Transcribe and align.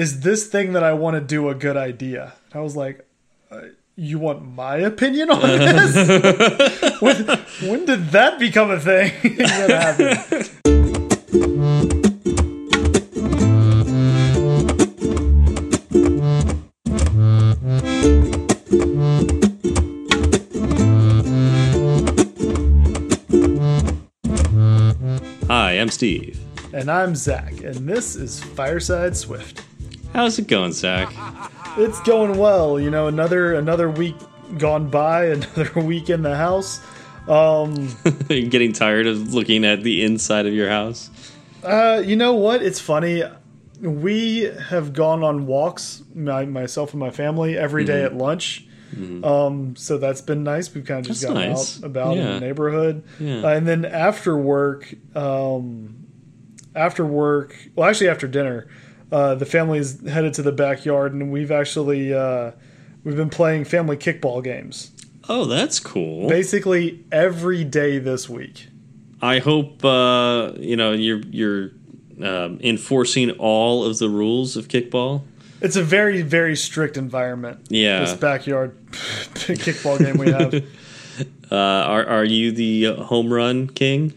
is 0.00 0.20
this 0.20 0.46
thing 0.46 0.72
that 0.72 0.82
I 0.82 0.94
want 0.94 1.16
to 1.16 1.20
do 1.20 1.50
a 1.50 1.54
good 1.54 1.76
idea? 1.76 2.32
And 2.46 2.60
I 2.60 2.62
was 2.62 2.74
like, 2.74 3.06
uh, 3.50 3.60
you 3.96 4.18
want 4.18 4.42
my 4.42 4.76
opinion 4.76 5.28
on 5.28 5.42
this? 5.42 7.02
when, 7.02 7.26
when 7.68 7.84
did 7.84 8.08
that 8.08 8.38
become 8.38 8.70
a 8.70 8.80
thing 8.80 9.12
that 9.36 9.68
happened? 9.68 10.56
Hi, 25.48 25.72
I'm 25.72 25.90
Steve. 25.90 26.40
And 26.72 26.90
I'm 26.90 27.14
Zach, 27.14 27.60
and 27.60 27.86
this 27.86 28.16
is 28.16 28.42
Fireside 28.42 29.14
Swift. 29.14 29.64
How's 30.12 30.38
it 30.38 30.48
going, 30.48 30.72
Zach? 30.72 31.12
It's 31.76 32.00
going 32.00 32.36
well. 32.36 32.80
You 32.80 32.90
know, 32.90 33.06
another 33.06 33.54
another 33.54 33.88
week 33.90 34.16
gone 34.58 34.90
by, 34.90 35.24
another 35.36 35.80
week 35.80 36.10
in 36.10 36.22
the 36.22 36.36
house. 36.36 36.80
Um, 37.28 37.96
Are 38.28 38.34
you 38.34 38.48
getting 38.48 38.72
tired 38.72 39.06
of 39.06 39.34
looking 39.34 39.64
at 39.64 39.82
the 39.82 40.02
inside 40.04 40.46
of 40.46 40.54
your 40.54 40.68
house? 40.68 41.10
uh, 41.62 42.02
you 42.04 42.16
know 42.16 42.34
what? 42.34 42.62
It's 42.62 42.80
funny. 42.80 43.22
We 43.80 44.42
have 44.68 44.92
gone 44.92 45.22
on 45.22 45.46
walks, 45.46 46.02
my, 46.14 46.44
myself 46.44 46.92
and 46.92 47.00
my 47.00 47.10
family, 47.10 47.56
every 47.56 47.84
day 47.84 48.02
at 48.04 48.14
lunch. 48.14 48.66
Um, 49.22 49.76
so 49.76 49.96
that's 49.98 50.20
been 50.20 50.42
nice. 50.42 50.74
We've 50.74 50.84
kind 50.84 51.00
of 51.00 51.06
just 51.06 51.22
That's 51.22 51.32
gotten 51.32 51.50
nice. 51.50 51.78
out 51.78 51.86
about 51.86 52.16
in 52.18 52.24
the 52.24 52.40
neighborhood. 52.40 53.04
Yeah. 53.20 53.42
Uh, 53.44 53.48
and 53.50 53.66
then 53.66 53.84
after 53.84 54.36
work, 54.36 54.92
um, 55.14 56.06
after 56.74 57.06
work, 57.06 57.56
well, 57.76 57.88
actually 57.88 58.08
after 58.08 58.26
dinner, 58.26 58.66
uh, 59.12 59.34
the 59.34 59.46
family's 59.46 60.06
headed 60.08 60.34
to 60.34 60.42
the 60.42 60.52
backyard, 60.52 61.12
and 61.12 61.30
we've 61.32 61.50
actually 61.50 62.12
uh, 62.14 62.52
we've 63.04 63.16
been 63.16 63.30
playing 63.30 63.64
family 63.64 63.96
kickball 63.96 64.42
games 64.42 64.92
Oh, 65.28 65.44
that's 65.44 65.78
cool. 65.80 66.28
basically 66.28 67.04
every 67.12 67.64
day 67.64 67.98
this 67.98 68.28
week. 68.28 68.68
I 69.22 69.38
hope 69.38 69.84
uh, 69.84 70.52
you 70.58 70.76
know 70.76 70.92
you're 70.92 71.20
you're 71.30 71.70
um, 72.22 72.58
enforcing 72.62 73.30
all 73.32 73.84
of 73.84 73.98
the 73.98 74.08
rules 74.08 74.56
of 74.56 74.68
kickball. 74.68 75.22
It's 75.60 75.76
a 75.76 75.82
very 75.82 76.22
very 76.22 76.56
strict 76.56 76.96
environment. 76.96 77.66
Yeah. 77.68 78.00
this 78.00 78.14
backyard 78.14 78.76
kickball 78.90 79.98
game 79.98 80.18
we 80.18 80.30
have. 80.30 80.64
Uh, 81.52 81.56
are 81.56 82.06
are 82.06 82.24
you 82.24 82.52
the 82.52 82.94
home 82.94 83.30
run 83.32 83.66
king? 83.66 84.14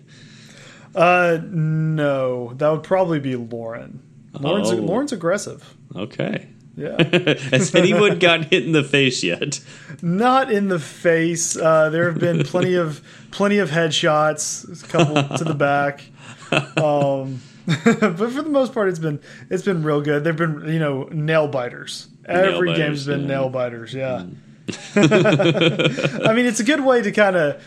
Uh, 0.95 1.39
no, 1.44 2.53
that 2.53 2.69
would 2.69 2.83
probably 2.83 3.19
be 3.19 3.36
Lauren. 3.36 3.99
Lauren's 4.39 4.72
Oh. 4.72 4.76
Lauren's 4.76 5.12
aggressive. 5.12 5.76
Okay. 5.95 6.48
Yeah, 6.76 7.03
Has 7.52 7.76
anyone 7.76 8.17
got 8.17 8.45
hit 8.45 8.64
in 8.66 8.72
the 8.72 8.84
face 8.84 9.23
yet? 9.23 9.59
not 10.02 10.52
in 10.52 10.70
the 10.70 10.80
face. 10.80 11.56
Uh, 11.56 11.92
there 11.92 12.09
have 12.09 12.20
been 12.20 12.44
plenty 12.44 12.73
of 12.73 13.02
plenty 13.30 13.59
of 13.59 13.70
headshots, 13.70 14.84
a 14.84 14.88
couple 14.88 15.38
to 15.38 15.44
the 15.44 15.54
back. 15.54 16.04
Um, 16.52 17.42
but 17.67 18.17
for 18.31 18.42
the 18.42 18.50
most 18.50 18.73
part, 18.73 18.89
it's 18.89 18.98
been 18.98 19.22
it's 19.52 19.61
been 19.64 19.84
real 19.84 20.02
good. 20.02 20.23
They've 20.23 20.36
been 20.36 20.64
you 20.67 20.80
know 20.80 21.04
nail 21.11 21.48
biters. 21.48 22.08
Every 22.26 22.70
biters, 22.70 22.78
game's 22.78 23.06
been 23.06 23.22
yeah. 23.22 23.28
nail 23.28 23.50
biters. 23.50 23.94
Yeah. 23.94 24.23
I 24.95 26.34
mean, 26.34 26.45
it's 26.45 26.59
a 26.59 26.64
good 26.64 26.84
way 26.84 27.02
to 27.04 27.11
kind 27.11 27.36
of 27.36 27.64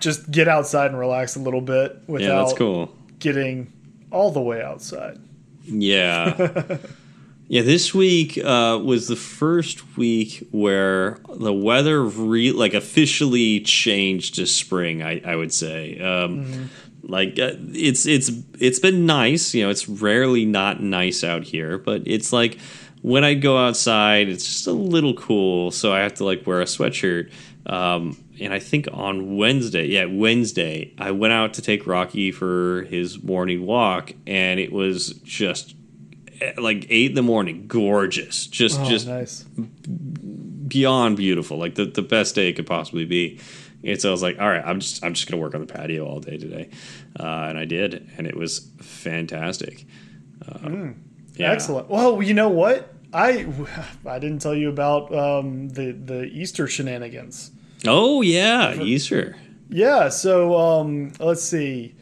just 0.00 0.28
get 0.30 0.48
outside 0.48 0.90
and 0.90 0.98
relax 0.98 1.36
a 1.36 1.40
little 1.40 1.60
bit 1.60 1.92
Yeah, 1.94 2.00
without 2.12 2.46
that's 2.46 2.58
cool. 2.58 2.94
getting 3.18 3.72
all 4.10 4.30
the 4.30 4.40
way 4.40 4.62
outside. 4.62 5.18
Yeah. 5.68 6.78
yeah, 7.48 7.62
this 7.62 7.94
week 7.94 8.38
uh, 8.38 8.80
was 8.82 9.08
the 9.08 9.16
first 9.16 9.96
week 9.96 10.46
where 10.50 11.18
the 11.34 11.52
weather 11.52 12.02
re- 12.02 12.52
like 12.52 12.74
officially 12.74 13.60
changed 13.60 14.34
to 14.36 14.46
spring, 14.46 15.02
I, 15.02 15.20
I 15.24 15.36
would 15.36 15.52
say. 15.52 15.98
Um, 16.00 16.70
Like 17.02 17.38
uh, 17.38 17.52
it's 17.72 18.04
it's 18.04 18.30
it's 18.58 18.80
been 18.80 19.06
nice, 19.06 19.54
you 19.54 19.62
know. 19.64 19.70
It's 19.70 19.88
rarely 19.88 20.44
not 20.44 20.82
nice 20.82 21.24
out 21.24 21.42
here, 21.44 21.78
but 21.78 22.02
it's 22.04 22.32
like 22.34 22.58
when 23.00 23.24
I 23.24 23.32
go 23.34 23.56
outside, 23.56 24.28
it's 24.28 24.44
just 24.44 24.66
a 24.66 24.72
little 24.72 25.14
cool, 25.14 25.70
so 25.70 25.92
I 25.92 26.00
have 26.00 26.14
to 26.14 26.24
like 26.24 26.46
wear 26.46 26.60
a 26.60 26.64
sweatshirt. 26.64 27.30
Um, 27.68 28.16
and 28.40 28.54
I 28.54 28.58
think 28.60 28.88
on 28.92 29.36
Wednesday, 29.36 29.86
yeah, 29.86 30.06
Wednesday, 30.06 30.94
I 30.98 31.10
went 31.10 31.32
out 31.34 31.54
to 31.54 31.62
take 31.62 31.86
Rocky 31.86 32.30
for 32.32 32.82
his 32.84 33.22
morning 33.22 33.66
walk, 33.66 34.12
and 34.26 34.58
it 34.58 34.72
was 34.72 35.10
just 35.24 35.74
eh, 36.40 36.52
like 36.56 36.86
eight 36.88 37.10
in 37.10 37.14
the 37.14 37.22
morning, 37.22 37.66
gorgeous, 37.66 38.46
just 38.46 38.80
Oh, 38.80 38.84
just 38.88 39.06
nice. 39.06 39.44
beyond 40.68 41.16
beautiful, 41.16 41.58
like 41.58 41.74
the, 41.74 41.84
the 41.84 42.02
best 42.02 42.34
day 42.34 42.48
it 42.48 42.54
could 42.54 42.66
possibly 42.66 43.04
be. 43.04 43.38
And 43.84 44.00
so 44.00 44.08
I 44.08 44.12
was 44.12 44.22
like, 44.22 44.40
all 44.40 44.48
right, 44.48 44.64
I'm 44.64 44.80
just 44.80 45.04
I'm 45.04 45.14
just 45.14 45.28
gonna 45.30 45.40
work 45.40 45.54
on 45.54 45.60
the 45.60 45.72
patio 45.72 46.04
all 46.06 46.20
day 46.20 46.36
today, 46.36 46.70
uh, 47.20 47.46
and 47.48 47.58
I 47.58 47.64
did, 47.64 48.08
and 48.16 48.26
it 48.26 48.36
was 48.36 48.70
fantastic. 48.80 49.84
Uh, 50.46 50.88
yeah. 51.36 51.52
Excellent. 51.52 51.88
Well, 51.88 52.20
you 52.22 52.34
know 52.34 52.48
what? 52.48 52.92
I 53.12 53.46
I 54.06 54.18
didn't 54.18 54.40
tell 54.40 54.54
you 54.54 54.68
about 54.68 55.14
um, 55.14 55.68
the 55.68 55.92
the 55.92 56.24
Easter 56.24 56.66
shenanigans. 56.66 57.52
Oh 57.86 58.22
yeah, 58.22 58.74
Easter. 58.74 59.36
Yeah. 59.68 60.08
So 60.08 60.56
um, 60.58 61.12
let's 61.20 61.42
see. 61.42 61.94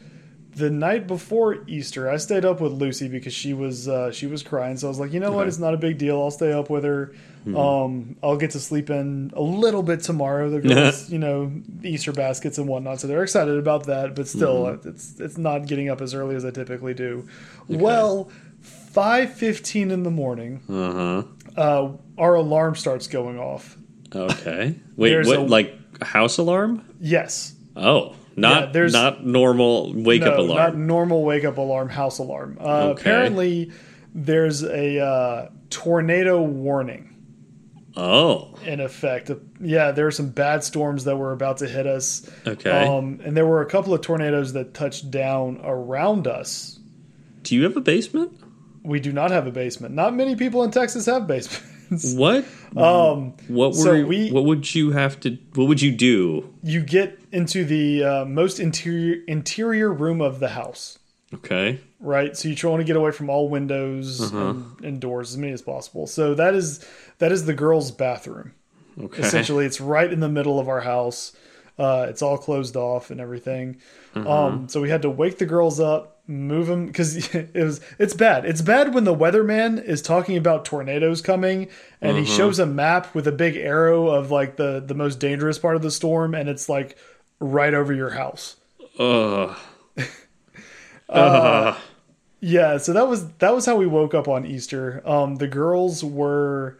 The 0.55 0.71
night 0.71 1.05
before 1.05 1.63
Easter, 1.67 2.09
I 2.09 2.17
stayed 2.17 2.43
up 2.43 2.59
with 2.61 2.71
Lucy 2.71 3.07
because 3.07 3.33
she 3.33 3.53
was 3.53 3.87
uh, 3.87 4.11
she 4.11 4.25
was 4.25 4.41
crying. 4.41 4.75
So 4.77 4.87
I 4.87 4.89
was 4.89 4.99
like, 4.99 5.13
you 5.13 5.19
know 5.19 5.31
what? 5.31 5.47
It's 5.47 5.59
not 5.59 5.75
a 5.75 5.77
big 5.77 5.99
deal. 5.99 6.19
I'll 6.19 6.31
stay 6.31 6.51
up 6.51 6.69
with 6.69 6.83
her. 6.83 7.13
Um, 7.55 8.17
I'll 8.21 8.35
get 8.35 8.51
to 8.51 8.59
sleep 8.59 8.89
in 8.89 9.31
a 9.33 9.41
little 9.41 9.81
bit 9.83 10.01
tomorrow. 10.01 10.49
The 10.49 10.59
girls, 10.59 11.09
you 11.13 11.17
know, 11.19 11.49
Easter 11.83 12.11
baskets 12.11 12.57
and 12.57 12.67
whatnot. 12.67 12.99
So 12.99 13.07
they're 13.07 13.23
excited 13.23 13.57
about 13.57 13.85
that. 13.85 14.15
But 14.15 14.27
still, 14.27 14.67
it's 14.83 15.19
it's 15.19 15.37
not 15.37 15.67
getting 15.67 15.89
up 15.89 16.01
as 16.01 16.13
early 16.15 16.35
as 16.35 16.43
I 16.43 16.51
typically 16.51 16.93
do. 16.95 17.27
Well, 17.69 18.29
five 18.61 19.31
fifteen 19.33 19.91
in 19.91 20.03
the 20.03 20.11
morning, 20.11 20.61
Uh 20.67 20.91
huh. 20.91 21.23
uh, 21.55 21.91
our 22.17 22.33
alarm 22.33 22.75
starts 22.75 23.07
going 23.07 23.37
off. 23.39 23.77
Okay. 24.15 24.75
Wait, 24.95 25.09
There's 25.09 25.27
what? 25.27 25.37
a- 25.39 25.41
like 25.41 26.03
house 26.03 26.37
alarm? 26.37 26.83
Yes. 26.99 27.55
Oh, 27.75 28.15
not 28.35 28.61
Yeah, 28.67 28.71
there's- 28.71 28.93
not 28.93 29.25
normal 29.25 29.93
wake 29.93 30.21
up 30.23 30.37
alarm. 30.37 30.57
not 30.57 30.77
normal 30.77 31.23
wake 31.23 31.43
up 31.45 31.57
alarm, 31.57 31.89
house 31.89 32.19
alarm. 32.19 32.57
Uh, 32.59 32.89
Okay. 32.89 33.01
Apparently, 33.01 33.71
there's 34.15 34.63
a 34.63 34.99
uh, 34.99 35.49
tornado 35.69 36.41
warning 36.41 37.13
oh, 37.95 38.55
in 38.65 38.79
effect. 38.79 39.31
Yeah, 39.61 39.91
there 39.91 40.07
are 40.07 40.11
some 40.11 40.29
bad 40.29 40.63
storms 40.63 41.03
that 41.05 41.17
were 41.17 41.31
about 41.33 41.57
to 41.57 41.67
hit 41.67 41.85
us. 41.87 42.29
okay. 42.45 42.69
Um, 42.87 43.19
and 43.23 43.35
there 43.35 43.45
were 43.45 43.61
a 43.61 43.65
couple 43.65 43.93
of 43.93 44.01
tornadoes 44.01 44.53
that 44.53 44.73
touched 44.73 45.09
down 45.11 45.59
around 45.63 46.27
us. 46.27 46.79
Do 47.43 47.55
you 47.55 47.63
have 47.63 47.75
a 47.77 47.81
basement? 47.81 48.31
We 48.83 48.99
do 48.99 49.11
not 49.11 49.31
have 49.31 49.47
a 49.47 49.51
basement. 49.51 49.93
Not 49.95 50.15
many 50.15 50.35
people 50.35 50.63
in 50.63 50.71
Texas 50.71 51.05
have 51.07 51.27
basements. 51.27 51.61
What? 52.15 52.45
Um, 52.75 53.33
What 53.47 53.69
were 53.69 53.73
so 53.73 54.05
we- 54.05 54.31
what 54.31 54.45
would 54.45 54.73
you 54.75 54.91
have 54.91 55.19
to 55.21 55.37
what 55.55 55.67
would 55.67 55.81
you 55.81 55.91
do? 55.91 56.53
you 56.63 56.81
get 56.81 57.19
into 57.31 57.63
the 57.65 58.03
uh, 58.03 58.25
most 58.25 58.59
interior 58.59 59.17
interior 59.27 59.91
room 59.93 60.21
of 60.21 60.39
the 60.39 60.49
house. 60.49 60.99
Okay. 61.33 61.79
right? 61.99 62.37
So 62.37 62.47
you 62.47 62.55
try 62.55 62.77
to 62.77 62.83
get 62.85 62.95
away 62.95 63.11
from 63.11 63.29
all 63.29 63.49
windows 63.49 64.21
Uh-huh. 64.21 64.37
and, 64.49 64.85
and 64.85 65.01
doors 65.01 65.31
as 65.31 65.37
many 65.37 65.51
as 65.53 65.61
possible. 65.61 66.07
So 66.07 66.33
that 66.35 66.53
is 66.53 66.85
that 67.19 67.31
is 67.31 67.45
the 67.45 67.53
girls' 67.53 67.91
bathroom. 67.91 68.53
Okay. 69.01 69.21
Essentially, 69.23 69.65
it's 69.65 69.79
right 69.81 70.11
in 70.11 70.19
the 70.21 70.29
middle 70.29 70.59
of 70.59 70.67
our 70.69 70.81
house. 70.81 71.33
Uh, 71.77 72.07
it's 72.09 72.21
all 72.23 72.37
closed 72.37 72.75
off 72.75 73.11
and 73.11 73.19
everything. 73.21 73.77
Uh-huh. 74.15 74.31
Um, 74.45 74.69
so 74.69 74.81
we 74.81 74.89
had 74.89 75.01
to 75.03 75.09
wake 75.09 75.37
the 75.37 75.45
girls 75.45 75.79
up, 75.79 76.16
move 76.27 76.67
them 76.67 76.85
because 76.87 77.33
it 77.35 77.53
was 77.55 77.79
it's 77.99 78.13
bad. 78.13 78.45
It's 78.45 78.61
bad 78.61 78.93
when 78.93 79.03
the 79.05 79.15
weatherman 79.15 79.83
is 79.83 80.01
talking 80.01 80.35
about 80.37 80.65
tornadoes 80.65 81.21
coming 81.21 81.67
and 82.01 82.17
he 82.17 82.23
Uh-huh. 82.23 82.33
shows 82.37 82.59
a 82.59 82.65
map 82.65 83.15
with 83.15 83.27
a 83.27 83.31
big 83.31 83.55
arrow 83.55 84.07
of 84.07 84.29
like 84.31 84.55
the 84.57 84.79
the 84.85 84.93
most 84.95 85.19
dangerous 85.19 85.57
part 85.59 85.75
of 85.75 85.81
the 85.81 85.91
storm, 85.91 86.35
and 86.35 86.49
it's 86.49 86.67
like 86.69 86.97
right 87.39 87.73
over 87.73 87.93
your 87.93 88.09
house. 88.11 88.55
Ugh. 91.09 91.77
Yeah, 92.39 92.77
so 92.77 92.93
that 92.93 93.07
was 93.07 93.27
that 93.39 93.53
was 93.55 93.65
how 93.65 93.75
we 93.77 93.87
woke 93.87 94.13
up 94.13 94.27
on 94.27 94.45
Easter. 94.45 95.01
Um, 95.05 95.35
the 95.37 95.47
girls 95.47 96.03
were 96.03 96.77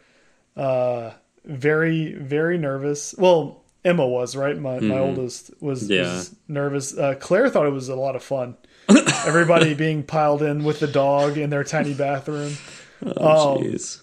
uh, 0.56 1.12
very 1.46 2.14
very 2.14 2.58
nervous. 2.60 3.16
Well, 3.18 3.64
Emma 3.84 4.06
was 4.08 4.36
right. 4.36 4.56
My 4.58 4.80
my 4.80 5.00
oldest 5.00 5.50
was, 5.60 5.84
Mm-hmm. 5.84 5.94
Yeah. 5.94 6.02
was 6.14 6.36
nervous. 6.48 6.96
Uh, 6.98 7.16
Claire 7.20 7.50
thought 7.50 7.66
it 7.66 7.72
was 7.72 7.90
a 7.90 7.96
lot 7.96 8.16
of 8.16 8.22
fun. 8.24 8.56
Everybody 9.26 9.74
being 9.74 10.04
piled 10.04 10.42
in 10.42 10.64
with 10.64 10.80
the 10.80 10.88
dog 10.88 11.38
in 11.38 11.50
their 11.50 11.64
tiny 11.64 11.94
bathroom. 11.94 12.54
Oh, 13.16 13.60
jeez. 13.62 14.02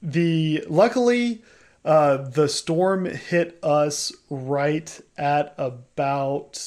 The 0.00 0.64
luckily 0.68 1.42
uh, 1.86 2.16
the 2.16 2.48
storm 2.48 3.06
hit 3.06 3.58
us 3.62 4.12
right 4.28 5.00
at 5.16 5.54
about 5.56 6.60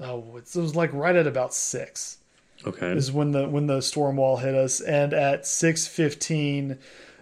oh 0.00 0.36
it 0.36 0.56
was 0.56 0.74
like 0.74 0.92
right 0.92 1.14
at 1.14 1.26
about 1.26 1.54
six. 1.54 2.18
Okay. 2.66 2.88
is 2.88 3.12
when 3.12 3.32
the 3.32 3.48
when 3.48 3.66
the 3.66 3.80
storm 3.80 4.16
wall 4.16 4.38
hit 4.38 4.54
us, 4.54 4.80
and 4.80 5.12
at 5.12 5.46
six 5.46 5.86
fifteen, 5.86 6.78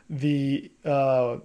the 0.09 0.71
uh, 0.85 1.39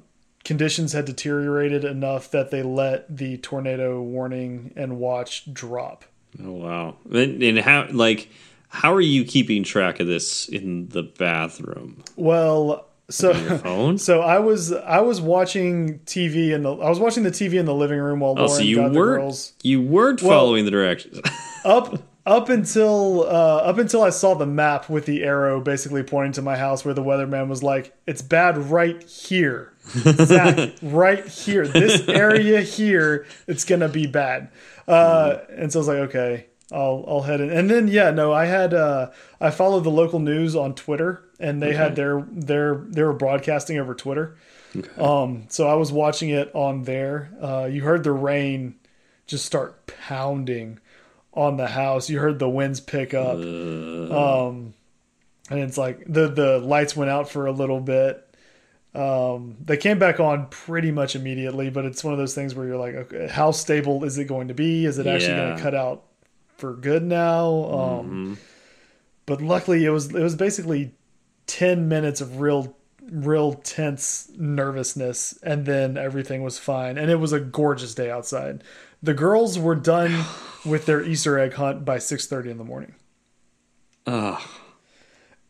conditions 0.43 0.93
had 0.93 1.05
deteriorated 1.05 1.83
enough 1.83 2.31
that 2.31 2.51
they 2.51 2.63
let 2.63 3.15
the 3.15 3.37
tornado 3.37 4.01
warning 4.01 4.71
and 4.75 4.97
watch 4.97 5.51
drop. 5.51 6.05
Oh 6.43 6.51
wow. 6.51 6.95
And, 7.11 7.41
and 7.43 7.59
how 7.59 7.87
like 7.91 8.29
how 8.69 8.93
are 8.93 9.01
you 9.01 9.25
keeping 9.25 9.63
track 9.63 9.99
of 9.99 10.07
this 10.07 10.47
in 10.47 10.87
the 10.89 11.03
bathroom? 11.03 12.03
Well, 12.15 12.87
so 13.09 13.33
phone? 13.57 13.97
so 13.99 14.21
I 14.21 14.39
was 14.39 14.71
I 14.71 15.01
was 15.01 15.19
watching 15.19 15.99
TV 15.99 16.51
in 16.51 16.63
the 16.63 16.73
I 16.75 16.89
was 16.89 16.99
watching 16.99 17.23
the 17.23 17.31
TV 17.31 17.55
in 17.59 17.65
the 17.65 17.75
living 17.75 17.99
room 17.99 18.21
while 18.21 18.31
Oh, 18.31 18.45
Lauren 18.45 18.49
so 18.49 18.61
you 18.61 18.75
got 18.77 18.93
the 18.93 18.99
weren't 18.99 19.21
girls 19.21 19.53
you 19.63 19.81
weren't 19.81 20.21
Well- 20.21 20.31
following 20.31 20.65
the 20.65 20.71
directions. 20.71 21.19
up 21.65 22.01
up 22.25 22.49
until 22.49 23.23
uh, 23.23 23.57
up 23.57 23.79
until 23.79 24.03
I 24.03 24.11
saw 24.11 24.35
the 24.35 24.45
map 24.45 24.89
with 24.89 25.05
the 25.07 25.23
arrow 25.23 25.59
basically 25.59 26.03
pointing 26.03 26.33
to 26.33 26.41
my 26.43 26.55
house 26.55 26.85
where 26.85 26.93
the 26.93 27.01
weatherman 27.03 27.47
was 27.47 27.63
like, 27.63 27.95
"It's 28.05 28.21
bad 28.21 28.57
right 28.69 29.01
here, 29.01 29.73
Zach, 29.87 30.69
right 30.83 31.25
here, 31.25 31.67
this 31.67 32.07
area 32.07 32.61
here, 32.61 33.25
it's 33.47 33.65
gonna 33.65 33.89
be 33.89 34.05
bad." 34.05 34.49
Uh, 34.87 35.37
and 35.49 35.71
so 35.71 35.79
I 35.79 35.81
was 35.81 35.87
like, 35.87 35.97
"Okay, 36.09 36.45
I'll 36.71 37.05
I'll 37.07 37.21
head 37.21 37.41
in." 37.41 37.49
And 37.49 37.69
then 37.69 37.87
yeah, 37.87 38.11
no, 38.11 38.31
I 38.33 38.45
had 38.45 38.73
uh, 38.73 39.11
I 39.39 39.51
followed 39.51 39.83
the 39.83 39.91
local 39.91 40.19
news 40.19 40.55
on 40.55 40.75
Twitter, 40.75 41.23
and 41.39 41.61
they 41.61 41.73
had 41.73 41.95
their 41.95 42.25
their 42.31 42.75
they 42.75 43.03
were 43.03 43.13
broadcasting 43.13 43.77
over 43.77 43.93
Twitter. 43.93 44.37
Um, 44.97 45.45
so 45.49 45.67
I 45.67 45.73
was 45.75 45.91
watching 45.91 46.29
it 46.29 46.49
on 46.55 46.83
there. 46.83 47.29
Uh, 47.41 47.67
you 47.71 47.83
heard 47.83 48.03
the 48.03 48.13
rain 48.13 48.75
just 49.27 49.45
start 49.45 49.85
pounding 49.87 50.79
on 51.33 51.57
the 51.57 51.67
house. 51.67 52.09
You 52.09 52.19
heard 52.19 52.39
the 52.39 52.49
winds 52.49 52.79
pick 52.79 53.13
up. 53.13 53.35
Um, 53.37 54.73
and 55.49 55.59
it's 55.59 55.77
like 55.77 56.03
the 56.07 56.29
the 56.29 56.59
lights 56.59 56.95
went 56.95 57.11
out 57.11 57.29
for 57.29 57.45
a 57.47 57.51
little 57.51 57.79
bit. 57.81 58.25
Um, 58.93 59.55
they 59.63 59.77
came 59.77 59.99
back 59.99 60.19
on 60.19 60.47
pretty 60.47 60.91
much 60.91 61.15
immediately, 61.15 61.69
but 61.69 61.85
it's 61.85 62.03
one 62.03 62.13
of 62.13 62.19
those 62.19 62.35
things 62.35 62.53
where 62.55 62.67
you're 62.67 62.77
like, 62.77 62.95
okay, 62.95 63.27
how 63.27 63.51
stable 63.51 64.03
is 64.03 64.17
it 64.17 64.25
going 64.25 64.49
to 64.49 64.53
be? 64.53 64.85
Is 64.85 64.97
it 64.97 65.07
actually 65.07 65.35
going 65.35 65.55
to 65.55 65.61
cut 65.61 65.75
out 65.75 66.03
for 66.57 66.73
good 66.73 67.03
now? 67.03 67.49
Um, 67.71 68.37
but 69.25 69.41
luckily, 69.41 69.85
it 69.85 69.91
was 69.91 70.13
it 70.13 70.21
was 70.21 70.35
basically 70.35 70.93
ten 71.47 71.87
minutes 71.87 72.19
of 72.19 72.41
real 72.41 72.75
real 73.09 73.53
tense 73.53 74.29
nervousness, 74.37 75.39
and 75.41 75.65
then 75.65 75.97
everything 75.97 76.43
was 76.43 76.59
fine. 76.59 76.97
And 76.97 77.09
it 77.09 77.15
was 77.15 77.31
a 77.31 77.39
gorgeous 77.39 77.95
day 77.95 78.11
outside. 78.11 78.63
The 79.01 79.13
girls 79.13 79.57
were 79.57 79.75
done 79.75 80.25
with 80.65 80.85
their 80.85 81.01
Easter 81.01 81.39
egg 81.39 81.53
hunt 81.53 81.85
by 81.85 81.97
six 81.97 82.27
thirty 82.27 82.49
in 82.49 82.57
the 82.57 82.63
morning 82.65 82.93
Ugh. 84.05 84.41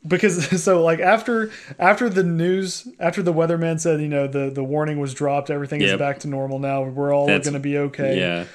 Because 0.07 0.61
so 0.63 0.83
like 0.83 0.99
after 0.99 1.51
after 1.79 2.09
the 2.09 2.23
news 2.23 2.87
after 2.99 3.21
the 3.21 3.33
weatherman 3.33 3.79
said 3.79 4.01
you 4.01 4.07
know 4.07 4.27
the 4.27 4.49
the 4.49 4.63
warning 4.63 4.99
was 4.99 5.13
dropped 5.13 5.49
everything 5.49 5.81
is 5.81 5.97
back 5.97 6.19
to 6.19 6.27
normal 6.27 6.59
now 6.59 6.83
we're 6.83 7.13
all 7.13 7.27
going 7.27 7.43
to 7.53 7.59
be 7.59 7.77
okay. 7.77 8.17
Yeah. 8.17 8.45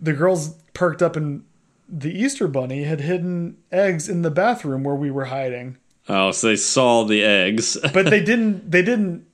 the 0.00 0.12
girls 0.12 0.54
perked 0.72 1.02
up 1.02 1.16
and 1.16 1.44
the 1.88 2.10
easter 2.10 2.48
bunny 2.48 2.84
had 2.84 3.00
hidden 3.00 3.58
eggs 3.70 4.08
in 4.08 4.22
the 4.22 4.30
bathroom 4.30 4.84
where 4.84 4.94
we 4.94 5.10
were 5.10 5.26
hiding. 5.26 5.76
Oh, 6.08 6.32
so 6.32 6.48
they 6.48 6.56
saw 6.56 7.04
the 7.04 7.22
eggs. 7.22 7.76
but 7.92 8.06
they 8.06 8.22
didn't 8.22 8.70
they 8.70 8.82
didn't 8.82 9.26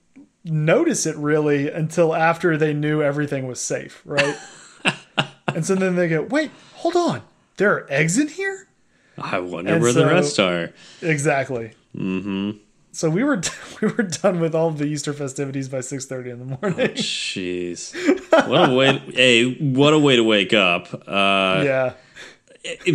notice 0.44 1.06
it 1.06 1.16
really 1.16 1.70
until 1.70 2.14
after 2.14 2.56
they 2.56 2.72
knew 2.72 3.02
everything 3.02 3.46
was 3.46 3.60
safe 3.60 4.02
right? 4.04 4.38
And 5.52 5.66
so 5.66 5.74
then 5.74 5.96
they 5.96 6.08
go 6.08 6.22
wait 6.22 6.50
hold 6.74 6.96
on. 6.96 7.22
There 7.56 7.74
are 7.74 7.86
eggs 7.90 8.16
in 8.16 8.28
here 8.28 8.68
I 9.20 9.38
wonder 9.38 9.74
And 9.74 9.82
where 9.82 9.92
the 9.92 10.06
rest 10.06 10.38
are. 10.40 10.72
Exactly. 11.02 11.72
Mm-hmm. 11.96 12.58
So 12.92 13.08
we 13.10 13.22
were 13.22 13.40
we 13.80 13.88
were 13.88 14.02
done 14.02 14.40
with 14.40 14.54
all 14.54 14.70
the 14.70 14.84
Easter 14.86 15.12
festivities 15.12 15.68
by 15.68 15.80
six 15.80 16.06
thirty 16.06 16.30
in 16.30 16.38
the 16.38 16.44
morning. 16.44 16.88
Jeez. 16.96 17.94
What 18.30 18.70
a 18.70 18.74
way 18.74 18.98
hey, 19.12 19.54
what 19.56 19.92
a 19.92 19.98
way 19.98 20.16
to 20.16 20.22
wake 20.24 20.52
up. 20.54 20.88
Uh 21.06 21.62
yeah, 21.64 21.92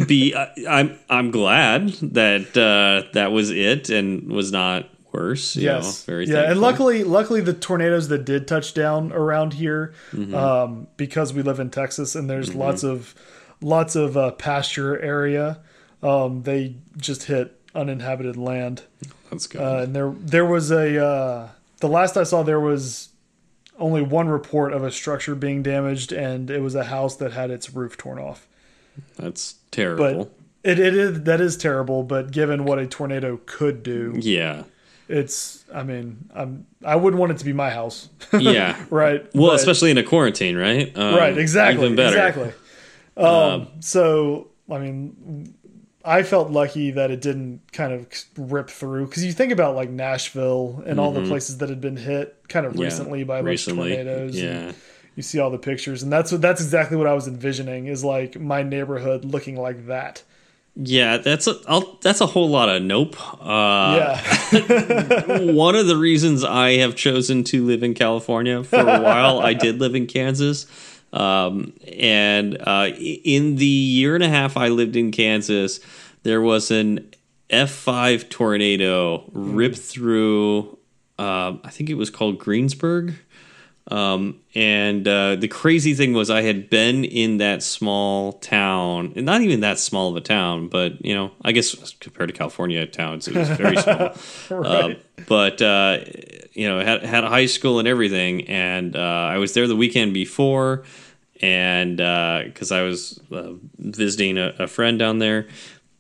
be 0.05 0.33
I, 0.35 0.49
I'm 0.69 0.97
I'm 1.09 1.31
glad 1.31 1.89
that 1.89 2.55
uh 2.57 3.09
that 3.13 3.31
was 3.31 3.51
it 3.51 3.89
and 3.89 4.31
was 4.31 4.51
not 4.51 4.89
worse. 5.11 5.55
You 5.55 5.63
yes, 5.63 6.07
know, 6.07 6.11
very 6.13 6.25
yeah. 6.27 6.51
And 6.51 6.61
luckily, 6.61 7.03
luckily 7.03 7.41
the 7.41 7.53
tornadoes 7.53 8.07
that 8.09 8.25
did 8.25 8.47
touch 8.47 8.73
down 8.73 9.11
around 9.11 9.53
here, 9.53 9.93
Mm-hmm. 10.11 10.35
um, 10.35 10.87
because 10.97 11.33
we 11.33 11.41
live 11.41 11.59
in 11.59 11.69
Texas 11.69 12.15
and 12.15 12.29
there's 12.29 12.55
lots 12.55 12.83
of 12.83 13.13
lots 13.61 13.95
of 13.95 14.15
uh, 14.17 14.31
pasture 14.31 14.99
area. 15.01 15.59
Um, 16.03 16.43
they 16.43 16.75
just 16.97 17.23
hit 17.23 17.59
uninhabited 17.73 18.37
land. 18.37 18.83
That's 19.31 19.47
good. 19.47 19.61
Uh, 19.61 19.83
and 19.83 19.95
there 19.95 20.13
there 20.19 20.45
was 20.45 20.71
a 20.71 21.03
uh, 21.03 21.49
the 21.79 21.87
last 21.87 22.15
I 22.17 22.23
saw 22.23 22.43
there 22.43 22.59
was 22.59 23.09
only 23.77 24.01
one 24.01 24.29
report 24.29 24.71
of 24.73 24.83
a 24.83 24.91
structure 24.91 25.35
being 25.35 25.61
damaged, 25.63 26.11
and 26.11 26.49
it 26.49 26.61
was 26.61 26.75
a 26.75 26.85
house 26.85 27.15
that 27.17 27.33
had 27.33 27.51
its 27.51 27.73
roof 27.73 27.97
torn 27.97 28.19
off. 28.19 28.47
That's 29.17 29.55
terrible. 29.71 30.25
But 30.63 30.69
it, 30.71 30.79
it 30.79 30.95
is 30.95 31.23
that 31.23 31.41
is 31.41 31.57
terrible. 31.57 32.03
But 32.03 32.31
given 32.31 32.65
what 32.65 32.79
a 32.79 32.87
tornado 32.87 33.39
could 33.45 33.83
do, 33.83 34.13
yeah. 34.17 34.63
it's 35.09 35.65
I 35.73 35.83
mean 35.83 36.29
I'm 36.33 36.65
I 36.85 36.95
wouldn't 36.95 37.19
want 37.19 37.31
it 37.33 37.39
to 37.39 37.45
be 37.45 37.51
my 37.53 37.69
house, 37.71 38.09
Yeah. 38.39 38.77
right? 38.89 39.27
Well, 39.35 39.47
But- 39.51 39.55
especially 39.59 39.91
in 39.91 39.97
a 39.97 40.03
quarantine, 40.03 40.55
right? 40.55 40.95
Um, 40.97 41.15
right, 41.15 41.37
exactly, 41.37 41.85
Even 41.85 41.95
better. 41.97 42.15
exactly. 42.15 42.53
Um, 43.17 43.67
so 43.79 44.47
I 44.71 44.79
mean, 44.79 45.54
I 46.05 46.23
felt 46.23 46.51
lucky 46.51 46.91
that 46.91 47.11
it 47.11 47.21
didn't 47.21 47.61
kind 47.71 47.91
of 47.93 48.07
rip 48.37 48.69
through 48.69 49.07
because 49.07 49.25
you 49.25 49.33
think 49.33 49.51
about 49.51 49.75
like 49.75 49.89
Nashville 49.89 50.83
and 50.85 50.99
all 50.99 51.11
the 51.11 51.25
places 51.25 51.57
that 51.57 51.69
had 51.69 51.81
been 51.81 51.97
hit 51.97 52.37
kind 52.47 52.65
of 52.65 52.73
Mm-hmm. 52.73 52.81
Yeah, 52.81 52.85
recently 52.85 53.23
by 53.23 53.41
like 53.41 53.59
tornadoes. 53.65 54.41
Yeah. 54.41 54.71
you 55.15 55.23
see 55.23 55.39
all 55.39 55.49
the 55.49 55.57
pictures, 55.57 56.03
and 56.03 56.11
that's 56.11 56.31
what 56.31 56.41
that's 56.41 56.61
exactly 56.61 56.97
what 56.97 57.07
I 57.07 57.13
was 57.13 57.27
envisioning 57.27 57.87
is 57.87 58.03
like 58.03 58.39
my 58.39 58.63
neighborhood 58.63 59.23
looking 59.25 59.55
like 59.55 59.87
that. 59.87 60.23
Yeah, 60.77 61.17
that's 61.17 61.47
a 61.47 61.55
I'll, 61.69 61.97
that's 62.01 62.19
a 62.19 62.25
whole 62.25 62.49
lot 62.49 62.67
of 62.67 62.81
nope. 62.83 63.15
Uh, 63.41 64.19
yeah, 64.51 65.39
one 65.53 65.75
of 65.75 65.87
the 65.87 65.95
reasons 65.95 66.43
I 66.43 66.77
have 66.77 66.95
chosen 66.97 67.45
to 67.45 67.65
live 67.65 67.81
in 67.81 67.93
California 67.93 68.61
for 68.63 68.79
a 68.81 68.99
while, 69.01 69.39
I 69.39 69.53
did 69.53 69.79
live 69.79 69.95
in 69.95 70.05
Kansas. 70.05 70.65
Um, 71.15 71.73
and 71.97 72.57
uh, 72.59 72.89
in 72.97 73.55
the 73.55 73.65
year 73.65 74.15
and 74.15 74.23
a 74.23 74.29
half 74.29 74.57
I 74.57 74.67
lived 74.67 74.95
in 74.95 75.11
Kansas, 75.11 75.79
there 76.23 76.41
was 76.41 76.71
an 76.71 77.09
F5 77.49 78.29
tornado 78.29 79.29
rip 79.31 79.75
through, 79.75 80.77
um, 81.17 81.61
I 81.63 81.69
think 81.69 81.89
it 81.89 81.95
was 81.95 82.09
called 82.09 82.37
Greensburg. 82.37 83.15
Um, 83.87 84.41
and 84.55 85.07
uh, 85.07 85.35
the 85.35 85.47
crazy 85.47 85.93
thing 85.93 86.13
was, 86.13 86.31
I 86.31 86.41
had 86.41 86.71
been 86.71 87.05
in 87.05 87.37
that 87.37 87.61
small 87.61 88.33
town, 88.33 89.13
and 89.15 89.25
not 89.25 89.41
even 89.41 89.59
that 89.59 89.77
small 89.77 90.09
of 90.09 90.15
a 90.15 90.21
town, 90.21 90.69
but 90.69 91.05
you 91.05 91.13
know, 91.13 91.31
I 91.43 91.51
guess 91.51 91.93
compared 91.99 92.29
to 92.29 92.33
California 92.33 92.85
towns, 92.87 93.27
it 93.27 93.35
was 93.35 93.49
very 93.49 93.77
small. 93.77 94.15
Right. 94.49 94.95
Uh, 94.95 94.95
but 95.27 95.61
uh, 95.61 95.99
you 96.53 96.67
know, 96.67 96.83
had 96.83 97.03
had 97.03 97.23
a 97.23 97.29
high 97.29 97.45
school 97.45 97.77
and 97.79 97.87
everything, 97.87 98.47
and 98.47 98.95
uh, 98.95 98.99
I 98.99 99.37
was 99.37 99.53
there 99.53 99.67
the 99.67 99.75
weekend 99.75 100.13
before, 100.13 100.83
and 101.45 101.97
because 102.47 102.71
I 102.71 102.81
was 102.81 103.19
uh, 103.31 103.53
visiting 103.77 104.37
a, 104.37 104.53
a 104.59 104.67
friend 104.67 104.97
down 104.97 105.19
there, 105.19 105.47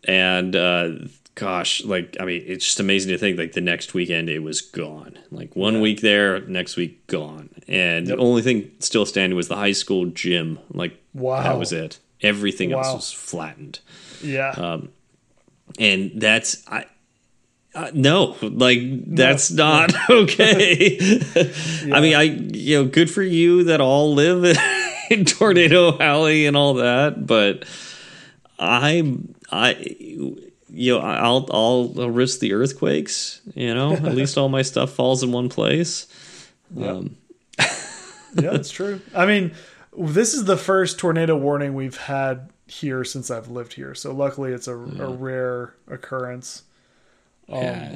and 0.05 0.55
uh, 0.55 0.89
gosh, 1.35 1.83
like 1.85 2.17
I 2.19 2.25
mean, 2.25 2.43
it's 2.47 2.65
just 2.65 2.79
amazing 2.79 3.11
to 3.11 3.17
think 3.17 3.37
like 3.37 3.51
the 3.53 3.61
next 3.61 3.93
weekend 3.93 4.29
it 4.29 4.39
was 4.39 4.61
gone. 4.61 5.19
Like 5.31 5.55
one 5.55 5.81
week 5.81 6.01
there, 6.01 6.39
next 6.41 6.77
week 6.77 7.05
gone, 7.07 7.49
and 7.67 8.07
Yep. 8.07 8.17
the 8.17 8.23
only 8.23 8.41
thing 8.41 8.71
still 8.79 9.05
standing 9.05 9.35
was 9.35 9.47
the 9.47 9.55
high 9.55 9.73
school 9.73 10.05
gym. 10.07 10.57
Like 10.71 10.99
Wow. 11.13 11.43
that 11.43 11.59
was 11.59 11.71
it. 11.71 11.99
Everything 12.21 12.71
else 12.73 12.93
was 12.93 13.11
flattened 13.11 13.79
yeah, 14.23 14.49
Um, 14.51 14.89
and 15.77 16.11
that's 16.15 16.63
I. 16.67 16.85
Uh, 17.75 17.91
no, 17.93 18.37
like 18.41 18.79
that's 19.15 19.51
not 19.51 19.93
okay. 20.09 20.97
I 21.93 21.99
mean, 21.99 22.15
I 22.15 22.21
you 22.23 22.77
know, 22.81 22.89
good 22.89 23.11
for 23.11 23.21
you 23.21 23.65
that 23.65 23.81
all 23.81 24.13
live 24.13 24.45
in 25.09 25.25
Tornado 25.25 25.97
Alley 25.99 26.45
and 26.45 26.57
all 26.57 26.75
that, 26.75 27.25
but 27.25 27.65
I 28.59 29.17
I 29.51 29.95
you 30.69 30.93
know 30.93 30.99
I'll 30.99 31.47
I'll, 31.51 31.93
I'll 31.97 32.09
risk 32.09 32.39
the 32.39 32.53
earthquakes. 32.53 33.41
You 33.53 33.73
know, 33.73 33.93
at 33.93 34.03
least 34.15 34.37
all 34.37 34.49
my 34.49 34.61
stuff 34.61 34.91
falls 34.91 35.23
in 35.23 35.31
one 35.31 35.49
place. 35.49 36.07
Um, 36.79 37.17
yeah, 37.59 37.71
that's 38.33 38.71
true. 38.71 39.01
I 39.15 39.25
mean, 39.25 39.53
this 39.97 40.33
is 40.33 40.45
the 40.45 40.57
first 40.57 40.99
tornado 40.99 41.37
warning 41.37 41.73
we've 41.73 41.97
had 41.97 42.49
here 42.67 43.03
since 43.03 43.29
I've 43.29 43.49
lived 43.49 43.73
here. 43.73 43.93
So 43.93 44.13
luckily, 44.13 44.51
it's 44.51 44.67
a, 44.67 44.75
a 44.75 45.09
rare 45.09 45.75
occurrence. 45.87 46.63
Um, 47.49 47.61
yeah. 47.61 47.95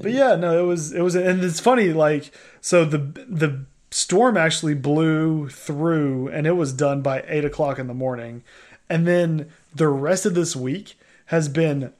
But 0.00 0.12
yeah, 0.12 0.36
no, 0.36 0.62
it 0.62 0.66
was 0.66 0.92
it 0.92 1.00
was, 1.00 1.14
and 1.14 1.42
it's 1.42 1.60
funny. 1.60 1.92
Like, 1.92 2.30
so 2.60 2.84
the 2.84 2.98
the 2.98 3.64
storm 3.92 4.36
actually 4.36 4.74
blew 4.74 5.48
through, 5.48 6.28
and 6.28 6.46
it 6.46 6.52
was 6.52 6.72
done 6.72 7.02
by 7.02 7.24
eight 7.28 7.44
o'clock 7.44 7.78
in 7.78 7.86
the 7.86 7.94
morning, 7.94 8.42
and 8.88 9.06
then 9.06 9.50
the 9.74 9.88
rest 9.88 10.26
of 10.26 10.34
this 10.34 10.56
week 10.56 10.98
has 11.26 11.48
been 11.48 11.92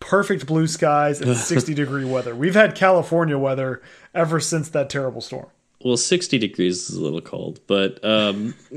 perfect 0.00 0.46
blue 0.46 0.66
skies 0.66 1.20
and 1.20 1.36
60 1.36 1.74
degree 1.74 2.04
weather. 2.04 2.34
We've 2.34 2.54
had 2.54 2.74
California 2.74 3.38
weather 3.38 3.82
ever 4.14 4.40
since 4.40 4.68
that 4.70 4.90
terrible 4.90 5.20
storm. 5.20 5.48
Well, 5.84 5.96
60 5.96 6.38
degrees 6.38 6.90
is 6.90 6.96
a 6.96 7.00
little 7.00 7.20
cold, 7.20 7.60
but 7.68 8.04
um 8.04 8.54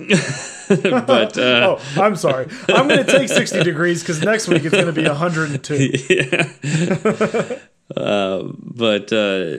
but 0.69 1.37
uh 1.37 1.77
Oh, 1.77 1.81
I'm 1.97 2.15
sorry. 2.15 2.47
I'm 2.69 2.87
going 2.87 3.03
to 3.03 3.11
take 3.11 3.27
60 3.27 3.63
degrees 3.63 4.03
cuz 4.03 4.21
next 4.21 4.47
week 4.47 4.63
it's 4.65 4.75
going 4.75 4.85
to 4.85 4.93
be 4.93 5.07
102. 5.07 5.75
Yeah, 7.95 8.41
but 8.75 9.11
uh 9.13 9.57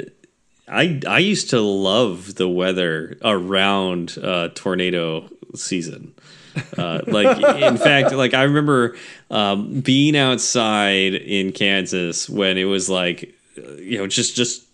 I 0.72 1.00
I 1.06 1.18
used 1.18 1.50
to 1.50 1.60
love 1.60 2.34
the 2.34 2.48
weather 2.48 3.18
around 3.22 4.18
uh 4.22 4.48
tornado 4.54 5.28
season. 5.54 6.14
Uh, 6.76 7.00
like 7.06 7.38
in 7.62 7.76
fact, 7.88 8.12
like 8.12 8.34
I 8.34 8.42
remember 8.42 8.96
um, 9.30 9.80
being 9.80 10.16
outside 10.16 11.14
in 11.14 11.52
Kansas 11.52 12.28
when 12.28 12.58
it 12.58 12.64
was 12.64 12.90
like, 12.90 13.34
you 13.78 13.98
know, 13.98 14.06
just 14.06 14.36
just 14.36 14.64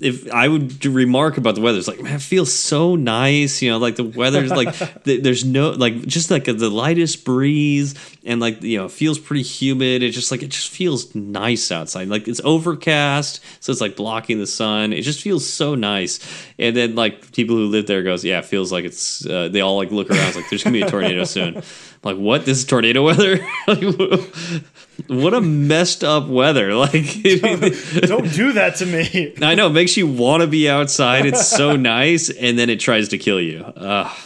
if 0.00 0.32
I 0.32 0.48
would 0.48 0.84
remark 0.84 1.36
about 1.36 1.54
the 1.54 1.60
weather, 1.60 1.78
it's 1.78 1.88
like 1.88 2.00
man, 2.00 2.16
it 2.16 2.22
feels 2.22 2.52
so 2.52 2.96
nice. 2.96 3.62
You 3.62 3.70
know, 3.70 3.78
like 3.78 3.96
the 3.96 4.04
weather's 4.04 4.50
like 4.50 4.74
th- 5.04 5.22
there's 5.22 5.44
no 5.44 5.70
like 5.70 6.06
just 6.06 6.30
like 6.30 6.44
the 6.44 6.70
lightest 6.70 7.24
breeze 7.24 7.94
and 8.24 8.40
like 8.40 8.62
you 8.62 8.78
know 8.78 8.86
it 8.86 8.90
feels 8.90 9.18
pretty 9.18 9.42
humid. 9.42 10.02
It 10.02 10.10
just 10.10 10.30
like 10.30 10.42
it 10.42 10.48
just 10.48 10.68
feels 10.68 11.14
nice 11.14 11.70
outside. 11.70 12.08
Like 12.08 12.26
it's 12.28 12.40
overcast, 12.44 13.40
so 13.60 13.72
it's 13.72 13.80
like 13.80 13.96
blocking 13.96 14.38
the 14.38 14.46
sun. 14.46 14.92
It 14.92 15.02
just 15.02 15.22
feels 15.22 15.48
so 15.48 15.74
nice. 15.74 16.20
And 16.58 16.76
then 16.76 16.94
like 16.94 17.32
people 17.32 17.56
who 17.56 17.66
live 17.66 17.86
there 17.86 18.02
goes, 18.02 18.24
yeah, 18.24 18.40
it 18.40 18.46
feels 18.46 18.72
like 18.72 18.84
it's. 18.84 19.24
Uh, 19.24 19.48
they 19.48 19.60
all 19.60 19.76
like 19.76 19.90
look 19.90 20.10
around, 20.10 20.28
it's 20.28 20.36
like 20.36 20.50
there's 20.50 20.64
gonna 20.64 20.74
be 20.74 20.82
a 20.82 20.90
tornado 20.90 21.24
soon. 21.24 21.56
I'm 21.56 21.62
like 22.02 22.16
what? 22.16 22.44
This 22.44 22.58
is 22.58 22.64
tornado 22.64 23.04
weather? 23.04 23.38
what 25.08 25.34
a 25.34 25.40
messed 25.40 26.04
up 26.04 26.28
weather! 26.28 26.74
Like 26.74 26.92
Don't 28.02 28.30
do 28.32 28.52
that 28.52 28.74
to 28.76 28.86
me. 28.86 29.34
I 29.42 29.54
know 29.54 29.68
it 29.68 29.72
makes 29.72 29.96
you 29.96 30.06
want 30.06 30.42
to 30.42 30.46
be 30.46 30.68
outside. 30.68 31.24
It's 31.26 31.46
so 31.46 31.76
nice, 31.76 32.30
and 32.30 32.58
then 32.58 32.68
it 32.70 32.80
tries 32.80 33.08
to 33.08 33.18
kill 33.18 33.40
you. 33.40 33.64
Ugh. 33.64 34.16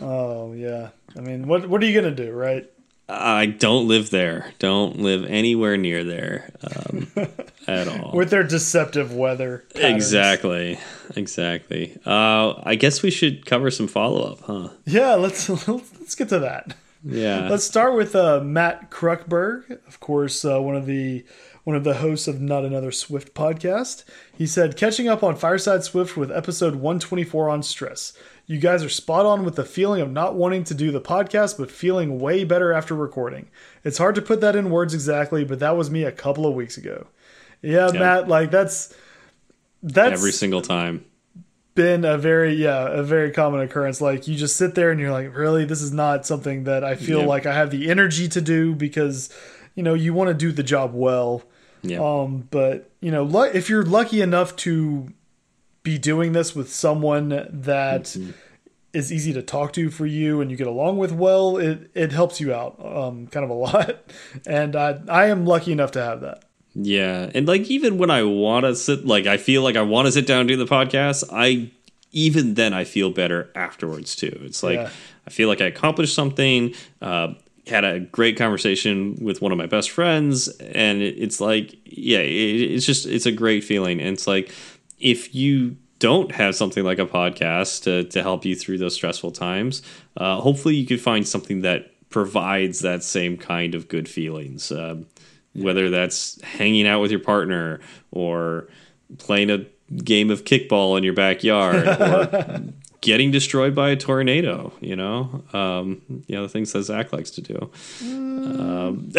Oh, 0.00 0.52
yeah. 0.52 0.90
I 1.16 1.20
mean, 1.20 1.46
what 1.46 1.68
what 1.68 1.82
are 1.82 1.86
you 1.86 2.00
going 2.00 2.14
to 2.14 2.26
do, 2.26 2.32
right? 2.32 2.70
I 3.08 3.46
don't 3.46 3.88
live 3.88 4.10
there. 4.10 4.52
Don't 4.60 5.00
live 5.00 5.24
anywhere 5.24 5.76
near 5.76 6.04
there 6.04 6.50
um, 6.62 7.10
at 7.66 7.88
all. 7.88 8.12
With 8.14 8.30
their 8.30 8.44
deceptive 8.44 9.12
weather. 9.12 9.64
patterns. 9.74 9.94
Exactly. 9.96 10.78
Exactly. 11.16 11.98
Uh, 12.06 12.54
I 12.62 12.76
guess 12.76 13.02
we 13.02 13.10
should 13.10 13.46
cover 13.46 13.70
some 13.70 13.88
follow 13.88 14.32
up, 14.32 14.40
huh? 14.42 14.68
Yeah, 14.84 15.14
let's 15.14 15.48
let's 15.48 16.14
get 16.14 16.28
to 16.28 16.38
that. 16.38 16.74
Yeah. 17.04 17.48
Let's 17.50 17.64
start 17.64 17.96
with 17.96 18.14
uh, 18.14 18.40
Matt 18.40 18.90
Kruckberg, 18.90 19.70
of 19.86 20.00
course, 20.00 20.44
uh, 20.44 20.60
one 20.60 20.76
of 20.76 20.86
the 20.86 21.24
one 21.64 21.76
of 21.76 21.84
the 21.84 21.94
hosts 21.94 22.26
of 22.26 22.40
Not 22.40 22.64
Another 22.64 22.90
Swift 22.90 23.34
podcast. 23.34 24.04
He 24.36 24.46
said, 24.46 24.76
"Catching 24.76 25.08
up 25.08 25.22
on 25.22 25.36
Fireside 25.36 25.84
Swift 25.84 26.16
with 26.16 26.32
episode 26.32 26.76
124 26.76 27.48
on 27.48 27.62
stress. 27.62 28.12
You 28.46 28.58
guys 28.58 28.82
are 28.82 28.88
spot 28.88 29.26
on 29.26 29.44
with 29.44 29.54
the 29.56 29.64
feeling 29.64 30.00
of 30.00 30.10
not 30.10 30.34
wanting 30.34 30.64
to 30.64 30.74
do 30.74 30.90
the 30.90 31.00
podcast, 31.00 31.56
but 31.56 31.70
feeling 31.70 32.18
way 32.18 32.42
better 32.42 32.72
after 32.72 32.96
recording. 32.96 33.48
It's 33.84 33.98
hard 33.98 34.16
to 34.16 34.22
put 34.22 34.40
that 34.40 34.56
in 34.56 34.70
words 34.70 34.92
exactly, 34.92 35.44
but 35.44 35.60
that 35.60 35.76
was 35.76 35.90
me 35.90 36.02
a 36.02 36.10
couple 36.10 36.46
of 36.46 36.54
weeks 36.54 36.76
ago. 36.76 37.06
Yeah, 37.62 37.90
Matt, 37.92 38.28
like 38.28 38.50
that's 38.50 38.94
that's 39.82 40.12
Every 40.12 40.32
single 40.32 40.62
time. 40.62 41.04
Been 41.82 42.04
a 42.04 42.16
very 42.18 42.52
yeah 42.54 42.86
a 42.88 43.02
very 43.02 43.30
common 43.30 43.60
occurrence. 43.60 44.00
Like 44.00 44.28
you 44.28 44.34
just 44.36 44.56
sit 44.56 44.74
there 44.74 44.90
and 44.90 45.00
you're 45.00 45.12
like 45.20 45.34
really? 45.36 45.64
This 45.64 45.82
is 45.82 45.92
not 45.92 46.26
something 46.26 46.64
that 46.64 46.82
i 46.84 46.94
feel 46.94 47.20
Yep. 47.20 47.28
like 47.34 47.46
i 47.46 47.54
have 47.60 47.70
the 47.70 47.82
energy 47.94 48.26
to 48.36 48.40
do 48.40 48.74
because 48.74 49.30
you 49.76 49.82
know 49.82 49.94
you 49.94 50.12
want 50.14 50.28
to 50.28 50.34
do 50.46 50.52
the 50.52 50.62
job 50.74 50.92
well. 50.94 51.42
Yeah. 51.82 52.00
um 52.00 52.46
but 52.50 52.90
you 53.00 53.10
know 53.10 53.24
if 53.60 53.70
you're 53.70 53.86
lucky 53.98 54.20
enough 54.20 54.54
to 54.66 55.08
be 55.82 55.96
doing 55.98 56.32
this 56.32 56.54
with 56.54 56.70
someone 56.70 57.28
that 57.70 58.04
is 58.92 59.10
easy 59.16 59.32
to 59.32 59.42
talk 59.42 59.72
to 59.72 59.88
for 59.88 60.04
you 60.04 60.40
and 60.42 60.50
you 60.50 60.56
get 60.58 60.66
along 60.66 60.98
with 60.98 61.12
well 61.12 61.56
it 61.56 61.90
it 61.94 62.12
helps 62.12 62.38
you 62.40 62.52
out 62.52 62.72
um 62.84 63.26
kind 63.28 63.44
of 63.44 63.50
a 63.50 63.54
lot. 63.68 63.90
And 64.46 64.76
i 64.76 64.88
i 65.08 65.24
am 65.34 65.46
lucky 65.46 65.72
enough 65.72 65.92
to 65.92 66.02
have 66.02 66.20
that 66.20 66.44
Yeah, 66.74 67.30
and 67.34 67.48
like 67.48 67.62
even 67.62 67.98
when 67.98 68.10
I 68.10 68.22
want 68.22 68.64
to 68.64 68.74
sit, 68.74 69.04
like 69.04 69.26
I 69.26 69.36
feel 69.36 69.62
like 69.62 69.76
I 69.76 69.82
want 69.82 70.06
to 70.06 70.12
sit 70.12 70.26
down 70.26 70.40
and 70.40 70.48
do 70.48 70.56
the 70.56 70.66
podcast, 70.66 71.24
I 71.32 71.70
even 72.12 72.54
then 72.54 72.72
I 72.72 72.84
feel 72.84 73.10
better 73.10 73.50
afterwards 73.54 74.16
too. 74.16 74.40
It's 74.44 74.62
like 74.62 74.78
Yeah. 74.78 74.90
I 75.26 75.30
feel 75.30 75.48
like 75.48 75.60
I 75.60 75.66
accomplished 75.66 76.14
something. 76.14 76.74
Uh, 77.00 77.34
had 77.66 77.84
a 77.84 78.00
great 78.00 78.36
conversation 78.36 79.16
with 79.20 79.40
one 79.42 79.52
of 79.52 79.58
my 79.58 79.66
best 79.66 79.90
friends, 79.90 80.48
and 80.48 81.02
it's 81.02 81.40
like, 81.40 81.76
yeah, 81.84 82.18
it, 82.18 82.72
it's 82.72 82.86
just 82.86 83.06
it's 83.06 83.26
a 83.26 83.32
great 83.32 83.62
feeling. 83.64 84.00
And 84.00 84.10
it's 84.10 84.26
like 84.26 84.52
if 84.98 85.34
you 85.34 85.76
don't 85.98 86.32
have 86.32 86.56
something 86.56 86.82
like 86.82 86.98
a 86.98 87.06
podcast 87.06 87.82
to, 87.84 88.04
to 88.04 88.22
help 88.22 88.44
you 88.44 88.56
through 88.56 88.78
those 88.78 88.94
stressful 88.94 89.30
times, 89.30 89.82
uh, 90.16 90.40
hopefully 90.40 90.74
you 90.74 90.86
can 90.86 90.98
find 90.98 91.28
something 91.28 91.60
that 91.60 91.92
provides 92.10 92.80
that 92.80 93.04
same 93.04 93.36
kind 93.36 93.74
of 93.74 93.86
good 93.86 94.08
feelings. 94.08 94.72
Um, 94.72 95.06
whether 95.54 95.90
that's 95.90 96.40
hanging 96.42 96.86
out 96.86 97.00
with 97.00 97.10
your 97.10 97.20
partner 97.20 97.80
or 98.10 98.68
playing 99.18 99.50
a 99.50 99.66
game 100.04 100.30
of 100.30 100.44
kickball 100.44 100.96
in 100.96 101.04
your 101.04 101.12
backyard 101.12 101.86
or 102.00 102.62
getting 103.00 103.30
destroyed 103.30 103.74
by 103.74 103.90
a 103.90 103.96
tornado, 103.96 104.72
you 104.80 104.94
know, 104.94 105.42
um, 105.52 106.02
you 106.26 106.36
know, 106.36 106.42
the 106.42 106.48
things 106.48 106.72
that 106.72 106.82
Zach 106.82 107.12
likes 107.12 107.30
to 107.32 107.40
do. 107.40 107.70
Um, 108.02 109.10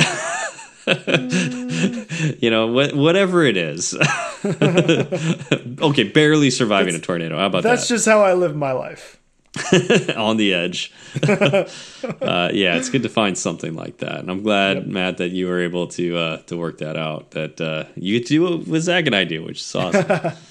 you 2.39 2.49
know, 2.49 2.67
wh- 2.69 2.95
whatever 2.95 3.43
it 3.43 3.57
is. 3.57 3.95
okay, 5.81 6.03
barely 6.03 6.49
surviving 6.49 6.95
a 6.95 6.99
tornado. 6.99 7.37
How 7.37 7.45
about 7.47 7.63
that? 7.63 7.69
that's 7.69 7.87
just 7.87 8.05
how 8.07 8.21
i 8.23 8.33
live 8.33 8.55
my 8.55 8.71
life 8.71 9.20
on 10.15 10.37
the 10.37 10.53
edge. 10.53 10.93
uh, 11.27 12.49
yeah, 12.53 12.77
it's 12.77 12.89
good 12.89 13.03
to 13.03 13.09
find 13.09 13.37
something 13.37 13.75
like 13.75 13.97
that, 13.97 14.19
and 14.19 14.31
I'm 14.31 14.43
glad, 14.43 14.87
Matt, 14.87 15.17
that 15.17 15.31
you 15.31 15.47
were 15.47 15.61
able 15.61 15.87
to 15.87 16.17
uh, 16.17 16.37
to 16.43 16.55
work 16.55 16.77
that 16.77 16.95
out. 16.95 17.31
That 17.31 17.59
uh, 17.59 17.85
you 17.95 18.17
get 18.17 18.27
to 18.27 18.33
do 18.33 18.71
what 18.71 18.81
Zach 18.81 19.07
and 19.07 19.15
I 19.15 19.25
do, 19.25 19.43
which 19.43 19.59
is 19.59 19.75
awesome. 19.75 20.33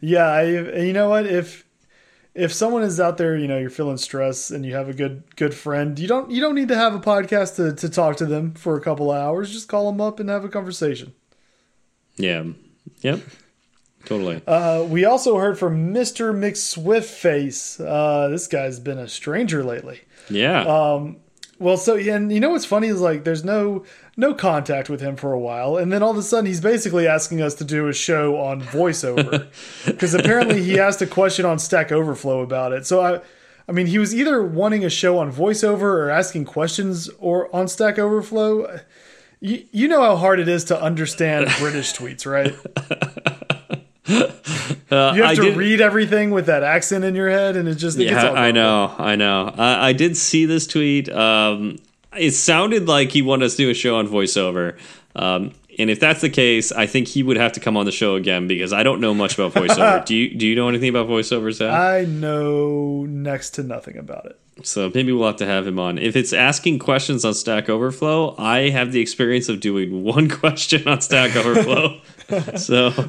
Yeah, 0.00 0.26
I, 0.26 0.42
you 0.80 0.92
know 0.92 1.08
what? 1.08 1.26
If 1.26 1.64
if 2.34 2.52
someone 2.52 2.82
is 2.82 3.00
out 3.00 3.18
there, 3.18 3.36
you 3.36 3.48
know, 3.48 3.58
you're 3.58 3.70
feeling 3.70 3.96
stress 3.96 4.50
and 4.50 4.64
you 4.66 4.74
have 4.74 4.88
a 4.88 4.92
good 4.92 5.22
good 5.36 5.54
friend, 5.54 5.98
you 5.98 6.06
don't 6.06 6.30
you 6.30 6.40
don't 6.40 6.54
need 6.54 6.68
to 6.68 6.76
have 6.76 6.94
a 6.94 7.00
podcast 7.00 7.56
to, 7.56 7.72
to 7.74 7.88
talk 7.88 8.16
to 8.16 8.26
them 8.26 8.52
for 8.54 8.76
a 8.76 8.80
couple 8.80 9.10
of 9.10 9.16
hours. 9.16 9.52
Just 9.52 9.68
call 9.68 9.90
them 9.90 10.00
up 10.00 10.20
and 10.20 10.28
have 10.28 10.44
a 10.44 10.48
conversation. 10.48 11.14
yeah, 12.16 12.44
yep, 13.00 13.20
totally. 14.06 14.40
Uh, 14.46 14.86
we 14.88 15.04
also 15.04 15.36
heard 15.36 15.58
from 15.58 15.92
Mr. 15.92 16.34
McSwiftface. 16.34 17.84
Uh, 17.84 18.28
this 18.28 18.46
guy's 18.46 18.80
been 18.80 18.98
a 18.98 19.08
stranger 19.08 19.62
lately. 19.62 20.00
yeah, 20.30 20.62
Um, 20.62 21.18
Well, 21.58 21.76
so 21.76 21.96
and 21.96 22.32
you 22.32 22.40
know 22.40 22.50
what's 22.50 22.64
funny 22.64 22.88
is 22.88 23.00
like 23.00 23.24
there's 23.24 23.44
no 23.44 23.84
no 24.16 24.32
contact 24.34 24.88
with 24.88 25.00
him 25.00 25.16
for 25.16 25.32
a 25.32 25.38
while, 25.38 25.76
and 25.76 25.92
then 25.92 26.02
all 26.02 26.10
of 26.10 26.16
a 26.16 26.22
sudden 26.22 26.46
he's 26.46 26.60
basically 26.60 27.06
asking 27.06 27.42
us 27.42 27.54
to 27.56 27.64
do 27.64 27.88
a 27.88 27.92
show 27.92 28.36
on 28.38 28.62
voiceover 28.62 29.46
because 29.86 30.14
apparently 30.14 30.62
he 30.62 30.78
asked 30.78 31.02
a 31.02 31.06
question 31.06 31.44
on 31.44 31.58
Stack 31.58 31.92
Overflow 31.92 32.40
about 32.40 32.72
it. 32.72 32.86
So 32.86 33.00
I, 33.00 33.20
I 33.68 33.72
mean, 33.72 33.86
he 33.86 33.98
was 33.98 34.14
either 34.14 34.42
wanting 34.42 34.84
a 34.84 34.90
show 34.90 35.18
on 35.18 35.32
voiceover 35.32 35.82
or 35.82 36.10
asking 36.10 36.44
questions 36.44 37.08
or 37.18 37.54
on 37.54 37.68
Stack 37.68 37.98
Overflow. 37.98 38.80
You, 39.40 39.64
you 39.70 39.88
know 39.88 40.02
how 40.02 40.16
hard 40.16 40.40
it 40.40 40.48
is 40.48 40.64
to 40.64 40.80
understand 40.80 41.50
British 41.58 41.92
tweets, 41.94 42.24
right? 42.26 42.54
Uh, 44.88 45.12
You 45.16 45.22
have 45.22 45.30
I 45.32 45.34
to 45.34 45.42
did- 45.42 45.56
read 45.56 45.80
everything 45.80 46.30
with 46.30 46.46
that 46.46 46.62
accent 46.62 47.04
in 47.04 47.14
your 47.16 47.28
head, 47.28 47.56
and 47.56 47.68
it 47.68 47.74
just 47.74 47.98
it 47.98 48.04
gets 48.04 48.22
Yeah, 48.22 48.30
I 48.32 48.52
know, 48.52 48.94
I 48.98 49.16
know. 49.16 49.52
I, 49.56 49.88
I 49.88 49.92
did 49.92 50.16
see 50.16 50.46
this 50.46 50.64
tweet. 50.66 51.08
Um, 51.08 51.78
it 52.16 52.30
sounded 52.32 52.86
like 52.86 53.10
he 53.10 53.20
wanted 53.20 53.46
us 53.46 53.52
to 53.56 53.64
do 53.64 53.70
a 53.70 53.74
show 53.74 53.96
on 53.96 54.06
voiceover. 54.06 54.78
Um, 55.16 55.52
and 55.78 55.90
if 55.90 55.98
that's 55.98 56.20
the 56.20 56.30
case, 56.30 56.70
I 56.72 56.86
think 56.86 57.08
he 57.08 57.22
would 57.24 57.36
have 57.36 57.52
to 57.52 57.60
come 57.60 57.76
on 57.76 57.84
the 57.84 57.90
show 57.92 58.14
again 58.14 58.46
because 58.46 58.72
I 58.72 58.84
don't 58.84 59.00
know 59.00 59.12
much 59.12 59.34
about 59.38 59.52
voiceover. 59.54 60.04
do 60.06 60.14
you 60.14 60.34
Do 60.36 60.46
you 60.46 60.54
know 60.54 60.68
anything 60.68 60.88
about 60.88 61.08
voiceover, 61.08 61.52
Zach? 61.52 61.72
I 61.72 62.04
know 62.04 63.04
next 63.08 63.50
to 63.50 63.62
nothing 63.64 63.96
about 63.98 64.26
it. 64.26 64.38
so 64.66 64.90
maybe 64.94 65.10
we'll 65.12 65.26
have 65.26 65.36
to 65.36 65.46
have 65.46 65.66
him 65.66 65.78
on. 65.80 65.98
If 65.98 66.14
it's 66.16 66.32
asking 66.32 66.78
questions 66.78 67.24
on 67.24 67.34
Stack 67.34 67.68
Overflow, 67.68 68.36
I 68.38 68.70
have 68.70 68.92
the 68.92 69.00
experience 69.00 69.48
of 69.48 69.58
doing 69.60 70.04
one 70.04 70.28
question 70.42 70.86
on 70.86 71.00
Stack 71.00 71.34
Overflow. 71.36 72.00
so 72.56 73.08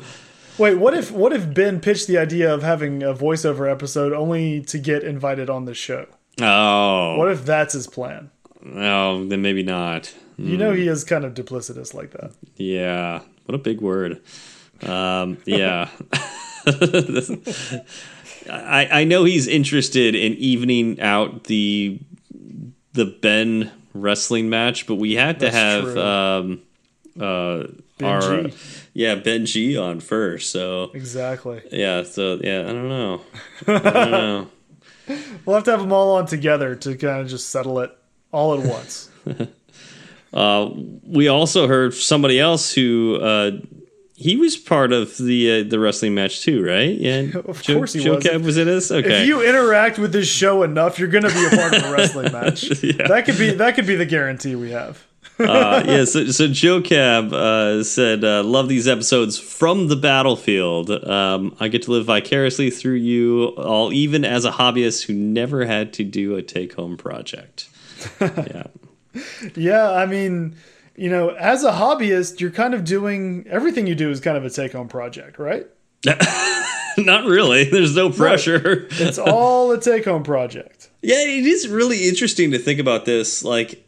Wait, 0.58 0.76
what 0.76 0.94
if 0.94 1.12
what 1.12 1.34
if 1.34 1.54
Ben 1.54 1.80
pitched 1.80 2.08
the 2.08 2.18
idea 2.18 2.54
of 2.54 2.64
having 2.64 3.04
a 3.04 3.14
voiceover 3.14 3.70
episode 3.72 4.14
only 4.14 4.62
to 4.62 4.80
get 4.80 5.04
invited 5.04 5.50
on 5.50 5.66
the 5.66 5.74
show? 5.74 6.08
oh 6.42 7.18
What 7.18 7.32
if 7.32 7.46
that's 7.46 7.74
his 7.74 7.88
plan? 7.88 8.32
no, 8.62 9.26
then 9.26 9.42
maybe 9.42 9.64
not. 9.64 10.14
You 10.40 10.56
know 10.56 10.72
he 10.72 10.88
is 10.88 11.04
kind 11.04 11.26
of 11.26 11.34
duplicitous 11.34 11.96
like 11.96 12.12
that. 12.12 12.32
Yeah, 12.58 13.22
what 13.46 13.56
a 13.56 13.58
big 13.58 13.82
word. 13.82 14.22
Um, 14.84 15.40
yeah. 15.46 15.90
I, 18.50 18.88
I 18.92 19.04
know 19.04 19.24
he's 19.24 19.48
interested 19.48 20.14
in 20.16 20.34
evening 20.34 21.02
out 21.02 21.46
the 21.46 22.00
the 22.94 23.06
Ben 23.06 23.72
wrestling 23.94 24.50
match, 24.50 24.86
but 24.88 24.96
we 24.96 25.16
had 25.16 25.40
to 25.40 25.50
That's 25.50 25.56
have 25.56 25.98
um, 25.98 26.62
uh, 27.20 27.64
our. 28.04 28.46
Yeah 28.98 29.16
Ben 29.16 29.46
G 29.46 29.77
on 29.77 30.00
first. 30.00 30.50
So 30.51 30.92
Exactly. 30.94 31.62
yeah, 31.72 32.04
so 32.04 32.39
yeah, 32.44 32.62
I 32.62 32.74
don't 32.74 32.89
know. 32.89 33.22
I 33.68 33.80
don't 33.80 34.12
know. 34.12 34.48
We'll 35.46 35.56
have 35.56 35.63
to 35.66 35.72
have 35.72 35.80
them 35.80 35.94
all 35.94 36.18
on 36.18 36.25
together 36.25 36.75
to 36.75 36.96
kind 36.98 37.22
of 37.22 37.27
just 37.27 37.50
settle 37.50 37.80
it 37.80 37.92
all 38.32 38.60
at 38.60 38.66
once. 38.68 39.10
Uh, 40.34 40.70
we 41.06 41.30
also 41.30 41.68
heard 41.68 41.94
somebody 41.94 42.38
else 42.38 42.74
who 42.74 43.16
uh, 43.16 43.51
he 44.13 44.36
was 44.36 44.58
part 44.58 44.92
of 44.92 45.18
the 45.18 45.62
uh, 45.62 45.63
the 45.70 45.80
wrestling 45.80 46.13
match 46.13 46.42
too, 46.42 46.63
right? 46.63 46.92
Yeah, 47.00 47.27
Of 47.48 47.62
Joe, 47.63 47.75
course 47.77 47.94
he 47.94 48.04
Joe 48.04 48.16
was. 48.16 48.24
Cab 48.25 48.42
was 48.44 48.58
in 48.58 48.68
this. 48.68 48.92
Okay, 48.92 49.22
If 49.22 49.27
you 49.27 49.42
interact 49.42 49.98
with 49.98 50.12
this 50.12 50.27
show 50.27 50.63
enough, 50.63 51.00
you're 51.00 51.08
going 51.08 51.24
to 51.24 51.34
be 51.34 51.46
a 51.46 51.50
part 51.58 51.74
of 51.74 51.84
a 51.86 51.92
wrestling 51.94 52.32
match. 52.34 52.84
Yeah. 52.84 53.08
That 53.08 53.24
could 53.25 53.38
be 53.38 53.51
that 53.51 53.75
could 53.75 53.88
be 53.88 53.96
the 53.96 54.06
guarantee 54.06 54.56
we 54.56 54.72
have. 54.72 55.01
Uh, 55.39 55.84
yeah, 55.86 56.06
so, 56.06 56.27
so 56.27 56.48
Joe 56.48 56.82
Cab 56.82 57.34
uh, 57.34 57.84
said, 57.84 58.24
uh, 58.24 58.44
"Love 58.44 58.67
these 58.67 58.88
episodes 58.88 59.38
from 59.38 59.88
the 59.88 59.96
battlefield. 59.96 60.91
Um, 60.91 61.56
I 61.60 61.67
get 61.67 61.84
to 61.84 61.91
live 61.91 62.06
vicariously 62.06 62.70
through 62.70 62.96
you 62.96 63.48
all, 63.58 63.94
even 63.94 64.25
as 64.25 64.46
a 64.46 64.51
hobbyist 64.51 65.06
who 65.06 65.13
never 65.13 65.65
had 65.65 65.94
to 65.94 66.03
do 66.03 66.36
a 66.36 66.41
take-home 66.41 66.98
project." 66.98 67.70
yeah, 68.22 68.67
Yeah, 69.56 69.91
I 69.91 70.06
mean, 70.06 70.56
you 70.96 71.10
know, 71.10 71.29
as 71.29 71.63
a 71.63 71.72
hobbyist, 71.72 72.39
you're 72.39 72.51
kind 72.51 72.74
of 72.74 72.84
doing 72.84 73.46
everything 73.50 73.88
you 73.88 73.96
do 73.96 74.10
is 74.10 74.20
kind 74.20 74.38
of 74.38 74.44
a 74.44 74.50
take 74.50 74.74
home 74.74 74.88
project, 74.88 75.39
right? 75.39 75.67
not 76.98 77.25
really. 77.25 77.63
There's 77.65 77.96
no 77.96 78.10
pressure. 78.10 78.88
It's 78.91 79.17
all 79.20 79.72
a 79.72 79.79
take 79.79 80.06
home 80.06 80.24
project. 80.24 80.89
Yeah, 81.01 81.20
it 81.20 81.46
is 81.46 81.67
really 81.67 82.08
interesting 82.08 82.51
to 82.51 82.60
think 82.60 82.79
about 82.79 83.06
this. 83.06 83.44
Like, 83.44 83.87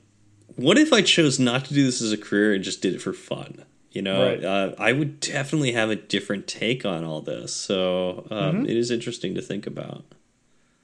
what 0.61 0.77
if 0.77 0.91
I 0.93 1.01
chose 1.01 1.39
not 1.39 1.65
to 1.65 1.73
do 1.73 1.83
this 1.85 2.01
as 2.01 2.11
a 2.11 2.17
career 2.17 2.53
and 2.53 2.63
just 2.63 2.81
did 2.81 2.93
it 2.95 3.01
for 3.01 3.13
fun? 3.13 3.65
You 3.91 4.01
know, 4.03 4.23
Right. 4.27 4.43
uh, 4.43 4.73
I 4.77 4.91
would 4.93 5.19
definitely 5.19 5.71
have 5.71 5.89
a 5.89 5.95
different 5.95 6.45
take 6.47 6.85
on 6.85 7.03
all 7.03 7.21
this. 7.21 7.53
So 7.53 8.27
um, 8.29 8.65
it 8.65 8.77
is 8.77 8.91
interesting 8.91 9.33
to 9.35 9.41
think 9.41 9.65
about. 9.65 10.03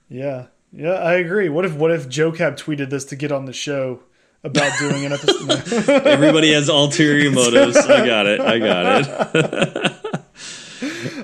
Yeah. 0.09 0.47
Yeah, 0.73 0.93
I 0.93 1.13
agree. 1.13 1.47
What 1.47 1.63
if 1.65 1.75
what 1.75 1.91
if 1.91 2.09
Joe 2.09 2.31
Cab 2.31 2.57
tweeted 2.57 2.89
this 2.89 3.05
to 3.05 3.15
get 3.15 3.31
on 3.31 3.45
the 3.45 3.53
show 3.53 4.01
about 4.43 4.77
doing 4.79 5.05
an 5.05 5.13
episode? 5.13 5.47
No. 5.87 5.93
Everybody 6.03 6.51
has 6.53 6.67
ulterior 6.67 7.31
motives. 7.31 7.77
I 7.77 8.05
got 8.05 8.25
it. 8.25 8.41
I 8.41 8.59
got 8.59 9.01
it. 9.01 9.91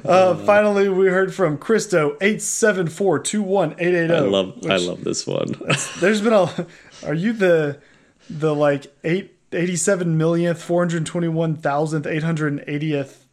Uh, 0.05 0.35
finally, 0.45 0.89
we 0.89 1.07
heard 1.07 1.33
from 1.33 1.57
Christo 1.57 2.17
eight 2.21 2.41
seven 2.41 2.87
four 2.87 3.19
two 3.19 3.43
one 3.43 3.75
eight 3.77 3.93
eight 3.93 4.05
I 4.09 4.19
zero. 4.19 4.29
love. 4.29 4.57
I 4.67 4.77
love 4.77 5.03
this 5.03 5.27
one. 5.27 5.53
There's 5.99 6.21
been 6.21 6.33
a. 6.33 6.65
Are 7.05 7.13
you 7.13 7.33
the 7.33 7.79
the 8.39 8.55
like 8.55 8.87
eight 9.03 9.37
eighty 9.51 9.75
seven 9.75 10.17
millionth 10.17 10.61
four 10.61 10.81
hundred 10.81 11.05
twenty 11.05 11.27
one 11.27 11.55
thousandth 11.55 12.07
eight 12.07 12.23
hundred 12.23 12.63
eightieth 12.67 13.25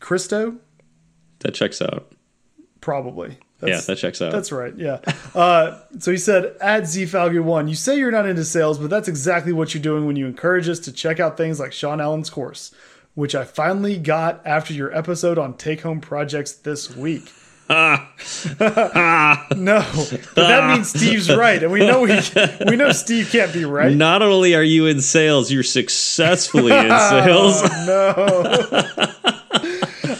Christo? 0.00 0.56
That 1.40 1.54
checks 1.54 1.82
out. 1.82 2.12
Probably. 2.80 3.38
Yeah, 3.62 3.80
that 3.80 3.96
checks 3.96 4.20
out. 4.20 4.32
That's 4.32 4.52
right. 4.52 4.74
Yeah. 4.76 5.00
Uh, 5.34 5.78
so 5.98 6.10
he 6.10 6.16
said, 6.16 6.56
at 6.62 6.84
ZFalgu1, 6.84 7.68
you 7.68 7.74
say 7.74 7.98
you're 7.98 8.10
not 8.10 8.24
into 8.24 8.42
sales, 8.42 8.78
but 8.78 8.88
that's 8.88 9.06
exactly 9.06 9.52
what 9.52 9.74
you're 9.74 9.82
doing 9.82 10.06
when 10.06 10.16
you 10.16 10.24
encourage 10.24 10.66
us 10.66 10.78
to 10.78 10.90
check 10.90 11.20
out 11.20 11.36
things 11.36 11.60
like 11.60 11.74
Sean 11.74 12.00
Allen's 12.00 12.30
course, 12.30 12.74
which 13.14 13.34
I 13.34 13.44
finally 13.44 13.98
got 13.98 14.40
after 14.46 14.72
your 14.72 14.96
episode 14.96 15.36
on 15.36 15.58
take 15.58 15.82
home 15.82 16.00
projects 16.00 16.52
this 16.52 16.96
week. 16.96 17.30
No, 17.68 18.24
but 19.56 20.34
that 20.36 20.70
means 20.72 20.88
Steve's 20.90 21.34
right, 21.34 21.60
and 21.60 21.72
we 21.72 21.80
know 21.80 22.02
we 22.02 22.18
we 22.68 22.76
know 22.76 22.92
Steve 22.92 23.28
can't 23.30 23.52
be 23.52 23.64
right. 23.64 23.92
Not 23.94 24.22
only 24.22 24.54
are 24.54 24.62
you 24.62 24.86
in 24.86 25.00
sales, 25.00 25.50
you're 25.50 25.64
successfully 25.64 26.72
in 26.72 26.88
sales. 27.10 27.62
no. 27.86 28.12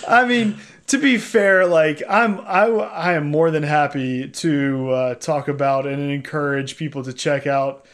I 0.08 0.24
mean, 0.26 0.58
to 0.88 0.98
be 0.98 1.18
fair, 1.18 1.66
like 1.66 2.02
I'm, 2.08 2.40
I, 2.40 2.64
I 2.66 3.12
am 3.14 3.30
more 3.30 3.50
than 3.50 3.62
happy 3.62 4.28
to 4.28 4.90
uh, 4.90 5.14
talk 5.14 5.48
about 5.48 5.86
and 5.86 6.10
encourage 6.10 6.76
people 6.76 7.04
to 7.04 7.12
check 7.12 7.46
out 7.46 7.86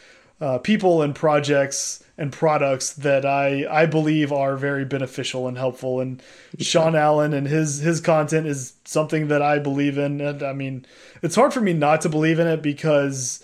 uh, 0.43 0.57
people 0.57 1.01
and 1.01 1.15
projects 1.15 2.03
and 2.17 2.33
products 2.33 2.93
that 2.93 3.25
I, 3.25 3.65
I 3.69 3.85
believe 3.85 4.33
are 4.33 4.57
very 4.57 4.83
beneficial 4.83 5.47
and 5.47 5.57
helpful. 5.57 6.01
And 6.01 6.21
Sean 6.59 6.95
Allen 6.95 7.33
and 7.33 7.47
his 7.47 7.79
his 7.79 8.01
content 8.01 8.45
is 8.47 8.73
something 8.83 9.29
that 9.29 9.41
I 9.41 9.59
believe 9.59 9.97
in. 9.97 10.19
And 10.19 10.43
I 10.43 10.51
mean, 10.51 10.85
it's 11.21 11.35
hard 11.35 11.53
for 11.53 11.61
me 11.61 11.71
not 11.71 12.01
to 12.01 12.09
believe 12.09 12.39
in 12.39 12.47
it 12.47 12.61
because 12.61 13.41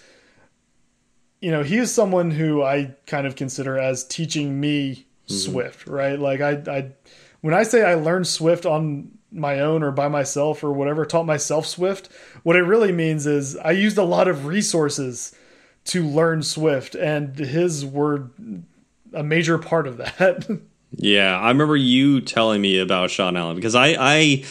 you 1.39 1.51
know, 1.51 1.63
he 1.63 1.77
is 1.77 1.93
someone 1.93 2.31
who 2.31 2.61
I 2.63 2.95
kind 3.07 3.25
of 3.25 3.37
consider 3.37 3.79
as 3.79 4.03
teaching 4.03 4.59
me 4.59 5.07
Swift, 5.25 5.87
right? 5.87 6.19
Like 6.19 6.41
I, 6.41 6.51
I, 6.67 6.91
when 7.39 7.53
I 7.53 7.63
say 7.63 7.81
I 7.81 7.93
learned 7.93 8.27
Swift 8.27 8.65
on 8.65 9.11
my 9.31 9.61
own 9.61 9.83
or 9.83 9.91
by 9.91 10.09
myself 10.09 10.65
or 10.65 10.73
whatever, 10.73 11.05
taught 11.05 11.25
myself 11.25 11.65
Swift, 11.65 12.09
what 12.43 12.57
it 12.57 12.63
really 12.63 12.91
means 12.91 13.25
is 13.25 13.55
I 13.55 13.71
used 13.71 13.97
a 13.97 14.03
lot 14.03 14.27
of 14.27 14.47
resources 14.47 15.33
to 15.89 16.03
learn 16.03 16.43
Swift, 16.43 16.95
and 16.95 17.37
his 17.37 17.85
were 17.85 18.29
a 19.13 19.23
major 19.23 19.57
part 19.57 19.87
of 19.87 19.97
that. 19.97 20.47
Yeah, 20.91 21.39
I 21.39 21.49
remember 21.49 21.75
you 21.75 22.19
telling 22.19 22.61
me 22.61 22.79
about 22.79 23.11
Sean 23.11 23.37
Allen 23.37 23.55
because 23.55 23.75
I, 23.75 23.95
I, 23.99 24.43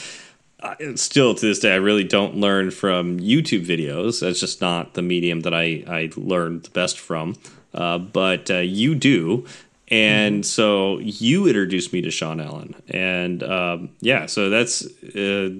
I 0.62 0.94
still 0.94 1.34
to 1.34 1.46
this 1.46 1.58
day 1.58 1.72
I 1.72 1.78
really 1.78 2.04
don't 2.04 2.36
learn 2.36 2.70
from 2.70 3.18
YouTube 3.18 3.66
videos. 3.66 4.20
That's 4.20 4.38
just 4.38 4.60
not 4.60 4.94
the 4.94 5.02
medium 5.02 5.40
that 5.40 5.52
I 5.52 5.82
I 5.88 6.10
learned 6.16 6.62
the 6.62 6.70
best 6.70 6.98
from. 7.00 7.34
Uh, 7.74 7.98
but 7.98 8.52
uh, 8.52 8.58
you 8.58 8.94
do, 8.94 9.46
and 9.88 10.46
so 10.46 11.00
you 11.00 11.48
introduced 11.48 11.92
me 11.92 12.02
to 12.02 12.10
Sean 12.12 12.40
Allen, 12.40 12.76
and 12.88 13.42
um, 13.42 13.90
yeah, 14.00 14.26
so 14.26 14.48
that's. 14.48 14.86
Uh, 15.16 15.50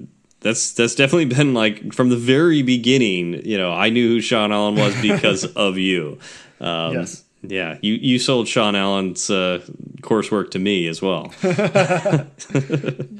that's 0.41 0.71
that's 0.71 0.95
definitely 0.95 1.25
been 1.35 1.53
like 1.53 1.93
from 1.93 2.09
the 2.09 2.17
very 2.17 2.61
beginning. 2.61 3.45
You 3.45 3.57
know, 3.57 3.71
I 3.71 3.89
knew 3.89 4.07
who 4.07 4.21
Sean 4.21 4.51
Allen 4.51 4.75
was 4.75 4.99
because 5.01 5.45
of 5.55 5.77
you. 5.77 6.19
Um, 6.59 6.93
Yes. 6.93 7.23
Yeah, 7.41 7.77
you 7.81 7.93
you 7.93 8.19
sold 8.19 8.49
Sean 8.49 8.75
Allen's 8.75 9.29
uh, 9.29 9.61
coursework 10.01 10.51
to 10.51 10.59
me 10.59 10.87
as 10.87 11.01
well. 11.01 11.33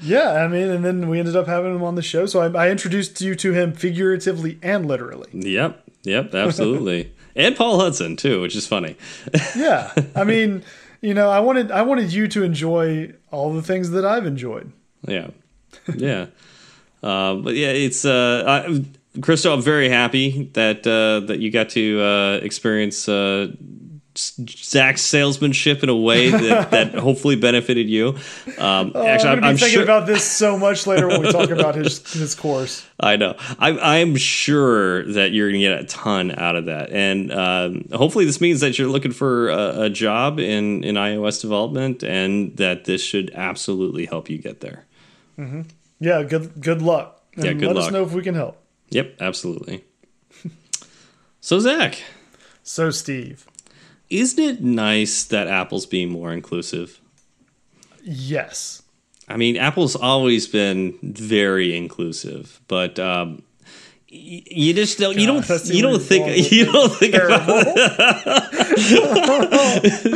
yeah, 0.01 0.43
I 0.43 0.47
mean, 0.49 0.69
and 0.69 0.83
then 0.83 1.07
we 1.07 1.19
ended 1.19 1.37
up 1.37 1.47
having 1.47 1.73
him 1.73 1.83
on 1.83 1.95
the 1.95 2.01
show, 2.01 2.25
so 2.25 2.41
I, 2.41 2.65
I 2.65 2.69
introduced 2.69 3.21
you 3.21 3.33
to 3.35 3.53
him 3.53 3.71
figuratively 3.71 4.59
and 4.61 4.85
literally. 4.85 5.29
yep, 5.31 5.83
yep, 6.03 6.35
absolutely. 6.35 7.13
and 7.33 7.55
Paul 7.55 7.79
Hudson 7.79 8.17
too, 8.17 8.41
which 8.41 8.57
is 8.57 8.67
funny. 8.67 8.97
Yeah, 9.55 9.93
I 10.13 10.25
mean, 10.25 10.63
you 10.99 11.13
know, 11.13 11.29
I 11.29 11.39
wanted 11.39 11.71
I 11.71 11.83
wanted 11.83 12.11
you 12.11 12.27
to 12.27 12.43
enjoy 12.43 13.13
all 13.31 13.53
the 13.53 13.61
things 13.63 13.91
that 13.91 14.05
I've 14.05 14.25
enjoyed. 14.25 14.69
yeah, 15.07 15.29
yeah. 15.95 16.25
Uh, 17.01 17.35
but 17.35 17.55
yeah, 17.55 17.69
it's 17.69 18.05
uh, 18.05 18.43
I, 18.67 18.85
Christo. 19.21 19.53
I'm 19.53 19.61
very 19.61 19.89
happy 19.89 20.49
that 20.53 20.85
uh, 20.85 21.25
that 21.27 21.39
you 21.39 21.51
got 21.51 21.69
to 21.69 22.01
uh, 22.01 22.39
experience 22.43 23.07
uh, 23.07 23.53
Zach's 24.17 25.01
salesmanship 25.01 25.81
in 25.83 25.89
a 25.89 25.95
way 25.95 26.29
that, 26.29 26.71
that 26.71 26.93
hopefully 26.95 27.35
benefited 27.35 27.89
you. 27.89 28.15
Um, 28.57 28.91
Oh, 28.93 29.05
actually, 29.05 29.29
I'm, 29.29 29.35
I'm, 29.37 29.39
gonna 29.39 29.41
be 29.41 29.47
I'm 29.47 29.57
thinking 29.57 29.73
sure. 29.75 29.83
about 29.83 30.07
this 30.07 30.23
so 30.23 30.57
much 30.57 30.87
later 30.87 31.07
when 31.07 31.21
we 31.21 31.31
talk 31.31 31.49
about 31.49 31.75
his 31.75 32.11
his 32.11 32.35
course. 32.35 32.85
I 32.99 33.15
know. 33.15 33.35
I, 33.59 33.99
I'm 33.99 34.15
sure 34.15 35.05
that 35.13 35.31
you're 35.31 35.49
going 35.49 35.61
to 35.61 35.67
get 35.67 35.79
a 35.79 35.85
ton 35.85 36.31
out 36.37 36.55
of 36.55 36.65
that, 36.65 36.91
and 36.91 37.31
um, 37.31 37.85
hopefully, 37.93 38.25
this 38.25 38.41
means 38.41 38.59
that 38.59 38.77
you're 38.77 38.89
looking 38.89 39.11
for 39.11 39.49
a, 39.49 39.83
a 39.83 39.89
job 39.89 40.39
in 40.39 40.83
in 40.83 40.95
iOS 40.95 41.41
development, 41.41 42.03
and 42.03 42.55
that 42.57 42.85
this 42.85 43.01
should 43.01 43.31
absolutely 43.33 44.05
help 44.05 44.29
you 44.29 44.37
get 44.37 44.61
there. 44.61 44.85
Yeah, 45.99 46.23
good 46.23 46.61
good 46.61 46.81
luck. 46.81 47.21
And 47.35 47.45
Yeah, 47.45 47.53
good 47.53 47.67
let 47.67 47.75
luck. 47.75 47.85
us 47.87 47.91
know 47.91 48.03
if 48.03 48.11
we 48.13 48.21
can 48.21 48.35
help. 48.35 48.57
Yep, 48.89 49.17
absolutely. 49.21 49.83
so, 51.41 51.59
Zach, 51.59 52.01
So, 52.63 52.89
Steve, 52.89 53.45
isn't 54.09 54.43
it 54.43 54.61
nice 54.61 55.23
that 55.25 55.47
Apple's 55.47 55.85
being 55.85 56.09
more 56.09 56.31
inclusive? 56.33 56.99
yes. 58.03 58.81
I 59.27 59.37
mean, 59.37 59.57
Apple's 59.57 59.95
always 59.95 60.47
been 60.47 60.97
very 61.03 61.77
inclusive, 61.77 62.59
but 62.67 62.97
um, 62.97 63.43
you 64.11 64.73
just 64.73 64.97
don't. 64.97 65.15
you 65.17 65.27
God, 65.27 65.43
I 65.43 65.47
don't. 65.47 65.65
You 65.75 65.81
don't 65.83 66.01
think. 66.01 66.51
You 66.51 66.65
don't 66.65 66.89
think. 66.91 67.13
Terrible. 67.13 67.57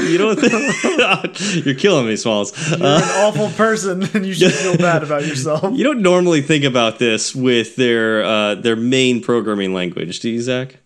You 0.03 0.17
don't 0.17 0.39
think. 0.39 1.65
You're 1.65 1.75
killing 1.75 2.07
me, 2.07 2.15
Smalls. 2.15 2.53
You're 2.71 2.79
an 2.79 3.03
awful 3.03 3.49
person, 3.49 4.03
and 4.15 4.25
you 4.25 4.33
should 4.33 4.51
feel 4.53 4.77
bad 4.77 5.03
about 5.03 5.25
yourself. 5.27 5.77
You 5.77 5.83
don't 5.83 6.01
normally 6.01 6.41
think 6.41 6.63
about 6.63 6.97
this 6.97 7.35
with 7.35 7.75
their 7.75 8.23
uh, 8.23 8.55
their 8.55 8.75
main 8.75 9.21
programming 9.21 9.75
language, 9.75 10.19
do 10.21 10.29
you, 10.29 10.41
Zach? 10.41 10.77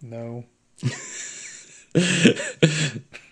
No. 0.00 0.44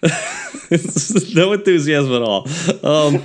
no 1.34 1.52
enthusiasm 1.52 2.12
at 2.12 2.22
all. 2.22 2.48
Um, 2.82 3.22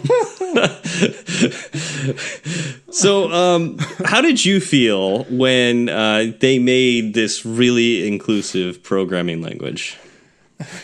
so, 2.92 3.32
um, 3.32 3.78
how 4.06 4.22
did 4.22 4.46
you 4.46 4.60
feel 4.60 5.24
when 5.26 5.90
uh, 5.90 6.34
they 6.40 6.60
made 6.60 7.16
this 7.16 7.46
really 7.46 8.08
inclusive 8.08 8.84
programming 8.84 9.42
language? 9.42 9.98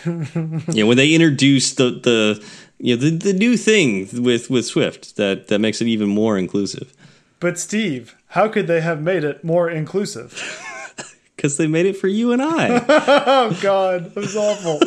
yeah, 0.06 0.84
when 0.84 0.98
they 0.98 1.14
introduced 1.14 1.78
the 1.78 1.92
the 1.92 2.44
you 2.80 2.96
know, 2.96 3.02
the, 3.02 3.12
the 3.12 3.34
new 3.34 3.56
thing 3.56 4.10
with 4.24 4.50
with 4.50 4.66
Swift 4.66 5.16
that 5.18 5.48
that 5.50 5.60
makes 5.60 5.80
it 5.82 5.88
even 5.88 6.10
more 6.10 6.38
inclusive. 6.38 6.94
But 7.40 7.60
Steve, 7.60 8.16
how 8.30 8.48
could 8.48 8.68
they 8.68 8.82
have 8.82 9.02
made 9.02 9.24
it 9.24 9.44
more 9.44 9.70
inclusive? 9.70 10.70
Because 11.36 11.58
they 11.58 11.68
made 11.68 11.86
it 11.86 11.98
for 11.98 12.08
you 12.08 12.32
and 12.32 12.42
I. 12.42 12.86
oh 13.26 13.60
God, 13.62 14.14
that 14.14 14.16
was 14.16 14.36
awful. 14.36 14.80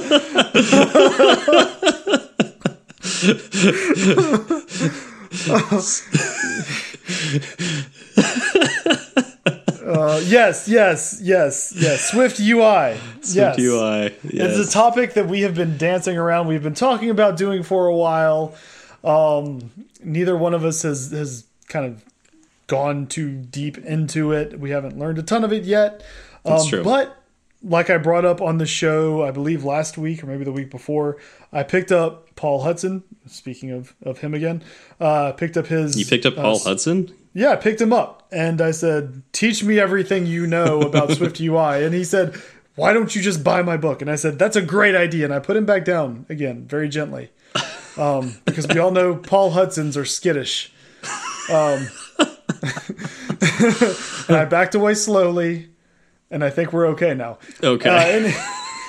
Uh, 9.87 10.21
yes, 10.25 10.69
yes, 10.69 11.21
yes, 11.23 11.73
yes. 11.77 12.11
Swift 12.11 12.41
UI. 12.41 12.97
Swift 13.21 13.59
yes. 13.59 13.59
UI. 13.59 14.15
Yes. 14.25 14.57
It's 14.59 14.69
a 14.69 14.73
topic 14.73 15.15
that 15.15 15.29
we 15.29 15.43
have 15.43 15.55
been 15.55 15.77
dancing 15.77 16.19
around. 16.19 16.49
We've 16.49 16.63
been 16.63 16.75
talking 16.75 17.09
about 17.09 17.37
doing 17.37 17.63
for 17.63 17.87
a 17.87 17.95
while. 17.95 18.57
Um, 19.05 19.71
neither 20.03 20.37
one 20.37 20.55
of 20.55 20.65
us 20.65 20.83
has 20.83 21.13
has 21.13 21.45
kind 21.69 21.87
of 21.87 22.05
gone 22.67 23.07
too 23.07 23.31
deep 23.31 23.79
into 23.79 24.33
it. 24.33 24.59
We 24.59 24.71
haven't 24.71 24.99
learned 24.99 25.19
a 25.19 25.23
ton 25.23 25.45
of 25.45 25.53
it 25.53 25.65
yet. 25.65 26.03
Um, 26.47 26.53
That's 26.53 26.67
true. 26.69 26.85
But 26.85 27.17
like 27.63 27.91
I 27.91 27.99
brought 27.99 28.25
up 28.25 28.41
on 28.41 28.59
the 28.59 28.67
show, 28.67 29.25
I 29.25 29.31
believe 29.31 29.65
last 29.65 29.99
week 29.99 30.23
or 30.23 30.27
maybe 30.27 30.45
the 30.45 30.53
week 30.53 30.71
before, 30.71 31.17
I 31.53 31.63
picked 31.63 31.91
up 31.91 32.35
Paul 32.37 32.63
Hudson. 32.63 33.03
Speaking 33.27 33.73
of, 33.73 33.95
of 34.03 34.19
him 34.19 34.35
again, 34.35 34.63
uh, 35.01 35.33
picked 35.33 35.57
up 35.57 35.67
his. 35.67 35.99
you 35.99 36.07
picked 36.07 36.27
up 36.27 36.39
uh, 36.39 36.43
Paul 36.43 36.59
Hudson? 36.61 37.13
yeah, 37.37 37.51
I 37.51 37.57
picked 37.57 37.81
him 37.81 37.93
up 37.93 38.27
and 38.33 38.61
I 38.61 38.71
said, 38.71 39.23
"Teach 39.33 39.63
me 39.63 39.79
everything 39.79 40.27
you 40.27 40.47
know 40.47 40.81
about 40.81 41.11
Swift 41.17 41.41
UI." 41.41 41.85
And 41.85 41.95
he 41.95 42.05
said, 42.05 42.35
"Why 42.77 42.93
don't 42.93 43.15
you 43.15 43.21
just 43.21 43.45
buy 43.45 43.63
my 43.63 43.77
book?" 43.77 44.01
And 44.01 44.11
I 44.11 44.17
said, 44.17 44.39
"That's 44.39 44.57
a 44.57 44.63
great 44.63 44.95
idea." 44.95 45.25
And 45.25 45.35
I 45.35 45.39
put 45.41 45.57
him 45.57 45.67
back 45.67 45.85
down 45.85 46.25
again, 46.29 46.67
very 46.67 46.89
gently, 46.89 47.31
um, 47.99 48.37
because 48.47 48.67
we 48.69 48.79
all 48.79 48.91
know 48.91 49.17
Paul 49.17 49.51
Hudson's 49.51 49.97
are 49.97 50.05
skittish. 50.05 50.73
Um, 51.51 51.89
and 54.29 54.37
I 54.37 54.47
backed 54.49 54.75
away 54.75 54.95
slowly, 54.95 55.69
and 56.31 56.45
I 56.45 56.51
think 56.51 56.73
we're 56.73 56.87
okay 56.89 57.15
now. 57.15 57.39
Okay. 57.63 57.89
Uh, 57.89 58.01
any- 58.01 58.35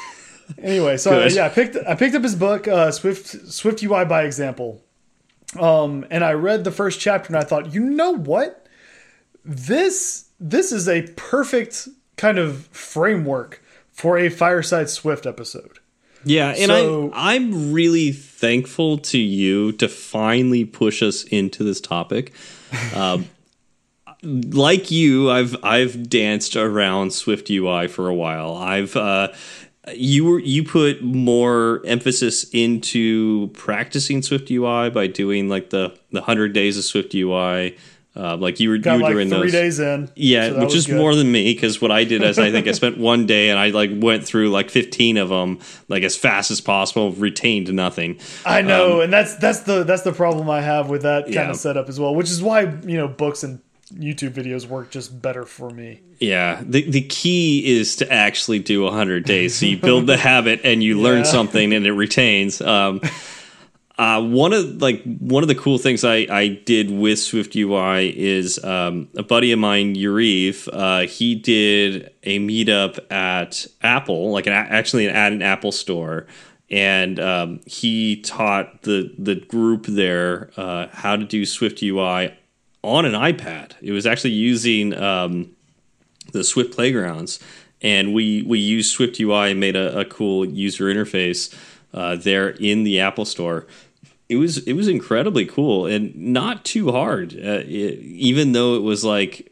anyway, 0.61 0.97
so 0.97 1.11
Good. 1.11 1.33
yeah, 1.33 1.45
I 1.45 1.49
picked 1.49 1.75
I 1.87 1.95
picked 1.95 2.15
up 2.15 2.23
his 2.23 2.35
book, 2.35 2.67
uh, 2.67 2.91
Swift 2.91 3.27
Swift 3.51 3.83
UI 3.83 4.05
by 4.05 4.23
example, 4.23 4.81
um, 5.59 6.05
and 6.09 6.23
I 6.23 6.33
read 6.33 6.63
the 6.63 6.71
first 6.71 6.99
chapter, 6.99 7.27
and 7.27 7.37
I 7.37 7.43
thought, 7.43 7.73
you 7.73 7.81
know 7.83 8.11
what, 8.11 8.65
this 9.45 10.29
this 10.39 10.71
is 10.71 10.87
a 10.87 11.03
perfect 11.15 11.87
kind 12.15 12.37
of 12.37 12.65
framework 12.67 13.63
for 13.91 14.17
a 14.17 14.29
Fireside 14.29 14.89
Swift 14.89 15.25
episode. 15.25 15.79
Yeah, 16.23 16.49
and 16.49 16.67
So- 16.67 17.11
I 17.13 17.35
I'm 17.35 17.71
really 17.71 18.11
thankful 18.11 18.97
to 18.99 19.17
you 19.17 19.71
to 19.73 19.87
finally 19.87 20.65
push 20.65 21.01
us 21.01 21.23
into 21.23 21.63
this 21.63 21.79
topic. 21.79 22.33
Um, 22.93 23.27
like 24.23 24.91
you, 24.91 25.29
I've 25.29 25.55
I've 25.63 26.09
danced 26.09 26.55
around 26.55 27.11
Swift 27.13 27.49
UI 27.49 27.87
for 27.87 28.07
a 28.07 28.15
while. 28.15 28.55
I've 28.55 28.95
uh, 28.95 29.29
you 29.95 30.25
were 30.25 30.39
you 30.39 30.63
put 30.63 31.01
more 31.03 31.81
emphasis 31.85 32.45
into 32.51 33.47
practicing 33.49 34.21
Swift 34.21 34.49
UI 34.51 34.89
by 34.89 35.07
doing 35.07 35.49
like 35.49 35.69
the 35.69 35.97
the 36.11 36.21
hundred 36.21 36.53
days 36.53 36.77
of 36.77 36.83
Swift 36.83 37.13
UI. 37.13 37.77
Uh, 38.15 38.35
like 38.35 38.59
you 38.59 38.67
were 38.71 38.79
Got 38.79 38.93
you 38.93 38.97
were 38.97 39.03
like 39.03 39.13
doing 39.13 39.29
three 39.29 39.39
those. 39.41 39.51
days 39.51 39.79
in, 39.79 40.09
Yeah, 40.15 40.49
so 40.49 40.61
which 40.61 40.73
is 40.73 40.87
good. 40.87 40.97
more 40.97 41.13
than 41.13 41.31
me 41.31 41.53
because 41.53 41.79
what 41.79 41.91
I 41.91 42.03
did 42.03 42.23
is 42.23 42.39
I 42.39 42.49
think 42.49 42.65
I 42.67 42.71
spent 42.71 42.97
one 43.13 43.27
day 43.27 43.51
and 43.51 43.59
I 43.59 43.69
like 43.69 43.91
went 43.93 44.25
through 44.25 44.49
like 44.49 44.71
15 44.71 45.17
of 45.17 45.29
them 45.29 45.59
like 45.87 46.01
as 46.01 46.15
fast 46.17 46.49
as 46.49 46.59
possible, 46.59 47.11
retained 47.11 47.71
nothing. 47.71 48.19
I 48.43 48.63
know, 48.63 49.01
and 49.01 49.13
that's 49.13 49.35
that's 49.35 49.59
the 49.59 49.83
that's 49.83 50.01
the 50.01 50.13
problem 50.13 50.49
I 50.49 50.61
have 50.61 50.89
with 50.89 51.03
that 51.03 51.25
kind 51.25 51.35
Yeah. 51.35 51.49
of 51.51 51.57
setup 51.57 51.89
as 51.89 51.99
well, 51.99 52.15
which 52.15 52.31
is 52.31 52.41
why 52.41 52.61
you 52.87 52.97
know 52.97 53.07
books 53.07 53.43
and 53.43 53.59
YouTube 53.93 54.31
videos 54.31 54.65
work 54.67 54.91
just 54.91 55.21
better 55.21 55.45
for 55.45 55.69
me. 55.69 56.01
Yeah, 56.19 56.61
the 56.65 56.89
the 56.89 57.01
key 57.01 57.77
is 57.77 57.95
to 57.97 58.11
actually 58.11 58.59
do 58.59 58.83
100 58.83 59.23
days. 59.25 59.55
So 59.55 59.65
you 59.65 59.77
build 59.77 60.07
the 60.07 60.17
habit 60.31 60.61
and 60.63 60.83
you 60.83 60.99
learn 60.99 61.19
Yeah. 61.19 61.23
something 61.23 61.73
and 61.73 61.85
it 61.85 61.93
retains. 61.93 62.59
Um, 62.61 63.01
uh, 63.97 64.21
one 64.21 64.53
of 64.53 64.81
like 64.81 65.01
one 65.03 65.43
of 65.43 65.47
the 65.47 65.55
cool 65.55 65.77
things 65.77 66.03
I, 66.03 66.27
I 66.29 66.47
did 66.65 66.91
with 66.91 67.17
Swift 67.17 67.55
UI 67.55 68.09
is 68.15 68.63
um, 68.63 69.07
a 69.15 69.23
buddy 69.23 69.51
of 69.51 69.59
mine, 69.59 69.95
Yuriv. 69.95 70.67
Uh, 70.71 71.07
he 71.07 71.33
did 71.35 72.11
a 72.23 72.39
meetup 72.39 72.99
at 73.11 73.65
Apple, 73.81 74.31
like 74.31 74.45
an, 74.47 74.53
actually 74.53 75.07
at 75.07 75.31
an 75.31 75.41
Apple 75.41 75.71
store, 75.71 76.27
and 76.69 77.19
um, 77.19 77.61
he 77.65 78.21
taught 78.21 78.83
the 78.83 79.13
the 79.17 79.35
group 79.35 79.85
there 79.87 80.51
uh, 80.57 80.87
how 80.91 81.15
to 81.15 81.23
do 81.25 81.43
Swift 81.45 81.81
UI 81.81 82.37
on 82.87 83.05
an 83.05 83.13
iPad. 83.13 83.73
It 83.81 83.91
was 83.91 84.05
actually 84.05 84.31
using 84.31 84.93
um, 84.93 85.55
the 86.31 86.43
Swift 86.43 86.73
playgrounds, 86.73 87.39
and 87.81 88.13
we 88.13 88.43
we 88.43 88.59
used 88.59 88.91
Swift 88.91 89.19
UI 89.19 89.51
and 89.51 89.59
made 89.59 89.75
a, 89.75 89.99
a 89.99 90.05
cool 90.05 90.45
user 90.45 90.85
interface 90.85 91.53
uh, 91.93 92.15
there 92.15 92.49
in 92.49 92.83
the 92.83 92.99
Apple 92.99 93.25
Store. 93.25 93.67
It 94.29 94.37
was 94.37 94.59
it 94.59 94.73
was 94.73 94.87
incredibly 94.87 95.45
cool 95.45 95.85
and 95.85 96.15
not 96.15 96.65
too 96.65 96.91
hard, 96.91 97.33
uh, 97.33 97.63
it, 97.65 97.99
even 97.99 98.51
though 98.51 98.75
it 98.75 98.81
was 98.81 99.03
like 99.03 99.51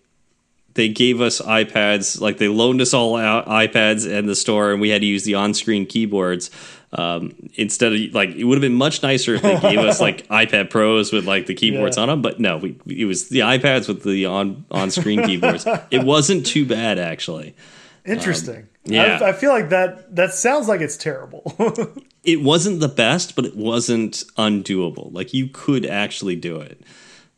they 0.76 0.90
gave 0.90 1.22
us 1.22 1.42
iPads, 1.42 2.20
like 2.20 2.38
they 2.38 2.50
loaned 2.50 2.82
us 2.82 2.94
all 2.94 3.16
out 3.16 3.48
iPads 3.48 4.10
in 4.10 4.26
the 4.26 4.36
store, 4.36 4.72
and 4.72 4.82
we 4.82 4.90
had 4.90 5.02
to 5.02 5.08
use 5.08 5.24
the 5.24 5.34
on-screen 5.34 5.86
keyboards. 5.86 6.52
Um, 6.98 7.34
instead 7.56 7.92
of 7.94 8.00
like, 8.14 8.30
it 8.30 8.46
would 8.46 8.56
have 8.56 8.62
been 8.62 8.74
much 8.76 9.04
nicer 9.04 9.36
if 9.36 9.42
they 9.42 9.60
gave 9.60 9.80
us 9.80 10.00
like 10.00 10.26
iPad 10.30 10.70
Pros 10.70 11.12
with 11.12 11.26
like 11.26 11.46
the 11.46 11.54
keyboards 11.54 11.98
Yeah. 11.98 12.04
on 12.04 12.10
them. 12.10 12.22
But 12.22 12.40
no, 12.40 12.58
we, 12.58 12.78
it 12.88 13.06
was 13.06 13.28
the 13.30 13.40
iPads 13.40 13.88
with 13.90 14.04
the 14.04 14.26
on 14.28 14.66
on-screen 14.72 15.24
keyboards. 15.24 15.68
It 15.92 16.04
wasn't 16.04 16.46
too 16.46 16.66
bad 16.66 16.98
actually. 16.98 17.54
Interesting. 18.06 18.68
yeah. 18.86 19.20
I, 19.22 19.30
I 19.30 19.34
feel 19.34 19.50
like 19.52 19.70
that 19.70 20.16
that 20.16 20.34
sounds 20.34 20.68
like 20.68 20.82
it's 20.82 20.98
terrible. 20.98 21.54
It 22.26 22.42
wasn't 22.42 22.80
the 22.80 22.88
best, 22.88 23.36
but 23.36 23.46
it 23.46 23.56
wasn't 23.56 24.24
undoable. 24.36 25.14
Like 25.14 25.32
you 25.32 25.48
could 25.48 25.86
actually 25.86 26.36
do 26.36 26.60
it. 26.60 26.82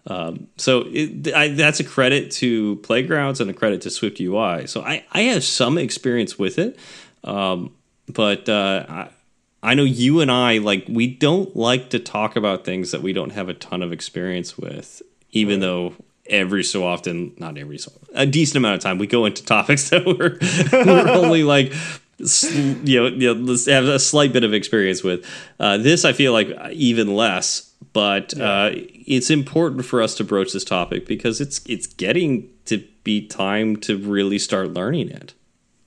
Um, 0.05 0.47
so 0.55 0.85
it, 0.87 1.33
I, 1.33 1.49
that's 1.49 1.81
a 1.81 1.83
credit 1.83 2.31
to 2.39 2.77
Playgrounds 2.77 3.41
and 3.41 3.49
a 3.49 3.53
credit 3.53 3.81
to 3.81 3.89
Swift 3.89 4.21
UI. 4.21 4.65
So 4.65 4.81
I, 4.83 5.03
I 5.11 5.23
have 5.23 5.43
some 5.43 5.77
experience 5.77 6.39
with 6.39 6.57
it, 6.57 6.79
um, 7.25 7.73
but 8.07 8.47
uh, 8.47 8.85
I, 8.87 9.09
I 9.67 9.73
know 9.73 9.83
you 9.83 10.21
and 10.21 10.31
I 10.31 10.59
like 10.59 10.85
we 10.87 11.07
don't 11.07 11.53
like 11.53 11.89
to 11.89 11.99
talk 11.99 12.37
about 12.37 12.63
things 12.63 12.91
that 12.91 13.01
we 13.01 13.11
don't 13.11 13.31
have 13.31 13.49
a 13.49 13.53
ton 13.53 13.83
of 13.83 13.91
experience 13.91 14.57
with, 14.57 15.01
even 15.31 15.59
though 15.59 15.93
every 16.29 16.63
so 16.63 16.85
often, 16.85 17.33
not 17.37 17.57
every 17.57 17.77
so 17.77 17.91
a 18.13 18.25
decent 18.25 18.55
amount 18.55 18.75
of 18.75 18.81
time, 18.81 18.97
we 18.97 19.07
go 19.07 19.25
into 19.25 19.43
topics 19.43 19.89
that 19.89 20.05
we're 20.05 20.37
we're 20.85 21.09
only 21.09 21.43
like 21.43 21.73
you 22.17 23.01
know, 23.01 23.07
you 23.07 23.35
know 23.35 23.57
have 23.67 23.83
a 23.83 23.99
slight 23.99 24.31
bit 24.31 24.45
of 24.45 24.53
experience 24.53 25.03
with. 25.03 25.29
Uh, 25.59 25.75
this 25.75 26.05
I 26.05 26.13
feel 26.13 26.31
like 26.31 26.47
even 26.71 27.13
less, 27.13 27.73
but 27.91 28.39
uh, 28.39 28.69
it's 28.73 29.29
important 29.29 29.83
for 29.83 30.01
us 30.01 30.15
to 30.15 30.23
broach 30.23 30.53
this 30.53 30.63
topic 30.63 31.05
because 31.05 31.41
it's 31.41 31.59
it's 31.65 31.87
getting 31.87 32.49
to 32.67 32.87
be 33.03 33.27
time 33.27 33.75
to 33.81 33.97
really 33.97 34.39
start 34.39 34.69
learning 34.69 35.09
it. 35.09 35.33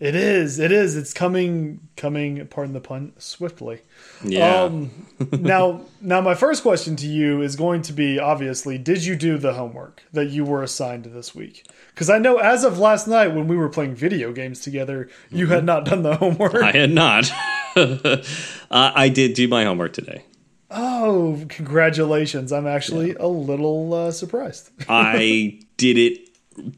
It 0.01 0.15
is. 0.15 0.59
It 0.59 0.73
is. 0.73 0.97
It's 0.97 1.13
coming. 1.13 1.81
Coming. 1.95 2.47
Pardon 2.47 2.73
the 2.73 2.81
pun. 2.81 3.13
Swiftly. 3.19 3.83
Yeah. 4.25 4.63
Um, 4.63 5.07
now, 5.33 5.83
now, 6.01 6.23
my 6.23 6.35
first 6.35 6.63
question 6.63 6.97
to 6.97 7.07
you 7.07 7.43
is 7.43 7.55
going 7.55 7.83
to 7.83 7.93
be 7.93 8.19
obviously: 8.19 8.79
Did 8.79 9.05
you 9.05 9.15
do 9.15 9.37
the 9.37 9.53
homework 9.53 10.03
that 10.15 10.31
you 10.31 10.47
were 10.47 10.63
assigned 10.63 11.05
this 11.05 11.35
week? 11.35 11.67
Because 11.89 12.09
I 12.09 12.19
know, 12.19 12.39
as 12.39 12.65
of 12.65 12.79
last 12.79 13.09
night, 13.09 13.35
when 13.35 13.47
we 13.47 13.57
were 13.57 13.69
playing 13.69 13.95
video 13.95 14.33
games 14.33 14.61
together, 14.61 15.11
you 15.29 15.49
had 15.49 15.65
not 15.65 15.85
done 15.85 16.03
the 16.03 16.17
homework. 16.17 16.55
I 16.55 16.73
had 16.73 16.91
not. 16.93 17.31
uh, 17.77 18.23
I 18.71 19.11
did 19.11 19.35
do 19.35 19.49
my 19.49 19.65
homework 19.65 19.93
today. 19.93 20.25
oh, 20.71 21.45
congratulations! 21.51 22.53
I'm 22.53 22.67
actually 22.67 23.17
a 23.17 23.27
little 23.27 23.93
uh, 23.93 24.13
surprised. 24.13 24.71
I 24.89 25.61
did 25.77 25.99
it 25.99 26.30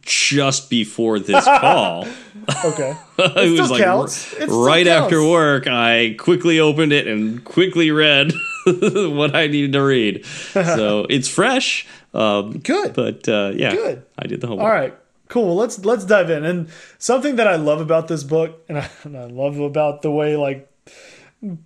just 0.02 0.70
before 0.70 1.18
this 1.18 1.44
call. 1.44 2.06
Okay, 2.64 2.96
it 3.18 3.64
still 3.64 3.78
counts. 3.78 4.32
It 4.32 4.48
right 4.48 4.88
after 4.88 5.22
work. 5.22 5.68
I 5.68 6.16
quickly 6.18 6.58
opened 6.58 6.92
it 6.92 7.06
and 7.06 7.44
quickly 7.44 7.92
read 7.92 8.32
what 8.66 9.36
I 9.36 9.46
needed 9.46 9.74
to 9.74 9.80
read. 9.80 10.26
So 10.26 11.06
it's 11.08 11.28
fresh. 11.28 11.86
Um, 12.12 12.58
good. 12.58 12.94
but 12.94 13.28
uh, 13.28 13.52
yeah, 13.54 13.70
Good. 13.76 14.04
I 14.18 14.26
did 14.26 14.40
the 14.40 14.48
homework. 14.48 14.64
All 14.64 14.72
right, 14.72 14.94
cool. 15.28 15.46
Well, 15.46 15.54
let's 15.54 15.84
let's 15.84 16.04
dive 16.04 16.30
in. 16.30 16.44
And 16.44 16.68
something 16.98 17.36
that 17.36 17.46
I 17.46 17.54
love 17.54 17.80
about 17.80 18.08
this 18.08 18.24
book, 18.24 18.60
and 18.68 18.78
I, 18.78 18.90
and 19.04 19.16
I 19.16 19.26
love 19.26 19.60
about 19.60 20.02
the 20.02 20.10
way 20.10 20.36
like 20.36 20.68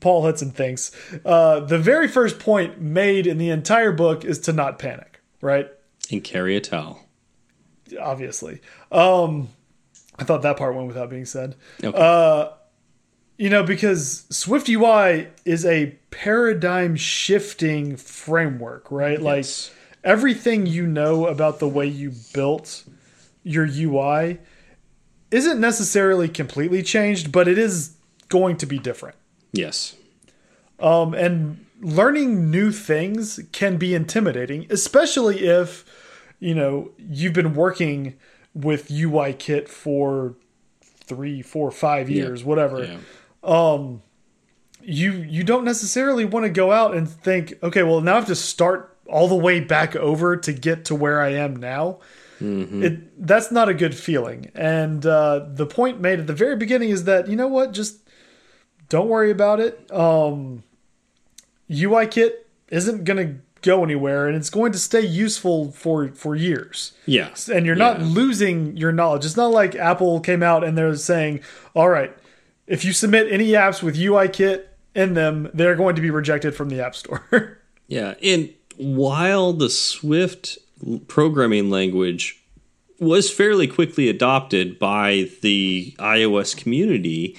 Paul 0.01 0.25
Hudson 0.25 0.51
thinks, 0.51 0.93
uh, 1.25 1.61
the 1.61 1.79
very 1.79 2.07
first 2.07 2.39
point 2.39 2.83
made 2.83 3.27
in 3.27 3.39
the 3.39 3.49
entire 3.49 3.93
book 3.93 4.27
is 4.27 4.39
to 4.41 4.53
not 4.53 4.79
panic. 4.79 5.21
Right? 5.41 5.71
And 6.11 6.23
carry 6.23 6.55
a 6.55 6.61
towel. 6.61 7.06
Obviously. 8.01 8.61
Um, 8.91 9.49
I 10.19 10.25
thought 10.25 10.43
that 10.43 10.57
part 10.57 10.75
went 10.75 10.89
without 10.89 11.11
being 11.11 11.27
said. 11.27 11.57
Okay. 11.83 12.53
You 13.39 13.51
know, 13.51 13.63
because 13.63 14.25
Swift 14.31 14.67
UI 14.69 15.29
is 15.45 15.67
a 15.67 15.95
paradigm 16.11 16.97
shifting 16.97 17.97
framework, 17.97 18.91
right? 18.91 19.21
Like 19.21 19.45
everything 20.03 20.67
you 20.67 20.87
know 20.87 21.27
about 21.27 21.59
the 21.59 21.69
way 21.69 21.87
you 21.87 22.13
built 22.33 22.85
your 23.43 23.69
UI 23.71 24.39
isn't 25.31 25.61
necessarily 25.61 26.29
completely 26.29 26.83
changed, 26.83 27.31
but 27.31 27.47
it 27.47 27.59
is 27.59 27.97
going 28.29 28.57
to 28.57 28.67
be 28.67 28.79
different. 28.79 29.17
Yes. 29.53 29.97
Um, 30.79 31.13
and 31.13 31.67
learning 31.81 32.51
new 32.51 32.73
things 32.73 33.41
can 33.53 33.77
be 33.77 33.95
intimidating, 33.95 34.67
especially 34.71 35.47
if 35.47 35.85
you 36.39 36.55
know 36.55 36.91
you've 36.99 37.33
been 37.33 37.55
working 37.55 38.15
with 38.55 38.91
UI 38.91 39.33
Kit 39.35 39.69
for 39.69 40.35
three, 40.81 41.43
four, 41.43 41.71
five 41.71 42.09
years, 42.11 42.43
whatever. 42.45 42.85
Yeah. 42.85 42.99
You 44.83 45.13
you 45.13 45.43
don't 45.45 45.65
necessarily 45.65 46.25
want 46.25 46.45
to 46.45 46.51
go 46.51 46.71
out 46.73 46.95
and 46.95 47.09
think, 47.09 47.55
okay, 47.63 47.83
well 47.83 48.01
now 48.01 48.13
I 48.13 48.17
have 48.17 48.27
to 48.27 48.35
start 48.35 48.97
all 49.09 49.29
the 49.29 49.37
way 49.37 49.61
back 49.61 49.95
over 49.97 50.37
to 50.37 50.53
get 50.53 50.85
to 50.87 50.95
where 50.95 51.21
I 51.21 51.31
am 51.31 51.57
now. 51.57 51.99
It 52.85 53.27
that's 53.27 53.51
not 53.51 53.69
a 53.69 53.75
good 53.75 53.95
feeling. 53.95 54.51
And 54.55 55.05
uh, 55.07 55.47
the 55.49 55.67
point 55.67 56.01
made 56.01 56.21
at 56.21 56.27
the 56.27 56.35
very 56.35 56.57
beginning 56.57 56.91
is 56.91 57.05
that 57.05 57.29
you 57.29 57.37
know 57.37 57.49
what, 57.49 57.73
just 57.73 57.99
don't 58.89 59.09
worry 59.09 59.31
about 59.31 59.59
it. 59.59 59.91
Um, 59.93 60.63
UIKit 61.71 62.33
isn't 62.69 63.05
going 63.05 63.27
to 63.27 63.41
go 63.67 63.85
anywhere, 63.85 64.27
and 64.29 64.37
it's 64.37 64.49
going 64.51 64.73
to 64.73 64.79
stay 64.79 65.05
useful 65.05 65.73
for 65.73 66.09
for 66.09 66.35
years. 66.35 66.93
Yes. 67.05 67.49
And 67.49 67.67
you're 67.67 67.77
not 67.77 68.01
Yeah. 68.01 68.07
losing 68.07 68.77
your 68.77 68.93
knowledge. 68.93 69.25
It's 69.27 69.37
not 69.37 69.51
like 69.51 69.75
Apple 69.75 70.21
came 70.21 70.43
out 70.43 70.65
and 70.65 70.79
they're 70.79 70.95
saying, 70.97 71.41
"All 71.75 71.89
right, 71.91 72.13
if 72.67 72.85
you 72.85 72.93
submit 72.93 73.27
any 73.31 73.49
apps 73.49 73.83
with 73.83 73.97
UIKit 73.97 74.63
in 74.95 75.15
them, 75.15 75.51
they're 75.53 75.77
going 75.77 75.97
to 75.97 76.03
be 76.03 76.11
rejected 76.11 76.55
from 76.55 76.69
the 76.71 76.81
App 76.81 76.95
Store." 76.97 77.59
Yeah, 77.89 78.15
and 78.21 78.49
while 78.79 79.53
the 79.53 79.71
Swift 79.71 80.59
programming 81.07 81.71
language 81.71 82.43
was 82.99 83.31
fairly 83.31 83.69
quickly 83.69 84.09
adopted 84.09 84.77
by 84.81 85.29
the 85.43 85.95
iOS 86.01 86.57
community, 86.57 87.37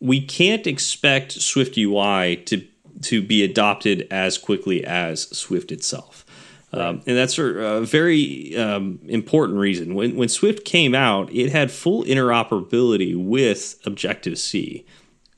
we 0.00 0.22
can't 0.22 0.66
expect 0.66 1.32
Swift 1.32 1.76
UI 1.76 2.36
to 2.46 2.62
to 3.02 3.22
be 3.22 3.42
adopted 3.42 4.06
as 4.10 4.38
quickly 4.38 4.84
as 4.84 5.22
Swift 5.36 5.72
itself. 5.72 6.24
Um, 6.74 7.02
and 7.06 7.16
that's 7.16 7.38
a, 7.38 7.44
a 7.44 7.80
very 7.82 8.56
um, 8.56 8.98
important 9.06 9.58
reason. 9.58 9.94
When, 9.94 10.16
when 10.16 10.28
Swift 10.28 10.64
came 10.64 10.94
out, 10.94 11.32
it 11.32 11.52
had 11.52 11.70
full 11.70 12.02
interoperability 12.04 13.14
with 13.14 13.78
Objective 13.84 14.38
C. 14.38 14.86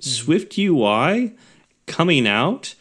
Swift 0.00 0.56
UI 0.56 1.34
coming 1.86 2.26
out 2.26 2.74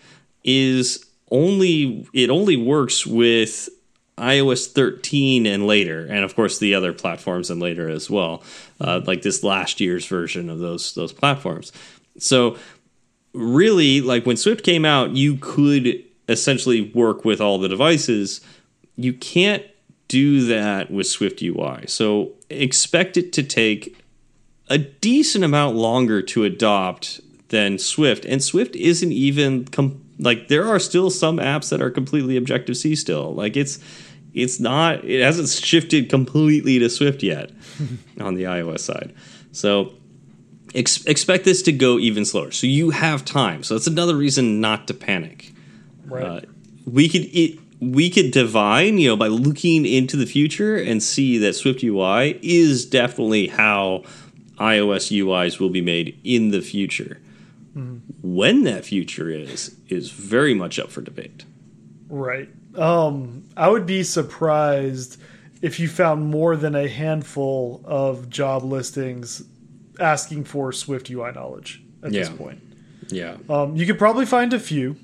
is 0.43 1.05
only 1.31 2.07
it 2.13 2.29
only 2.29 2.55
works 2.55 3.07
with 3.07 3.69
iOS 4.17 4.71
13 4.71 5.47
and 5.47 5.65
later, 5.65 6.05
and 6.05 6.23
of 6.23 6.35
course 6.35 6.59
the 6.59 6.75
other 6.75 6.93
platforms 6.93 7.49
and 7.49 7.59
later 7.59 7.89
as 7.89 8.09
well, 8.09 8.43
uh, 8.79 9.01
like 9.05 9.23
this 9.23 9.43
last 9.43 9.79
year's 9.81 10.05
version 10.05 10.49
of 10.49 10.59
those 10.59 10.93
those 10.93 11.11
platforms. 11.11 11.71
So 12.19 12.57
really, 13.33 14.01
like 14.01 14.25
when 14.25 14.37
Swift 14.37 14.63
came 14.63 14.85
out, 14.85 15.11
you 15.11 15.37
could 15.37 16.03
essentially 16.29 16.91
work 16.93 17.25
with 17.25 17.41
all 17.41 17.57
the 17.57 17.67
devices. 17.67 18.41
You 18.95 19.13
can't 19.13 19.63
do 20.07 20.45
that 20.47 20.91
with 20.91 21.07
Swift 21.07 21.41
UI. 21.41 21.85
So 21.87 22.33
expect 22.49 23.17
it 23.17 23.33
to 23.33 23.43
take 23.43 23.97
a 24.69 24.77
decent 24.77 25.43
amount 25.43 25.75
longer 25.75 26.21
to 26.21 26.43
adopt 26.43 27.19
than 27.49 27.77
Swift. 27.77 28.25
And 28.25 28.43
Swift 28.43 28.75
isn't 28.75 29.11
even 29.11 29.65
com- 29.65 30.03
like 30.19 30.47
there 30.47 30.67
are 30.67 30.79
still 30.79 31.09
some 31.09 31.37
apps 31.37 31.69
that 31.69 31.81
are 31.81 31.89
completely 31.89 32.37
Objective 32.37 32.77
C 32.77 32.95
still. 32.95 33.33
Like 33.33 33.57
it's 33.57 33.79
it's 34.33 34.59
not 34.59 35.03
it 35.03 35.21
hasn't 35.21 35.49
shifted 35.49 36.09
completely 36.09 36.79
to 36.79 36.89
Swift 36.89 37.23
yet 37.23 37.51
on 38.19 38.35
the 38.35 38.43
iOS 38.43 38.79
side. 38.79 39.13
So 39.51 39.93
ex- 40.73 41.05
expect 41.05 41.45
this 41.45 41.61
to 41.63 41.71
go 41.71 41.99
even 41.99 42.25
slower. 42.25 42.51
So 42.51 42.67
you 42.67 42.91
have 42.91 43.25
time. 43.25 43.63
So 43.63 43.75
that's 43.75 43.87
another 43.87 44.15
reason 44.15 44.61
not 44.61 44.87
to 44.87 44.93
panic. 44.93 45.51
right. 46.05 46.23
Uh, 46.23 46.41
we 46.85 47.07
could 47.07 47.23
it, 47.33 47.59
we 47.79 48.09
could 48.09 48.31
divine, 48.31 48.97
you 48.97 49.09
know, 49.09 49.15
by 49.15 49.27
looking 49.27 49.85
into 49.85 50.17
the 50.17 50.25
future 50.25 50.75
and 50.77 51.01
see 51.01 51.37
that 51.37 51.53
Swift 51.53 51.83
UI 51.83 52.39
is 52.41 52.85
definitely 52.85 53.47
how 53.47 54.03
iOS 54.57 55.11
UIs 55.11 55.59
will 55.59 55.69
be 55.69 55.81
made 55.81 56.19
in 56.23 56.51
the 56.51 56.61
future. 56.61 57.19
When 58.21 58.63
that 58.63 58.85
future 58.85 59.29
is 59.29 59.75
is 59.89 60.11
very 60.11 60.53
much 60.53 60.77
up 60.77 60.91
for 60.91 61.01
debate. 61.01 61.43
Right. 62.07 62.49
Um, 62.75 63.45
I 63.57 63.69
would 63.69 63.85
be 63.85 64.03
surprised 64.03 65.19
if 65.61 65.79
you 65.79 65.87
found 65.87 66.29
more 66.29 66.55
than 66.55 66.75
a 66.75 66.87
handful 66.87 67.81
of 67.85 68.29
job 68.29 68.63
listings 68.63 69.43
asking 69.99 70.45
for 70.45 70.71
Swift 70.71 71.09
UI 71.09 71.31
knowledge 71.31 71.81
at 72.01 72.11
this 72.11 72.29
point. 72.29 72.61
Yeah. 73.09 73.37
Um, 73.49 73.75
you 73.75 73.85
could 73.85 73.97
probably 73.99 74.25
find 74.25 74.53
a 74.53 74.59
few. 74.59 74.95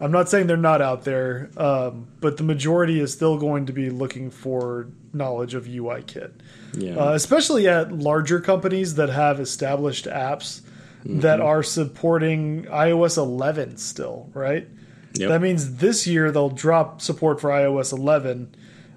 I'm 0.00 0.10
not 0.10 0.28
saying 0.28 0.48
they're 0.48 0.56
not 0.56 0.82
out 0.82 1.04
there, 1.04 1.50
um, 1.56 2.08
but 2.20 2.36
the 2.36 2.42
majority 2.42 2.98
is 2.98 3.12
still 3.12 3.38
going 3.38 3.66
to 3.66 3.72
be 3.72 3.88
looking 3.88 4.30
for 4.30 4.88
knowledge 5.12 5.54
of 5.54 5.68
UI 5.68 6.02
kit, 6.04 6.32
Yeah. 6.76 6.96
uh, 6.96 7.12
especially 7.12 7.68
at 7.68 7.92
larger 7.92 8.40
companies 8.40 8.96
that 8.96 9.10
have 9.10 9.38
established 9.38 10.06
apps 10.06 10.62
that 11.04 11.40
are 11.40 11.62
supporting 11.62 12.64
iOS 12.64 13.16
11 13.16 13.76
still, 13.76 14.30
right? 14.34 14.68
Yep. 15.14 15.28
That 15.28 15.42
means 15.42 15.76
this 15.76 16.06
year 16.06 16.30
they'll 16.32 16.48
drop 16.48 17.00
support 17.00 17.40
for 17.40 17.50
iOS 17.50 17.92
11 17.92 18.54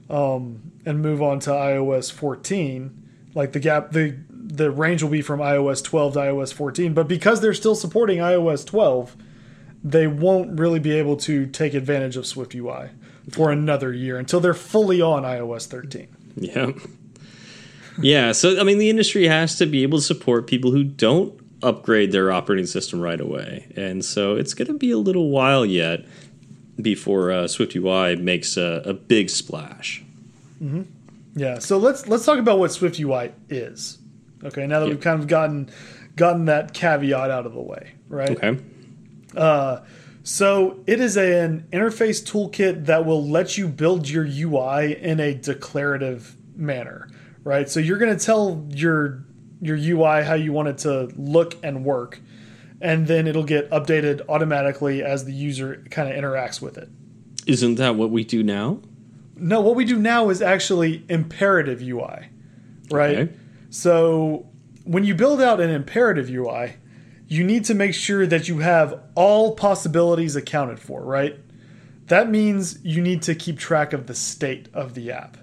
um, 0.09 0.71
and 0.85 1.01
move 1.01 1.21
on 1.21 1.39
to 1.41 1.49
iOS 1.51 2.11
14. 2.11 3.03
Like 3.33 3.51
the 3.51 3.59
gap, 3.59 3.91
the 3.91 4.17
the 4.47 4.69
range 4.69 5.01
will 5.01 5.09
be 5.09 5.21
from 5.21 5.39
iOS 5.39 5.83
12 5.83 6.13
to 6.13 6.19
iOS 6.19 6.53
14. 6.53 6.93
But 6.93 7.07
because 7.07 7.41
they're 7.41 7.53
still 7.53 7.75
supporting 7.75 8.19
iOS 8.19 8.65
12, 8.65 9.15
they 9.83 10.07
won't 10.07 10.59
really 10.59 10.79
be 10.79 10.91
able 10.91 11.17
to 11.17 11.47
take 11.47 11.73
advantage 11.73 12.15
of 12.15 12.25
Swift 12.25 12.53
UI 12.53 12.89
for 13.29 13.51
another 13.51 13.91
year 13.91 14.17
until 14.17 14.39
they're 14.39 14.53
fully 14.53 15.01
on 15.01 15.23
iOS 15.23 15.67
13. 15.67 16.07
Yeah. 16.35 16.71
Yeah. 18.01 18.31
So, 18.33 18.59
I 18.59 18.63
mean, 18.63 18.77
the 18.77 18.89
industry 18.89 19.27
has 19.27 19.57
to 19.57 19.65
be 19.65 19.83
able 19.83 19.99
to 19.99 20.03
support 20.03 20.47
people 20.47 20.71
who 20.71 20.83
don't 20.83 21.39
upgrade 21.63 22.11
their 22.11 22.31
operating 22.31 22.67
system 22.67 23.01
right 23.01 23.19
away. 23.19 23.71
And 23.75 24.05
so 24.05 24.35
it's 24.35 24.53
going 24.53 24.67
to 24.67 24.73
be 24.73 24.91
a 24.91 24.97
little 24.97 25.29
while 25.29 25.65
yet 25.65 26.05
before 26.79 27.31
uh, 27.31 27.47
Swift 27.47 27.75
UI 27.75 28.15
makes 28.17 28.57
a, 28.57 28.83
a 28.85 28.93
big 28.93 29.29
splash. 29.29 30.03
Yeah, 31.35 31.59
so 31.59 31.77
let's 31.77 32.07
let's 32.07 32.25
talk 32.25 32.39
about 32.39 32.59
what 32.59 32.71
Swift 32.71 32.99
UI 32.99 33.31
is. 33.49 33.97
Okay, 34.45 34.67
now 34.67 34.79
that 34.79 34.87
we've 34.89 34.99
kind 35.01 35.19
of 35.19 35.27
gotten 35.27 35.69
gotten 36.15 36.45
that 36.45 36.73
caveat 36.73 37.29
out 37.31 37.45
of 37.45 37.53
the 37.53 37.61
way, 37.61 37.93
right? 38.07 38.29
Okay. 38.31 38.57
Uh, 39.35 39.79
So 40.23 40.79
it 40.87 40.99
is 40.99 41.17
an 41.17 41.67
interface 41.71 42.23
toolkit 42.23 42.85
that 42.85 43.05
will 43.05 43.27
let 43.27 43.57
you 43.57 43.67
build 43.67 44.09
your 44.09 44.25
UI 44.25 44.95
in 44.99 45.19
a 45.19 45.33
declarative 45.35 46.35
manner, 46.55 47.09
right? 47.43 47.69
So 47.69 47.79
you're 47.79 47.97
going 47.99 48.17
to 48.17 48.23
tell 48.25 48.65
your 48.69 49.23
your 49.61 49.77
UI 49.77 50.23
how 50.23 50.33
you 50.33 50.51
want 50.51 50.67
it 50.67 50.77
to 50.79 51.11
look 51.15 51.55
and 51.63 51.83
work, 51.85 52.19
and 52.81 53.07
then 53.07 53.27
it'll 53.27 53.43
get 53.43 53.69
updated 53.71 54.21
automatically 54.29 55.03
as 55.03 55.25
the 55.25 55.31
user 55.33 55.83
kind 55.91 56.09
of 56.09 56.15
interacts 56.15 56.61
with 56.61 56.77
it. 56.77 56.89
Isn't 57.47 57.75
that 57.75 57.95
what 57.95 58.09
we 58.09 58.23
do 58.23 58.41
now? 58.43 58.79
No, 59.37 59.61
what 59.61 59.75
we 59.75 59.85
do 59.85 59.97
now 59.99 60.29
is 60.29 60.41
actually 60.41 61.03
imperative 61.09 61.81
UI, 61.81 62.29
right? 62.89 63.17
Okay. 63.17 63.33
So 63.69 64.47
when 64.83 65.03
you 65.03 65.15
build 65.15 65.41
out 65.41 65.59
an 65.59 65.69
imperative 65.69 66.29
UI, 66.29 66.75
you 67.27 67.43
need 67.43 67.65
to 67.65 67.73
make 67.73 67.93
sure 67.93 68.27
that 68.27 68.47
you 68.47 68.59
have 68.59 68.99
all 69.15 69.55
possibilities 69.55 70.35
accounted 70.35 70.79
for, 70.79 71.03
right? 71.03 71.39
That 72.07 72.29
means 72.29 72.77
you 72.83 73.01
need 73.01 73.23
to 73.23 73.33
keep 73.33 73.57
track 73.57 73.93
of 73.93 74.07
the 74.07 74.13
state 74.13 74.69
of 74.73 74.93
the 74.93 75.11
app. 75.11 75.37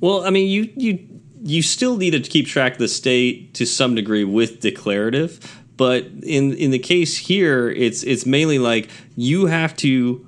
Well, 0.00 0.24
I 0.24 0.30
mean, 0.30 0.48
you 0.48 0.70
you 0.76 1.20
you 1.42 1.62
still 1.62 1.96
need 1.96 2.10
to 2.10 2.20
keep 2.20 2.46
track 2.46 2.74
of 2.74 2.78
the 2.78 2.88
state 2.88 3.54
to 3.54 3.66
some 3.66 3.94
degree 3.94 4.24
with 4.24 4.60
declarative, 4.60 5.62
but 5.76 6.04
in 6.22 6.52
in 6.54 6.70
the 6.70 6.78
case 6.78 7.16
here, 7.16 7.70
it's 7.70 8.02
it's 8.02 8.26
mainly 8.26 8.58
like 8.58 8.90
you 9.16 9.46
have 9.46 9.74
to 9.78 10.26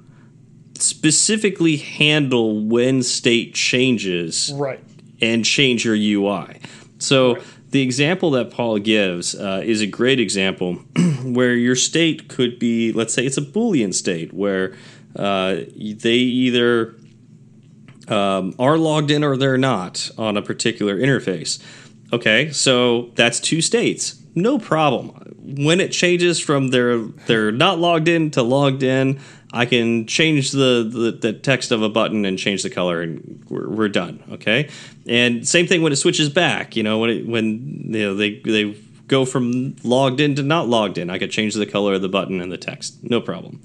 specifically 0.78 1.76
handle 1.76 2.64
when 2.64 3.02
state 3.02 3.54
changes 3.54 4.50
Right. 4.54 4.82
And 5.20 5.44
change 5.44 5.84
your 5.84 5.94
UI. 5.94 6.60
So 6.98 7.38
the 7.70 7.82
example 7.82 8.32
that 8.32 8.50
Paul 8.50 8.78
gives 8.78 9.34
uh, 9.34 9.62
is 9.64 9.80
a 9.80 9.86
great 9.86 10.20
example 10.20 10.74
where 11.22 11.54
your 11.54 11.76
state 11.76 12.28
could 12.28 12.58
be, 12.58 12.92
let's 12.92 13.14
say, 13.14 13.24
it's 13.24 13.38
a 13.38 13.42
Boolean 13.42 13.94
state 13.94 14.32
where 14.32 14.74
uh, 15.16 15.56
they 15.76 16.14
either 16.14 16.96
um, 18.08 18.54
are 18.58 18.76
logged 18.76 19.10
in 19.10 19.22
or 19.22 19.36
they're 19.36 19.58
not 19.58 20.10
on 20.18 20.36
a 20.36 20.42
particular 20.42 20.96
interface. 20.96 21.62
Okay, 22.12 22.50
so 22.50 23.10
that's 23.14 23.38
two 23.38 23.60
states. 23.60 24.20
no 24.34 24.58
problem. 24.58 25.10
When 25.42 25.80
it 25.80 25.90
changes 25.92 26.38
from 26.38 26.68
they're 26.68 26.98
they're 26.98 27.52
not 27.52 27.78
logged 27.78 28.08
in 28.08 28.30
to 28.32 28.42
logged 28.42 28.82
in, 28.82 29.20
I 29.52 29.66
can 29.66 30.06
change 30.06 30.52
the, 30.52 30.88
the, 30.88 31.10
the 31.10 31.32
text 31.32 31.72
of 31.72 31.82
a 31.82 31.88
button 31.88 32.24
and 32.24 32.38
change 32.38 32.62
the 32.62 32.70
color, 32.70 33.02
and 33.02 33.44
we're, 33.48 33.68
we're 33.68 33.88
done. 33.88 34.22
Okay, 34.32 34.68
and 35.06 35.46
same 35.46 35.66
thing 35.66 35.82
when 35.82 35.92
it 35.92 35.96
switches 35.96 36.28
back. 36.28 36.76
You 36.76 36.82
know, 36.82 36.98
when 36.98 37.10
it, 37.10 37.26
when 37.26 37.84
you 37.92 38.06
know 38.06 38.14
they 38.14 38.38
they 38.40 38.76
go 39.08 39.24
from 39.24 39.74
logged 39.82 40.20
in 40.20 40.36
to 40.36 40.42
not 40.42 40.68
logged 40.68 40.98
in, 40.98 41.10
I 41.10 41.18
could 41.18 41.30
change 41.30 41.54
the 41.54 41.66
color 41.66 41.94
of 41.94 42.02
the 42.02 42.08
button 42.08 42.40
and 42.40 42.50
the 42.50 42.58
text, 42.58 43.02
no 43.02 43.20
problem. 43.20 43.60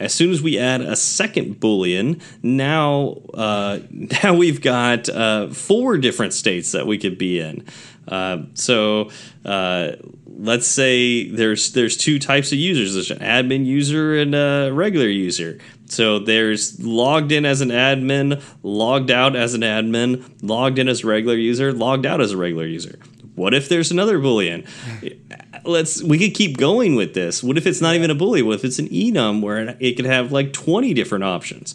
As 0.00 0.14
soon 0.14 0.30
as 0.30 0.42
we 0.42 0.58
add 0.58 0.80
a 0.80 0.96
second 0.96 1.60
boolean, 1.60 2.20
now 2.42 3.20
uh, 3.34 3.80
now 3.90 4.34
we've 4.34 4.60
got 4.60 5.08
uh, 5.08 5.48
four 5.48 5.96
different 5.98 6.34
states 6.34 6.72
that 6.72 6.86
we 6.86 6.98
could 6.98 7.18
be 7.18 7.38
in. 7.38 7.64
Uh, 8.10 8.42
so 8.54 9.10
uh, 9.44 9.92
let's 10.26 10.66
say 10.66 11.28
there's 11.28 11.72
there's 11.72 11.96
two 11.96 12.18
types 12.18 12.52
of 12.52 12.58
users. 12.58 12.94
There's 12.94 13.10
an 13.10 13.18
admin 13.18 13.64
user 13.64 14.16
and 14.18 14.34
a 14.34 14.70
regular 14.72 15.08
user. 15.08 15.58
So 15.86 16.18
there's 16.18 16.80
logged 16.80 17.32
in 17.32 17.44
as 17.44 17.60
an 17.60 17.70
admin, 17.70 18.42
logged 18.62 19.10
out 19.10 19.36
as 19.36 19.54
an 19.54 19.62
admin, 19.62 20.24
logged 20.42 20.78
in 20.78 20.88
as 20.88 21.04
a 21.04 21.06
regular 21.06 21.36
user, 21.36 21.72
logged 21.72 22.06
out 22.06 22.20
as 22.20 22.32
a 22.32 22.36
regular 22.36 22.66
user. 22.66 22.98
What 23.34 23.54
if 23.54 23.68
there's 23.68 23.90
another 23.90 24.18
boolean? 24.18 24.66
Let's 25.64 26.02
we 26.02 26.18
could 26.18 26.34
keep 26.34 26.58
going 26.58 26.94
with 26.94 27.14
this. 27.14 27.42
What 27.42 27.56
if 27.56 27.66
it's 27.66 27.80
not 27.80 27.94
even 27.94 28.10
a 28.10 28.14
boolean? 28.14 28.44
What 28.44 28.54
if 28.54 28.64
it's 28.64 28.78
an 28.78 28.88
enum 28.88 29.42
where 29.42 29.76
it 29.78 29.96
could 29.96 30.06
have 30.06 30.32
like 30.32 30.52
20 30.52 30.94
different 30.94 31.24
options? 31.24 31.74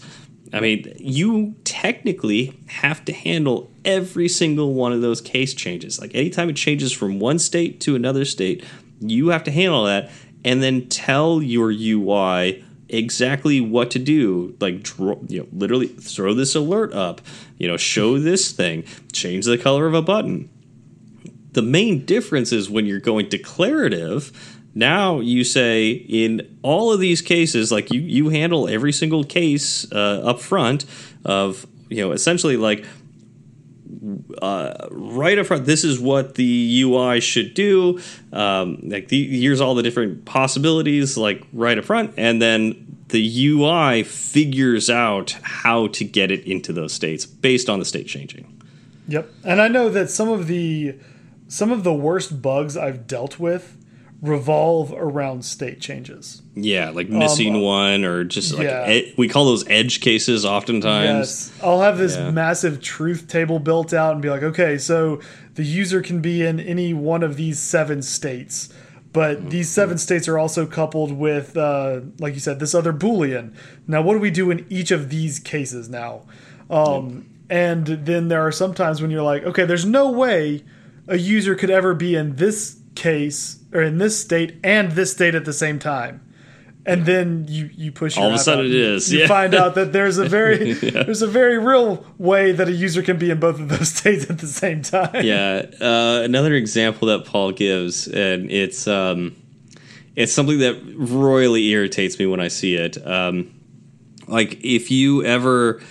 I 0.53 0.59
mean, 0.59 0.93
you 0.99 1.55
technically 1.63 2.57
have 2.67 3.03
to 3.05 3.13
handle 3.13 3.71
every 3.83 4.29
single 4.29 4.73
one 4.73 4.93
of 4.93 5.01
those 5.01 5.19
case 5.21 5.53
changes. 5.53 5.99
Like 5.99 6.13
anytime 6.13 6.49
it 6.49 6.55
changes 6.55 6.91
from 6.91 7.19
one 7.19 7.39
state 7.39 7.81
to 7.81 7.95
another 7.95 8.25
state, 8.25 8.63
you 8.99 9.29
have 9.29 9.43
to 9.45 9.51
handle 9.51 9.85
that 9.85 10.11
and 10.43 10.61
then 10.61 10.87
tell 10.87 11.41
your 11.41 11.71
UI 11.71 12.63
exactly 12.87 13.59
what 13.59 13.91
to 13.91 13.99
do. 13.99 14.55
Like, 14.59 14.83
draw, 14.83 15.17
you 15.27 15.41
know, 15.41 15.47
literally 15.51 15.87
throw 15.87 16.33
this 16.33 16.55
alert 16.55 16.93
up, 16.93 17.21
you 17.57 17.67
know, 17.67 17.77
show 17.77 18.19
this 18.19 18.51
thing, 18.51 18.83
change 19.11 19.45
the 19.45 19.57
color 19.57 19.87
of 19.87 19.93
a 19.93 20.01
button. 20.01 20.49
The 21.53 21.61
main 21.61 22.05
difference 22.05 22.51
is 22.51 22.69
when 22.69 22.85
you're 22.85 22.99
going 22.99 23.29
declarative, 23.29 24.54
now 24.75 25.21
you 25.21 25.45
say 25.45 25.91
in 25.91 26.57
all 26.61 26.91
of 26.91 26.99
these 26.99 27.21
cases, 27.21 27.71
like 27.71 27.91
you 27.91 28.01
you 28.01 28.29
handle 28.29 28.67
every 28.67 28.91
single 28.91 29.23
case 29.23 29.89
uh, 29.91 30.21
up 30.23 30.41
front 30.41 30.85
of 31.23 31.65
you 31.89 32.05
know 32.05 32.11
essentially 32.11 32.57
like 32.57 32.85
uh, 34.41 34.87
right 34.91 35.37
up 35.37 35.45
front, 35.45 35.65
this 35.65 35.83
is 35.83 35.99
what 35.99 36.35
the 36.35 36.81
UI 36.81 37.21
should 37.21 37.53
do. 37.53 37.99
Um, 38.33 38.79
like 38.83 39.07
the, 39.07 39.39
here's 39.39 39.61
all 39.61 39.75
the 39.75 39.83
different 39.83 40.25
possibilities, 40.25 41.17
like 41.17 41.45
right 41.53 41.77
up 41.77 41.85
front, 41.85 42.13
and 42.17 42.41
then 42.41 42.97
the 43.09 43.47
UI 43.47 44.03
figures 44.03 44.89
out 44.89 45.31
how 45.41 45.87
to 45.87 46.03
get 46.03 46.31
it 46.31 46.45
into 46.45 46.73
those 46.73 46.91
states 46.91 47.25
based 47.25 47.69
on 47.69 47.79
the 47.79 47.85
state 47.85 48.07
changing. 48.07 48.51
Yep, 49.07 49.29
and 49.43 49.61
I 49.61 49.67
know 49.67 49.89
that 49.89 50.09
some 50.09 50.29
of 50.29 50.47
the 50.47 50.95
some 51.47 51.71
of 51.71 51.83
the 51.83 51.93
worst 51.93 52.41
bugs 52.41 52.75
I've 52.75 53.07
dealt 53.07 53.39
with 53.39 53.77
revolve 54.21 54.93
around 54.93 55.45
state 55.45 55.79
changes. 55.79 56.41
Yeah, 56.55 56.89
like 56.89 57.09
missing 57.09 57.55
um, 57.55 57.61
one 57.61 58.03
or 58.05 58.23
just 58.23 58.53
like 58.53 58.63
yeah. 58.63 58.83
ed- 58.83 59.13
we 59.17 59.27
call 59.27 59.45
those 59.45 59.67
edge 59.69 60.01
cases 60.01 60.45
oftentimes. 60.45 61.51
Yes. 61.51 61.63
I'll 61.63 61.81
have 61.81 61.97
this 61.97 62.15
yeah. 62.15 62.31
massive 62.31 62.81
truth 62.81 63.27
table 63.27 63.59
built 63.59 63.93
out 63.93 64.13
and 64.13 64.21
be 64.21 64.29
like, 64.29 64.43
okay, 64.43 64.77
so 64.77 65.21
the 65.53 65.63
user 65.63 66.01
can 66.01 66.21
be 66.21 66.43
in 66.43 66.59
any 66.59 66.93
one 66.93 67.23
of 67.23 67.35
these 67.35 67.59
seven 67.59 68.01
states. 68.01 68.73
But 69.13 69.37
mm-hmm. 69.37 69.49
these 69.49 69.69
seven 69.69 69.97
states 69.97 70.27
are 70.27 70.37
also 70.37 70.65
coupled 70.65 71.11
with, 71.11 71.55
uh, 71.55 72.01
like 72.19 72.33
you 72.33 72.39
said, 72.39 72.59
this 72.59 72.75
other 72.75 72.93
Boolean. 72.93 73.53
Now, 73.87 74.01
what 74.01 74.13
do 74.13 74.19
we 74.19 74.31
do 74.31 74.51
in 74.51 74.65
each 74.69 74.91
of 74.91 75.09
these 75.09 75.39
cases 75.39 75.87
now? 75.89 76.23
Um, 76.69 77.29
And 77.47 77.85
then 77.85 78.27
there 78.27 78.41
are 78.41 78.51
sometimes 78.51 79.03
when 79.03 79.11
you're 79.11 79.21
like, 79.21 79.43
okay, 79.43 79.65
there's 79.65 79.85
no 79.85 80.09
way 80.09 80.63
a 81.07 81.15
user 81.15 81.53
could 81.53 81.69
ever 81.69 81.93
be 81.93 82.15
in 82.15 82.37
this 82.37 82.79
case 82.95 83.59
or 83.73 83.81
in 83.81 83.97
this 83.97 84.19
state 84.19 84.55
and 84.63 84.91
this 84.93 85.11
state 85.11 85.35
at 85.35 85.45
the 85.45 85.53
same 85.53 85.79
time. 85.79 86.21
And 86.87 87.03
then 87.07 87.45
you 87.47 87.71
you 87.73 87.91
push 87.91 88.15
all 88.15 88.27
of 88.27 88.33
a 88.33 88.37
sudden 88.37 88.67
it 88.67 88.71
is 88.71 89.11
you 89.11 89.21
yeah. 89.21 89.27
find 89.27 89.55
out 89.55 89.73
that 89.73 89.91
there's 89.91 90.19
a 90.19 90.29
very 90.29 90.73
yeah. 90.73 91.03
there's 91.03 91.23
a 91.23 91.27
very 91.27 91.57
real 91.57 92.05
way 92.19 92.51
that 92.51 92.67
a 92.67 92.71
user 92.71 93.01
can 93.01 93.17
be 93.17 93.31
in 93.31 93.39
both 93.39 93.59
of 93.59 93.69
those 93.69 93.89
states 93.95 94.29
at 94.29 94.37
the 94.37 94.47
same 94.47 94.83
time. 94.83 95.25
Yeah 95.25 95.65
uh, 95.81 96.21
another 96.23 96.53
example 96.53 97.07
that 97.07 97.25
paul 97.25 97.51
gives 97.51 98.07
and 98.07 98.51
it's 98.51 98.87
um 98.87 99.35
it's 100.15 100.31
something 100.31 100.59
that 100.59 100.79
royally 100.95 101.67
irritates 101.69 102.19
me 102.19 102.27
when 102.27 102.39
i 102.39 102.49
see 102.49 102.75
it. 102.75 102.97
Um 103.05 103.51
like 104.27 104.63
if 104.63 104.91
you 104.91 105.23
ever 105.23 105.81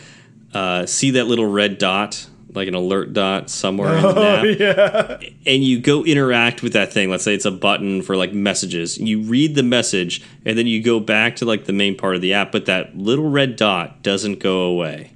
uh, 0.53 0.87
see 0.87 1.11
that 1.13 1.27
little 1.27 1.47
red 1.47 1.79
dot 1.79 2.29
like 2.55 2.69
an 2.69 2.75
alert 2.75 3.13
dot 3.13 3.51
somewhere 3.51 3.91
oh, 3.91 3.97
in 3.97 4.03
the 4.03 4.21
oh, 4.21 4.37
app, 4.37 5.21
yeah. 5.23 5.53
and 5.53 5.65
you 5.65 5.81
go 5.81 6.05
interact 6.05 6.63
with 6.63 6.73
that 6.75 6.93
thing. 6.93 7.11
Let's 7.11 7.25
say 7.25 7.35
it's 7.35 7.45
a 7.45 7.51
button 7.51 8.03
for 8.03 8.17
like 8.17 8.33
messages. 8.33 8.99
You 8.99 9.23
read 9.23 9.55
the 9.55 9.63
message, 9.63 10.23
and 10.45 10.57
then 10.57 10.67
you 10.67 10.83
go 10.83 11.01
back 11.01 11.37
to 11.37 11.45
like 11.45 11.65
the 11.65 11.73
main 11.73 11.97
part 11.97 12.15
of 12.15 12.21
the 12.21 12.35
app, 12.35 12.53
but 12.53 12.67
that 12.67 12.97
little 12.97 13.29
red 13.29 13.57
dot 13.57 14.03
doesn't 14.03 14.39
go 14.39 14.63
away. 14.63 15.13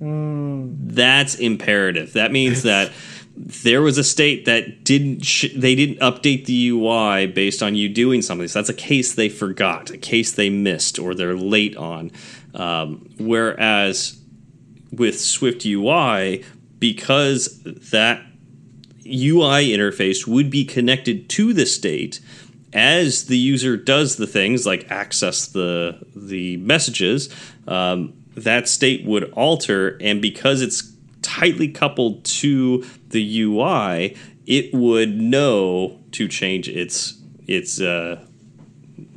Mm. 0.00 0.76
That's 0.80 1.34
imperative. 1.34 2.12
That 2.12 2.32
means 2.32 2.62
that 2.62 2.92
there 3.36 3.82
was 3.82 3.98
a 3.98 4.04
state 4.04 4.46
that 4.46 4.84
didn't 4.84 5.24
sh- 5.24 5.54
they 5.54 5.74
didn't 5.74 5.98
update 5.98 6.46
the 6.46 6.68
UI 6.70 7.26
based 7.26 7.62
on 7.62 7.74
you 7.74 7.88
doing 7.88 8.22
something. 8.22 8.48
So 8.48 8.58
that's 8.58 8.68
a 8.68 8.74
case 8.74 9.14
they 9.14 9.28
forgot, 9.28 9.90
a 9.90 9.98
case 9.98 10.32
they 10.32 10.50
missed, 10.50 10.98
or 10.98 11.14
they're 11.14 11.36
late 11.36 11.76
on. 11.76 12.10
Um, 12.54 13.08
whereas 13.18 14.18
with 14.90 15.20
Swift 15.20 15.64
UI, 15.64 16.44
because 16.78 17.60
that 17.64 18.22
UI 19.06 19.68
interface 19.68 20.26
would 20.26 20.50
be 20.50 20.64
connected 20.64 21.28
to 21.30 21.52
the 21.52 21.66
state 21.66 22.20
as 22.72 23.26
the 23.26 23.38
user 23.38 23.76
does 23.76 24.16
the 24.16 24.26
things 24.26 24.66
like 24.66 24.90
access 24.90 25.46
the 25.48 25.98
the 26.14 26.56
messages. 26.58 27.34
Um, 27.66 28.14
that 28.36 28.68
state 28.68 29.04
would 29.04 29.32
alter, 29.32 29.98
and 30.00 30.22
because 30.22 30.62
it's 30.62 30.92
tightly 31.22 31.68
coupled 31.68 32.24
to 32.24 32.84
the 33.08 33.42
UI, 33.42 34.16
it 34.46 34.72
would 34.72 35.18
know 35.18 35.98
to 36.12 36.28
change 36.28 36.68
its 36.68 37.14
its 37.46 37.80
uh, 37.80 38.24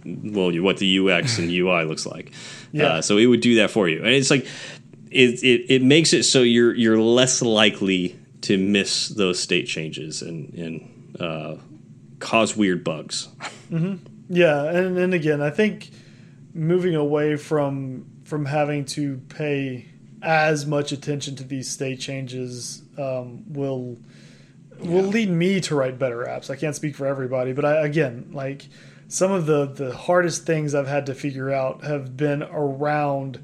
well 0.06 0.52
what 0.62 0.78
the 0.78 1.00
UX 1.00 1.38
and 1.38 1.52
UI 1.52 1.84
looks 1.84 2.06
like. 2.06 2.32
Yeah. 2.72 2.86
Uh, 2.86 3.02
so 3.02 3.18
it 3.18 3.26
would 3.26 3.42
do 3.42 3.56
that 3.56 3.70
for 3.70 3.90
you, 3.90 4.00
and 4.00 4.10
it's 4.10 4.32
like 4.32 4.48
it, 5.12 5.44
it, 5.44 5.74
it 5.74 5.84
makes 5.84 6.14
it 6.14 6.24
so 6.24 6.42
you're 6.42 6.74
you're 6.74 7.00
less 7.00 7.42
likely 7.42 8.18
to 8.42 8.58
miss 8.58 9.10
those 9.10 9.40
state 9.40 9.68
changes 9.68 10.22
and 10.22 10.54
and 10.54 11.18
uh, 11.20 11.56
cause 12.20 12.56
weird 12.56 12.84
bugs. 12.84 13.28
Mm-hmm. 13.70 14.06
Yeah, 14.30 14.64
and 14.64 14.98
and 14.98 15.14
again, 15.14 15.42
I 15.42 15.50
think 15.50 15.92
moving 16.54 16.96
away 16.96 17.36
from 17.36 18.06
from 18.24 18.46
having 18.46 18.86
to 18.86 19.18
pay 19.30 19.88
as 20.22 20.66
much 20.66 20.92
attention 20.92 21.36
to 21.36 21.44
these 21.44 21.70
state 21.70 22.00
changes 22.00 22.84
um, 22.98 23.44
will 23.52 23.98
will 24.80 25.04
lead 25.04 25.30
me 25.30 25.60
to 25.62 25.76
write 25.76 26.00
better 26.00 26.26
apps. 26.26 26.50
I 26.50 26.56
can't 26.56 26.76
speak 26.76 26.96
for 26.96 27.06
everybody, 27.06 27.54
but 27.54 27.66
I 27.66 27.86
again 27.86 28.30
like 28.32 28.68
some 29.10 29.32
of 29.32 29.46
the 29.46 29.66
the 29.66 29.96
hardest 29.96 30.46
things 30.46 30.74
I've 30.74 30.88
had 30.88 31.08
to 31.08 31.14
figure 31.14 31.52
out 31.52 31.84
have 31.84 32.16
been 32.16 32.44
around 32.44 33.44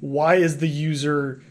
why 0.00 0.36
is 0.36 0.58
the 0.58 0.68
user 0.68 1.42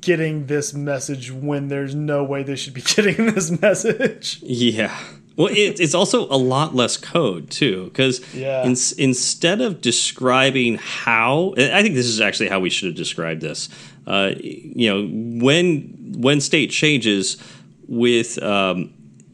getting 0.00 0.46
this 0.46 0.74
message 0.74 1.30
when 1.30 1.68
there's 1.68 1.94
no 1.94 2.24
way 2.24 2.42
they 2.42 2.56
should 2.56 2.74
be 2.74 2.82
getting 2.96 3.26
this 3.26 3.50
message? 3.50 4.40
Yeah. 4.42 4.96
Well, 5.36 5.48
it, 5.48 5.80
it's 5.80 5.94
also 5.94 6.26
a 6.26 6.36
lot 6.36 6.74
less 6.74 6.96
code 6.98 7.50
too, 7.50 7.86
because 7.86 8.20
yeah. 8.34 8.64
in, 8.64 8.76
instead 8.98 9.60
of 9.60 9.80
describing 9.80 10.76
how, 10.76 11.54
I 11.56 11.82
think 11.82 11.94
this 11.94 12.06
is 12.06 12.20
actually 12.20 12.48
how 12.50 12.60
we 12.60 12.68
should 12.68 12.88
have 12.88 12.96
described 12.96 13.40
this. 13.40 13.68
Uh, 14.06 14.32
you 14.36 14.90
know, 14.90 15.08
when 15.42 16.14
when 16.18 16.40
state 16.40 16.70
changes 16.70 17.38
with 17.88 18.42
um, 18.42 18.92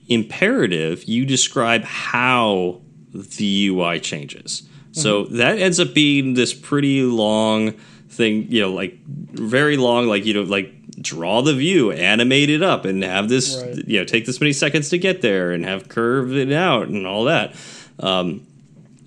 imperative, 0.08 1.04
you 1.04 1.26
describe 1.26 1.82
how 1.84 2.80
the 3.12 3.68
UI 3.68 3.98
changes. 3.98 4.62
Mm-hmm. 4.62 5.00
So 5.00 5.24
that 5.24 5.58
ends 5.58 5.80
up 5.80 5.94
being 5.94 6.34
this 6.34 6.54
pretty 6.54 7.02
long 7.02 7.74
thing, 8.18 8.50
you 8.50 8.60
know, 8.60 8.72
like 8.72 8.98
very 9.06 9.78
long, 9.78 10.06
like 10.06 10.26
you 10.26 10.34
know, 10.34 10.42
like 10.42 10.74
draw 11.00 11.40
the 11.40 11.54
view, 11.54 11.90
animate 11.92 12.50
it 12.50 12.62
up, 12.62 12.84
and 12.84 13.02
have 13.02 13.30
this, 13.30 13.56
right. 13.56 13.88
you 13.88 13.98
know, 13.98 14.04
take 14.04 14.26
this 14.26 14.40
many 14.40 14.52
seconds 14.52 14.90
to 14.90 14.98
get 14.98 15.22
there, 15.22 15.52
and 15.52 15.64
have 15.64 15.88
curve 15.88 16.36
it 16.36 16.52
out, 16.52 16.88
and 16.88 17.06
all 17.06 17.24
that. 17.24 17.54
Um, 18.00 18.46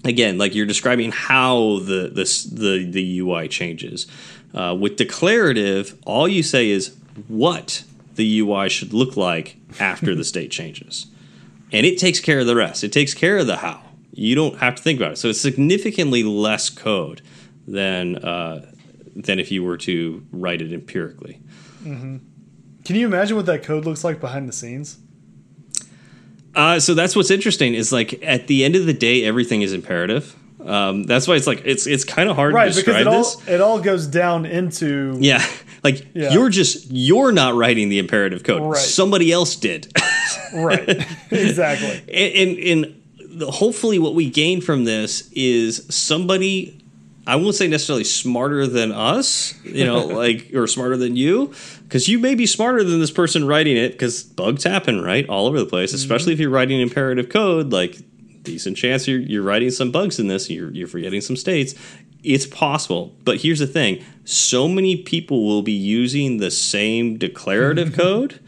again, 0.04 0.40
like 0.40 0.56
you're 0.56 0.66
describing 0.66 1.12
how 1.12 1.80
the 1.80 2.10
the 2.10 2.50
the, 2.52 2.90
the 2.90 3.20
UI 3.20 3.48
changes. 3.48 4.08
Uh, 4.54 4.76
with 4.78 4.96
declarative, 4.98 5.98
all 6.06 6.28
you 6.28 6.44
say 6.44 6.70
is 6.70 6.96
what 7.28 7.84
the 8.16 8.40
UI 8.40 8.68
should 8.70 8.94
look 8.94 9.16
like 9.16 9.58
after 9.80 10.16
the 10.16 10.24
state 10.34 10.52
changes. 10.52 11.06
and 11.72 11.86
it 11.86 11.98
takes 11.98 12.20
care 12.20 12.40
of 12.40 12.48
the 12.48 12.56
rest. 12.56 12.84
It 12.84 12.92
takes 12.92 13.14
care 13.14 13.38
of 13.38 13.48
the 13.48 13.58
how. 13.58 13.82
You 14.14 14.36
don't 14.36 14.58
have 14.58 14.76
to 14.76 14.84
think 14.84 15.00
about 15.00 15.14
it. 15.14 15.18
So 15.18 15.30
it's 15.30 15.40
significantly 15.40 16.22
less 16.22 16.70
code 16.70 17.22
than 17.66 18.18
uh, 18.18 18.72
than 19.16 19.40
if 19.40 19.52
you 19.52 19.64
were 19.64 19.78
to 19.78 20.26
write 20.32 20.62
it 20.62 20.72
empirically. 20.74 21.42
Mm-hmm. 21.84 22.18
Can 22.86 22.96
you 22.96 23.06
imagine 23.06 23.36
what 23.36 23.46
that 23.46 23.64
code 23.64 23.86
looks 23.86 24.04
like 24.04 24.20
behind 24.20 24.48
the 24.48 24.54
scenes? 24.54 24.98
Uh, 26.56 26.80
so 26.80 26.94
that's 26.94 27.16
what's 27.16 27.32
interesting 27.32 27.74
is 27.74 27.92
like 27.92 28.22
at 28.24 28.48
the 28.48 28.66
end 28.66 28.76
of 28.76 28.86
the 28.86 28.94
day, 28.94 29.24
everything 29.24 29.62
is 29.62 29.74
imperative. 29.74 30.36
Um, 30.66 31.04
that's 31.04 31.28
why 31.28 31.36
it's 31.36 31.48
like 31.48 31.64
it's 31.66 31.88
it's 31.88 32.04
kind 32.04 32.30
of 32.30 32.36
hard 32.36 32.54
right, 32.54 32.66
to 32.66 32.74
describe 32.74 33.06
because 33.06 33.42
it 33.48 33.48
all. 33.48 33.56
It 33.56 33.62
all 33.62 33.80
goes 33.80 34.06
down 34.06 34.46
into 34.46 35.18
yeah, 35.20 35.44
like 35.84 36.08
Yeah. 36.14 36.32
you're 36.34 36.50
just 36.50 36.92
you're 36.92 37.32
not 37.32 37.56
writing 37.56 37.90
the 37.90 38.00
imperative 38.00 38.44
code. 38.44 38.62
Right. 38.62 38.78
Somebody 38.78 39.32
else 39.32 39.56
did. 39.56 39.92
right, 40.54 40.88
exactly. 41.32 42.04
and, 42.14 42.58
and, 42.60 42.60
and 42.60 43.40
the, 43.40 43.50
hopefully 43.50 43.98
what 43.98 44.14
we 44.14 44.30
gain 44.30 44.62
from 44.62 44.84
this 44.84 45.32
is 45.32 45.86
somebody 45.90 46.81
i 47.28 47.36
won't 47.36 47.56
say 47.56 47.68
necessarily 47.68 48.04
smarter 48.04 48.68
than 48.68 48.92
us 48.92 49.54
you 49.64 49.86
know 49.86 50.06
like 50.06 50.52
or 50.54 50.68
smarter 50.68 50.98
than 50.98 51.16
you 51.16 51.54
because 51.84 52.08
you 52.08 52.20
may 52.20 52.36
be 52.36 52.46
smarter 52.46 52.84
than 52.84 53.00
this 53.00 53.12
person 53.12 53.46
writing 53.46 53.78
it 53.78 53.92
because 53.92 54.24
bugs 54.24 54.64
happen 54.64 55.02
right 55.02 55.28
all 55.30 55.48
over 55.48 55.60
the 55.60 55.66
place 55.66 55.92
mm-hmm. 55.92 55.98
especially 55.98 56.34
if 56.34 56.40
you're 56.40 56.50
writing 56.50 56.80
imperative 56.80 57.30
code 57.30 57.72
like 57.72 57.98
decent 58.44 58.78
chance 58.78 59.08
you're, 59.08 59.20
you're 59.20 59.44
writing 59.44 59.70
some 59.70 59.92
bugs 59.92 60.20
in 60.20 60.28
this 60.28 60.50
you're, 60.50 60.72
you're 60.72 60.88
forgetting 60.88 61.22
some 61.22 61.36
states. 61.36 61.76
It's 62.24 62.46
possible 62.46 63.16
but 63.24 63.42
here's 63.42 63.60
the 63.60 63.68
thing 63.68 64.04
so 64.26 64.68
many 64.68 64.96
people 64.96 65.46
will 65.46 65.64
be 65.64 65.72
using 65.72 66.38
the 66.38 66.52
same 66.52 67.18
declarative 67.18 67.94
code 67.98 68.40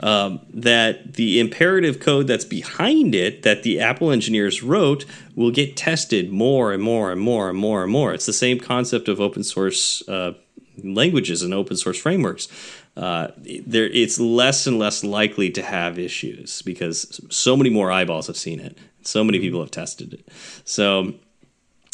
um, 0.00 0.40
that 0.52 1.14
the 1.14 1.40
imperative 1.40 2.00
code 2.00 2.26
that's 2.26 2.44
behind 2.44 3.14
it 3.14 3.42
that 3.42 3.62
the 3.62 3.80
Apple 3.80 4.10
engineers 4.10 4.62
wrote 4.62 5.04
will 5.34 5.50
get 5.50 5.76
tested 5.76 6.30
more 6.30 6.72
and 6.72 6.82
more 6.82 7.10
and 7.10 7.20
more 7.20 7.48
and 7.48 7.58
more 7.58 7.82
and 7.82 7.92
more. 7.92 8.14
It's 8.14 8.26
the 8.26 8.32
same 8.32 8.60
concept 8.60 9.08
of 9.08 9.20
open 9.20 9.42
source 9.42 10.06
uh, 10.08 10.34
languages 10.82 11.42
and 11.42 11.52
open 11.52 11.76
source 11.76 11.98
frameworks. 11.98 12.48
Uh, 12.96 13.28
there, 13.36 13.86
it's 13.86 14.18
less 14.18 14.66
and 14.66 14.78
less 14.78 15.04
likely 15.04 15.50
to 15.50 15.62
have 15.62 15.98
issues 15.98 16.62
because 16.62 17.20
so 17.30 17.56
many 17.56 17.70
more 17.70 17.92
eyeballs 17.92 18.26
have 18.26 18.36
seen 18.36 18.60
it. 18.60 18.76
So 19.02 19.22
many 19.22 19.38
people 19.38 19.60
have 19.60 19.70
tested 19.70 20.14
it. 20.14 20.28
So 20.64 21.14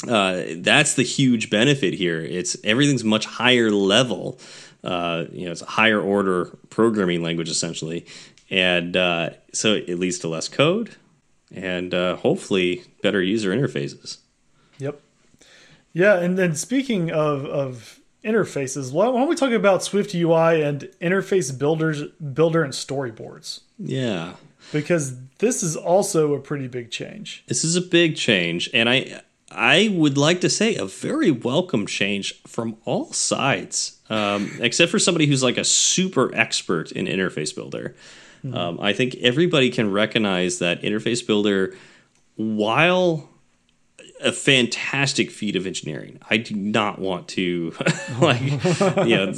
uh, 0.08 0.42
that's 0.56 0.94
the 0.94 1.02
huge 1.02 1.50
benefit 1.50 1.94
here. 1.94 2.20
It's 2.20 2.56
everything's 2.64 3.04
much 3.04 3.26
higher 3.26 3.70
level. 3.70 4.38
Uh, 4.84 5.24
you 5.32 5.46
know, 5.46 5.52
it's 5.52 5.62
a 5.62 5.66
higher 5.66 6.00
order 6.00 6.46
programming 6.70 7.22
language 7.22 7.48
essentially, 7.48 8.04
and 8.50 8.96
uh, 8.96 9.30
so 9.52 9.72
it 9.74 9.98
leads 9.98 10.18
to 10.20 10.28
less 10.28 10.48
code 10.48 10.96
and 11.54 11.94
uh, 11.94 12.16
hopefully 12.16 12.82
better 13.02 13.22
user 13.22 13.50
interfaces. 13.50 14.18
Yep. 14.78 15.00
Yeah, 15.92 16.18
and 16.18 16.36
then 16.36 16.54
speaking 16.54 17.10
of 17.10 17.44
of 17.46 18.00
interfaces, 18.24 18.92
why 18.92 19.08
why 19.08 19.20
don't 19.20 19.28
we 19.28 19.36
talk 19.36 19.52
about 19.52 19.82
Swift 19.82 20.14
UI 20.14 20.62
and 20.62 20.88
interface 21.00 21.56
builders, 21.56 22.02
builder, 22.34 22.62
and 22.62 22.72
storyboards? 22.72 23.60
Yeah, 23.78 24.34
Because 24.72 25.16
this 25.38 25.62
is 25.62 25.76
also 25.76 26.34
a 26.34 26.40
pretty 26.40 26.68
big 26.68 26.90
change. 26.90 27.44
this 27.48 27.64
is 27.64 27.76
a 27.76 27.80
big 27.80 28.16
change, 28.16 28.68
and 28.74 28.88
I 28.88 29.22
I 29.54 29.88
would 29.92 30.18
like 30.18 30.40
to 30.42 30.50
say 30.50 30.76
a 30.76 30.84
very 30.84 31.30
welcome 31.30 31.86
change 31.86 32.42
from 32.42 32.76
all 32.84 33.12
sides, 33.12 33.98
um, 34.10 34.50
except 34.60 34.90
for 34.90 34.98
somebody 34.98 35.26
who's 35.26 35.42
like 35.42 35.58
a 35.58 35.64
super 35.64 36.34
expert 36.34 36.92
in 36.92 37.06
interface 37.06 37.54
builder. 37.54 37.94
Um, 38.52 38.78
I 38.80 38.92
think 38.92 39.14
everybody 39.22 39.70
can 39.70 39.90
recognize 39.90 40.58
that 40.58 40.82
interface 40.82 41.26
builder, 41.26 41.74
while 42.36 43.30
a 44.20 44.32
fantastic 44.32 45.30
feat 45.30 45.56
of 45.56 45.66
engineering, 45.66 46.18
I 46.28 46.36
do 46.36 46.54
not 46.54 46.98
want 46.98 47.28
to 47.28 47.74
like 48.20 48.42
you 49.06 49.16
know 49.16 49.32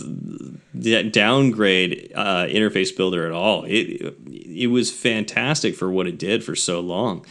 downgrade 1.11 2.13
uh, 2.15 2.47
interface 2.47 2.97
builder 2.97 3.27
at 3.27 3.33
all. 3.33 3.65
It 3.65 4.17
it 4.31 4.67
was 4.69 4.91
fantastic 4.91 5.75
for 5.75 5.91
what 5.91 6.07
it 6.07 6.19
did 6.19 6.43
for 6.43 6.55
so 6.55 6.81
long. 6.81 7.25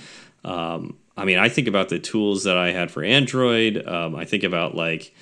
Um, 0.43 0.97
I 1.17 1.25
mean, 1.25 1.37
I 1.39 1.47
think 1.49 1.67
about 1.67 1.89
the 1.89 1.99
tools 1.99 2.43
that 2.43 2.57
I 2.57 2.71
had 2.71 2.91
for 2.91 3.03
Android. 3.03 3.85
Um, 3.87 4.15
I 4.15 4.25
think 4.25 4.43
about 4.43 4.75
like, 4.75 5.13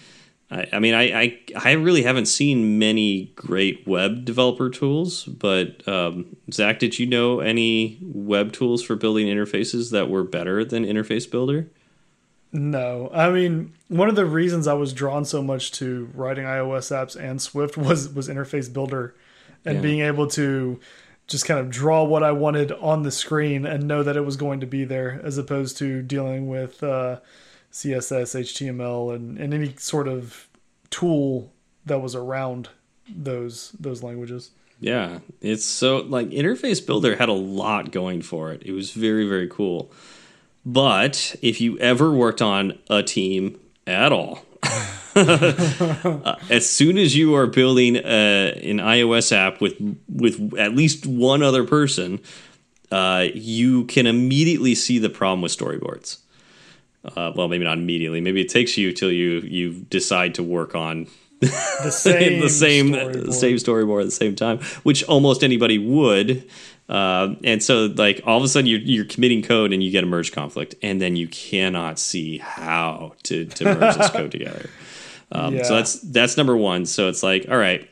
I, 0.50 0.68
I 0.74 0.80
mean, 0.80 0.94
I, 0.96 1.04
I 1.22 1.40
I 1.56 1.72
really 1.74 2.02
haven't 2.04 2.26
seen 2.26 2.80
many 2.80 3.32
great 3.36 3.88
web 3.88 4.26
developer 4.26 4.70
tools. 4.70 5.26
But 5.26 5.88
um, 5.88 6.36
Zach, 6.52 6.80
did 6.80 6.98
you 6.98 7.06
know 7.06 7.40
any 7.42 8.00
web 8.02 8.54
tools 8.54 8.82
for 8.84 8.96
building 8.96 9.28
interfaces 9.28 9.92
that 9.92 10.10
were 10.10 10.24
better 10.24 10.66
than 10.66 10.84
Interface 10.86 11.30
Builder? 11.30 11.70
No, 12.52 13.10
I 13.14 13.32
mean 13.32 13.74
one 13.88 14.10
of 14.10 14.16
the 14.16 14.26
reasons 14.26 14.68
I 14.68 14.74
was 14.74 14.94
drawn 14.94 15.26
so 15.26 15.42
much 15.42 15.72
to 15.74 16.10
writing 16.14 16.46
iOS 16.46 16.92
apps 16.92 17.16
and 17.16 17.42
Swift 17.42 17.78
was 17.78 18.10
was 18.10 18.30
Interface 18.30 18.72
Builder, 18.72 19.16
and 19.66 19.76
Yeah. 19.76 19.82
being 19.82 20.00
able 20.02 20.28
to 20.28 20.80
just 21.28 21.46
kind 21.46 21.60
of 21.60 21.70
draw 21.70 22.04
what 22.04 22.24
I 22.24 22.32
wanted 22.32 22.72
on 22.74 23.04
the 23.04 23.12
screen 23.12 23.66
and 23.66 23.88
know 23.88 24.04
that 24.04 24.18
it 24.18 24.26
was 24.26 24.36
going 24.36 24.60
to 24.60 24.66
be 24.66 24.84
there, 24.84 25.22
as 25.24 25.38
opposed 25.38 25.78
to 25.78 26.02
dealing 26.02 26.48
with 26.48 26.84
uh, 26.84 27.20
CSS, 27.72 28.40
HTML, 28.42 29.16
and, 29.16 29.38
and 29.38 29.54
any 29.54 29.74
sort 29.78 30.08
of 30.08 30.48
tool 30.90 31.52
that 31.86 32.02
was 32.02 32.16
around 32.16 32.70
those 33.10 33.72
those 33.80 34.04
languages. 34.04 34.52
Yeah, 34.80 35.20
it's 35.42 35.66
so 35.66 35.98
like 35.98 36.30
Interface 36.30 36.86
Builder 36.86 37.16
had 37.16 37.30
a 37.30 37.34
lot 37.34 37.92
going 37.92 38.22
for 38.22 38.52
it. 38.52 38.64
It 38.66 38.74
was 38.74 38.92
very 38.92 39.28
very 39.28 39.48
cool. 39.48 39.92
But 40.66 41.36
if 41.42 41.60
you 41.60 41.78
ever 41.80 42.12
worked 42.12 42.42
on 42.42 42.80
a 42.90 43.04
team 43.04 43.60
at 43.86 44.14
all, 44.14 44.46
as 46.50 46.70
soon 46.70 46.98
as 46.98 47.16
you 47.16 47.36
are 47.36 47.48
building 47.48 47.98
a, 47.98 48.60
an 48.64 48.78
iOS 48.78 49.32
app 49.32 49.62
with 49.62 49.76
with 50.10 50.54
at 50.58 50.76
least 50.76 51.06
one 51.06 51.44
other 51.44 51.64
person, 51.64 52.20
uh, 52.92 53.28
you 53.34 53.86
can 53.86 54.08
immediately 54.08 54.76
see 54.76 55.00
the 55.00 55.10
problem 55.10 55.42
with 55.42 55.56
storyboards. 55.56 56.20
Uh, 57.06 57.32
well, 57.36 57.48
maybe 57.48 57.64
not 57.64 57.78
immediately. 57.78 58.22
Maybe 58.22 58.42
it 58.42 58.50
takes 58.50 58.78
you 58.78 58.92
till 58.94 59.12
you 59.12 59.42
you 59.42 59.74
decide 59.90 60.36
to 60.36 60.44
work 60.44 60.74
on 60.76 61.08
The 61.42 61.92
same 61.92 62.40
the 62.42 62.50
same 62.50 62.92
storyboard. 62.92 63.34
same 63.34 63.56
storyboard 63.58 64.02
at 64.02 64.06
the 64.06 64.12
same 64.12 64.36
time, 64.36 64.60
which 64.84 65.04
almost 65.04 65.44
anybody 65.44 65.78
would. 65.78 66.50
Uh, 66.90 67.36
and 67.44 67.64
so, 67.64 67.86
like 67.96 68.22
all 68.26 68.38
of 68.38 68.44
a 68.44 68.48
sudden, 68.48 68.68
you're 68.68 68.80
you're 68.80 69.06
committing 69.06 69.42
code 69.42 69.74
and 69.74 69.84
you 69.84 69.92
get 69.92 70.04
a 70.04 70.08
merge 70.08 70.32
conflict, 70.32 70.76
and 70.82 71.02
then 71.02 71.16
you 71.16 71.28
cannot 71.28 72.00
see 72.00 72.38
how 72.38 73.14
to 73.24 73.46
to 73.46 73.66
merge 73.66 73.96
this 73.96 74.10
code 74.12 74.32
together. 74.38 74.70
Um, 75.34 75.56
Yeah. 75.56 75.64
So 75.64 75.76
that's 75.76 76.00
that's 76.00 76.38
number 76.38 76.56
one. 76.56 76.86
So 76.86 77.10
it's 77.10 77.24
like, 77.24 77.48
all 77.50 77.58
right, 77.58 77.90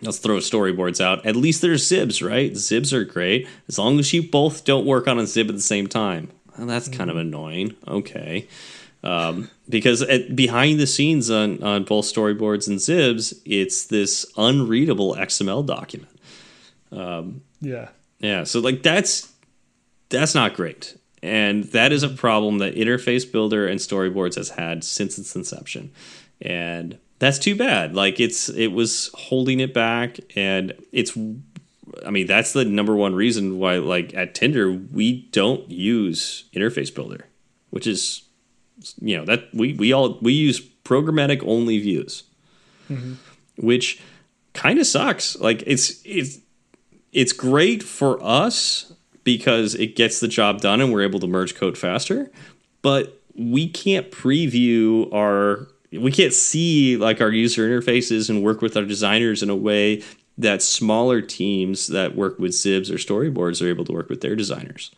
let's 0.00 0.18
throw 0.18 0.38
storyboards 0.38 1.00
out. 1.00 1.26
At 1.26 1.36
least 1.36 1.60
there's 1.60 1.84
xibs, 1.86 2.26
right? 2.26 2.52
Xibs 2.52 2.92
are 2.92 3.04
great 3.04 3.46
as 3.68 3.78
long 3.78 3.98
as 3.98 4.12
you 4.12 4.22
both 4.22 4.64
don't 4.64 4.86
work 4.86 5.08
on 5.08 5.18
a 5.18 5.22
xib 5.22 5.48
at 5.48 5.54
the 5.54 5.60
same 5.60 5.86
time. 5.86 6.30
Well, 6.56 6.66
that's 6.66 6.88
kind 6.88 7.10
of 7.10 7.16
annoying. 7.16 7.74
Okay. 7.86 8.46
Um, 9.02 9.50
because 9.68 10.00
at, 10.02 10.34
behind 10.34 10.80
the 10.80 10.86
scenes 10.86 11.30
on, 11.30 11.62
on 11.62 11.84
both 11.84 12.06
storyboards 12.06 12.68
and 12.68 12.78
xibs, 12.78 13.38
it's 13.44 13.86
this 13.86 14.24
unreadable 14.38 15.14
XML 15.16 15.66
document. 15.66 16.10
Yeah, 17.60 17.88
Yeah, 18.20 18.44
so 18.44 18.60
like 18.60 18.82
that's 18.82 19.32
that's 20.08 20.34
not 20.34 20.54
great. 20.54 20.96
And 21.22 21.64
that 21.64 21.90
is 21.90 22.02
a 22.02 22.08
problem 22.08 22.58
that 22.58 22.74
Interface 22.74 23.30
Builder 23.30 23.66
and 23.66 23.80
Storyboards 23.80 24.34
has 24.36 24.50
had 24.50 24.84
since 24.84 25.18
its 25.18 25.34
inception. 25.34 25.90
And 26.44 26.98
that's 27.18 27.38
too 27.38 27.56
bad. 27.56 27.94
Like 27.94 28.20
it's 28.20 28.48
it 28.48 28.68
was 28.68 29.10
holding 29.14 29.60
it 29.60 29.72
back 29.72 30.18
and 30.36 30.74
it's 30.92 31.16
I 32.04 32.10
mean, 32.10 32.26
that's 32.26 32.52
the 32.52 32.64
number 32.64 32.94
one 32.94 33.14
reason 33.14 33.58
why 33.58 33.78
like 33.78 34.14
at 34.14 34.34
Tinder 34.34 34.70
we 34.72 35.22
don't 35.32 35.68
use 35.70 36.44
Interface 36.54 36.94
Builder, 36.94 37.26
which 37.70 37.86
is 37.86 38.22
you 39.00 39.16
know, 39.16 39.24
that 39.24 39.48
we 39.52 39.72
we 39.74 39.92
all 39.92 40.18
we 40.20 40.32
use 40.32 40.60
programmatic 40.60 41.42
only 41.46 41.78
views. 41.78 42.24
Mm-hmm. 42.90 43.14
Which 43.56 44.02
kind 44.52 44.78
of 44.78 44.86
sucks. 44.86 45.36
Like 45.36 45.62
it's 45.66 46.02
it's 46.04 46.40
it's 47.12 47.32
great 47.32 47.82
for 47.82 48.22
us 48.22 48.92
because 49.22 49.74
it 49.74 49.96
gets 49.96 50.20
the 50.20 50.28
job 50.28 50.60
done 50.60 50.80
and 50.80 50.92
we're 50.92 51.02
able 51.02 51.20
to 51.20 51.26
merge 51.26 51.54
code 51.54 51.78
faster 51.78 52.30
but 52.84 53.22
we 53.34 53.66
can't 53.66 54.10
preview 54.10 55.12
our 55.12 55.66
we 55.98 56.12
can't 56.12 56.32
see 56.32 56.96
like 56.96 57.20
our 57.20 57.30
user 57.30 57.68
interfaces 57.68 58.28
and 58.30 58.42
work 58.42 58.60
with 58.60 58.76
our 58.76 58.84
designers 58.84 59.42
in 59.42 59.50
a 59.50 59.56
way 59.56 60.02
that 60.36 60.62
smaller 60.62 61.20
teams 61.20 61.86
that 61.88 62.16
work 62.16 62.38
with 62.38 62.52
xibs 62.52 62.90
or 62.90 62.94
storyboards 62.94 63.64
are 63.64 63.68
able 63.68 63.84
to 63.84 63.92
work 63.92 64.08
with 64.08 64.20
their 64.20 64.36
designers 64.36 64.90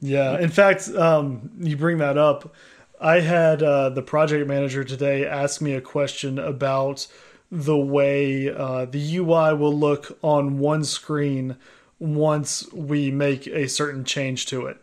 Yeah. 0.00 0.38
In 0.38 0.50
fact, 0.50 0.88
um, 0.90 1.50
you 1.58 1.76
bring 1.78 1.98
that 1.98 2.18
up. 2.18 2.54
I 3.00 3.20
had 3.20 3.62
uh, 3.62 3.88
the 3.88 4.02
project 4.02 4.46
manager 4.46 4.84
today 4.84 5.26
ask 5.26 5.60
me 5.60 5.72
a 5.72 5.80
question 5.80 6.38
about 6.38 7.06
the 7.50 7.76
way 7.76 8.50
uh, 8.54 8.84
the 8.84 9.16
UI 9.16 9.54
will 9.54 9.76
look 9.76 10.18
on 10.22 10.58
one 10.58 10.84
screen 10.84 11.56
once 11.98 12.70
we 12.72 13.10
make 13.10 13.46
a 13.46 13.68
certain 13.68 14.04
change 14.04 14.46
to 14.46 14.66
it. 14.66 14.78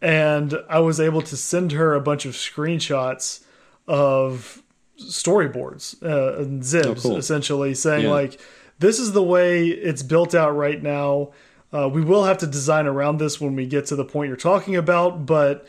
And 0.00 0.56
I 0.68 0.78
was 0.80 1.00
able 1.00 1.22
to 1.22 1.36
send 1.36 1.72
her 1.72 1.94
a 1.94 2.00
bunch 2.00 2.24
of 2.24 2.32
screenshots 2.34 3.44
of 3.86 4.62
storyboards 4.98 6.02
uh, 6.02 6.40
and 6.42 6.62
xibs, 6.62 6.86
Oh, 6.86 6.94
cool. 6.94 7.16
essentially 7.16 7.74
saying 7.74 8.04
Yeah. 8.04 8.10
like, 8.10 8.40
"This 8.78 8.98
is 8.98 9.12
the 9.12 9.22
way 9.22 9.68
it's 9.68 10.02
built 10.02 10.34
out 10.34 10.56
right 10.56 10.82
now. 10.82 11.30
Uh, 11.72 11.88
we 11.92 12.00
will 12.02 12.24
have 12.24 12.38
to 12.38 12.46
design 12.46 12.86
around 12.86 13.18
this 13.18 13.40
when 13.40 13.54
we 13.56 13.66
get 13.66 13.86
to 13.86 13.96
the 13.96 14.04
point 14.04 14.28
you're 14.28 14.36
talking 14.36 14.76
about, 14.76 15.26
but 15.26 15.66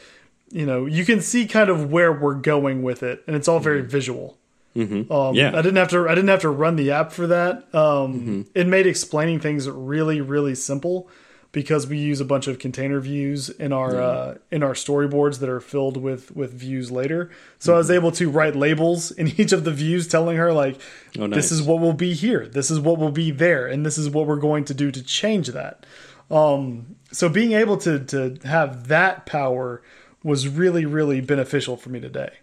you 0.49 0.65
know, 0.65 0.85
you 0.85 1.03
can 1.03 1.19
see 1.19 1.45
kind 1.45 1.69
of 1.69 1.91
where 1.91 2.11
we're 2.13 2.33
going 2.35 2.81
with 2.81 3.03
it, 3.03 3.21
and 3.27 3.35
it's 3.35 3.47
all 3.47 3.59
very 3.59 3.81
visual." 3.81 4.37
Um, 4.75 5.33
Yeah. 5.33 5.49
I 5.57 5.61
didn't 5.63 5.75
have 5.77 5.87
to. 5.89 6.07
I 6.07 6.13
didn't 6.13 6.29
have 6.29 6.41
to 6.41 6.49
run 6.49 6.75
the 6.75 6.91
app 6.91 7.11
for 7.11 7.25
that. 7.27 7.73
Um, 7.73 8.45
It 8.53 8.67
made 8.67 8.85
explaining 8.85 9.39
things 9.39 9.67
really, 9.69 10.21
really 10.21 10.53
simple 10.53 11.09
because 11.57 11.87
we 11.87 11.97
use 11.97 12.21
a 12.21 12.25
bunch 12.25 12.45
of 12.45 12.59
container 12.59 12.99
views 12.99 13.49
in 13.49 13.73
our 13.73 13.99
uh, 13.99 14.35
in 14.51 14.61
our 14.61 14.73
storyboards 14.73 15.39
that 15.39 15.49
are 15.49 15.59
filled 15.59 15.97
with 15.97 16.35
with 16.35 16.53
views 16.53 16.91
later. 16.91 17.31
So 17.57 17.73
I 17.73 17.77
was 17.77 17.89
able 17.89 18.11
to 18.11 18.29
write 18.29 18.55
labels 18.55 19.09
in 19.19 19.29
each 19.39 19.51
of 19.51 19.63
the 19.63 19.71
views, 19.71 20.07
telling 20.07 20.37
her 20.37 20.53
like, 20.53 20.79
Oh, 21.17 21.25
"This 21.25 21.51
is 21.51 21.63
what 21.63 21.79
will 21.79 21.93
be 21.93 22.13
here. 22.13 22.47
This 22.47 22.69
is 22.69 22.79
what 22.79 22.99
will 22.99 23.11
be 23.11 23.31
there, 23.31 23.65
and 23.65 23.83
this 23.83 23.97
is 23.97 24.07
what 24.07 24.27
we're 24.27 24.35
going 24.35 24.65
to 24.65 24.75
do 24.75 24.91
to 24.91 25.01
change 25.01 25.47
that." 25.47 25.83
Um, 26.29 26.97
so 27.11 27.27
being 27.27 27.53
able 27.53 27.77
to 27.77 28.05
to 28.05 28.37
have 28.43 28.87
that 28.89 29.25
power 29.25 29.81
was 30.23 30.47
really, 30.47 30.85
really 30.85 31.21
beneficial 31.21 31.75
for 31.75 31.89
me 31.89 31.99
today. 31.99 32.33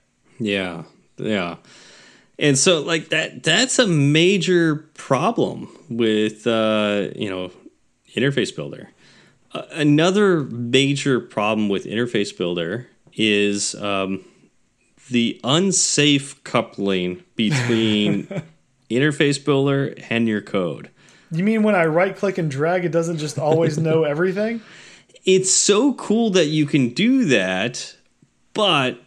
Yeah, 0.41 0.83
yeah. 1.19 1.59
And 2.37 2.59
so 2.59 2.81
like 2.83 3.11
that 3.11 3.45
that's 3.45 3.79
a 3.79 3.87
major 3.87 4.91
problem 4.95 5.69
with 5.89 6.49
uh, 6.49 7.11
you 7.15 7.31
know, 7.31 7.53
interface 8.17 8.55
builder. 8.55 8.91
Another 9.55 10.41
major 10.45 11.21
problem 11.21 11.69
with 11.69 11.85
interface 11.85 12.37
builder 12.37 12.89
is 13.13 13.75
um, 13.77 14.25
the 15.11 15.41
unsafe 15.45 16.43
coupling 16.45 17.23
between 17.37 18.27
interface 18.91 19.43
builder 19.43 19.95
and 20.11 20.27
your 20.27 20.41
code. 20.41 20.91
You 21.31 21.45
mean 21.45 21.63
when 21.63 21.75
I 21.75 21.87
right 21.87 22.17
click 22.17 22.39
and 22.39 22.51
drag, 22.51 22.85
it 22.85 22.91
doesn't 22.91 23.19
just 23.19 23.39
always 23.39 23.79
know 23.79 24.05
everything? 24.05 24.61
it's 25.25 25.53
so 25.53 25.95
cool 25.95 26.31
that 26.31 26.47
you 26.47 26.67
can 26.67 26.91
do 26.91 27.25
that, 27.27 27.97
but 28.53 29.01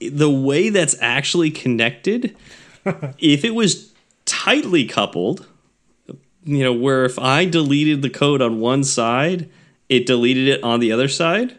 the 0.00 0.30
way 0.30 0.68
that's 0.68 0.94
actually 1.00 1.50
connected, 1.50 2.36
if 3.18 3.44
it 3.44 3.54
was 3.54 3.92
tightly 4.26 4.84
coupled, 4.84 5.46
you 6.44 6.62
know, 6.62 6.72
where 6.72 7.04
if 7.04 7.18
I 7.18 7.46
deleted 7.46 8.02
the 8.02 8.10
code 8.10 8.42
on 8.42 8.60
one 8.60 8.84
side, 8.84 9.48
it 9.88 10.06
deleted 10.06 10.48
it 10.48 10.64
on 10.64 10.80
the 10.80 10.92
other 10.92 11.08
side, 11.08 11.56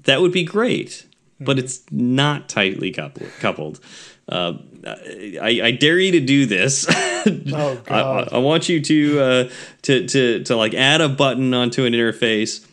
that 0.00 0.20
would 0.20 0.32
be 0.32 0.44
great. 0.44 1.06
But 1.40 1.58
it's 1.58 1.82
not 1.90 2.48
tightly 2.48 2.92
coupled. 2.92 3.28
coupled. 3.40 3.80
Uh, 4.28 4.54
I, 4.86 5.60
I 5.64 5.70
dare 5.72 5.98
you 5.98 6.12
to 6.12 6.20
do 6.20 6.46
this. 6.46 6.86
Oh 7.26 7.80
I, 7.88 7.94
I, 7.94 8.02
god. 8.02 8.28
I 8.32 8.38
want 8.38 8.68
you 8.68 8.82
to 8.82 9.20
uh, 9.20 9.50
to 9.80 10.06
to 10.06 10.44
to 10.44 10.56
like 10.56 10.74
add 10.74 11.00
a 11.00 11.08
button 11.08 11.54
onto 11.54 11.86
an 11.86 11.94
interface, 11.94 12.66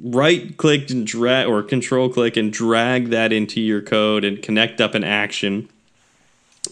right 0.00 0.56
click 0.56 0.90
and 0.90 1.06
drag 1.06 1.46
or 1.46 1.62
control 1.62 2.08
click 2.08 2.36
and 2.36 2.52
drag 2.52 3.10
that 3.10 3.32
into 3.32 3.60
your 3.60 3.80
code 3.80 4.24
and 4.24 4.42
connect 4.42 4.80
up 4.80 4.96
an 4.96 5.04
action, 5.04 5.68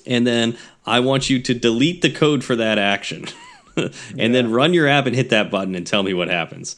and 0.05 0.27
then 0.27 0.59
I 0.85 0.99
want 0.99 1.31
you 1.31 1.41
to 1.41 1.55
delete 1.55 2.03
the 2.03 2.11
code 2.11 2.43
for 2.43 2.57
that 2.57 2.79
action, 2.79 3.27
and 3.77 4.35
then 4.35 4.51
run 4.51 4.75
your 4.75 4.89
app 4.89 5.07
and 5.07 5.15
hit 5.15 5.31
that 5.31 5.53
button 5.53 5.77
and 5.77 5.87
tell 5.87 6.03
me 6.03 6.13
what 6.13 6.27
happens. 6.27 6.75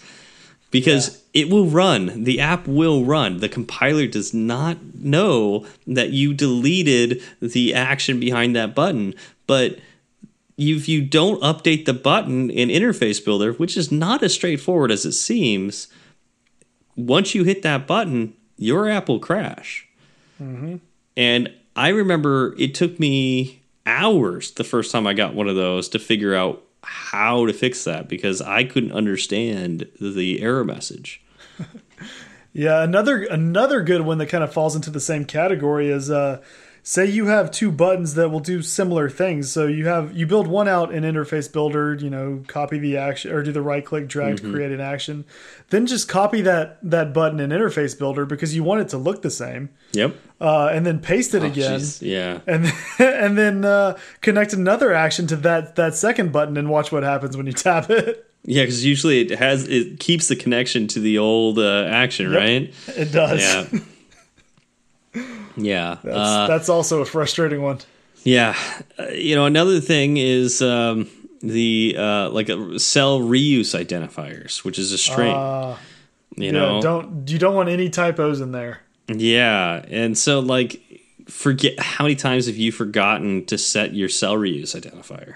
Because 0.72 1.22
it 1.32 1.48
will 1.48 1.66
run, 1.66 2.24
the 2.24 2.40
app 2.40 2.66
will 2.66 3.04
run. 3.04 3.38
The 3.38 3.48
compiler 3.48 4.08
does 4.08 4.34
not 4.34 4.78
know 4.94 5.66
that 5.86 6.10
you 6.10 6.34
deleted 6.34 7.22
the 7.40 7.74
action 7.74 8.18
behind 8.18 8.56
that 8.56 8.74
button, 8.74 9.14
but 9.46 9.78
if 10.58 10.88
you 10.88 11.02
don't 11.02 11.40
update 11.42 11.84
the 11.84 11.94
button 11.94 12.50
in 12.50 12.68
interface 12.68 13.24
builder 13.24 13.52
which 13.54 13.76
is 13.76 13.90
not 13.90 14.22
as 14.22 14.34
straightforward 14.34 14.90
as 14.90 15.04
it 15.04 15.12
seems 15.12 15.88
once 16.96 17.34
you 17.34 17.44
hit 17.44 17.62
that 17.62 17.86
button 17.86 18.34
your 18.58 18.88
app 18.88 19.08
will 19.08 19.18
crash. 19.18 19.88
Mm-hmm. 20.40 20.76
And 21.16 21.52
i 21.74 21.88
remember 21.88 22.54
it 22.58 22.74
took 22.74 23.00
me 23.00 23.62
hours 23.86 24.52
the 24.52 24.64
first 24.64 24.92
time 24.92 25.06
i 25.06 25.14
got 25.14 25.34
one 25.34 25.48
of 25.48 25.56
those 25.56 25.88
to 25.88 25.98
figure 25.98 26.34
out 26.34 26.62
how 26.84 27.46
to 27.46 27.52
fix 27.52 27.84
that 27.84 28.08
because 28.08 28.40
i 28.42 28.64
couldn't 28.64 28.92
understand 28.92 29.88
the 30.00 30.40
error 30.42 30.64
message. 30.64 31.22
Yeah, 32.54 32.82
another 32.82 33.22
another 33.24 33.82
good 33.82 34.02
one 34.02 34.18
that 34.18 34.26
kind 34.26 34.44
of 34.44 34.52
falls 34.52 34.76
into 34.76 34.90
the 34.90 35.00
same 35.00 35.24
category 35.24 35.88
is 35.88 36.10
uh 36.10 36.42
say 36.84 37.06
you 37.06 37.26
have 37.26 37.50
two 37.52 37.70
buttons 37.70 38.14
that 38.14 38.30
will 38.30 38.40
do 38.40 38.60
similar 38.60 39.08
things. 39.08 39.50
So 39.52 39.66
you 39.66 39.86
have 39.86 40.16
you 40.16 40.26
build 40.26 40.46
one 40.48 40.66
out 40.68 40.92
in 40.92 41.04
interface 41.04 41.50
builder, 41.52 41.94
you 41.94 42.10
know, 42.10 42.42
copy 42.48 42.78
the 42.78 42.96
action 42.96 43.30
or 43.32 43.42
do 43.42 43.52
the 43.52 43.62
right 43.62 43.84
click 43.84 44.08
drag 44.08 44.38
to 44.38 44.50
create 44.50 44.72
an 44.72 44.80
action. 44.80 45.24
Then 45.70 45.86
just 45.86 46.08
copy 46.08 46.40
that 46.42 46.78
that 46.82 47.12
button 47.14 47.38
in 47.40 47.50
interface 47.50 47.96
builder 47.98 48.26
because 48.26 48.54
you 48.54 48.64
want 48.64 48.80
it 48.80 48.88
to 48.88 48.98
look 48.98 49.22
the 49.22 49.30
same. 49.30 49.68
yep 49.92 50.14
Uh, 50.40 50.70
and 50.72 50.84
then 50.84 50.98
paste 50.98 51.34
it 51.34 51.42
Oh, 51.42 51.46
again. 51.46 51.78
jeez. 51.80 52.02
yeah 52.02 52.40
And 52.46 52.66
and 52.98 53.38
then 53.38 53.64
uh, 53.64 53.96
connect 54.20 54.52
another 54.52 54.92
action 54.92 55.26
to 55.28 55.36
that 55.36 55.76
that 55.76 55.94
second 55.94 56.32
button 56.32 56.56
and 56.56 56.68
watch 56.68 56.90
what 56.90 57.02
happens 57.04 57.36
when 57.36 57.46
you 57.46 57.52
tap 57.52 57.90
it. 57.90 58.26
yeah 58.44 58.62
because 58.64 58.84
usually 58.84 59.20
it 59.20 59.30
has 59.38 59.68
it 59.68 60.00
keeps 60.00 60.26
the 60.26 60.34
connection 60.34 60.88
to 60.88 60.98
the 60.98 61.16
old 61.18 61.60
uh, 61.60 61.84
action 61.88 62.28
right 62.32 62.74
It 62.88 63.12
does. 63.12 63.40
yeah 63.40 63.78
yeah 65.56 65.98
That's, 66.02 66.16
uh, 66.16 66.46
that's 66.46 66.68
also 66.68 67.00
a 67.02 67.04
frustrating 67.04 67.62
one. 67.62 67.78
Yeah, 68.24 68.56
uh, 68.98 69.08
you 69.08 69.34
know 69.34 69.46
another 69.46 69.80
thing 69.80 70.16
is 70.16 70.62
um, 70.62 71.10
the 71.40 71.96
uh, 71.98 72.30
like 72.30 72.48
a 72.48 72.78
cell 72.78 73.18
reuse 73.20 73.74
identifiers, 73.78 74.64
which 74.64 74.78
is 74.78 74.92
a 74.92 74.98
string. 74.98 75.34
Uh, 75.34 75.76
you 76.36 76.46
yeah, 76.46 76.50
know, 76.52 76.80
don't 76.80 77.28
you 77.28 77.38
don't 77.38 77.54
want 77.54 77.68
any 77.68 77.90
typos 77.90 78.40
in 78.40 78.52
there. 78.52 78.80
yeah, 79.08 79.84
and 79.88 80.16
so 80.16 80.40
like 80.40 80.80
forget 81.28 81.78
how 81.80 82.04
many 82.04 82.14
times 82.14 82.46
have 82.46 82.56
you 82.56 82.70
forgotten 82.72 83.44
to 83.46 83.58
set 83.58 83.92
your 83.94 84.08
cell 84.08 84.34
reuse 84.36 84.74
identifier? 84.80 85.34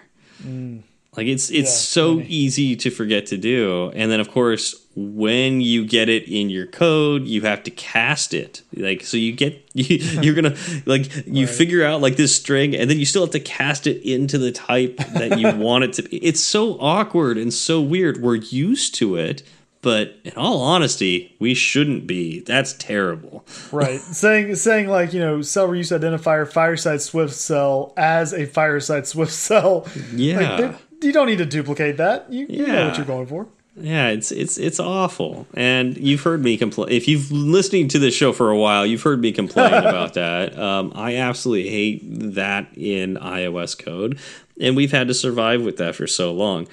Like 1.17 1.27
it's 1.29 1.51
it's 1.51 1.71
Yeah, 1.71 2.03
so 2.03 2.15
many. 2.17 2.29
easy 2.29 2.77
to 2.77 2.91
forget 2.91 3.27
to 3.27 3.37
do, 3.37 3.91
and 3.95 4.11
then 4.11 4.21
of 4.21 4.31
course 4.31 4.75
when 4.99 5.61
you 5.61 5.85
get 5.85 6.09
it 6.09 6.27
in 6.27 6.49
your 6.49 6.67
code, 6.67 7.25
you 7.27 7.43
have 7.43 7.63
to 7.65 7.71
cast 7.71 8.33
it. 8.33 8.63
Like 8.75 9.03
so, 9.05 9.17
you 9.17 9.33
get 9.33 9.63
you, 9.75 9.97
you're 10.23 10.35
gonna 10.35 10.57
like 10.87 11.15
you 11.27 11.47
Right. 11.47 11.55
figure 11.55 11.85
out 11.85 12.01
like 12.01 12.17
this 12.17 12.35
string, 12.37 12.75
and 12.75 12.89
then 12.91 12.99
you 12.99 13.05
still 13.07 13.23
have 13.23 13.33
to 13.33 13.41
cast 13.41 13.87
it 13.87 14.03
into 14.11 14.39
the 14.39 14.53
type 14.53 14.97
that 15.15 15.39
you 15.39 15.51
want 15.57 15.85
it 15.85 15.93
to 15.95 16.03
be. 16.03 16.17
It's 16.19 16.41
so 16.41 16.79
awkward 16.81 17.39
and 17.39 17.53
so 17.53 17.81
weird. 17.81 18.23
We're 18.23 18.37
used 18.37 18.95
to 18.97 19.17
it, 19.17 19.43
but 19.83 20.17
in 20.25 20.33
all 20.37 20.61
honesty, 20.63 21.37
we 21.39 21.53
shouldn't 21.55 22.07
be. 22.07 22.41
That's 22.41 22.73
terrible. 22.73 23.45
Right. 23.71 24.01
saying 24.01 24.55
saying 24.57 24.89
like, 24.89 25.13
you 25.13 25.21
know, 25.21 25.43
cell 25.43 25.69
reuse 25.69 25.97
identifier 25.99 26.51
fireside 26.51 27.01
swift 27.03 27.35
cell 27.35 27.93
as 27.99 28.33
a 28.33 28.47
fireside 28.47 29.07
swift 29.07 29.33
cell. 29.33 29.87
Yeah. 30.15 30.57
Like, 30.57 30.75
you 31.03 31.13
don't 31.13 31.27
need 31.27 31.39
to 31.39 31.47
duplicate 31.47 31.97
that. 31.99 32.33
You, 32.33 32.47
you 32.49 32.67
know 32.67 32.87
what 32.89 32.97
you're 32.97 33.07
going 33.07 33.27
for. 33.27 33.49
Yeah, 33.79 34.09
it's 34.09 34.33
it's 34.33 34.57
it's 34.57 34.81
awful, 34.81 35.47
and 35.53 35.99
you've 35.99 36.23
heard 36.23 36.43
me 36.43 36.57
complain. 36.57 36.89
If 36.91 37.07
you've 37.07 37.31
listening 37.31 37.89
to 37.89 37.99
this 37.99 38.15
show 38.15 38.33
for 38.33 38.51
a 38.51 38.57
while, 38.57 38.87
you've 38.87 39.03
heard 39.03 39.21
me 39.21 39.33
complain 39.33 39.73
about 39.75 40.15
that. 40.15 40.59
Um, 40.59 40.93
I 40.95 41.17
absolutely 41.17 41.69
hate 41.69 42.01
that 42.35 42.69
in 42.75 43.17
iOS 43.17 43.79
code, 43.79 44.19
and 44.59 44.77
we've 44.77 44.93
had 44.93 45.09
to 45.09 45.15
survive 45.15 45.63
with 45.63 45.77
that 45.77 45.95
for 45.95 46.07
so 46.07 46.33
long. 46.33 46.69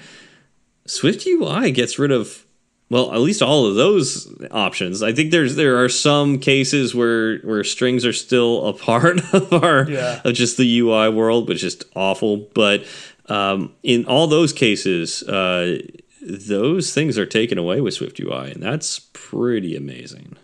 Swift 0.86 1.26
UI 1.26 1.70
gets 1.72 1.98
rid 1.98 2.10
of 2.10 2.44
well, 2.90 3.12
at 3.12 3.20
least 3.20 3.42
all 3.42 3.66
of 3.66 3.74
those 3.74 4.32
options. 4.50 5.02
I 5.02 5.12
think 5.12 5.30
there's 5.30 5.56
there 5.56 5.82
are 5.82 5.88
some 5.90 6.38
cases 6.38 6.94
where 6.94 7.38
where 7.40 7.64
strings 7.64 8.06
are 8.06 8.12
still 8.14 8.66
a 8.66 8.72
part 8.88 9.20
of 9.34 9.52
our 9.52 9.90
Yeah. 9.90 10.22
of 10.24 10.32
just 10.34 10.56
the 10.56 10.78
UI 10.80 11.10
world, 11.10 11.48
which 11.48 11.64
is 11.64 11.78
awful. 11.94 12.36
But 12.54 12.84
um, 13.28 13.74
in 13.82 14.04
all 14.06 14.26
those 14.26 14.52
cases, 14.52 15.22
uh, 15.24 15.78
those 16.20 16.92
things 16.92 17.18
are 17.18 17.26
taken 17.26 17.58
away 17.58 17.80
with 17.80 17.94
Swift 17.94 18.18
UI, 18.20 18.52
and 18.52 18.62
that's 18.62 18.98
pretty 19.12 19.76
amazing. 19.76 20.36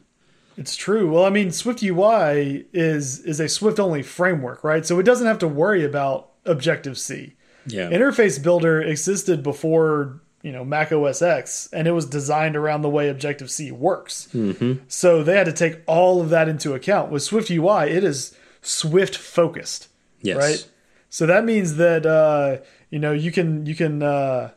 It's 0.56 0.76
true. 0.76 1.10
Well, 1.10 1.24
I 1.24 1.30
mean, 1.30 1.50
Swift 1.52 1.82
UI 1.82 2.66
is 2.72 3.20
is 3.20 3.40
a 3.40 3.48
Swift 3.48 3.80
only 3.80 4.02
framework, 4.02 4.62
right? 4.62 4.84
So 4.84 4.98
it 4.98 5.04
doesn't 5.04 5.26
have 5.26 5.38
to 5.38 5.48
worry 5.48 5.84
about 5.84 6.30
Objective 6.44 6.98
C. 6.98 7.34
Yeah, 7.66 7.88
Interface 7.90 8.42
Builder 8.42 8.82
existed 8.82 9.42
before 9.42 10.20
you 10.42 10.52
know 10.52 10.64
Mac 10.64 10.92
OS 10.92 11.22
X, 11.22 11.68
and 11.72 11.88
it 11.88 11.92
was 11.92 12.04
designed 12.04 12.56
around 12.56 12.82
the 12.82 12.90
way 12.90 13.08
Objective 13.08 13.50
C 13.50 13.70
works. 13.70 14.28
Mm-hmm. 14.34 14.84
So 14.88 15.22
they 15.22 15.36
had 15.36 15.46
to 15.46 15.52
take 15.52 15.80
all 15.86 16.20
of 16.20 16.28
that 16.30 16.48
into 16.48 16.74
account. 16.74 17.10
With 17.10 17.22
Swift 17.22 17.50
UI, 17.50 17.90
it 17.90 18.04
is 18.04 18.36
Swift 18.60 19.16
focused, 19.16 19.88
yes, 20.20 20.36
right? 20.36 20.68
So 21.10 21.26
that 21.26 21.44
means 21.44 21.76
that 21.76 22.06
uh, 22.06 22.58
you 22.90 22.98
know 22.98 23.12
you 23.12 23.30
can 23.32 23.66
you 23.66 23.74
can 23.74 24.02
uh, 24.02 24.50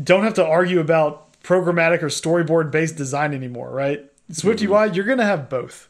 don't 0.00 0.22
have 0.24 0.34
to 0.34 0.46
argue 0.46 0.80
about 0.80 1.40
programmatic 1.42 2.02
or 2.02 2.06
storyboard 2.06 2.70
based 2.70 2.96
design 2.96 3.34
anymore, 3.34 3.70
right? 3.70 4.04
Swift 4.30 4.60
Mm-hmm. 4.60 4.72
UI, 4.72 4.90
you're 4.94 5.04
gonna 5.04 5.24
have 5.26 5.48
both. 5.50 5.88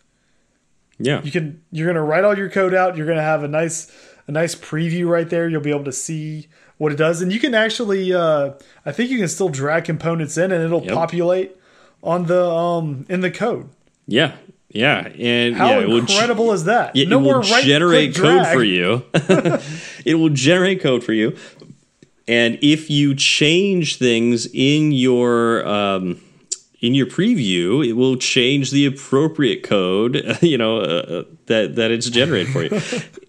Yeah. 0.99 1.23
You 1.23 1.31
can 1.31 1.63
you're 1.71 1.87
gonna 1.87 2.03
write 2.05 2.25
all 2.25 2.37
your 2.37 2.51
code 2.51 2.75
out. 2.75 2.97
You're 2.97 3.07
gonna 3.07 3.23
have 3.23 3.43
a 3.45 3.49
nice 3.49 3.93
a 4.27 4.33
nice 4.33 4.55
preview 4.55 5.07
right 5.09 5.29
there. 5.29 5.49
You'll 5.49 5.61
be 5.61 5.71
able 5.71 5.85
to 5.85 5.93
see 5.93 6.49
what 6.79 6.91
it 6.93 6.97
does, 6.97 7.21
and 7.23 7.33
you 7.33 7.39
can 7.39 7.55
actually 7.55 8.13
uh, 8.15 8.53
I 8.87 8.93
think 8.93 9.11
you 9.11 9.19
can 9.19 9.29
still 9.29 9.49
drag 9.49 9.85
components 9.85 10.37
in, 10.37 10.51
and 10.53 10.65
it'll 10.65 10.83
Yep. 10.85 10.95
populate 10.95 11.57
on 12.03 12.27
the 12.27 12.45
um 12.49 13.07
in 13.09 13.21
the 13.21 13.31
code. 13.31 13.69
Yeah. 14.07 14.33
Yeah. 14.75 15.09
And 15.19 15.55
How 15.55 15.71
yeah, 15.71 15.81
it 15.81 15.89
will 15.89 15.99
incredible 15.99 16.53
is 16.53 16.65
that? 16.65 16.95
Yeah, 16.95 17.07
no 17.09 17.21
it 17.21 17.23
will 17.23 17.41
right 17.41 17.65
generate 17.65 18.15
code 18.15 18.43
drag. 18.43 18.55
for 18.55 18.65
you. 18.65 19.05
it 20.05 20.17
will 20.17 20.31
generate 20.31 20.83
code 20.83 21.03
for 21.03 21.13
you. 21.13 21.37
And 22.27 22.59
if 22.61 22.91
you 22.91 23.15
change 23.15 23.99
things 23.99 24.49
in 24.53 24.93
your 24.93 25.67
um, 25.67 26.21
in 26.81 26.95
your 26.95 27.07
preview, 27.07 27.87
it 27.87 27.93
will 27.93 28.17
change 28.17 28.71
the 28.73 28.85
appropriate 28.85 29.63
code. 29.63 30.39
You 30.43 30.59
know 30.59 30.81
uh, 30.81 31.25
that 31.47 31.77
that 31.77 31.91
it's 31.91 32.11
generated 32.11 32.53
for 32.53 32.63
you. 32.63 32.71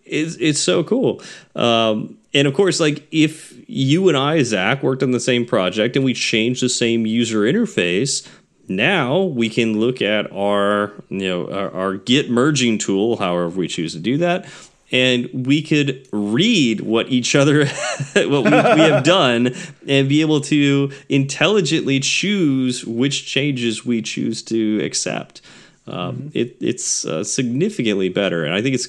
it's 0.05 0.35
it's 0.37 0.59
so 0.59 0.83
cool. 0.83 1.21
Um, 1.55 2.17
and 2.33 2.47
of 2.47 2.53
course, 2.53 2.79
like 2.79 3.07
if 3.11 3.53
you 3.69 4.09
and 4.09 4.17
I, 4.17 4.41
Zach, 4.43 4.81
worked 4.81 5.03
on 5.03 5.11
the 5.11 5.19
same 5.19 5.45
project 5.45 5.95
and 5.95 6.03
we 6.03 6.13
changed 6.13 6.63
the 6.63 6.69
same 6.69 7.05
user 7.05 7.41
interface, 7.41 8.27
now 8.67 9.21
we 9.21 9.49
can 9.49 9.79
look 9.79 10.01
at 10.01 10.31
our 10.31 10.93
you 11.09 11.27
know 11.27 11.47
our, 11.49 11.71
our 11.71 11.93
git 11.95 12.29
merging 12.29 12.77
tool 12.77 13.17
however 13.17 13.49
we 13.49 13.67
choose 13.67 13.93
to 13.93 13.99
do 13.99 14.17
that 14.17 14.45
and 14.91 15.29
we 15.45 15.61
could 15.61 16.07
read 16.11 16.81
what 16.81 17.09
each 17.09 17.35
other 17.35 17.65
what 18.13 18.43
we, 18.43 18.49
we 18.49 18.49
have 18.49 19.03
done 19.03 19.53
and 19.87 20.07
be 20.07 20.21
able 20.21 20.41
to 20.41 20.91
intelligently 21.09 21.99
choose 21.99 22.85
which 22.85 23.25
changes 23.25 23.85
we 23.85 24.01
choose 24.01 24.43
to 24.43 24.79
accept. 24.83 25.41
Um, 25.87 26.31
it, 26.33 26.57
it's 26.61 27.05
uh, 27.05 27.23
significantly 27.23 28.09
better 28.09 28.43
and 28.43 28.55
i 28.55 28.61
think 28.63 28.73
it's 28.73 28.87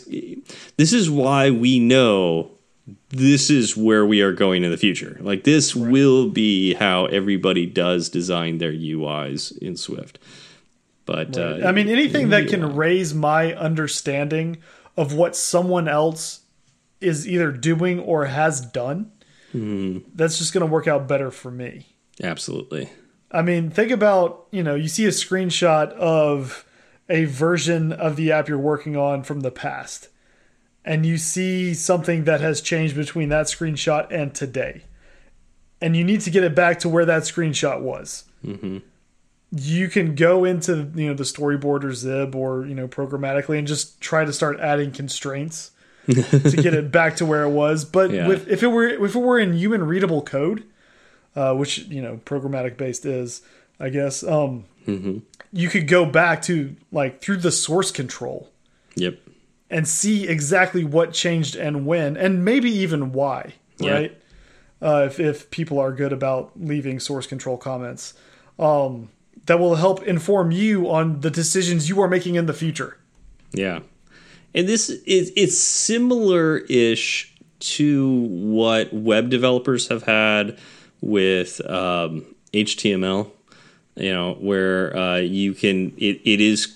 this 0.76 0.94
is 0.94 1.10
why 1.10 1.50
we 1.50 1.78
know 1.78 2.55
this 3.10 3.50
is 3.50 3.76
where 3.76 4.04
we 4.04 4.20
are 4.20 4.32
going 4.32 4.64
in 4.64 4.70
the 4.70 4.76
future. 4.76 5.16
Like 5.20 5.44
this 5.44 5.74
will 5.76 6.28
be 6.28 6.74
how 6.74 7.06
everybody 7.06 7.64
does 7.66 8.08
design 8.08 8.58
their 8.58 8.72
UIs 8.72 9.56
in 9.58 9.76
Swift. 9.76 10.18
But 11.04 11.38
uh, 11.38 11.60
I 11.64 11.70
mean, 11.72 11.88
anything 11.88 12.30
that 12.30 12.48
can 12.48 12.74
raise 12.74 13.14
my 13.14 13.54
understanding 13.54 14.58
of 14.96 15.14
what 15.14 15.36
someone 15.36 15.86
else 15.86 16.40
is 17.00 17.28
either 17.28 17.52
doing 17.52 18.00
or 18.00 18.26
has 18.26 18.60
done, 18.60 19.12
Hmm. 19.52 19.98
that's 20.14 20.38
just 20.38 20.52
going 20.52 20.66
to 20.66 20.72
work 20.72 20.88
out 20.88 21.06
better 21.06 21.30
for 21.30 21.50
me. 21.52 21.86
absolutely, 22.22 22.90
I 23.30 23.42
mean, 23.42 23.70
think 23.70 23.92
about, 23.92 24.46
you 24.50 24.62
know, 24.64 24.74
you 24.74 24.88
see 24.88 25.04
a 25.06 25.10
screenshot 25.10 25.92
of 25.92 26.64
a 27.08 27.26
version 27.26 27.92
of 27.92 28.16
the 28.16 28.32
app 28.32 28.48
you're 28.48 28.58
working 28.58 28.96
on 28.96 29.22
from 29.22 29.40
the 29.40 29.50
past, 29.52 30.08
and 30.86 31.04
you 31.04 31.18
see 31.18 31.74
something 31.74 32.24
that 32.24 32.40
has 32.40 32.60
changed 32.62 32.94
between 32.96 33.28
that 33.28 33.46
screenshot 33.46 34.06
and 34.10 34.32
today. 34.34 34.82
And 35.80 35.94
you 35.96 36.04
need 36.04 36.22
to 36.22 36.30
get 36.30 36.44
it 36.44 36.54
back 36.54 36.78
to 36.80 36.88
where 36.88 37.04
that 37.04 37.22
screenshot 37.22 37.80
was. 37.82 38.24
You 39.52 39.88
can 39.88 40.14
go 40.14 40.44
into, 40.44 40.90
you 40.94 41.08
know, 41.08 41.14
the 41.14 41.24
storyboard 41.24 41.84
or 41.84 41.90
Xib 41.90 42.34
or, 42.34 42.64
you 42.66 42.74
know, 42.74 42.88
programmatically 42.88 43.58
and 43.58 43.66
just 43.66 44.00
try 44.00 44.24
to 44.24 44.32
start 44.32 44.58
adding 44.60 44.90
constraints 44.92 45.72
to 46.06 46.56
get 46.56 46.72
it 46.74 46.90
back 46.90 47.16
to 47.16 47.26
where 47.26 47.42
it 47.42 47.50
was. 47.50 47.84
But 47.84 48.10
Yeah. 48.10 48.28
with 48.28 48.48
if 48.48 48.62
it 48.62 48.68
were 48.68 48.86
if 48.86 49.14
it 49.14 49.18
were 49.18 49.38
in 49.38 49.52
human 49.54 49.82
readable 49.84 50.22
code, 50.22 50.64
uh, 51.34 51.54
which 51.54 51.78
you 51.78 52.00
know 52.00 52.20
programmatic 52.24 52.76
based 52.76 53.04
is, 53.04 53.42
I 53.80 53.88
guess. 53.90 54.22
Um, 54.22 54.64
You 55.52 55.68
could 55.68 55.88
go 55.88 56.06
back 56.06 56.42
to 56.42 56.76
like 56.92 57.20
through 57.20 57.38
the 57.38 57.50
source 57.50 57.90
control 57.90 58.50
yep, 58.94 59.18
and 59.70 59.86
see 59.86 60.28
exactly 60.28 60.84
what 60.84 61.12
changed 61.12 61.56
and 61.56 61.86
when, 61.86 62.16
and 62.16 62.44
maybe 62.44 62.70
even 62.70 63.12
why. 63.12 63.54
Yeah. 63.78 63.92
Right? 63.92 64.22
Uh, 64.80 65.04
if 65.06 65.18
if 65.18 65.50
people 65.50 65.78
are 65.78 65.92
good 65.92 66.12
about 66.12 66.52
leaving 66.56 67.00
source 67.00 67.26
control 67.26 67.56
comments, 67.56 68.14
um, 68.58 69.08
that 69.46 69.58
will 69.58 69.76
help 69.76 70.02
inform 70.02 70.50
you 70.50 70.90
on 70.90 71.20
the 71.20 71.30
decisions 71.30 71.88
you 71.88 72.00
are 72.00 72.08
making 72.08 72.34
in 72.34 72.46
the 72.46 72.52
future. 72.52 72.98
yeah. 73.52 73.80
And 74.54 74.66
this 74.66 74.88
is 74.88 75.32
it's 75.36 75.56
similar 75.58 76.58
ish 76.58 77.34
to 77.58 78.26
what 78.30 78.92
web 78.92 79.28
developers 79.28 79.88
have 79.88 80.04
had 80.04 80.58
with 81.02 81.60
um, 81.68 82.24
HTML. 82.54 83.30
You 83.96 84.12
know, 84.12 84.34
where 84.34 84.96
uh, 84.96 85.16
you 85.18 85.52
can 85.52 85.92
it, 85.98 86.20
it 86.24 86.40
is 86.40 86.74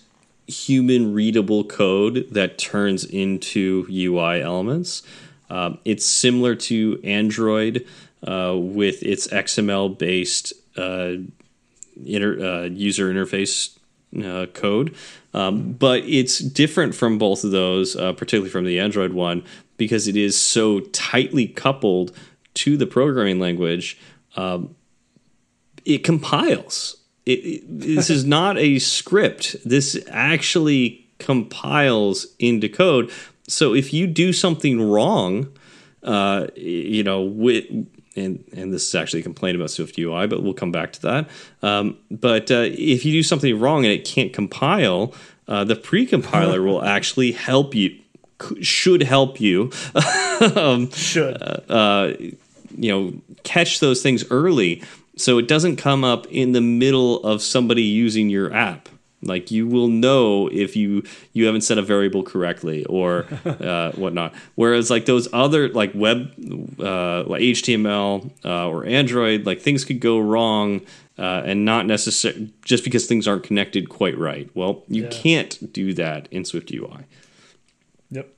human 0.50 1.14
readable 1.14 1.64
code 1.64 2.26
that 2.30 2.58
turns 2.58 3.04
into 3.04 3.86
UI 3.90 4.42
elements. 4.42 5.02
Um, 5.48 5.78
it's 5.84 6.06
similar 6.06 6.54
to 6.54 7.00
Android 7.02 7.86
uh, 8.26 8.54
with 8.56 9.02
its 9.02 9.26
XML 9.28 9.96
based 9.96 10.52
uh, 10.76 11.14
inter, 12.04 12.40
uh, 12.40 12.62
user 12.64 13.12
interface 13.12 13.78
uh, 14.22 14.46
code. 14.52 14.94
Um, 15.32 15.72
but 15.72 16.02
it's 16.04 16.38
different 16.38 16.94
from 16.94 17.18
both 17.18 17.44
of 17.44 17.50
those, 17.50 17.96
uh, 17.96 18.12
particularly 18.12 18.50
from 18.50 18.64
the 18.64 18.80
Android 18.80 19.12
one, 19.12 19.44
because 19.76 20.08
it 20.08 20.16
is 20.16 20.40
so 20.40 20.80
tightly 20.80 21.46
coupled 21.46 22.12
to 22.54 22.76
the 22.76 22.86
programming 22.86 23.38
language. 23.38 23.98
Um, 24.36 24.74
it 25.84 26.04
compiles. 26.04 26.99
It, 27.30 27.46
it, 27.46 27.62
this 27.66 28.10
is 28.10 28.24
not 28.24 28.58
a 28.58 28.78
script. 28.78 29.56
This 29.64 29.98
actually 30.10 31.06
compiles 31.18 32.26
into 32.38 32.68
code. 32.68 33.10
So 33.46 33.74
if 33.74 33.92
you 33.92 34.06
do 34.06 34.32
something 34.32 34.90
wrong, 34.90 35.48
uh, 36.02 36.48
you 36.56 37.04
know, 37.04 37.22
with 37.22 37.66
and 38.16 38.44
and 38.52 38.72
this 38.72 38.88
is 38.88 38.94
actually 38.94 39.20
a 39.20 39.22
complaint 39.22 39.56
about 39.56 39.70
Swift 39.70 39.98
UI, 39.98 40.26
but 40.26 40.42
we'll 40.42 40.54
come 40.54 40.72
back 40.72 40.92
to 40.94 41.02
that. 41.02 41.28
Um, 41.62 41.98
but 42.10 42.50
uh, 42.50 42.66
if 42.66 43.04
you 43.04 43.12
do 43.12 43.22
something 43.22 43.58
wrong 43.58 43.84
and 43.84 43.92
it 43.92 44.04
can't 44.04 44.32
compile, 44.32 45.14
uh, 45.46 45.64
the 45.64 45.76
precompiler 45.76 46.64
will 46.64 46.84
actually 46.96 47.32
help 47.32 47.74
you. 47.74 47.96
Should 48.62 49.02
help 49.02 49.40
you. 49.40 49.70
um, 50.56 50.90
Should 50.90 51.36
uh, 51.68 52.14
you 52.76 52.90
know 52.90 53.12
catch 53.42 53.80
those 53.80 54.02
things 54.02 54.24
early 54.30 54.82
so 55.20 55.38
it 55.38 55.46
doesn't 55.48 55.76
come 55.76 56.02
up 56.04 56.26
in 56.26 56.52
the 56.52 56.60
middle 56.60 57.22
of 57.24 57.42
somebody 57.42 57.82
using 57.82 58.28
your 58.30 58.52
app 58.52 58.88
like 59.22 59.50
you 59.50 59.66
will 59.66 59.88
know 59.88 60.48
if 60.50 60.74
you 60.76 61.02
you 61.34 61.44
haven't 61.44 61.60
set 61.60 61.76
a 61.76 61.82
variable 61.82 62.22
correctly 62.22 62.84
or 62.86 63.26
uh, 63.44 63.92
whatnot 63.92 64.32
whereas 64.54 64.90
like 64.90 65.04
those 65.04 65.28
other 65.32 65.68
like 65.68 65.92
web 65.94 66.32
uh, 66.80 67.22
like 67.24 67.42
html 67.42 68.30
uh, 68.44 68.66
or 68.68 68.86
android 68.86 69.44
like 69.44 69.60
things 69.60 69.84
could 69.84 70.00
go 70.00 70.18
wrong 70.18 70.80
uh, 71.18 71.42
and 71.44 71.66
not 71.66 71.84
necessarily 71.84 72.50
just 72.64 72.82
because 72.82 73.06
things 73.06 73.28
aren't 73.28 73.42
connected 73.42 73.90
quite 73.90 74.16
right 74.16 74.48
well 74.54 74.84
you 74.88 75.02
Yeah. 75.02 75.10
can't 75.10 75.72
do 75.72 75.92
that 75.94 76.26
in 76.30 76.44
swift 76.46 76.70
ui 76.72 77.04
Yep. 78.12 78.28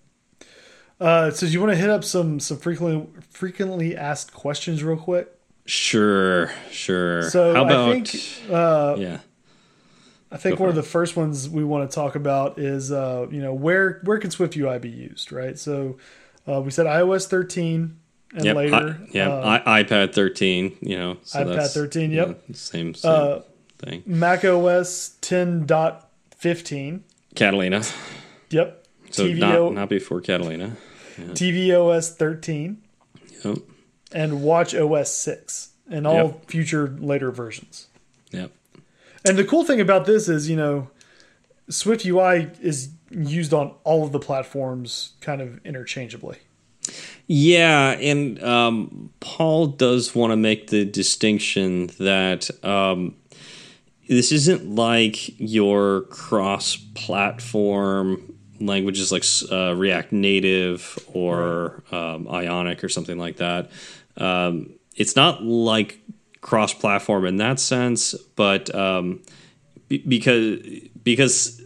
Uh, 1.00 1.30
so 1.30 1.46
do 1.46 1.52
you 1.52 1.60
want 1.60 1.70
to 1.72 1.76
hit 1.76 1.90
up 1.90 2.04
some 2.04 2.38
some 2.40 2.58
frequently 2.58 3.06
frequently 3.30 3.96
asked 3.96 4.32
questions 4.34 4.82
real 4.84 4.96
quick? 4.96 5.32
Sure 5.64 6.50
sure 6.70 7.22
So 7.30 7.54
how 7.54 7.64
about 7.64 7.88
I 7.88 7.92
think 8.02 8.50
uh, 8.50 8.96
yeah 8.98 9.18
I 10.32 10.38
think 10.38 10.56
Go 10.56 10.62
one 10.64 10.70
of 10.70 10.76
the 10.76 10.82
first 10.82 11.14
ones 11.14 11.48
we 11.48 11.62
want 11.62 11.90
to 11.90 11.94
talk 11.94 12.14
about 12.16 12.58
is 12.58 12.90
uh, 12.90 13.26
you 13.30 13.42
know 13.42 13.52
where 13.52 14.00
where 14.04 14.18
can 14.18 14.30
Swift 14.30 14.56
UI 14.56 14.78
be 14.78 14.88
used, 14.88 15.30
right? 15.30 15.58
So 15.58 15.98
uh, 16.48 16.62
we 16.62 16.70
said 16.70 16.86
iOS 16.86 17.28
13 17.28 17.98
and 18.34 18.44
Yep, 18.44 18.56
later, 18.56 18.98
I, 18.98 19.08
yeah, 19.12 19.28
uh, 19.28 19.62
I, 19.66 19.82
iPad 19.84 20.14
13, 20.14 20.78
you 20.80 20.96
know. 20.96 21.18
So 21.22 21.44
iPad 21.44 21.54
that's, 21.56 21.74
13, 21.74 22.10
you 22.10 22.16
yep. 22.16 22.28
know, 22.28 22.36
same, 22.54 22.94
same 22.94 23.10
Uh, 23.12 23.40
thing. 23.78 24.02
Mac 24.06 24.42
OS 24.42 25.16
10.15. 25.20 27.00
Catalina. 27.34 27.82
Yep. 28.48 28.86
So 29.10 29.26
TVO, 29.26 29.38
not, 29.38 29.74
not 29.74 29.88
before 29.90 30.22
Catalina. 30.22 30.76
tvOS 31.18 32.14
13 32.16 32.78
Yep. 33.44 33.58
And 34.14 34.42
Watch 34.42 34.74
OS 34.74 35.14
6 35.14 35.70
and 35.90 36.06
all 36.06 36.14
Yep. 36.26 36.50
future 36.50 36.88
later 36.98 37.30
versions. 37.30 37.86
Yep. 38.30 38.50
And 39.24 39.38
the 39.38 39.44
cool 39.44 39.64
thing 39.64 39.80
about 39.80 40.04
this 40.06 40.28
is, 40.28 40.50
you 40.50 40.56
know, 40.56 40.90
Swift 41.68 42.04
UI 42.04 42.50
is 42.60 42.90
used 43.10 43.54
on 43.54 43.72
all 43.84 44.04
of 44.04 44.10
the 44.12 44.18
platforms 44.18 45.12
kind 45.20 45.40
of 45.40 45.64
interchangeably. 45.64 46.38
Yeah, 47.28 47.90
and 47.92 48.42
um, 48.42 49.10
Paul 49.20 49.68
does 49.68 50.12
want 50.14 50.32
to 50.32 50.36
make 50.36 50.68
the 50.70 50.84
distinction 50.84 51.86
that 51.98 52.50
um, 52.64 53.14
this 54.08 54.32
isn't 54.32 54.74
like 54.74 55.38
your 55.40 56.02
cross-platform 56.02 58.34
languages 58.60 59.12
like 59.12 59.24
uh, 59.50 59.74
React 59.76 60.12
Native 60.12 60.98
or 61.12 61.82
um, 61.92 62.26
Ionic 62.28 62.82
or 62.82 62.88
something 62.88 63.18
like 63.18 63.36
that. 63.36 63.70
Um, 64.16 64.74
it's 64.96 65.16
not 65.16 65.42
like 65.42 65.98
cross 66.40 66.74
platform 66.74 67.24
in 67.26 67.36
that 67.36 67.60
sense, 67.60 68.14
but 68.36 68.74
um, 68.74 69.22
be- 69.88 69.98
because 70.06 70.58
because 71.02 71.60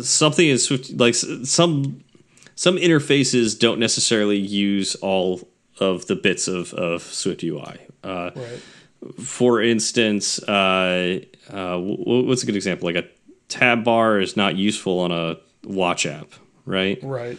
something 0.00 0.46
is 0.48 0.64
Swift 0.64 0.90
like 0.98 1.14
some 1.14 2.02
some 2.54 2.76
interfaces 2.76 3.58
don't 3.58 3.78
necessarily 3.80 4.38
use 4.38 4.94
all 4.96 5.48
of 5.80 6.06
the 6.06 6.14
bits 6.14 6.46
of, 6.48 6.72
of 6.74 7.02
Swift 7.02 7.42
UI. 7.42 7.78
Uh, 8.04 8.30
Right. 8.34 8.60
For 9.20 9.60
instance, 9.60 10.40
uh, 10.44 11.18
uh, 11.50 11.76
what's 11.78 12.44
a 12.44 12.46
good 12.46 12.54
example? 12.54 12.86
Like 12.86 13.04
a 13.04 13.08
tab 13.48 13.82
bar 13.82 14.20
is 14.20 14.36
not 14.36 14.54
useful 14.56 15.00
on 15.00 15.10
a 15.10 15.38
watch 15.64 16.06
app, 16.06 16.28
right? 16.66 17.00
Right. 17.02 17.36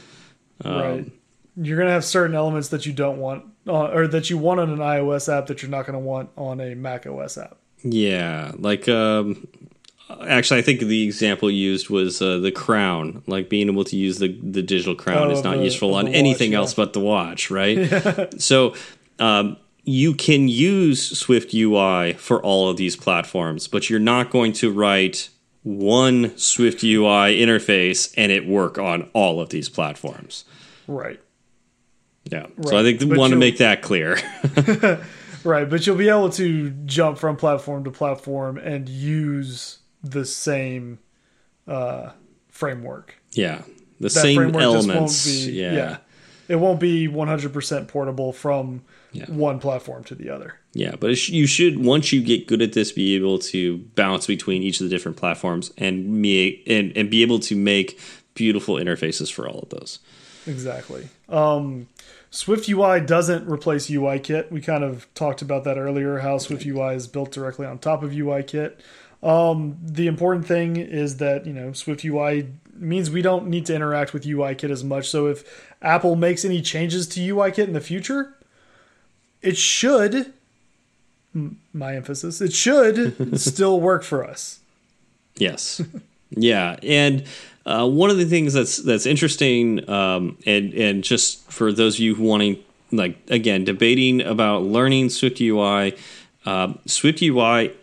Um, 0.66 0.76
right. 0.76 1.12
You're 1.56 1.78
gonna 1.78 1.92
have 1.92 2.04
certain 2.04 2.36
elements 2.36 2.68
that 2.70 2.86
you 2.86 2.92
don't 2.92 3.18
want, 3.18 3.46
uh, 3.68 3.88
or 3.92 4.08
that 4.08 4.30
you 4.30 4.38
want 4.38 4.60
on 4.60 4.70
an 4.70 4.80
iOS 4.80 5.32
app 5.32 5.48
that 5.48 5.62
you're 5.62 5.72
not 5.72 5.86
gonna 5.86 6.00
want 6.00 6.30
on 6.38 6.60
a 6.62 6.76
Mac 6.76 7.06
OS 7.08 7.38
app. 7.38 7.58
Yeah, 7.84 8.52
like 8.58 8.88
um, 8.90 9.48
actually, 10.28 10.60
I 10.60 10.64
think 10.64 10.82
the 10.82 11.04
example 11.04 11.50
used 11.52 11.90
was 11.90 12.22
uh, 12.22 12.40
the 12.40 12.52
crown. 12.52 13.24
Like 13.28 13.50
being 13.50 13.68
able 13.70 13.84
to 13.86 13.96
use 13.96 14.20
the 14.20 14.30
the 14.42 14.62
digital 14.62 14.96
crown 14.96 15.28
Oh, 15.28 15.32
is 15.32 15.44
not 15.44 15.58
the- 15.58 15.64
useful 15.64 15.94
on 15.96 16.06
watch, 16.06 16.16
anything 16.16 16.52
yeah. 16.54 16.60
else 16.60 16.74
but 16.74 16.94
the 16.94 17.00
watch, 17.00 17.50
right? 17.52 18.34
so. 18.42 18.76
Um, 19.20 19.58
you 19.86 20.14
can 20.14 20.48
use 20.48 21.20
Swift 21.20 21.54
UI 21.54 22.14
for 22.14 22.42
all 22.42 22.70
of 22.70 22.78
these 22.78 22.96
platforms, 22.96 23.68
but 23.68 23.90
you're 23.90 24.00
not 24.00 24.30
going 24.30 24.54
to 24.54 24.72
write 24.72 25.28
one 25.64 26.36
Swift 26.38 26.84
UI 26.86 27.38
interface 27.38 28.14
and 28.16 28.32
it 28.32 28.48
work 28.48 28.78
on 28.78 29.10
all 29.12 29.42
of 29.42 29.50
these 29.50 29.68
platforms. 29.68 30.46
Right. 30.88 31.20
Yeah. 32.26 32.48
So 32.66 32.78
I 32.78 32.84
think 32.84 33.00
we 33.02 33.18
want 33.18 33.32
to 33.32 33.38
make 33.40 33.58
that 33.58 33.82
clear. 33.82 34.18
Right. 35.46 35.70
But 35.70 35.86
you'll 35.86 35.98
be 35.98 36.08
able 36.08 36.30
to 36.30 36.70
jump 36.86 37.18
from 37.18 37.36
platform 37.36 37.84
to 37.84 37.92
platform 37.92 38.58
and 38.58 38.88
use 38.88 39.80
the 40.02 40.24
same 40.24 41.00
uh, 41.68 42.12
framework. 42.50 43.16
yeah. 43.34 43.64
The 44.00 44.04
That 44.08 44.10
same 44.12 44.56
elements. 44.56 45.26
be- 45.26 45.52
yeah. 45.52 45.98
It 46.48 46.56
won't 46.58 46.80
be 46.80 47.08
100% 47.10 47.88
portable 47.90 48.32
from 48.32 48.84
Yeah. 49.12 49.26
one 49.30 49.60
platform 49.60 50.04
to 50.06 50.16
the 50.16 50.30
other. 50.30 50.56
Yeah, 50.74 50.96
but 50.98 51.18
sh- 51.18 51.30
you 51.30 51.46
should 51.46 51.84
once 51.84 52.12
you 52.14 52.22
get 52.22 52.48
good 52.48 52.62
at 52.62 52.72
this, 52.74 52.92
be 52.94 53.14
able 53.16 53.38
to 53.40 53.80
bounce 53.96 54.28
between 54.28 54.64
each 54.64 54.80
of 54.80 54.90
the 54.90 54.96
different 54.96 55.18
platforms 55.18 55.72
and 55.78 56.08
me 56.22 56.64
and, 56.68 56.92
and 56.98 57.10
be 57.10 57.22
able 57.22 57.40
to 57.40 57.56
make 57.56 58.00
beautiful 58.34 58.76
interfaces 58.76 59.32
for 59.32 59.48
all 59.48 59.60
of 59.60 59.70
those. 59.70 60.00
Exactly. 60.48 61.10
Um, 61.30 61.88
Swift 62.32 62.68
UI 62.68 63.00
doesn't 63.00 63.48
replace 63.48 63.90
UIKit. 63.90 64.52
We 64.52 64.62
kind 64.62 64.84
of 64.84 65.12
talked 65.14 65.42
about 65.42 65.64
that 65.66 65.78
earlier, 65.78 66.20
how 66.20 66.38
Swift 66.38 66.66
UI 66.66 66.96
is 66.96 67.08
built 67.08 67.32
directly 67.32 67.66
on 67.66 67.80
top 67.80 68.04
of 68.04 68.12
UIKit. 68.12 68.74
Um, 69.22 69.78
the 69.82 70.08
important 70.08 70.46
thing 70.46 70.76
is 70.76 71.18
that, 71.18 71.46
you 71.46 71.54
know, 71.54 71.72
Swift 71.74 72.04
UI 72.04 72.50
means 72.76 73.10
we 73.10 73.22
don't 73.22 73.48
need 73.48 73.66
to 73.68 73.76
interact 73.76 74.14
with 74.14 74.24
UIKit 74.24 74.70
as 74.70 74.84
much. 74.84 75.10
So 75.10 75.28
if 75.28 75.72
Apple 75.82 76.16
makes 76.16 76.44
any 76.44 76.62
changes 76.62 77.08
to 77.10 77.20
UIKit 77.20 77.68
in 77.68 77.74
the 77.74 77.82
future, 77.82 78.34
it 79.42 79.58
should, 79.58 80.34
my 81.72 81.96
emphasis, 81.96 82.42
it 82.42 82.54
should 82.54 83.40
still 83.40 83.80
work 83.80 84.04
for 84.04 84.26
us. 84.26 84.60
Yes, 85.36 85.82
yeah, 86.36 86.78
and 86.84 87.24
uh, 87.66 87.88
one 87.88 88.10
of 88.10 88.18
the 88.18 88.26
things 88.26 88.54
that's 88.54 88.78
that's 88.78 89.06
interesting, 89.06 89.90
um, 89.90 90.38
and 90.46 90.74
and 90.74 91.04
just 91.04 91.50
for 91.52 91.72
those 91.72 91.96
of 91.96 92.00
you 92.02 92.16
who 92.16 92.24
wanting 92.24 92.64
like 92.92 93.18
again 93.30 93.64
debating 93.64 94.22
about 94.22 94.64
learning 94.64 95.10
Swift 95.10 95.40
UI, 95.40 95.96
uh, 96.46 96.74
Swift 96.86 97.22
UI 97.22 97.74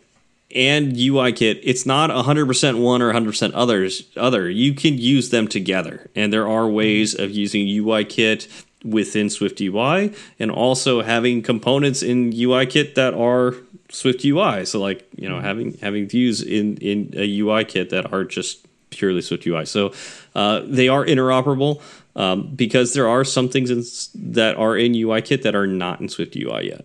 and 0.54 0.94
UIKit, 0.94 1.60
it's 1.62 1.86
not 1.86 2.10
100% 2.10 2.80
one 2.80 3.02
or 3.02 3.12
100% 3.12 3.52
others 3.54 4.08
other. 4.16 4.50
You 4.50 4.74
can 4.74 4.98
use 4.98 5.30
them 5.30 5.46
together. 5.46 6.10
And 6.16 6.32
there 6.32 6.48
are 6.48 6.68
ways 6.68 7.14
of 7.14 7.30
using 7.30 7.66
UIKit 7.66 8.64
within 8.84 9.30
Swift 9.30 9.60
UI 9.60 10.12
and 10.38 10.50
also 10.50 11.02
having 11.02 11.42
components 11.42 12.02
in 12.02 12.32
UIKit 12.32 12.94
that 12.94 13.14
are 13.14 13.54
Swift 13.90 14.24
UI. 14.24 14.64
So 14.64 14.80
like, 14.80 15.08
you 15.16 15.28
know, 15.28 15.40
having 15.40 15.76
having 15.78 16.06
views 16.06 16.42
in 16.42 16.76
in 16.78 17.12
a 17.16 17.40
UI 17.40 17.64
kit 17.64 17.90
that 17.90 18.12
are 18.12 18.24
just 18.24 18.66
purely 18.90 19.22
Swift 19.22 19.46
UI. 19.46 19.64
So 19.64 19.92
uh, 20.34 20.62
they 20.64 20.88
are 20.88 21.04
interoperable 21.04 21.80
um, 22.16 22.54
because 22.54 22.94
there 22.94 23.08
are 23.08 23.24
some 23.24 23.48
things 23.48 23.70
in, 23.70 24.32
that 24.32 24.56
are 24.56 24.76
in 24.76 24.92
UIKit 24.92 25.42
that 25.42 25.54
are 25.54 25.66
not 25.66 26.00
in 26.00 26.08
Swift 26.08 26.36
UI 26.36 26.68
yet. 26.68 26.84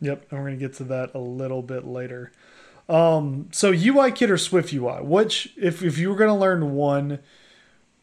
Yep, 0.00 0.26
and 0.30 0.40
we're 0.40 0.46
gonna 0.46 0.56
get 0.56 0.74
to 0.74 0.84
that 0.84 1.14
a 1.14 1.18
little 1.18 1.62
bit 1.62 1.86
later. 1.86 2.32
Um, 2.88 3.48
so 3.52 3.72
UIKit 3.72 4.30
or 4.30 4.38
Swift 4.38 4.72
UI, 4.72 5.02
which 5.02 5.52
if 5.56 5.82
if 5.82 5.98
you 5.98 6.10
were 6.10 6.16
gonna 6.16 6.36
learn 6.36 6.74
one, 6.74 7.20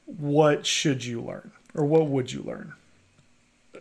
what 0.05 0.65
should 0.65 1.05
you 1.05 1.21
learn, 1.21 1.51
or 1.73 1.85
what 1.85 2.07
would 2.07 2.31
you 2.31 2.41
learn? 2.41 2.73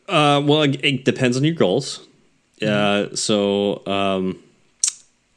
Uh, 0.09 0.43
well, 0.45 0.63
it, 0.63 0.85
it 0.85 1.05
depends 1.05 1.37
on 1.37 1.45
your 1.45 1.55
goals. 1.55 2.07
Uh, 2.61 3.15
so 3.17 3.85
um, 3.87 4.41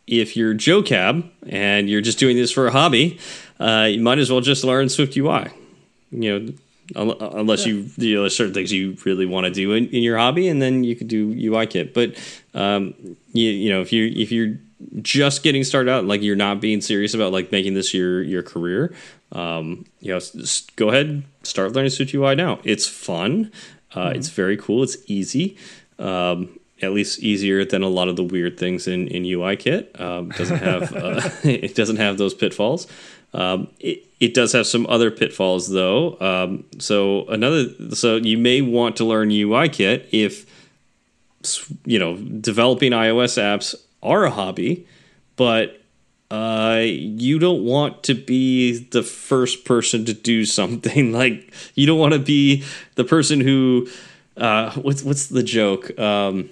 if 0.08 0.36
you're 0.38 0.54
Joe 0.54 0.82
Cab 0.84 1.30
and 1.48 1.90
you're 1.90 2.02
just 2.02 2.20
doing 2.20 2.36
this 2.38 2.52
for 2.52 2.68
a 2.68 2.72
hobby, 2.72 3.20
uh, 3.60 3.88
you 3.90 4.00
might 4.02 4.20
as 4.20 4.32
well 4.32 4.42
just 4.42 4.64
learn 4.64 4.90
Swift 4.90 5.16
UI. 5.18 5.48
You 6.12 6.40
know, 6.40 6.54
un- 6.96 7.18
unless 7.20 7.66
you 7.66 7.90
you 7.98 8.16
know 8.16 8.28
certain 8.28 8.54
things 8.54 8.72
you 8.72 8.96
really 9.06 9.26
want 9.26 9.46
to 9.46 9.52
do 9.52 9.74
in, 9.74 9.88
in 9.90 10.04
your 10.04 10.18
hobby, 10.18 10.48
and 10.48 10.62
then 10.62 10.84
you 10.84 10.96
could 10.96 11.08
do 11.08 11.34
UI 11.38 11.66
kit. 11.68 11.94
But 11.94 12.16
um, 12.54 12.94
you 13.34 13.50
you 13.50 13.70
know 13.70 13.82
if 13.82 13.92
you 13.92 14.06
if 14.16 14.32
you're 14.32 14.58
just 15.02 15.42
getting 15.42 15.64
started 15.64 15.90
out, 15.92 16.06
like 16.06 16.22
you're 16.22 16.36
not 16.36 16.62
being 16.62 16.82
serious 16.82 17.14
about 17.14 17.32
like 17.32 17.52
making 17.52 17.74
this 17.74 17.94
your 17.94 18.22
your 18.22 18.44
career, 18.44 18.94
um, 19.32 19.86
you 20.00 20.14
know, 20.14 20.20
go 20.76 20.90
ahead 20.90 21.24
start 21.44 21.74
learning 21.74 21.92
Swift 21.92 22.14
UI 22.14 22.36
now. 22.36 22.60
It's 22.64 22.88
fun. 22.88 23.52
Uh, 23.96 24.12
It's 24.16 24.30
very 24.30 24.58
cool. 24.58 24.84
It's 24.84 24.98
easy. 25.08 25.58
Um, 25.98 26.60
at 26.82 26.92
least 26.92 27.20
easier 27.20 27.64
than 27.64 27.84
a 27.84 27.88
lot 27.88 28.08
of 28.08 28.16
the 28.16 28.24
weird 28.24 28.58
things 28.58 28.88
in 28.88 29.08
in 29.08 29.26
UI 29.26 29.56
kit. 29.56 30.00
Um, 30.00 30.30
doesn't 30.30 30.60
have 30.60 30.96
uh, 30.96 31.30
it 31.44 31.76
doesn't 31.76 31.98
have 31.98 32.18
those 32.18 32.34
pitfalls. 32.34 32.88
Um, 33.34 33.68
it, 33.80 34.06
it 34.20 34.34
does 34.34 34.54
have 34.54 34.66
some 34.66 34.86
other 34.88 35.12
pitfalls 35.12 35.70
though. 35.70 36.18
Um, 36.20 36.66
so 36.80 37.26
another 37.28 37.68
so 37.96 38.18
you 38.18 38.38
may 38.38 38.62
want 38.62 38.96
to 38.98 39.06
learn 39.06 39.32
UI 39.32 39.70
kit 39.70 40.08
if 40.12 40.46
you 41.86 42.00
know 42.00 42.18
developing 42.18 42.92
iOS 42.92 43.42
apps 43.42 43.76
are 44.02 44.24
a 44.24 44.32
hobby, 44.32 44.88
but 45.36 45.82
uh, 46.32 46.82
you 46.84 47.38
don't 47.40 47.64
want 47.64 48.04
to 48.04 48.16
be 48.16 48.80
the 48.90 49.04
first 49.04 49.64
person 49.64 50.06
to 50.06 50.14
do 50.14 50.46
something 50.60 51.12
like 51.12 51.54
you 51.76 51.86
don't 51.86 52.00
want 52.00 52.14
to 52.14 52.20
be 52.20 52.64
the 52.96 53.04
person 53.04 53.42
who 53.42 53.88
uh, 54.38 54.72
what's 54.74 55.04
what's 55.04 55.28
the 55.28 55.44
joke 55.44 55.98
um, 56.00 56.50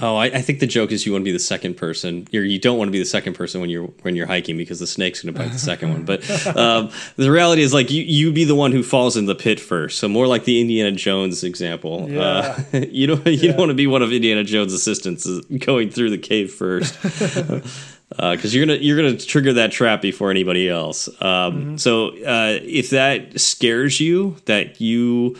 oh 0.00 0.16
I, 0.16 0.26
I 0.26 0.40
think 0.42 0.60
the 0.60 0.66
joke 0.66 0.90
is 0.90 1.04
you 1.04 1.12
want 1.12 1.22
to 1.22 1.24
be 1.24 1.32
the 1.32 1.38
second 1.38 1.76
person 1.76 2.26
You're, 2.30 2.44
you 2.44 2.58
don't 2.58 2.78
want 2.78 2.88
to 2.88 2.92
be 2.92 2.98
the 2.98 3.04
second 3.04 3.34
person 3.34 3.60
when 3.60 3.68
you're 3.70 3.86
when 4.02 4.16
you're 4.16 4.26
hiking 4.26 4.56
because 4.56 4.80
the 4.80 4.86
snake's 4.86 5.22
going 5.22 5.34
to 5.34 5.38
bite 5.38 5.52
the 5.52 5.58
second 5.58 5.90
one. 5.92 6.04
But 6.04 6.28
um, 6.56 6.90
the 7.16 7.30
reality 7.30 7.62
is 7.62 7.74
like 7.74 7.90
you 7.90 8.02
you 8.02 8.32
be 8.32 8.44
the 8.44 8.54
one 8.54 8.72
who 8.72 8.82
falls 8.82 9.16
in 9.16 9.26
the 9.26 9.34
pit 9.34 9.60
first. 9.60 9.98
So 9.98 10.08
more 10.08 10.26
like 10.26 10.44
the 10.44 10.60
Indiana 10.60 10.92
Jones 10.92 11.44
example. 11.44 12.08
Uh, 12.18 12.58
you 12.72 13.06
don't 13.06 13.26
you 13.26 13.48
don't 13.48 13.58
want 13.58 13.70
to 13.70 13.74
be 13.74 13.86
one 13.86 14.02
of 14.02 14.12
Indiana 14.12 14.44
Jones' 14.44 14.72
assistants 14.72 15.26
uh, 15.26 15.40
going 15.58 15.90
through 15.90 16.10
the 16.10 16.18
cave 16.18 16.52
first. 16.52 16.98
Because 18.14 18.54
you're 18.54 18.66
gonna 18.66 18.78
you're 18.78 18.96
gonna 18.96 19.16
trigger 19.16 19.54
that 19.54 19.72
trap 19.72 20.02
before 20.02 20.30
anybody 20.30 20.68
else. 20.68 21.08
Um, 21.22 21.78
So 21.78 22.08
uh, 22.08 22.58
if 22.62 22.90
that 22.90 23.40
scares 23.40 24.00
you, 24.00 24.36
that 24.44 24.82
you 24.82 25.36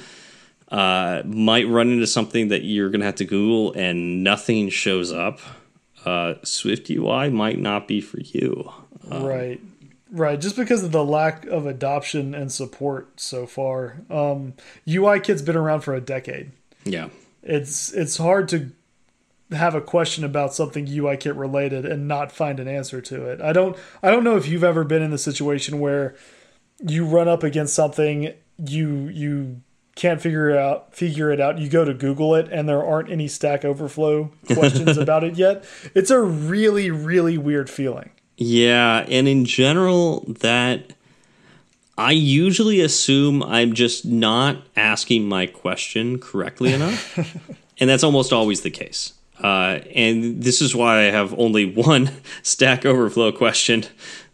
uh, 0.73 1.23
might 1.27 1.69
run 1.69 1.91
into 1.91 2.07
something 2.07 2.49
that 2.49 2.65
you're 2.65 2.89
gonna 2.89 3.05
have 3.05 3.17
to 3.17 3.27
Google 3.27 3.73
and 3.75 4.25
nothing 4.25 4.71
shows 4.71 5.13
up, 5.13 5.39
uh, 6.07 6.35
Swift 6.43 6.89
UI 6.89 7.29
might 7.29 7.59
not 7.59 7.87
be 7.87 8.01
for 8.01 8.21
you. 8.21 8.73
right, 9.11 9.61
right. 10.11 10.41
Just 10.41 10.57
because 10.57 10.83
of 10.83 10.91
the 10.91 11.05
lack 11.05 11.45
of 11.45 11.67
adoption 11.67 12.35
and 12.35 12.51
support 12.51 13.21
so 13.21 13.47
far, 13.47 13.99
um, 14.09 14.55
UIKit's 14.89 15.43
been 15.43 15.57
around 15.57 15.81
for 15.83 15.95
a 15.95 16.01
decade. 16.01 16.53
Yeah, 16.85 17.11
It's 17.43 17.93
it's 17.93 18.17
hard 18.17 18.49
to 18.49 18.73
have 19.51 19.75
a 19.75 19.83
question 19.83 20.25
about 20.25 20.55
something 20.55 20.89
UI 20.89 21.19
kit 21.19 21.35
related 21.35 21.85
and 21.85 22.09
not 22.09 22.33
find 22.33 22.59
an 22.59 22.67
answer 22.67 23.03
to 23.03 23.27
it. 23.27 23.43
I 23.43 23.53
don't 23.53 23.77
I 24.03 24.11
don't 24.11 24.25
know 24.25 24.39
if 24.39 24.49
you've 24.49 24.65
ever 24.65 24.85
been 24.85 25.03
in 25.03 25.11
the 25.11 25.19
situation 25.19 25.81
where 25.81 26.17
you 26.83 27.05
run 27.05 27.29
up 27.29 27.43
against 27.43 27.75
something 27.75 28.33
you 28.59 29.09
you 29.09 29.61
can't 29.95 30.23
figure 30.23 30.49
it 30.49 30.57
out 30.57 30.95
figure 30.95 31.31
it 31.31 31.41
out 31.41 31.59
you 31.59 31.69
go 31.69 31.85
to 31.85 31.93
google 31.93 32.35
it 32.35 32.49
and 32.51 32.69
there 32.69 32.83
aren't 32.83 33.11
any 33.11 33.29
stack 33.29 33.65
overflow 33.65 34.31
questions 34.55 34.97
about 34.97 35.23
it 35.23 35.37
yet 35.37 35.65
it's 35.95 36.11
a 36.11 36.21
really 36.21 36.91
really 36.91 37.37
weird 37.37 37.69
feeling 37.69 38.11
yeah, 38.37 39.05
and 39.09 39.29
in 39.29 39.45
general, 39.45 40.25
that 40.41 40.95
I 41.97 42.13
usually 42.13 42.81
assume 42.81 43.43
I'm 43.43 43.75
just 43.75 44.05
not 44.05 44.57
asking 44.77 45.29
my 45.29 45.47
question 45.47 46.19
correctly 46.19 46.73
enough. 46.73 47.17
and 47.79 47.89
that's 47.89 48.03
almost 48.03 48.33
always 48.33 48.63
the 48.63 48.71
case. 48.71 49.13
Uh, 49.43 49.81
and 49.95 50.43
this 50.43 50.63
is 50.63 50.75
why 50.75 51.01
I 51.01 51.11
have 51.11 51.37
only 51.39 51.67
one 51.75 52.11
Stack 52.43 52.87
Overflow 52.87 53.33
question 53.33 53.85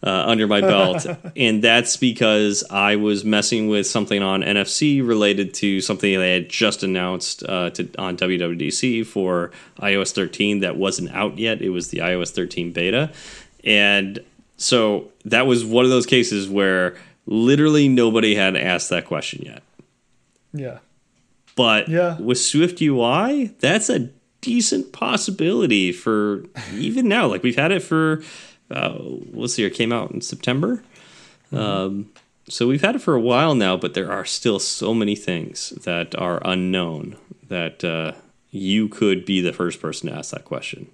uh, 0.03 0.11
under 0.27 0.47
my 0.47 0.61
belt, 0.61 1.07
and 1.37 1.65
that's 1.65 1.97
because 1.97 2.63
I 2.71 2.97
was 2.97 3.25
messing 3.25 3.69
with 3.69 3.87
something 3.87 4.23
on 4.23 4.43
NFC 4.43 5.05
related 5.07 5.55
to 5.55 5.81
something 5.81 6.19
they 6.19 6.35
had 6.35 6.49
just 6.51 6.83
announced 6.83 7.43
uh, 7.49 7.71
to, 7.71 7.89
on 7.99 8.17
WWDC 8.17 9.07
for 9.07 9.51
iOS 9.81 10.13
13 10.13 10.61
that 10.61 10.77
wasn't 10.77 11.11
out 11.13 11.39
yet. 11.39 11.63
It 11.63 11.71
was 11.71 11.89
the 11.89 11.99
iOS 11.99 12.31
13 12.31 12.73
beta, 12.73 13.11
and 13.65 14.21
so 14.57 15.11
that 15.25 15.47
was 15.47 15.65
one 15.65 15.85
of 15.85 15.91
those 15.91 16.07
cases 16.07 16.49
where 16.49 16.97
literally 17.27 17.89
nobody 17.89 18.35
had 18.35 18.57
asked 18.57 18.91
that 18.91 19.07
question 19.07 19.43
yet. 19.45 19.63
Yeah. 20.53 20.79
But 21.57 21.89
Yeah. 21.89 22.19
with 22.19 22.39
Swift 22.39 22.81
UI, 22.81 23.51
that's 23.59 23.91
a 23.91 24.11
decent 24.41 24.93
possibility 24.93 25.93
for 25.93 26.45
even 26.75 27.09
now. 27.09 27.27
Like 27.27 27.43
we've 27.43 27.57
had 27.57 27.73
it 27.73 27.83
for 27.83 28.23
uh, 28.71 28.99
let's 29.33 29.55
see, 29.55 29.65
it 29.65 29.71
came 29.71 29.93
out 29.93 30.11
in 30.11 30.21
September. 30.21 30.83
Um, 31.53 32.11
so 32.49 32.67
we've 32.67 32.83
had 32.83 32.97
it 32.97 33.01
for 33.01 33.15
a 33.15 33.21
while 33.21 33.55
now, 33.55 33.77
but 33.77 33.95
there 33.95 34.11
are 34.11 34.25
still 34.25 34.59
so 34.59 34.93
many 34.95 35.17
things 35.17 35.71
that 35.71 36.15
are 36.17 36.43
unknown 36.45 37.17
that 37.49 37.83
uh, 37.85 38.13
you 38.51 38.89
could 38.89 39.25
be 39.25 39.41
the 39.41 39.53
first 39.53 39.81
person 39.81 40.11
to 40.11 40.15
ask 40.17 40.33
that 40.33 40.45
question. 40.45 40.91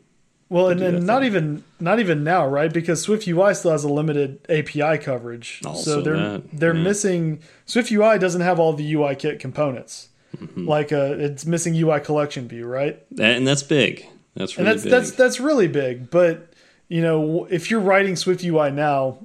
Well, 0.49 0.68
and, 0.68 0.80
and 0.80 1.07
not 1.07 1.20
thing. 1.20 1.26
even 1.26 1.64
not 1.80 1.99
even 2.01 2.22
now, 2.22 2.47
right? 2.47 2.72
Because 2.72 3.03
Swift 3.03 3.26
UI 3.26 3.55
still 3.55 3.72
has 3.72 3.82
a 3.82 3.88
limited 3.88 4.38
API 4.49 4.99
coverage, 4.99 5.61
Also 5.64 5.97
so 5.97 6.01
they're 6.03 6.16
that, 6.16 6.42
they're 6.53 6.76
yeah. 6.76 6.82
missing. 6.82 7.40
Swift 7.66 7.90
UI 7.90 8.18
doesn't 8.18 8.42
have 8.42 8.61
all 8.61 8.72
the 8.72 8.95
UI 8.95 9.16
kit 9.16 9.40
components, 9.40 10.11
Mm-hmm. 10.37 10.68
like 10.68 10.93
uh, 10.93 11.14
it's 11.18 11.45
missing 11.47 11.74
UI 11.74 12.01
collection 12.01 12.49
view, 12.49 12.66
right? 12.66 13.01
And 13.18 13.47
that's 13.47 13.62
big. 13.62 14.07
That's 14.35 14.57
And 14.57 14.66
really 14.66 14.72
that's 14.74 14.82
big. 14.85 14.91
that's 14.93 15.11
that's 15.12 15.41
really 15.41 15.68
big. 15.68 16.11
But 16.11 16.53
you 16.89 17.01
know, 17.03 17.47
if 17.51 17.70
you're 17.70 17.80
writing 17.80 18.16
Swift 18.16 18.45
UI 18.45 18.70
now, 18.70 19.18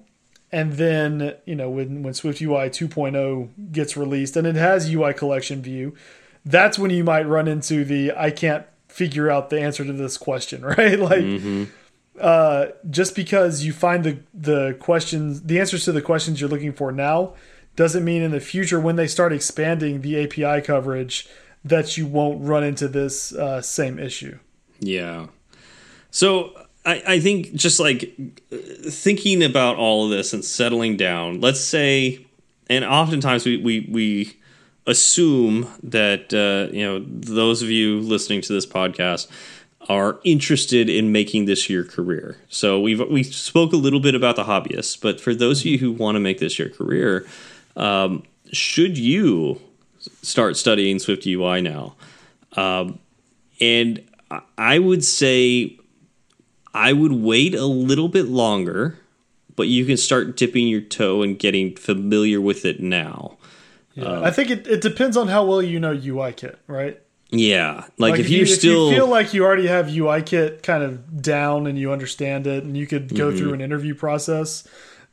and 0.51 0.74
then 0.74 1.36
you 1.45 1.55
know 1.55 1.70
when 1.70 2.03
when 2.03 2.14
Swift 2.14 2.41
UI 2.41 2.70
2.0 2.70 3.49
gets 3.72 3.97
released 3.97 4.36
and 4.38 4.45
it 4.47 4.55
has 4.55 4.93
UI 4.93 5.14
collection 5.14 5.62
view, 5.62 5.95
that's 6.45 6.78
when 6.80 6.91
you 6.91 7.03
might 7.03 7.28
run 7.28 7.47
into 7.47 7.84
the 7.84 8.12
I 8.16 8.32
can't 8.32 8.66
figure 8.88 9.30
out 9.30 9.49
the 9.49 9.60
answer 9.62 9.84
to 9.86 9.93
this 9.93 10.18
question, 10.18 10.64
right? 10.66 10.99
Like 10.99 11.20
Mm-hmm. 11.24 11.64
uh, 12.20 12.68
just 12.89 13.16
because 13.16 13.64
you 13.64 13.74
find 13.74 14.03
the 14.03 14.18
the 14.34 14.76
questions, 14.80 15.41
the 15.43 15.60
answers 15.60 15.86
to 15.86 15.91
the 15.91 16.01
questions 16.01 16.39
you're 16.41 16.49
looking 16.49 16.74
for 16.74 16.91
now, 16.91 17.34
doesn't 17.76 18.03
mean 18.03 18.22
in 18.22 18.32
the 18.32 18.39
future 18.39 18.80
when 18.80 18.95
they 18.95 19.07
start 19.07 19.32
expanding 19.32 20.01
the 20.01 20.24
API 20.24 20.61
coverage 20.61 21.28
that 21.63 21.97
you 21.97 22.05
won't 22.05 22.41
run 22.41 22.63
into 22.63 22.88
this 22.88 23.34
uh, 23.34 23.61
same 23.61 23.99
issue. 23.99 24.38
Yeah. 24.80 25.28
So 26.11 26.53
I, 26.86 27.03
I 27.07 27.20
think 27.20 27.53
just 27.53 27.80
like 27.80 28.15
thinking 28.51 29.43
about 29.43 29.76
all 29.76 30.05
of 30.05 30.11
this 30.11 30.34
and 30.34 30.43
settling 30.43 30.97
down, 30.97 31.41
let's 31.41 31.59
say, 31.59 32.26
and 32.70 32.86
oftentimes 32.86 33.45
we, 33.45 33.57
we, 33.57 33.88
we 33.91 34.38
assume 34.88 35.67
that, 35.84 36.34
uh, 36.34 36.74
you 36.76 36.84
know, 36.84 37.05
those 37.07 37.61
of 37.61 37.70
you 37.70 37.99
listening 37.99 38.41
to 38.41 38.53
this 38.53 38.65
podcast 38.65 39.28
are 39.88 40.20
interested 40.24 40.89
in 40.89 41.11
making 41.11 41.45
this 41.45 41.70
your 41.70 41.84
career. 41.84 42.38
So 42.47 42.80
we've, 42.80 42.99
we 43.09 43.24
spoke 43.24 43.74
a 43.74 43.78
little 43.78 43.99
bit 43.99 44.13
about 44.15 44.36
the 44.36 44.43
hobbyists, 44.43 44.99
but 44.99 45.20
for 45.20 45.34
those 45.34 45.61
of 45.61 45.65
you 45.65 45.80
who 45.80 45.91
want 45.91 46.15
to 46.15 46.20
make 46.20 46.39
this 46.39 46.59
your 46.59 46.70
career, 46.70 47.26
um, 47.80 48.23
should 48.51 48.97
you 48.97 49.59
start 50.21 50.57
studying 50.57 50.99
Swift 50.99 51.25
UI 51.25 51.61
now? 51.61 51.95
Um, 52.53 52.99
and 53.61 54.01
I- 54.57 54.80
would 54.80 55.03
say 55.03 55.77
I 56.73 56.93
would 56.93 57.11
wait 57.11 57.55
a 57.55 57.65
little 57.65 58.07
bit 58.09 58.27
longer, 58.27 58.99
but 59.55 59.67
you 59.67 59.86
can 59.86 59.97
start 59.97 60.38
dipping 60.38 60.67
your 60.67 60.82
toe 60.82 61.21
and 61.23 61.38
getting 61.38 61.75
familiar 61.75 62.39
with 62.39 62.65
it 62.65 62.80
now. 62.80 63.38
I 64.01 64.32
think 64.32 64.49
it, 64.49 64.65
it 64.65 64.80
depends 64.82 65.17
on 65.17 65.27
how 65.27 65.43
well 65.45 65.61
you 65.61 65.77
know 65.77 65.91
UI 65.91 66.32
kit, 66.32 66.57
right? 66.67 67.01
Yeah, 67.32 67.86
like, 67.97 68.17
if, 68.19 68.30
you, 68.30 68.38
you're 68.38 68.45
still 68.47 68.88
if 68.88 68.93
you 68.93 68.97
feel 69.01 69.07
like 69.09 69.34
you 69.34 69.43
already 69.43 69.67
have 69.67 69.89
UI 69.93 70.21
kit 70.23 70.63
kind 70.63 70.84
of 70.84 71.21
down 71.21 71.67
and 71.67 71.77
you 71.77 71.91
understand 71.91 72.47
it 72.47 72.63
and 72.63 72.77
you 72.77 72.88
could 72.88 73.13
go 73.13 73.27
Mm-hmm. 73.30 73.38
through 73.38 73.53
an 73.53 73.61
interview 73.61 73.93
process, 73.93 74.65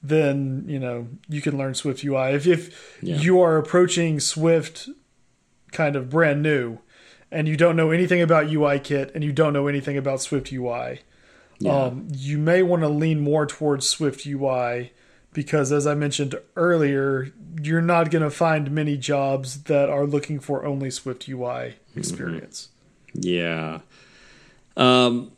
then 0.09 0.65
you 0.69 0.79
know 0.79 1.09
you 1.29 1.41
can 1.41 1.57
learn 1.59 1.75
Swift 1.75 2.05
UI. 2.05 2.33
If 2.35 2.47
if 2.47 2.99
Yeah. 3.03 3.17
you 3.17 3.41
are 3.41 3.57
approaching 3.59 4.21
Swift 4.21 4.89
kind 5.73 5.97
of 5.97 6.09
brand 6.09 6.43
new 6.43 6.79
and 7.31 7.47
you 7.49 7.57
don't 7.57 7.77
know 7.77 7.91
anything 7.91 8.23
about 8.23 8.51
UI 8.51 8.79
kit 8.79 9.11
and 9.15 9.23
you 9.25 9.33
don't 9.33 9.53
know 9.53 9.67
anything 9.67 9.97
about 9.99 10.21
Swift 10.21 10.53
UI, 10.53 11.01
um, 11.67 12.07
you 12.15 12.39
may 12.39 12.63
want 12.63 12.83
to 12.83 12.89
lean 12.89 13.21
more 13.21 13.47
towards 13.47 13.87
Swift 13.89 14.27
UI 14.27 14.93
because, 15.33 15.73
as 15.73 15.87
I 15.87 15.95
mentioned 15.95 16.35
earlier, 16.57 17.33
you're 17.61 17.83
not 17.83 18.11
going 18.11 18.23
to 18.23 18.31
find 18.31 18.71
many 18.71 18.97
jobs 18.97 19.65
that 19.65 19.89
are 19.91 20.07
looking 20.07 20.39
for 20.41 20.65
only 20.65 20.91
Swift 20.91 21.29
UI 21.29 21.75
experience. 21.95 22.69
Yeah. 23.15 23.81
Um, 24.77 25.33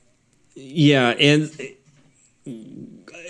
yeah, 0.55 1.11
and 1.11 1.51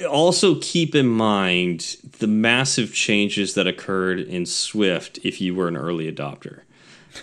also 0.09 0.57
keep 0.61 0.95
in 0.95 1.07
mind 1.07 1.97
the 2.19 2.27
massive 2.27 2.93
changes 2.95 3.55
that 3.55 3.67
occurred 3.67 4.21
in 4.21 4.47
Swift 4.47 5.19
if 5.25 5.41
you 5.41 5.55
were 5.55 5.69
an 5.69 5.77
early 5.77 6.11
adopter. 6.11 6.61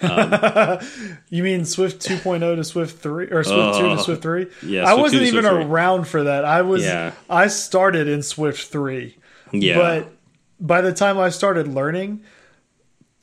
Um, 0.01 0.79
you 1.29 1.43
mean 1.43 1.65
Swift 1.65 2.05
2.0 2.05 2.39
to 2.55 2.63
Swift 2.63 2.99
3 3.01 3.27
or 3.27 3.43
Swift 3.43 3.77
2 3.77 3.81
to 3.83 3.89
Oh, 3.91 3.97
Swift 3.97 4.21
3? 4.23 4.47
yeah, 4.63 4.83
I 4.83 4.93
Swift 4.95 4.97
2 4.97 5.01
wasn't 5.01 5.21
even 5.23 5.45
around 5.45 6.07
for 6.07 6.23
that. 6.23 6.43
I 6.43 6.61
was 6.63 6.83
Yeah. 6.83 7.13
I 7.29 7.47
started 7.47 8.07
in 8.07 8.21
Swift 8.23 8.67
3. 8.67 9.15
Yeah. 9.53 9.77
But 9.77 10.11
by 10.59 10.81
the 10.81 10.91
time 10.93 11.17
I 11.17 11.29
started 11.29 11.67
learning, 11.67 12.21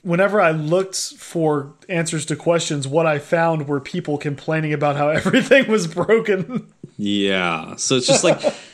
whenever 0.03 0.41
I 0.41 0.53
looked 0.53 0.97
for 0.97 1.75
answers 1.89 2.25
to 2.27 2.37
questions, 2.37 2.89
what 2.89 3.07
I 3.07 3.19
found 3.19 3.69
were 3.69 3.81
people 3.81 4.17
complaining 4.19 4.73
about 4.73 4.97
how 4.97 5.09
everything 5.11 5.69
was 5.71 5.87
broken. 5.87 6.73
Yeah. 6.97 7.77
So 7.77 7.97
it's 7.97 8.07
just 8.07 8.25
like 8.25 8.41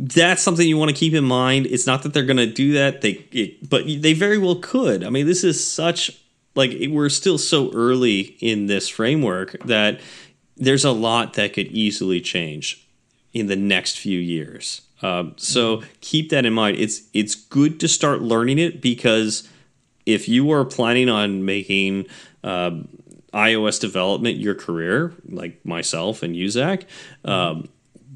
that's 0.00 0.42
something 0.42 0.66
you 0.66 0.78
want 0.78 0.90
to 0.90 0.96
keep 0.96 1.12
in 1.12 1.24
mind. 1.24 1.66
It's 1.66 1.86
not 1.86 2.04
that 2.04 2.14
they're 2.14 2.24
going 2.24 2.36
to 2.36 2.46
do 2.46 2.72
that. 2.74 3.00
They 3.00 3.26
it, 3.32 3.68
but 3.68 3.84
they 3.84 4.12
very 4.12 4.38
well 4.38 4.56
could. 4.56 5.02
I 5.02 5.10
mean, 5.10 5.26
this 5.26 5.42
is 5.42 5.66
such 5.66 6.22
like 6.54 6.70
we're 6.88 7.08
still 7.08 7.36
so 7.36 7.72
early 7.74 8.36
in 8.40 8.66
this 8.66 8.88
framework 8.88 9.60
that 9.64 10.00
there's 10.56 10.84
a 10.84 10.92
lot 10.92 11.34
that 11.34 11.52
could 11.52 11.66
easily 11.68 12.20
change 12.20 12.86
in 13.32 13.48
the 13.48 13.56
next 13.56 13.98
few 13.98 14.18
years. 14.20 14.82
Um, 15.02 15.34
so 15.36 15.82
keep 16.00 16.30
that 16.30 16.46
in 16.46 16.52
mind. 16.52 16.76
It's 16.76 17.02
it's 17.12 17.34
good 17.34 17.80
to 17.80 17.88
start 17.88 18.22
learning 18.22 18.58
it 18.58 18.80
because 18.80 19.48
if 20.06 20.28
you 20.28 20.52
are 20.52 20.64
planning 20.64 21.08
on 21.08 21.44
making 21.44 22.06
um, 22.44 22.88
iOS 23.34 23.80
development 23.80 24.36
your 24.36 24.54
career, 24.54 25.12
like 25.28 25.64
myself 25.66 26.22
and 26.22 26.36
you, 26.36 26.48
Zach, 26.50 26.86
um, 27.24 27.68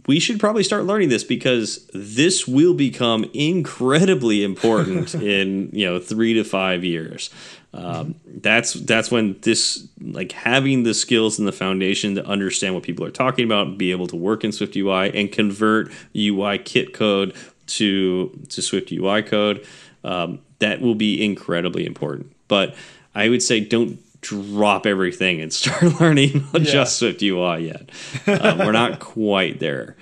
we 0.06 0.18
should 0.18 0.40
probably 0.40 0.62
start 0.62 0.84
learning 0.84 1.08
this 1.08 1.24
because 1.24 1.88
this 1.94 2.46
will 2.46 2.74
become 2.74 3.24
incredibly 3.32 4.42
important 4.42 5.14
in 5.22 5.70
you 5.72 5.86
know 5.86 5.98
three 5.98 6.34
to 6.34 6.44
five 6.44 6.84
years. 6.84 7.30
Um, 7.74 8.16
that's 8.26 8.74
that's 8.74 9.10
when 9.10 9.38
this 9.40 9.86
like 10.00 10.32
having 10.32 10.82
the 10.82 10.94
skills 10.94 11.38
and 11.38 11.48
the 11.48 11.52
foundation 11.52 12.14
to 12.16 12.26
understand 12.26 12.74
what 12.74 12.82
people 12.82 13.04
are 13.04 13.10
talking 13.10 13.44
about, 13.44 13.78
be 13.78 13.92
able 13.92 14.06
to 14.08 14.16
work 14.16 14.44
in 14.44 14.52
Swift 14.52 14.76
UI 14.76 15.16
and 15.18 15.30
convert 15.32 15.90
UI 16.14 16.58
kit 16.58 16.92
code 16.92 17.34
to 17.68 18.28
to 18.50 18.62
Swift 18.62 18.92
UI 18.92 19.22
code. 19.22 19.66
Um, 20.04 20.40
that 20.58 20.80
will 20.80 20.94
be 20.94 21.24
incredibly 21.24 21.86
important. 21.86 22.32
But 22.48 22.74
I 23.14 23.28
would 23.28 23.42
say 23.42 23.60
don't 23.60 23.98
drop 24.22 24.86
everything 24.86 25.40
and 25.40 25.52
start 25.52 26.00
learning 26.00 26.46
just 26.62 26.98
Swift 26.98 27.20
UI 27.22 27.66
yet. 27.66 27.90
Uh, 28.26 28.56
we're 28.58 28.72
not 28.72 28.98
quite 29.00 29.60
there, 29.60 29.96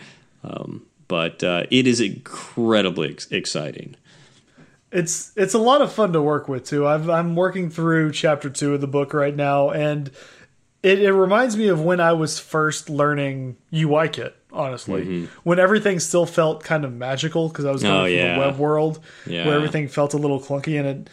um, 0.44 0.86
but 1.08 1.42
uh, 1.42 1.64
it 1.70 1.86
is 1.88 2.00
incredibly 2.00 3.10
ex- 3.10 3.30
exciting. 3.32 3.96
It's 4.92 5.32
it's 5.36 5.54
a 5.54 5.58
lot 5.58 5.82
of 5.82 5.92
fun 5.92 6.12
to 6.12 6.22
work 6.22 6.48
with 6.48 6.64
too. 6.64 6.86
I've, 6.86 7.08
I'm 7.08 7.36
working 7.36 7.70
through 7.70 8.12
chapter 8.12 8.50
two 8.50 8.74
of 8.74 8.80
the 8.80 8.88
book 8.88 9.14
right 9.14 9.34
now, 9.34 9.70
and 9.70 10.10
it, 10.82 11.00
it 11.00 11.12
reminds 11.12 11.56
me 11.56 11.68
of 11.68 11.80
when 11.80 12.00
I 12.00 12.12
was 12.12 12.38
first 12.40 12.90
learning 12.90 13.56
UI 13.72 14.08
kit. 14.08 14.36
Honestly, 14.52 15.28
when 15.44 15.60
everything 15.60 16.00
still 16.00 16.26
felt 16.26 16.64
kind 16.64 16.84
of 16.84 16.92
magical 16.92 17.48
because 17.48 17.64
I 17.64 17.70
was 17.70 17.82
going. 17.84 17.94
Oh, 17.94 18.04
from 18.06 18.12
yeah. 18.12 18.34
the 18.34 18.40
web 18.40 18.58
world 18.58 18.98
Yeah. 19.24 19.46
where 19.46 19.54
everything 19.54 19.86
felt 19.86 20.12
a 20.12 20.16
little 20.16 20.40
clunky 20.40 20.76
and 20.76 20.88
it 20.88 21.10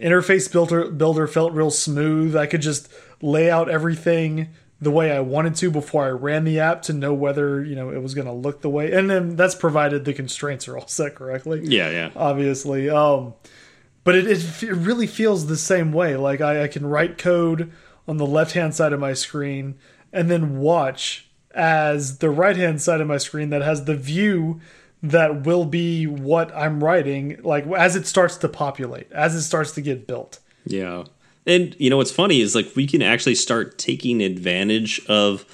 interface 0.00 0.50
builder 0.50 0.90
builder 0.90 1.26
felt 1.26 1.52
real 1.52 1.70
smooth. 1.70 2.36
I 2.36 2.46
could 2.46 2.62
just 2.62 2.92
lay 3.20 3.50
out 3.50 3.68
everything 3.68 4.48
the 4.80 4.90
way 4.90 5.10
I 5.10 5.20
wanted 5.20 5.54
to 5.56 5.70
before 5.70 6.04
I 6.04 6.10
ran 6.10 6.44
the 6.44 6.60
app 6.60 6.82
to 6.82 6.92
know 6.92 7.14
whether 7.14 7.64
you 7.64 7.74
know 7.74 7.90
it 7.90 8.02
was 8.02 8.14
going 8.14 8.26
to 8.26 8.32
look 8.32 8.60
the 8.60 8.70
way, 8.70 8.92
and 8.92 9.08
then 9.08 9.36
that's 9.36 9.54
provided 9.54 10.04
the 10.04 10.12
constraints 10.12 10.68
are 10.68 10.76
all 10.76 10.86
set 10.88 11.14
correctly 11.14 11.60
Yeah, 11.64 11.90
yeah, 11.90 12.10
obviously. 12.14 12.90
Um, 12.90 13.34
but 14.04 14.14
it, 14.14 14.26
it, 14.26 14.62
it 14.62 14.72
really 14.72 15.06
feels 15.06 15.46
the 15.46 15.56
same 15.56 15.92
way. 15.92 16.16
Like 16.16 16.40
I, 16.40 16.64
I 16.64 16.68
can 16.68 16.86
write 16.86 17.18
code 17.18 17.72
on 18.06 18.18
the 18.18 18.26
left 18.26 18.52
hand 18.52 18.74
side 18.74 18.92
of 18.92 19.00
my 19.00 19.14
screen 19.14 19.76
and 20.12 20.30
then 20.30 20.58
watch 20.58 21.28
as 21.52 22.18
the 22.18 22.30
right 22.30 22.56
hand 22.56 22.80
side 22.80 23.00
of 23.00 23.08
my 23.08 23.16
screen 23.16 23.50
that 23.50 23.62
has 23.62 23.84
the 23.84 23.96
view 23.96 24.60
that 25.02 25.44
will 25.44 25.64
be 25.64 26.06
what 26.06 26.54
I'm 26.54 26.82
writing, 26.82 27.38
like 27.42 27.66
as 27.66 27.96
it 27.96 28.06
starts 28.06 28.36
to 28.38 28.48
populate, 28.48 29.10
as 29.12 29.34
it 29.34 29.42
starts 29.42 29.72
to 29.72 29.80
get 29.80 30.06
built. 30.06 30.40
Yeah. 30.64 31.04
And 31.46 31.76
you 31.78 31.90
know 31.90 31.98
what's 31.98 32.10
funny 32.10 32.40
is 32.40 32.54
like 32.54 32.74
we 32.74 32.86
can 32.86 33.02
actually 33.02 33.36
start 33.36 33.78
taking 33.78 34.20
advantage 34.20 35.04
of 35.06 35.44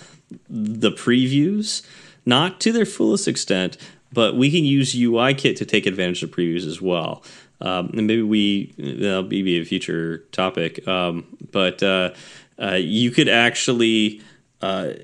the 0.49 0.91
previews, 0.91 1.85
not 2.25 2.61
to 2.61 2.73
their 2.73 2.87
fullest 2.87 3.29
extent, 3.29 3.77
but 4.13 4.37
we 4.37 4.51
can 4.51 4.65
use 4.65 4.95
UIKit 4.95 5.57
to 5.57 5.67
take 5.67 5.87
advantage 5.87 6.23
of 6.23 6.31
previews 6.31 6.67
as 6.67 6.81
well. 6.81 7.23
Um, 7.61 7.91
and 7.97 8.07
maybe 8.07 8.23
we 8.23 8.73
that'll 8.79 9.23
be 9.23 9.61
a 9.61 9.65
future 9.65 10.19
topic. 10.33 10.87
Um, 10.89 11.27
but 11.53 11.83
uh, 11.83 12.15
uh, 12.61 12.75
you 12.75 13.11
could 13.11 13.29
actually 13.29 14.23
uh, 14.63 14.95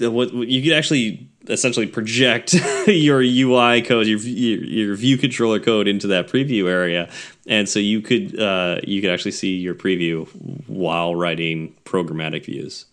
what 0.00 0.32
you 0.32 0.62
could 0.62 0.72
actually 0.72 1.28
essentially 1.48 1.86
project 1.86 2.54
your 2.86 3.20
UI 3.20 3.82
code, 3.82 4.06
your, 4.06 4.18
your, 4.18 4.64
your 4.64 4.96
view 4.96 5.18
controller 5.18 5.60
code 5.60 5.88
into 5.88 6.06
that 6.08 6.28
preview 6.28 6.68
area, 6.68 7.10
and 7.46 7.68
so 7.68 7.78
you 7.78 8.00
could 8.00 8.38
uh, 8.38 8.80
you 8.84 9.00
could 9.00 9.10
actually 9.10 9.32
see 9.32 9.56
your 9.56 9.74
preview 9.74 10.26
while 10.68 11.14
writing 11.14 11.74
programmatic 11.84 12.46
views. 12.46 12.86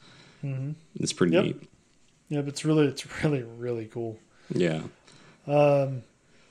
Mm-hmm. 0.43 0.71
It's 0.95 1.13
pretty 1.13 1.33
yep. 1.33 1.43
neat. 1.45 1.69
Yep, 2.29 2.47
it's 2.47 2.65
really 2.65 2.87
it's 2.87 3.23
really 3.23 3.43
really 3.43 3.85
cool. 3.85 4.17
Yeah. 4.53 4.81
Um, 5.47 6.03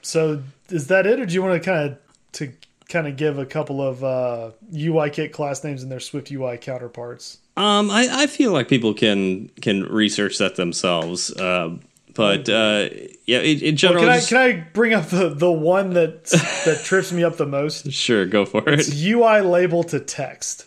so 0.03 0.43
is 0.69 0.89
that 0.89 1.07
it, 1.07 1.21
or 1.21 1.27
do 1.27 1.35
you 1.35 1.43
want 1.43 1.63
to 1.63 1.71
kind 1.71 1.91
of 1.91 1.99
to 2.33 2.53
kind 2.89 3.07
of 3.07 3.17
give 3.17 3.39
a 3.39 3.47
couple 3.47 3.81
of 3.81 4.03
uh, 4.03 4.51
UIKit 4.73 5.33
class 5.33 5.63
names 5.65 5.83
and 5.83 5.91
their 5.91 6.01
Swift 6.01 6.31
UI 6.31 6.59
counterparts? 6.59 7.39
Um, 7.57 7.91
I, 7.91 8.09
I 8.11 8.27
feel 8.27 8.53
like 8.53 8.69
people 8.69 8.95
can 8.95 9.49
can 9.61 9.85
research 9.85 10.39
that 10.39 10.57
themselves. 10.57 11.31
Uh, 11.33 11.77
but 12.15 12.49
uh, 12.49 12.89
yeah, 13.27 13.41
in, 13.41 13.61
in 13.61 13.77
general, 13.77 14.03
well, 14.03 14.13
can, 14.13 14.21
just, 14.21 14.33
I, 14.33 14.53
can 14.53 14.61
I 14.61 14.69
bring 14.73 14.95
up 14.95 15.07
the, 15.07 15.29
the 15.29 15.51
one 15.51 15.95
that 15.95 16.25
that 16.65 16.83
trips 16.85 17.13
me 17.13 17.25
up 17.25 17.37
the 17.37 17.47
most? 17.47 17.91
Sure, 18.01 18.25
go 18.25 18.45
for 18.47 18.63
it's 18.69 18.89
it. 18.89 19.11
UI 19.11 19.41
label 19.41 19.83
to 19.85 20.01
text. 20.01 20.67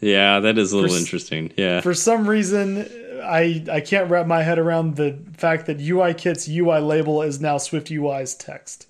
Yeah, 0.00 0.40
that 0.40 0.58
is 0.58 0.72
a 0.72 0.76
little 0.76 0.94
for, 0.94 1.00
interesting. 1.00 1.52
Yeah, 1.56 1.80
for 1.80 1.94
some 1.94 2.28
reason, 2.28 2.88
I 3.22 3.64
I 3.70 3.80
can't 3.80 4.10
wrap 4.10 4.26
my 4.26 4.42
head 4.42 4.58
around 4.58 4.96
the 4.96 5.18
fact 5.36 5.66
that 5.66 5.80
UI 5.80 6.14
Kit's 6.14 6.48
UI 6.48 6.80
label 6.80 7.22
is 7.22 7.40
now 7.40 7.58
Swift 7.58 7.90
UI's 7.90 8.34
text. 8.34 8.86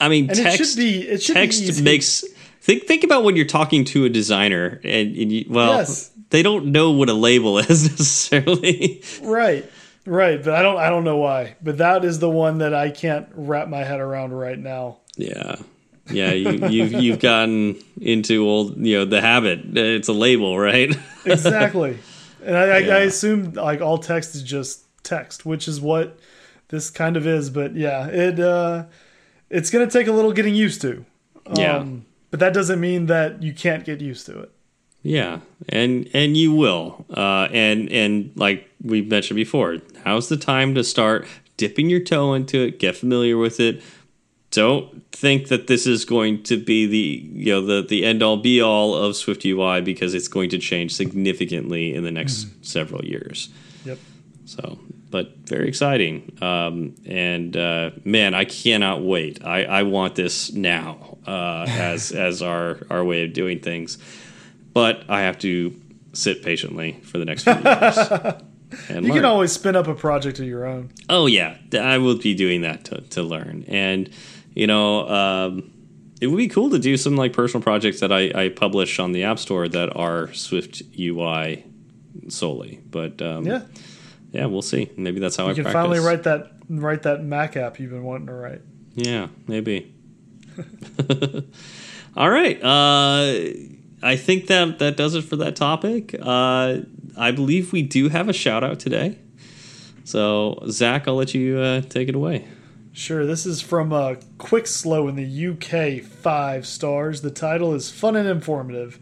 I 0.00 0.08
mean, 0.08 0.28
and 0.28 0.38
text, 0.38 0.60
it 0.60 0.66
should 0.66 0.76
be 0.76 1.08
it 1.08 1.22
should 1.22 1.34
text 1.34 1.60
be 1.60 1.66
easy. 1.66 1.84
makes 1.84 2.24
think 2.60 2.84
think 2.84 3.04
about 3.04 3.24
when 3.24 3.36
you're 3.36 3.46
talking 3.46 3.84
to 3.86 4.04
a 4.04 4.08
designer 4.08 4.80
and, 4.84 5.16
and 5.16 5.32
you, 5.32 5.44
well, 5.48 5.78
yes. 5.78 6.10
they 6.30 6.42
don't 6.42 6.66
know 6.66 6.90
what 6.90 7.08
a 7.08 7.14
label 7.14 7.58
is 7.58 7.68
necessarily. 7.90 9.02
Right. 9.22 9.68
Right, 10.08 10.42
but 10.42 10.54
I 10.54 10.62
don't 10.62 10.78
I 10.78 10.88
don't 10.88 11.04
know 11.04 11.18
why. 11.18 11.56
But 11.62 11.78
that 11.78 12.04
is 12.04 12.18
the 12.18 12.30
one 12.30 12.58
that 12.58 12.74
I 12.74 12.90
can't 12.90 13.28
wrap 13.34 13.68
my 13.68 13.84
head 13.84 14.00
around 14.00 14.32
right 14.32 14.58
now. 14.58 14.98
Yeah. 15.16 15.56
Yeah, 16.10 16.32
you, 16.32 16.66
you've 16.68 16.92
you've 16.92 17.18
gotten 17.18 17.76
into 18.00 18.46
old, 18.48 18.78
you 18.78 18.96
know, 18.98 19.04
the 19.04 19.20
habit. 19.20 19.76
It's 19.76 20.08
a 20.08 20.14
label, 20.14 20.58
right? 20.58 20.96
exactly, 21.26 21.98
and 22.42 22.56
I, 22.56 22.78
Yeah. 22.78 22.94
I, 22.94 22.98
I 23.00 23.00
assume 23.02 23.52
like 23.52 23.82
all 23.82 23.98
text 23.98 24.34
is 24.34 24.42
just 24.42 24.84
text, 25.02 25.44
which 25.44 25.68
is 25.68 25.82
what 25.82 26.18
this 26.68 26.88
kind 26.88 27.18
of 27.18 27.26
is. 27.26 27.50
But 27.50 27.76
yeah, 27.76 28.06
it 28.06 28.40
uh, 28.40 28.84
it's 29.50 29.68
gonna 29.68 29.90
take 29.90 30.06
a 30.06 30.12
little 30.12 30.32
getting 30.32 30.54
used 30.54 30.80
to. 30.80 31.04
Yeah. 31.54 31.76
Um, 31.76 32.06
but 32.30 32.40
that 32.40 32.54
doesn't 32.54 32.80
mean 32.80 33.04
that 33.06 33.42
you 33.42 33.52
can't 33.52 33.84
get 33.84 34.00
used 34.00 34.24
to 34.26 34.38
it. 34.40 34.52
Yeah, 35.02 35.40
and 35.68 36.08
and 36.12 36.36
you 36.36 36.52
will, 36.52 37.06
uh, 37.10 37.48
and 37.52 37.90
and 37.90 38.32
like 38.34 38.68
we 38.82 39.02
mentioned 39.02 39.36
before, 39.36 39.78
now's 40.04 40.28
the 40.28 40.36
time 40.36 40.74
to 40.74 40.82
start 40.82 41.26
dipping 41.56 41.88
your 41.88 42.00
toe 42.00 42.34
into 42.34 42.62
it, 42.62 42.78
get 42.78 42.96
familiar 42.96 43.36
with 43.36 43.60
it. 43.60 43.82
Don't 44.50 45.10
think 45.12 45.48
that 45.48 45.66
this 45.66 45.86
is 45.86 46.06
going 46.06 46.42
to 46.44 46.56
be 46.56 46.86
the 46.86 47.28
you 47.32 47.52
know 47.52 47.64
the 47.64 47.86
the 47.86 48.04
end 48.04 48.22
all 48.22 48.38
be 48.38 48.60
all 48.60 48.94
of 48.94 49.14
Swift 49.14 49.44
UI 49.44 49.82
because 49.82 50.14
it's 50.14 50.28
going 50.28 50.50
to 50.50 50.58
change 50.58 50.94
significantly 50.94 51.94
in 51.94 52.02
the 52.02 52.10
next 52.10 52.48
several 52.64 53.04
years. 53.04 53.50
Yep. 53.84 53.98
So, 54.46 54.78
but 55.10 55.36
very 55.44 55.68
exciting. 55.68 56.36
Um, 56.40 56.94
and 57.04 57.56
uh, 57.56 57.90
man, 58.04 58.34
I 58.34 58.46
cannot 58.46 59.02
wait. 59.02 59.44
I, 59.44 59.64
I 59.64 59.82
want 59.82 60.14
this 60.14 60.52
now 60.52 61.18
uh, 61.26 61.66
as 61.68 62.10
as 62.10 62.42
our 62.42 62.78
our 62.88 63.04
way 63.04 63.24
of 63.24 63.32
doing 63.32 63.60
things. 63.60 63.98
But 64.72 65.04
I 65.08 65.22
have 65.22 65.38
to 65.40 65.74
sit 66.12 66.42
patiently 66.42 67.00
for 67.02 67.18
the 67.18 67.24
next 67.24 67.44
few 67.44 67.52
years. 67.64 67.98
And 68.90 69.06
You 69.06 69.12
learn. 69.12 69.22
can 69.22 69.24
always 69.24 69.52
spin 69.52 69.76
up 69.76 69.86
a 69.86 69.94
project 69.94 70.38
of 70.40 70.46
your 70.46 70.66
own. 70.66 70.90
Oh 71.08 71.26
yeah, 71.26 71.56
I 71.72 71.98
will 71.98 72.16
be 72.18 72.34
doing 72.34 72.60
that 72.62 72.84
to, 72.86 73.00
to 73.00 73.22
learn, 73.22 73.64
and 73.66 74.10
you 74.54 74.66
know, 74.66 75.08
um, 75.08 75.72
it 76.20 76.26
would 76.26 76.36
be 76.36 76.48
cool 76.48 76.68
to 76.70 76.78
do 76.78 76.96
some 76.96 77.16
like 77.16 77.32
personal 77.32 77.62
projects 77.62 78.00
that 78.00 78.12
I, 78.12 78.30
I 78.34 78.48
publish 78.50 78.98
on 78.98 79.12
the 79.12 79.24
App 79.24 79.38
Store 79.38 79.68
that 79.68 79.96
are 79.96 80.32
Swift 80.34 80.82
UI 80.98 81.64
solely. 82.28 82.80
But 82.90 83.22
um, 83.22 83.46
Yeah, 83.46 83.62
yeah, 84.32 84.46
we'll 84.46 84.60
see. 84.62 84.90
Maybe 84.98 85.18
that's 85.20 85.36
how 85.36 85.44
I 85.48 85.54
can 85.54 85.62
practice. 85.64 85.72
finally 85.72 86.00
write 86.00 86.24
that 86.24 86.52
write 86.68 87.04
that 87.04 87.22
Mac 87.24 87.56
app 87.56 87.78
you've 87.80 87.90
been 87.90 88.04
wanting 88.04 88.26
to 88.26 88.34
write. 88.34 88.60
Yeah, 88.96 89.28
maybe. 89.46 89.94
All 92.16 92.28
right. 92.30 92.62
Uh, 92.62 93.44
I 94.02 94.16
think 94.16 94.46
that 94.46 94.78
that 94.78 94.96
does 94.96 95.14
it 95.14 95.22
for 95.22 95.36
that 95.36 95.56
topic. 95.56 96.14
Uh, 96.20 96.78
I 97.16 97.30
believe 97.32 97.72
we 97.72 97.82
do 97.82 98.08
have 98.08 98.28
a 98.28 98.32
shout 98.32 98.62
out 98.62 98.78
today. 98.78 99.18
So, 100.04 100.58
Zach, 100.68 101.06
I'll 101.06 101.16
let 101.16 101.34
you 101.34 101.58
uh, 101.58 101.80
take 101.82 102.08
it 102.08 102.14
away. 102.14 102.46
Sure, 102.92 103.26
this 103.26 103.44
is 103.44 103.60
from 103.60 103.92
uh, 103.92 104.14
Quick 104.38 104.66
Slow 104.66 105.06
in 105.06 105.16
the 105.16 105.48
UK, 105.48 106.02
five 106.02 106.66
stars. 106.66 107.20
The 107.20 107.30
title 107.30 107.74
is 107.74 107.90
Fun 107.90 108.16
and 108.16 108.28
Informative. 108.28 108.98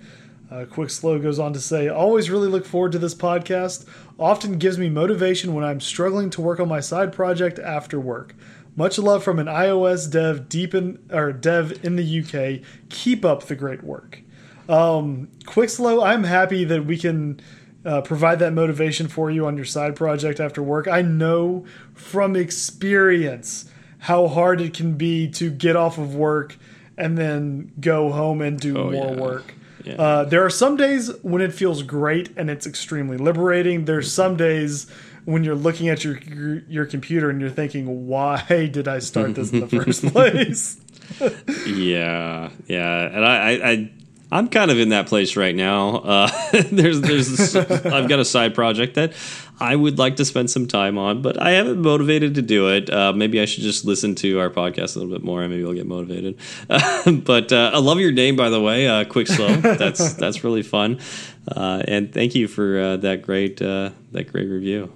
Uh, 0.51 0.65
Quick 0.65 0.91
Slow 0.91 1.19
goes 1.19 1.39
on 1.39 1.53
to 1.53 1.61
say, 1.61 1.89
Always 1.89 2.31
really 2.31 2.49
look 2.49 2.67
forward 2.67 2.93
to 2.93 2.99
this 2.99 3.15
podcast. 3.15 3.87
Often 4.19 4.59
gives 4.59 4.79
me 4.79 4.89
motivation 4.89 5.55
when 5.55 5.65
I'm 5.65 5.81
struggling 5.81 6.31
to 6.31 6.41
work 6.41 6.61
on 6.61 6.69
my 6.69 6.81
side 6.81 7.13
project 7.13 7.59
after 7.59 8.01
work. 8.01 8.35
Much 8.77 8.99
love 8.99 9.25
from 9.25 9.39
an 9.39 9.47
iOS 9.47 10.11
dev 10.11 10.49
deep 10.49 10.75
in 10.75 10.99
or 11.11 11.33
dev 11.33 11.85
in 11.85 11.97
the 11.97 12.21
UK. 12.21 12.67
Keep 12.91 13.25
up 13.25 13.45
the 13.45 13.57
great 13.57 13.83
work. 13.83 14.23
Um, 14.69 15.29
Quick 15.47 15.71
Slow, 15.71 16.03
I'm 16.03 16.25
happy 16.25 16.65
that 16.65 16.85
we 16.87 16.97
can 16.99 17.41
uh, 17.85 18.01
provide 18.03 18.39
that 18.41 18.53
motivation 18.53 19.09
for 19.09 19.31
you 19.31 19.47
on 19.47 19.57
your 19.57 19.65
side 19.65 19.95
project 19.97 20.41
after 20.41 20.63
work. 20.63 20.89
I 20.89 21.03
know 21.03 21.65
from 21.95 22.35
experience 22.37 23.71
how 24.01 24.27
hard 24.29 24.61
it 24.61 24.75
can 24.75 24.95
be 24.95 25.29
to 25.31 25.51
get 25.51 25.77
off 25.77 25.99
of 25.99 26.15
work 26.15 26.57
and 26.99 27.17
then 27.17 27.73
go 27.81 28.11
home 28.11 28.41
and 28.43 28.59
do 28.59 28.77
Oh, 28.77 28.91
more 28.91 29.15
yeah. 29.15 29.21
work. 29.21 29.55
Yeah. 29.85 29.95
Uh, 29.95 30.25
there 30.25 30.45
are 30.45 30.51
some 30.51 30.77
days 30.77 31.13
when 31.23 31.41
it 31.41 31.53
feels 31.53 31.83
great 31.85 32.31
and 32.37 32.51
it's 32.51 32.67
extremely 32.67 33.17
liberating. 33.19 33.85
There's 33.85 34.13
some 34.13 34.37
days 34.37 34.91
when 35.27 35.45
you're 35.45 35.55
looking 35.55 35.89
at 35.89 36.03
your, 36.05 36.19
your 36.19 36.59
your 36.69 36.87
computer 36.87 37.31
and 37.31 37.41
you're 37.41 37.51
thinking, 37.51 38.07
"Why 38.09 38.69
did 38.73 38.89
I 38.89 38.99
start 38.99 39.35
this 39.37 39.53
in 39.53 39.61
the 39.61 39.69
first 39.69 40.05
place?" 40.13 40.81
yeah, 41.67 42.51
yeah, 42.67 43.01
and 43.07 43.25
I, 43.25 43.37
I, 43.37 43.71
I 43.71 43.91
I'm 44.37 44.49
kind 44.49 44.71
of 44.71 44.79
in 44.79 44.91
that 44.91 45.07
place 45.07 45.35
right 45.35 45.55
now. 45.55 45.97
Uh, 45.97 46.31
there's, 46.71 47.01
there's, 47.01 47.57
I've 47.57 48.07
got 48.07 48.19
a 48.19 48.25
side 48.25 48.55
project 48.55 48.97
that 48.97 49.15
I 49.59 49.75
would 49.75 49.99
like 49.99 50.17
to 50.17 50.27
spend 50.27 50.51
some 50.51 50.67
time 50.67 50.99
on, 50.99 51.23
but 51.23 51.41
I 51.41 51.53
haven't 51.53 51.81
motivated 51.81 52.35
to 52.35 52.43
do 52.43 52.69
it. 52.69 52.93
Uh, 52.93 53.15
maybe 53.15 53.41
I 53.41 53.47
should 53.47 53.63
just 53.63 53.87
listen 53.87 54.15
to 54.17 54.39
our 54.39 54.51
podcast 54.51 54.95
a 54.95 54.99
little 54.99 55.15
bit 55.15 55.25
more, 55.25 55.41
and 55.41 55.51
maybe 55.51 55.65
I'll 55.65 55.73
get 55.73 55.87
motivated. 55.87 56.39
but 57.25 57.51
uh, 57.51 57.71
I 57.73 57.79
love 57.79 57.99
your 57.99 58.13
name, 58.13 58.37
by 58.37 58.51
the 58.51 58.61
way, 58.61 58.87
uh, 58.87 59.05
Quick 59.05 59.27
Slow. 59.27 59.57
That's 59.57 60.13
that's 60.13 60.45
really 60.45 60.63
fun, 60.63 61.01
uh, 61.49 61.83
and 61.89 62.13
thank 62.13 62.35
you 62.35 62.47
for 62.47 62.79
uh, 62.79 62.97
that 62.99 63.23
great 63.23 63.57
that 63.57 63.95
great 64.31 64.49
review. 64.49 64.93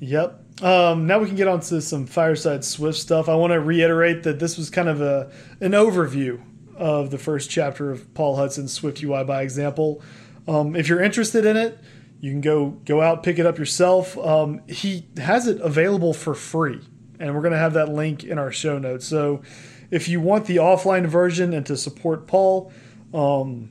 Yep. 0.00 0.36
Um, 0.62 1.06
now 1.06 1.18
we 1.18 1.26
can 1.26 1.36
get 1.36 1.48
on 1.48 1.60
to 1.60 1.80
some 1.80 2.06
Fireside 2.06 2.62
Swift 2.62 2.98
stuff. 2.98 3.30
I 3.30 3.34
want 3.36 3.54
to 3.54 3.60
reiterate 3.60 4.24
that 4.24 4.38
this 4.38 4.58
was 4.58 4.68
kind 4.68 4.90
of 4.90 5.00
a 5.00 5.32
an 5.62 5.72
overview 5.72 6.42
of 6.80 7.10
the 7.10 7.18
first 7.18 7.50
chapter 7.50 7.92
of 7.92 8.12
Paul 8.14 8.36
Hudson's 8.36 8.72
Swift 8.72 9.02
UI 9.02 9.22
by 9.22 9.42
example. 9.42 10.02
Um, 10.48 10.74
if 10.74 10.88
you're 10.88 11.02
interested 11.02 11.44
in 11.44 11.56
it, 11.56 11.78
you 12.20 12.32
can 12.32 12.40
go 12.40 12.70
go 12.70 13.02
out 13.02 13.22
pick 13.22 13.38
it 13.38 13.46
up 13.46 13.58
yourself. 13.58 14.18
Um, 14.18 14.62
he 14.66 15.06
has 15.18 15.46
it 15.46 15.60
available 15.60 16.14
for 16.14 16.34
free, 16.34 16.80
and 17.20 17.34
we're 17.34 17.42
going 17.42 17.52
to 17.52 17.58
have 17.58 17.74
that 17.74 17.90
link 17.90 18.24
in 18.24 18.38
our 18.38 18.50
show 18.50 18.78
notes. 18.78 19.06
So 19.06 19.42
if 19.90 20.08
you 20.08 20.20
want 20.20 20.46
the 20.46 20.56
offline 20.56 21.06
version 21.06 21.52
and 21.52 21.66
to 21.66 21.76
support 21.76 22.26
Paul, 22.26 22.72
um, 23.12 23.70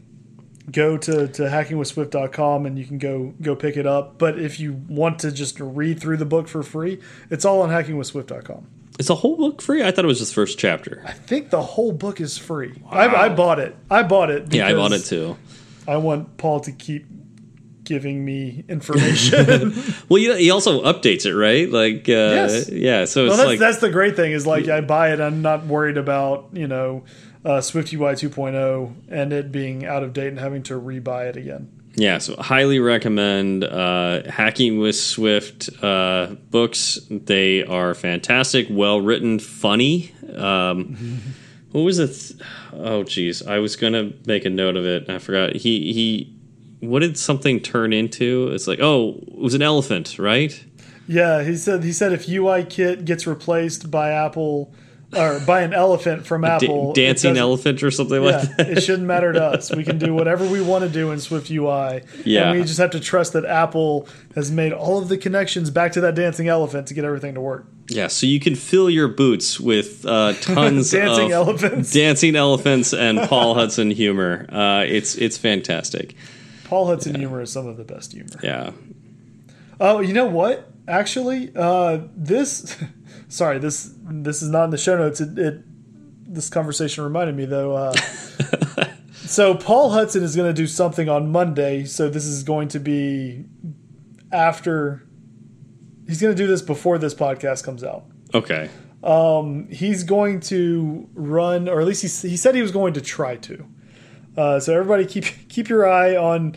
go 0.72 0.98
to, 0.98 1.28
to 1.28 1.44
hackingwithswift.com 1.44 2.66
and 2.66 2.78
you 2.78 2.86
can 2.86 3.00
go 3.00 3.34
go 3.42 3.56
pick 3.56 3.76
it 3.76 3.88
up. 3.88 4.20
But 4.20 4.40
if 4.40 4.60
you 4.60 4.74
want 4.88 5.20
to 5.20 5.32
just 5.32 5.60
read 5.60 6.00
through 6.00 6.18
the 6.18 6.26
book 6.26 6.48
for 6.48 6.62
free, 6.62 7.02
it's 7.32 7.44
all 7.44 7.62
on 7.62 7.70
hackingwithswift.com. 7.70 8.79
Is 9.00 9.08
the 9.08 9.16
whole 9.16 9.38
book 9.38 9.62
free? 9.62 9.82
I 9.82 9.92
thought 9.92 10.04
it 10.04 10.10
was 10.10 10.20
just 10.20 10.34
first 10.34 10.60
chapter. 10.60 11.02
I 11.06 11.14
think 11.14 11.50
the 11.50 11.62
whole 11.62 11.94
book 11.94 12.20
is 12.20 12.38
free. 12.38 12.84
I, 12.90 13.08
I 13.08 13.30
bought 13.30 13.58
it. 13.58 13.76
I 13.90 14.04
bought 14.04 14.30
it. 14.30 14.54
Yeah, 14.54 14.68
I 14.68 14.74
bought 14.74 14.92
it 14.92 15.06
too. 15.06 15.38
I 15.88 15.98
want 15.98 16.36
Paul 16.38 16.60
to 16.60 16.74
keep 16.74 17.06
giving 17.86 18.24
me 18.24 18.64
information. 18.68 19.74
well, 20.10 20.22
you 20.22 20.30
know, 20.30 20.36
he 20.36 20.52
also 20.52 20.84
updates 20.84 21.26
it, 21.26 21.34
right? 21.34 21.70
Like, 21.70 22.10
uh, 22.10 22.12
Yes. 22.12 22.70
yeah. 22.70 23.06
So 23.06 23.24
well, 23.24 23.32
it's 23.32 23.38
that's, 23.38 23.48
like, 23.48 23.60
that's 23.60 23.78
the 23.80 23.90
great 23.90 24.18
thing 24.18 24.34
is 24.34 24.46
like 24.46 24.68
I 24.68 24.82
buy 24.82 25.14
it. 25.14 25.22
I'm 25.22 25.42
not 25.42 25.66
worried 25.66 25.98
about 25.98 26.50
you 26.52 26.68
know 26.68 27.06
uh, 27.46 27.62
Swift 27.62 27.94
UI 27.94 28.14
2.0 28.14 28.94
and 29.08 29.32
it 29.32 29.52
being 29.52 29.86
out 29.86 30.04
of 30.04 30.12
date 30.14 30.28
and 30.28 30.40
having 30.40 30.62
to 30.64 30.80
rebuy 30.80 31.30
it 31.30 31.38
again. 31.38 31.79
Yeah. 31.96 32.18
So 32.18 32.36
highly 32.36 32.80
recommend 32.80 33.64
uh, 33.64 34.30
Hacking 34.30 34.80
with 34.80 34.96
Swift 34.96 35.70
uh, 35.84 36.36
books. 36.50 37.00
They 37.10 37.64
are 37.66 37.94
fantastic, 37.94 38.68
well 38.70 39.02
written, 39.02 39.40
funny. 39.40 40.14
Um, 40.36 41.22
what 41.72 41.82
was 41.82 42.00
it? 42.00 42.14
Th- 42.14 42.42
oh, 42.74 43.04
geez, 43.04 43.46
I 43.46 43.60
was 43.60 43.76
gonna 43.76 44.12
make 44.26 44.46
a 44.46 44.50
note 44.50 44.76
of 44.76 44.86
it. 44.86 45.10
I 45.10 45.20
forgot. 45.20 45.56
He 45.56 45.94
he. 45.94 46.36
What 46.82 47.00
did 47.00 47.18
something 47.18 47.60
turn 47.60 47.92
into? 47.92 48.50
It's 48.54 48.66
like, 48.66 48.80
oh, 48.82 49.22
it 49.28 49.38
was 49.38 49.54
an 49.54 49.62
elephant, 49.62 50.18
right? 50.18 50.64
Yeah, 51.08 51.44
he 51.44 51.56
said 51.56 51.84
he 51.84 51.92
said 51.92 52.14
if 52.14 52.30
UI 52.30 52.64
Kit 52.64 53.04
gets 53.04 53.26
replaced 53.26 53.90
by 53.90 54.12
Apple 54.12 54.74
or 55.16 55.40
by 55.40 55.62
an 55.62 55.74
elephant 55.74 56.26
from 56.28 56.46
Apple, 56.46 56.92
it 56.92 56.96
dancing 56.96 57.36
elephant 57.38 57.82
or 57.82 57.90
something 57.90 58.22
Yeah, 58.24 58.38
like 58.38 58.58
that. 58.58 58.70
it 58.70 58.82
shouldn't 58.82 59.08
matter 59.08 59.34
to 59.34 59.44
us. 59.44 59.74
We 59.76 59.84
can 59.84 59.98
do 59.98 60.14
whatever 60.20 60.46
we 60.48 60.62
want 60.62 60.84
to 60.84 60.90
do 60.90 61.12
in 61.12 61.20
Swift 61.20 61.50
UI. 61.50 62.02
Yeah. 62.26 62.50
And 62.52 62.60
we 62.60 62.66
just 62.66 62.78
have 62.78 62.92
to 62.92 63.00
trust 63.00 63.34
that 63.34 63.44
Apple 63.46 64.08
has 64.36 64.52
made 64.52 64.72
all 64.72 65.00
of 65.00 65.10
the 65.10 65.18
connections 65.18 65.72
back 65.72 65.94
to 65.94 66.02
that 66.02 66.14
dancing 66.16 66.48
elephant 66.48 66.88
to 66.88 66.94
get 66.94 67.06
everything 67.06 67.34
to 67.34 67.42
work. 67.42 67.66
Yeah, 67.90 68.06
so 68.08 68.28
you 68.28 68.40
can 68.40 68.54
fill 68.56 68.88
your 68.88 69.08
boots 69.08 69.60
with 69.60 70.06
uh, 70.06 70.34
tons 70.42 70.92
Dancing 70.92 71.26
of 71.34 71.48
elephants. 71.48 71.92
dancing 71.92 72.36
elephants, 72.36 72.94
and 72.94 73.20
Paul 73.28 73.56
Hudson 73.56 73.90
humor. 73.90 74.46
Uh, 74.48 74.86
it's 74.88 75.16
it's 75.16 75.40
fantastic. 75.40 76.14
Paul 76.66 76.86
Hudson 76.86 77.16
humor 77.16 77.42
is 77.42 77.52
some 77.52 77.66
of 77.66 77.78
the 77.78 77.84
best 77.84 78.14
humor. 78.14 78.30
Yeah, 78.44 78.72
Oh, 79.80 80.02
you 80.02 80.14
know 80.14 80.28
what? 80.28 80.70
Actually, 80.88 81.52
uh, 81.56 82.02
this 82.16 82.78
sorry 83.28 83.60
this 83.60 83.94
this 84.04 84.42
is 84.42 84.50
not 84.50 84.66
in 84.66 84.70
the 84.70 84.78
show 84.78 84.98
notes. 84.98 85.22
It, 85.22 85.38
it 85.38 85.64
this 86.34 86.50
conversation 86.50 87.04
reminded 87.04 87.36
me 87.36 87.46
though. 87.46 87.76
Uh, 87.76 87.94
so 89.14 89.56
Paul 89.56 89.90
Hudson 89.90 90.24
is 90.24 90.36
going 90.36 90.50
to 90.50 90.54
do 90.54 90.68
something 90.68 91.10
on 91.10 91.32
Monday. 91.32 91.86
So 91.86 92.10
this 92.10 92.26
is 92.26 92.44
going 92.44 92.68
to 92.70 92.80
be 92.80 93.46
after. 94.32 95.06
He's 96.08 96.22
going 96.22 96.36
to 96.36 96.42
do 96.42 96.48
this 96.48 96.62
before 96.62 96.98
this 96.98 97.14
podcast 97.14 97.64
comes 97.64 97.84
out. 97.84 98.06
okay, 98.34 98.70
He's 99.70 100.04
going 100.04 100.40
to 100.42 101.08
run, 101.14 101.70
or 101.70 101.80
at 101.82 101.88
least 101.88 102.02
he, 102.02 102.30
he 102.30 102.36
said 102.38 102.56
he 102.56 102.64
was 102.64 102.72
going 102.72 102.94
to 102.94 103.02
try 103.02 103.36
to. 103.38 103.66
Uh, 104.36 104.60
so 104.60 104.74
everybody 104.74 105.06
keep 105.06 105.26
keep 105.50 105.70
your 105.70 105.88
eye 105.88 106.16
on 106.16 106.56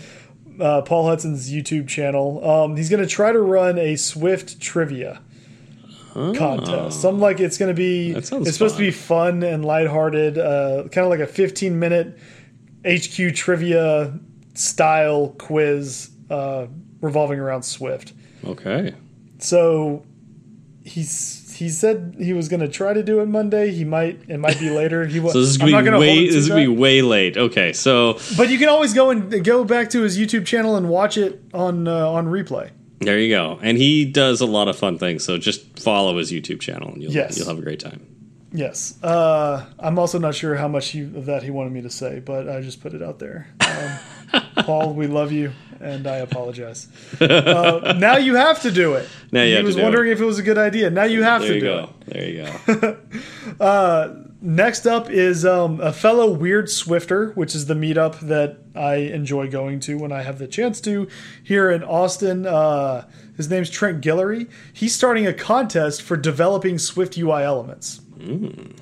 uh, 0.60 0.82
Paul 0.82 1.06
Hudson's 1.06 1.52
YouTube 1.52 1.88
channel. 1.88 2.48
Um, 2.48 2.76
he's 2.76 2.88
going 2.88 3.02
to 3.02 3.08
try 3.08 3.32
to 3.32 3.40
run 3.40 3.78
a 3.78 3.96
Swift 3.96 4.60
trivia 4.60 5.20
contest. 6.12 7.00
Something 7.00 7.20
like 7.20 7.40
it's 7.40 7.58
going 7.58 7.70
to 7.70 7.74
be. 7.74 8.10
It's 8.12 8.28
supposed 8.28 8.76
to 8.76 8.78
be 8.78 8.90
fun 8.90 9.42
and 9.42 9.64
lighthearted, 9.64 10.38
uh, 10.38 10.84
kind 10.90 11.04
of 11.04 11.10
like 11.10 11.20
a 11.20 11.26
15 11.26 11.78
minute 11.78 12.18
HQ 12.86 13.34
trivia 13.34 14.18
style 14.54 15.34
quiz 15.38 16.10
uh, 16.30 16.66
revolving 17.00 17.38
around 17.38 17.62
Swift. 17.62 18.12
okay. 18.44 18.94
So 19.38 20.04
he's 20.84 21.54
he 21.56 21.68
said 21.68 22.16
he 22.18 22.32
was 22.32 22.48
going 22.48 22.60
to 22.60 22.68
try 22.68 22.92
to 22.92 23.02
do 23.02 23.20
it 23.20 23.26
Monday. 23.26 23.70
He 23.70 23.84
might 23.84 24.20
it 24.28 24.38
might 24.38 24.58
be 24.58 24.70
later. 24.70 25.06
He 25.06 25.20
was. 25.20 25.32
So 25.32 25.40
this 25.40 25.50
is 25.50 25.60
I'm 25.60 25.70
gonna 25.70 25.82
not 25.82 25.84
be 25.84 25.90
going 25.90 26.00
to 26.00 26.20
way 26.20 26.26
to 26.26 26.32
this 26.32 26.34
is 26.36 26.48
gonna 26.48 26.60
be 26.62 26.68
way 26.68 27.02
late. 27.02 27.36
Okay, 27.36 27.72
so 27.72 28.18
But 28.36 28.50
you 28.50 28.58
can 28.58 28.68
always 28.68 28.94
go 28.94 29.10
and 29.10 29.44
go 29.44 29.64
back 29.64 29.90
to 29.90 30.02
his 30.02 30.18
YouTube 30.18 30.46
channel 30.46 30.76
and 30.76 30.88
watch 30.88 31.16
it 31.16 31.40
on 31.54 31.88
uh, 31.88 32.08
on 32.08 32.26
replay. 32.26 32.70
There 33.04 33.18
you 33.18 33.28
go. 33.28 33.58
And 33.62 33.76
he 33.78 34.04
does 34.04 34.40
a 34.40 34.46
lot 34.46 34.68
of 34.68 34.76
fun 34.78 34.98
things. 34.98 35.24
So 35.24 35.38
just 35.38 35.78
follow 35.80 36.18
his 36.18 36.30
YouTube 36.32 36.60
channel, 36.60 36.92
and 36.92 37.02
you'll 37.02 37.12
Yes. 37.12 37.38
you'll 37.38 37.48
have 37.48 37.58
a 37.58 37.62
great 37.62 37.80
time. 37.80 38.06
Yes. 38.54 39.02
Uh, 39.02 39.64
I'm 39.78 39.98
also 39.98 40.18
not 40.18 40.34
sure 40.34 40.54
how 40.56 40.68
much 40.68 40.88
he, 40.88 41.00
of 41.00 41.24
that 41.26 41.42
he 41.42 41.50
wanted 41.50 41.72
me 41.72 41.80
to 41.82 41.90
say, 41.90 42.20
but 42.20 42.48
I 42.50 42.60
just 42.60 42.82
put 42.82 42.92
it 42.92 43.02
out 43.02 43.18
there. 43.18 43.46
Um, 43.60 44.42
Paul, 44.64 44.92
we 44.92 45.06
love 45.06 45.32
you, 45.32 45.52
and 45.80 46.06
I 46.06 46.16
apologize. 46.16 46.86
Uh, 47.18 47.94
now 47.98 48.18
you 48.18 48.34
have 48.34 48.60
to 48.62 48.70
do 48.70 48.92
it. 48.94 49.08
Now 49.30 49.40
you 49.42 49.48
he 49.48 49.52
have 49.54 49.62
to 49.62 49.66
was 49.66 49.76
wondering 49.78 50.10
if 50.12 50.20
it 50.20 50.24
was 50.26 50.38
a 50.38 50.42
good 50.42 50.58
idea. 50.58 50.90
Now 50.90 51.04
you 51.04 51.22
have 51.22 51.40
There 51.40 51.48
to 51.50 51.54
you 51.54 51.60
do 51.60 51.66
go. 51.66 51.90
it. 52.06 52.06
There 52.12 52.28
you 52.28 52.44
go. 52.78 52.98
Next 54.44 54.86
up 54.88 55.08
is 55.08 55.46
um, 55.46 55.80
a 55.80 55.92
fellow 55.92 56.28
Weird 56.28 56.68
Swifter, 56.68 57.30
which 57.36 57.54
is 57.54 57.66
the 57.66 57.74
meetup 57.74 58.18
that 58.20 58.58
I 58.74 58.96
enjoy 58.96 59.48
going 59.48 59.78
to 59.80 59.96
when 59.96 60.10
I 60.10 60.22
have 60.22 60.40
the 60.40 60.48
chance 60.48 60.80
to 60.80 61.06
here 61.44 61.70
in 61.70 61.84
Austin. 61.84 62.44
Uh, 62.44 63.08
his 63.36 63.48
name's 63.48 63.70
Trent 63.70 64.02
Guillory. 64.02 64.50
He's 64.72 64.96
starting 64.96 65.28
a 65.28 65.32
contest 65.32 66.02
for 66.02 66.16
developing 66.16 66.80
Swift 66.80 67.16
UI 67.16 67.44
elements. 67.44 68.00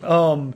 Um, 0.03 0.55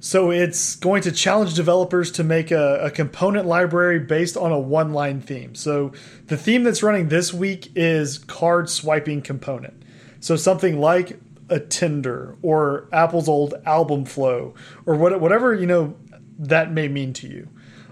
so 0.00 0.30
it's 0.30 0.76
going 0.76 1.02
to 1.02 1.12
challenge 1.12 1.52
developers 1.52 2.10
to 2.12 2.24
make 2.24 2.50
a, 2.50 2.84
a 2.84 2.90
component 2.90 3.46
library 3.46 3.98
based 3.98 4.38
on 4.38 4.50
a 4.50 4.58
one 4.58 4.94
line 4.94 5.20
theme. 5.20 5.54
So 5.56 5.92
the 6.26 6.38
theme 6.38 6.62
that's 6.62 6.82
running 6.82 7.08
this 7.08 7.34
week 7.34 7.70
is 7.76 8.16
card 8.16 8.70
swiping 8.70 9.20
component. 9.20 9.82
So 10.20 10.36
something 10.36 10.80
like 10.80 11.18
a 11.48 11.60
Tinder 11.60 12.36
or 12.42 12.88
Apple's 12.92 13.28
old 13.28 13.54
album 13.64 14.04
flow 14.04 14.54
or 14.86 14.94
what, 14.96 15.18
whatever 15.20 15.54
you 15.54 15.66
know 15.66 15.96
that 16.38 16.72
may 16.72 16.88
mean 16.88 17.12
to 17.14 17.26
you. 17.26 17.48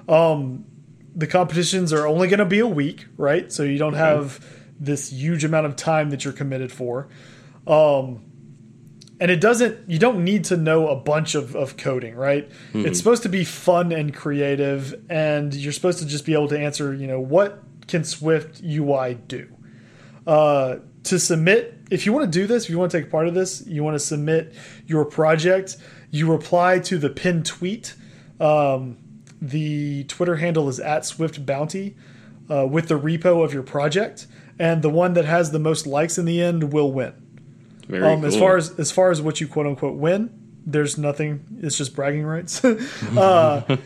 Um, 0.08 0.64
the 1.14 1.26
competitions 1.26 1.92
are 1.92 2.06
only 2.06 2.28
going 2.28 2.38
to 2.38 2.44
be 2.44 2.58
a 2.58 2.66
week, 2.66 3.06
right? 3.16 3.50
So 3.50 3.62
you 3.62 3.78
don't 3.78 3.94
have 3.94 4.44
this 4.78 5.10
huge 5.10 5.44
amount 5.44 5.66
of 5.66 5.76
time 5.76 6.10
that 6.10 6.24
you're 6.24 6.34
committed 6.34 6.70
for. 6.70 7.08
Um, 7.66 8.22
and 9.18 9.30
it 9.30 9.40
doesn't 9.40 9.88
you 9.88 9.98
don't 9.98 10.22
need 10.22 10.44
to 10.44 10.56
know 10.56 10.88
a 10.88 10.96
bunch 10.96 11.34
of, 11.34 11.56
of 11.56 11.76
coding 11.76 12.14
right 12.14 12.50
it's 12.86 12.98
supposed 12.98 13.22
to 13.22 13.28
be 13.28 13.44
fun 13.44 13.92
and 13.92 14.14
creative 14.14 14.94
and 15.08 15.54
you're 15.54 15.72
supposed 15.72 15.98
to 15.98 16.06
just 16.06 16.26
be 16.26 16.34
able 16.34 16.48
to 16.48 16.58
answer 16.58 16.92
you 16.92 17.06
know 17.06 17.18
what 17.18 17.62
can 17.88 18.04
swift 18.04 18.62
ui 18.62 19.14
do 19.26 19.48
uh, 20.26 20.76
to 21.04 21.18
submit 21.18 21.75
if 21.90 22.06
you 22.06 22.12
want 22.12 22.30
to 22.30 22.38
do 22.38 22.46
this 22.46 22.64
if 22.64 22.70
you 22.70 22.78
want 22.78 22.90
to 22.90 23.00
take 23.00 23.10
part 23.10 23.28
of 23.28 23.34
this 23.34 23.66
you 23.66 23.82
want 23.82 23.94
to 23.94 24.00
submit 24.00 24.54
your 24.86 25.04
project 25.04 25.76
you 26.10 26.30
reply 26.30 26.78
to 26.78 26.98
the 26.98 27.10
pinned 27.10 27.46
tweet 27.46 27.94
um, 28.40 28.96
the 29.40 30.04
twitter 30.04 30.36
handle 30.36 30.68
is 30.68 30.80
at 30.80 31.04
swift 31.04 31.44
bounty 31.46 31.96
uh, 32.50 32.66
with 32.66 32.88
the 32.88 32.98
repo 32.98 33.44
of 33.44 33.52
your 33.52 33.62
project 33.62 34.26
and 34.58 34.82
the 34.82 34.90
one 34.90 35.12
that 35.14 35.24
has 35.24 35.50
the 35.50 35.58
most 35.58 35.86
likes 35.86 36.18
in 36.18 36.24
the 36.24 36.40
end 36.40 36.72
will 36.72 36.90
win 36.92 37.12
Very 37.88 38.04
um, 38.04 38.20
cool. 38.20 38.26
As 38.26 38.36
far 38.36 38.56
as 38.56 38.78
as 38.78 38.90
far 38.90 39.10
as 39.10 39.20
what 39.20 39.40
you 39.40 39.48
quote 39.48 39.66
unquote 39.66 39.96
win, 39.96 40.30
there's 40.64 40.98
nothing. 40.98 41.44
It's 41.62 41.76
just 41.78 41.94
bragging 41.94 42.24
rights. 42.24 42.64
uh, 43.16 43.76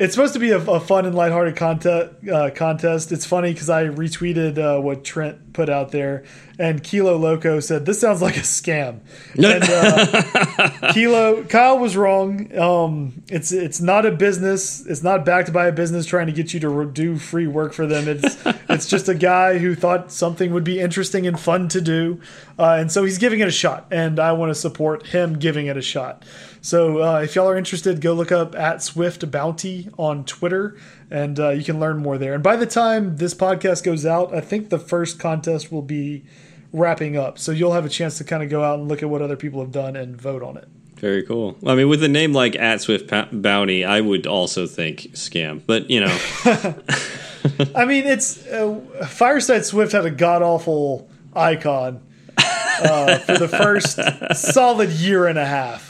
it's 0.00 0.14
supposed 0.14 0.32
to 0.32 0.38
be 0.38 0.50
a, 0.50 0.58
a 0.58 0.80
fun 0.80 1.04
and 1.04 1.14
lighthearted 1.14 1.56
contest. 1.56 2.14
Uh, 2.26 2.48
contest. 2.54 3.12
It's 3.12 3.26
funny 3.26 3.52
because 3.52 3.68
I 3.68 3.84
retweeted 3.84 4.56
uh, 4.56 4.80
what 4.80 5.04
Trent 5.04 5.52
put 5.52 5.68
out 5.68 5.90
there, 5.90 6.24
and 6.58 6.82
Kilo 6.82 7.18
Loco 7.18 7.60
said 7.60 7.84
this 7.84 8.00
sounds 8.00 8.22
like 8.22 8.38
a 8.38 8.40
scam. 8.40 9.00
and 9.34 9.62
uh, 9.62 10.92
Kilo 10.94 11.44
Kyle 11.44 11.78
was 11.78 11.98
wrong. 11.98 12.56
Um, 12.58 13.22
it's 13.28 13.52
it's 13.52 13.82
not 13.82 14.06
a 14.06 14.10
business. 14.10 14.86
It's 14.86 15.02
not 15.02 15.26
backed 15.26 15.52
by 15.52 15.66
a 15.66 15.72
business 15.72 16.06
trying 16.06 16.28
to 16.28 16.32
get 16.32 16.54
you 16.54 16.60
to 16.60 16.90
do 16.90 17.18
free 17.18 17.46
work 17.46 17.74
for 17.74 17.86
them. 17.86 18.08
It's 18.08 18.38
it's 18.70 18.86
just 18.86 19.06
a 19.10 19.14
guy 19.14 19.58
who 19.58 19.74
thought 19.74 20.10
something 20.10 20.50
would 20.54 20.64
be 20.64 20.80
interesting 20.80 21.26
and 21.26 21.38
fun 21.38 21.68
to 21.68 21.80
do, 21.82 22.22
uh, 22.58 22.78
and 22.80 22.90
so 22.90 23.04
he's 23.04 23.18
giving 23.18 23.40
it 23.40 23.48
a 23.48 23.52
shot. 23.52 23.86
And 23.90 24.18
I 24.18 24.32
want 24.32 24.48
to 24.48 24.54
support 24.54 25.08
him 25.08 25.38
giving 25.38 25.66
it 25.66 25.76
a 25.76 25.82
shot. 25.82 26.24
So 26.62 27.02
uh, 27.02 27.20
if 27.20 27.34
y'all 27.34 27.48
are 27.48 27.56
interested, 27.56 28.00
go 28.00 28.12
look 28.12 28.30
up 28.30 28.54
at 28.54 28.82
Swift 28.82 29.30
Bounty 29.30 29.88
on 29.98 30.24
Twitter, 30.24 30.76
and 31.10 31.40
uh, 31.40 31.50
you 31.50 31.64
can 31.64 31.80
learn 31.80 31.98
more 31.98 32.18
there. 32.18 32.34
And 32.34 32.42
by 32.42 32.56
the 32.56 32.66
time 32.66 33.16
this 33.16 33.34
podcast 33.34 33.82
goes 33.82 34.04
out, 34.04 34.34
I 34.34 34.40
think 34.40 34.68
the 34.68 34.78
first 34.78 35.18
contest 35.18 35.72
will 35.72 35.82
be 35.82 36.24
wrapping 36.72 37.16
up. 37.16 37.38
So 37.38 37.52
you'll 37.52 37.72
have 37.72 37.84
a 37.84 37.88
chance 37.88 38.18
to 38.18 38.24
kind 38.24 38.42
of 38.42 38.50
go 38.50 38.62
out 38.62 38.78
and 38.78 38.88
look 38.88 39.02
at 39.02 39.08
what 39.08 39.22
other 39.22 39.36
people 39.36 39.60
have 39.60 39.72
done 39.72 39.96
and 39.96 40.20
vote 40.20 40.42
on 40.42 40.56
it. 40.56 40.68
Very 40.96 41.22
cool. 41.22 41.56
I 41.66 41.74
mean, 41.74 41.88
with 41.88 42.04
a 42.04 42.08
name 42.08 42.34
like 42.34 42.54
at 42.56 42.82
Swift 42.82 43.10
Bounty, 43.32 43.86
I 43.86 44.02
would 44.02 44.26
also 44.26 44.66
think 44.66 45.00
scam. 45.12 45.62
But 45.66 45.88
you 45.88 46.00
know, 46.00 46.18
I 47.74 47.86
mean, 47.86 48.06
it's 48.06 48.46
uh, 48.46 48.78
Fireside 49.08 49.64
Swift 49.64 49.92
had 49.92 50.04
a 50.04 50.10
god 50.10 50.42
awful 50.42 51.08
icon 51.34 52.02
uh, 52.36 53.18
for 53.18 53.38
the 53.38 53.48
first 53.48 53.98
solid 54.34 54.90
year 54.90 55.26
and 55.26 55.38
a 55.38 55.46
half. 55.46 55.89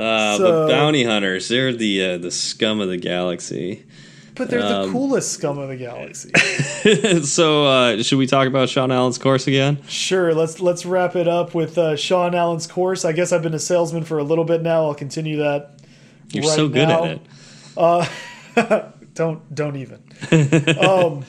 Uh, 0.00 0.36
So- 0.36 0.66
the 0.66 0.72
bounty 0.72 1.04
hunters—they're 1.04 1.72
the 1.72 2.04
uh, 2.04 2.18
the 2.18 2.30
scum 2.30 2.80
of 2.80 2.88
the 2.88 2.96
galaxy. 2.96 3.84
But 4.36 4.48
they're 4.48 4.62
Um, 4.62 4.86
the 4.86 4.92
coolest 4.92 5.32
scum 5.32 5.58
of 5.58 5.68
the 5.68 5.76
galaxy. 5.76 6.30
so, 7.24 7.66
uh, 7.66 8.02
should 8.02 8.16
we 8.16 8.26
talk 8.26 8.46
about 8.46 8.68
Sean 8.70 8.90
Allen's 8.90 9.18
course 9.18 9.46
again? 9.46 9.78
Sure, 9.86 10.32
let's 10.32 10.60
let's 10.60 10.86
wrap 10.86 11.14
it 11.16 11.28
up 11.28 11.54
with 11.54 11.76
uh, 11.76 11.96
Sean 11.96 12.34
Allen's 12.34 12.66
course. 12.66 13.04
I 13.04 13.12
guess 13.12 13.32
I've 13.32 13.42
been 13.42 13.54
a 13.54 13.58
salesman 13.58 14.04
for 14.04 14.18
a 14.18 14.24
little 14.24 14.44
bit 14.44 14.62
now. 14.62 14.84
I'll 14.86 14.94
continue 14.94 15.36
that. 15.38 15.78
You're 16.30 16.44
right 16.44 16.56
so 16.56 16.68
good 16.68 16.88
now. 16.88 17.04
at 17.76 18.06
it. 18.56 18.92
Don't 19.14 19.54
don't 19.54 19.76
even. 19.76 20.02
um, 20.80 21.24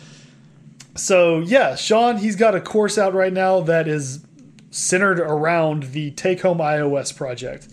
so 0.95 1.39
yeah, 1.39 1.76
Sean, 1.76 2.18
he's 2.18 2.35
got 2.35 2.56
a 2.56 2.61
course 2.61 2.98
out 2.98 3.14
right 3.14 3.34
now 3.34 3.60
that 3.61 3.88
is 3.88 4.23
centered 4.69 5.19
around 5.19 5.84
the 5.91 6.11
Take 6.11 6.41
Home 6.41 6.60
iOS 6.60 7.15
project. 7.15 7.68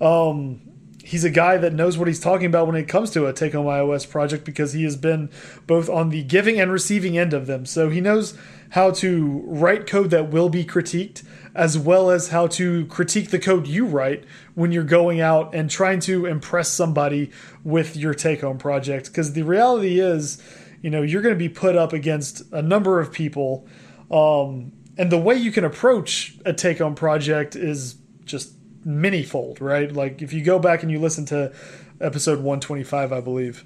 Um, 0.00 0.60
he's 1.02 1.24
a 1.24 1.30
guy 1.30 1.56
that 1.56 1.72
knows 1.72 1.98
what 1.98 2.08
he's 2.08 2.20
talking 2.20 2.46
about 2.46 2.66
when 2.66 2.76
it 2.76 2.86
comes 2.86 3.10
to 3.10 3.26
a 3.26 3.32
Take 3.32 3.52
Home 3.52 3.66
iOS 3.66 4.08
project 4.08 4.44
because 4.44 4.72
he 4.72 4.84
has 4.84 4.96
been 4.96 5.30
both 5.66 5.88
on 5.88 6.10
the 6.10 6.22
giving 6.22 6.60
and 6.60 6.70
receiving 6.70 7.18
end 7.18 7.32
of 7.32 7.46
them. 7.46 7.66
So 7.66 7.88
he 7.88 8.00
knows 8.00 8.38
how 8.70 8.92
to 8.92 9.42
write 9.46 9.86
code 9.86 10.10
that 10.10 10.30
will 10.30 10.48
be 10.48 10.64
critiqued, 10.64 11.24
as 11.54 11.76
well 11.76 12.10
as 12.10 12.28
how 12.28 12.46
to 12.46 12.86
critique 12.86 13.30
the 13.30 13.38
code 13.38 13.66
you 13.66 13.84
write 13.84 14.24
when 14.54 14.70
you're 14.70 14.84
going 14.84 15.20
out 15.20 15.52
and 15.54 15.68
trying 15.68 15.98
to 16.00 16.26
impress 16.26 16.68
somebody 16.68 17.30
with 17.64 17.96
your 17.96 18.14
take 18.14 18.42
home 18.42 18.58
project. 18.58 19.06
Because 19.06 19.32
the 19.32 19.42
reality 19.42 19.98
is, 19.98 20.40
you 20.80 20.90
know, 20.90 21.02
you're 21.02 21.22
going 21.22 21.34
to 21.34 21.38
be 21.38 21.48
put 21.48 21.76
up 21.76 21.92
against 21.92 22.42
a 22.52 22.62
number 22.62 23.00
of 23.00 23.10
people. 23.10 23.66
Um, 24.10 24.72
and 24.96 25.10
the 25.10 25.18
way 25.18 25.34
you 25.34 25.50
can 25.50 25.64
approach 25.64 26.36
a 26.44 26.52
take 26.52 26.78
home 26.78 26.94
project 26.94 27.56
is 27.56 27.96
just 28.24 28.52
many-fold, 28.84 29.60
right? 29.60 29.90
Like 29.92 30.22
if 30.22 30.32
you 30.32 30.42
go 30.42 30.58
back 30.58 30.82
and 30.82 30.90
you 30.90 30.98
listen 30.98 31.26
to 31.26 31.52
episode 32.00 32.38
125, 32.38 33.12
I 33.12 33.20
believe, 33.20 33.64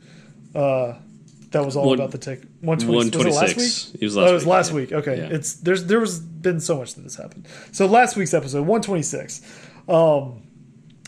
uh, 0.55 0.95
that 1.51 1.65
was 1.65 1.77
all 1.77 1.87
One- 1.87 1.99
about 1.99 2.11
the 2.11 2.19
take 2.19 2.43
120, 2.63 2.97
was 2.97 3.07
it 3.07 3.15
last 3.15 3.57
126. 3.57 3.93
week? 3.93 4.03
It 4.03 4.05
was 4.07 4.17
oh, 4.17 4.21
last 4.23 4.31
it 4.31 4.35
was 4.35 4.43
week, 4.45 4.51
last 4.51 4.71
yeah. 4.71 4.77
week. 4.77 4.93
Okay, 4.93 5.17
Yeah. 5.19 5.37
it's 5.37 5.55
there's 5.55 5.85
there 5.87 6.01
was 6.01 6.19
been 6.19 6.59
so 6.61 6.79
much 6.79 6.95
that 6.95 7.03
has 7.03 7.15
happened. 7.15 7.47
So 7.73 7.87
last 7.87 8.17
week's 8.17 8.35
episode 8.35 8.67
126. 8.67 9.41
Um, 9.89 10.43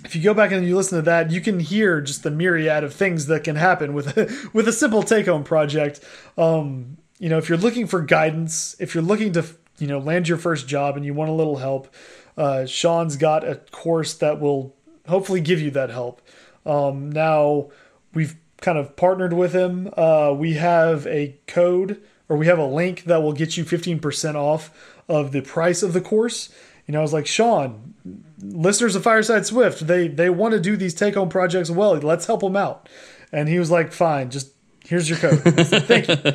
if 0.05 0.15
you 0.15 0.23
go 0.23 0.35
back 0.35 0.53
and 0.53 0.65
you 0.65 0.77
listen 0.77 0.99
to 0.99 1.03
that, 1.03 1.33
you 1.33 1.41
can 1.41 1.59
hear 1.59 2.01
just 2.01 2.23
the 2.23 2.31
myriad 2.31 2.85
of 2.85 2.95
things 2.95 3.27
that 3.27 3.43
can 3.43 3.57
happen 3.57 3.93
with 3.93 4.16
a, 4.16 4.49
with 4.53 4.69
a 4.69 4.73
simple 4.73 5.03
take 5.03 5.27
home 5.27 5.43
project. 5.43 6.01
Um, 6.39 6.99
you 7.19 7.28
know, 7.28 7.39
if 7.39 7.49
you're 7.49 7.59
looking 7.59 7.87
for 7.89 8.01
guidance, 8.03 8.77
if 8.78 8.95
you're 8.95 9.03
looking 9.03 9.33
to 9.33 9.45
you 9.78 9.89
know 9.89 9.99
land 9.99 10.28
your 10.28 10.39
first 10.39 10.69
job 10.69 10.97
and 10.97 11.05
you 11.05 11.12
want 11.12 11.31
a 11.31 11.35
little 11.35 11.57
help, 11.57 11.93
uh, 12.36 12.66
Sean's 12.66 13.16
got 13.16 13.46
a 13.46 13.56
course 13.56 14.14
that 14.14 14.40
will 14.40 14.74
hopefully 15.08 15.40
give 15.40 15.60
you 15.60 15.70
that 15.72 15.90
help. 15.90 16.20
Um, 16.64 17.10
now 17.10 17.70
we've 18.12 18.36
kind 18.60 18.78
of 18.78 18.96
partnered 18.96 19.32
with 19.32 19.52
him. 19.52 19.92
Uh, 19.96 20.34
we 20.36 20.54
have 20.54 21.06
a 21.06 21.36
code 21.46 22.02
or 22.28 22.36
we 22.36 22.46
have 22.46 22.58
a 22.58 22.66
link 22.66 23.04
that 23.04 23.22
will 23.22 23.32
get 23.32 23.56
you 23.56 23.64
15% 23.64 24.34
off 24.34 24.94
of 25.08 25.32
the 25.32 25.42
price 25.42 25.82
of 25.82 25.92
the 25.92 26.00
course. 26.00 26.52
You 26.86 26.92
know, 26.92 26.98
I 27.00 27.02
was 27.02 27.12
like, 27.12 27.26
Sean, 27.26 27.94
listeners 28.40 28.94
of 28.94 29.02
Fireside 29.02 29.46
Swift, 29.46 29.86
they 29.86 30.06
they 30.08 30.30
want 30.30 30.52
to 30.52 30.60
do 30.60 30.76
these 30.76 30.94
take 30.94 31.14
home 31.14 31.28
projects 31.28 31.70
well. 31.70 31.96
Let's 31.96 32.26
help 32.26 32.40
them 32.40 32.56
out. 32.56 32.88
And 33.32 33.48
he 33.48 33.58
was 33.58 33.70
like, 33.70 33.92
fine, 33.92 34.30
just 34.30 34.52
here's 34.84 35.08
your 35.08 35.18
code. 35.18 35.40
Thank 35.42 36.08
you. 36.08 36.32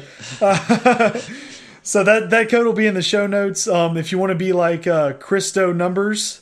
so 1.83 2.03
that 2.03 2.29
that 2.29 2.49
code 2.49 2.65
will 2.65 2.73
be 2.73 2.87
in 2.87 2.93
the 2.93 3.01
show 3.01 3.27
notes. 3.27 3.67
Um, 3.67 3.97
if 3.97 4.11
you 4.11 4.17
want 4.17 4.31
to 4.31 4.35
be 4.35 4.53
like 4.53 4.87
uh, 4.87 5.13
Christo 5.13 5.73
Numbers, 5.73 6.41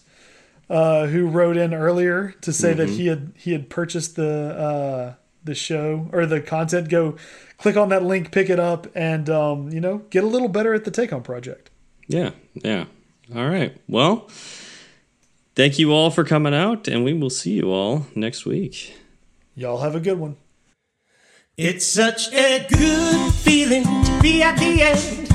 uh, 0.69 1.07
who 1.07 1.27
wrote 1.27 1.57
in 1.57 1.73
earlier 1.73 2.35
to 2.41 2.53
say 2.53 2.73
that 2.73 2.89
he 2.89 3.07
had 3.07 3.33
he 3.35 3.51
had 3.53 3.69
purchased 3.69 4.15
the 4.15 4.29
uh, 4.29 5.13
the 5.43 5.55
show 5.55 6.09
or 6.11 6.25
the 6.25 6.41
content, 6.41 6.89
go 6.89 7.15
click 7.57 7.77
on 7.77 7.89
that 7.89 8.03
link, 8.03 8.31
pick 8.31 8.49
it 8.49 8.59
up, 8.59 8.87
and 8.95 9.29
um, 9.29 9.69
you 9.69 9.81
know 9.81 9.99
get 10.09 10.23
a 10.23 10.27
little 10.27 10.49
better 10.49 10.73
at 10.73 10.85
the 10.85 10.91
take 10.91 11.11
home 11.11 11.23
project. 11.23 11.69
Yeah, 12.07 12.31
yeah. 12.53 12.85
All 13.35 13.47
right. 13.47 13.77
Well, 13.87 14.27
thank 15.55 15.79
you 15.79 15.91
all 15.93 16.09
for 16.09 16.23
coming 16.23 16.53
out, 16.53 16.87
and 16.87 17.03
we 17.03 17.13
will 17.13 17.29
see 17.29 17.53
you 17.53 17.71
all 17.71 18.07
next 18.15 18.45
week. 18.45 18.95
Y'all 19.55 19.81
have 19.81 19.95
a 19.95 19.99
good 19.99 20.19
one. 20.19 20.37
It's 21.57 21.85
such 21.85 22.31
a 22.31 22.65
good 22.69 23.33
feeling 23.33 23.83
to 23.83 24.19
be 24.21 24.41
at 24.41 24.57
the 24.57 24.81
end. 24.81 25.28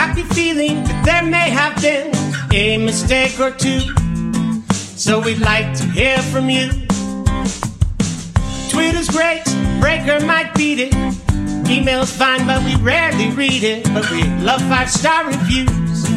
Happy 0.00 0.22
feeling 0.22 0.82
that 0.84 1.04
there 1.04 1.22
may 1.22 1.50
have 1.50 1.76
been 1.82 2.10
a 2.54 2.78
mistake 2.78 3.38
or 3.38 3.50
two. 3.50 3.80
So 4.96 5.20
we'd 5.20 5.40
like 5.40 5.76
to 5.76 5.84
hear 5.88 6.16
from 6.32 6.48
you. 6.48 6.70
Twitter's 8.70 9.10
great, 9.10 9.44
Breaker 9.78 10.24
might 10.24 10.54
beat 10.54 10.78
it. 10.80 10.94
Email's 11.68 12.16
fine, 12.16 12.46
but 12.46 12.64
we 12.64 12.76
rarely 12.76 13.30
read 13.32 13.62
it. 13.62 13.84
But 13.92 14.10
we 14.10 14.24
love 14.40 14.62
five 14.62 14.90
star 14.90 15.26
reviews, 15.26 16.08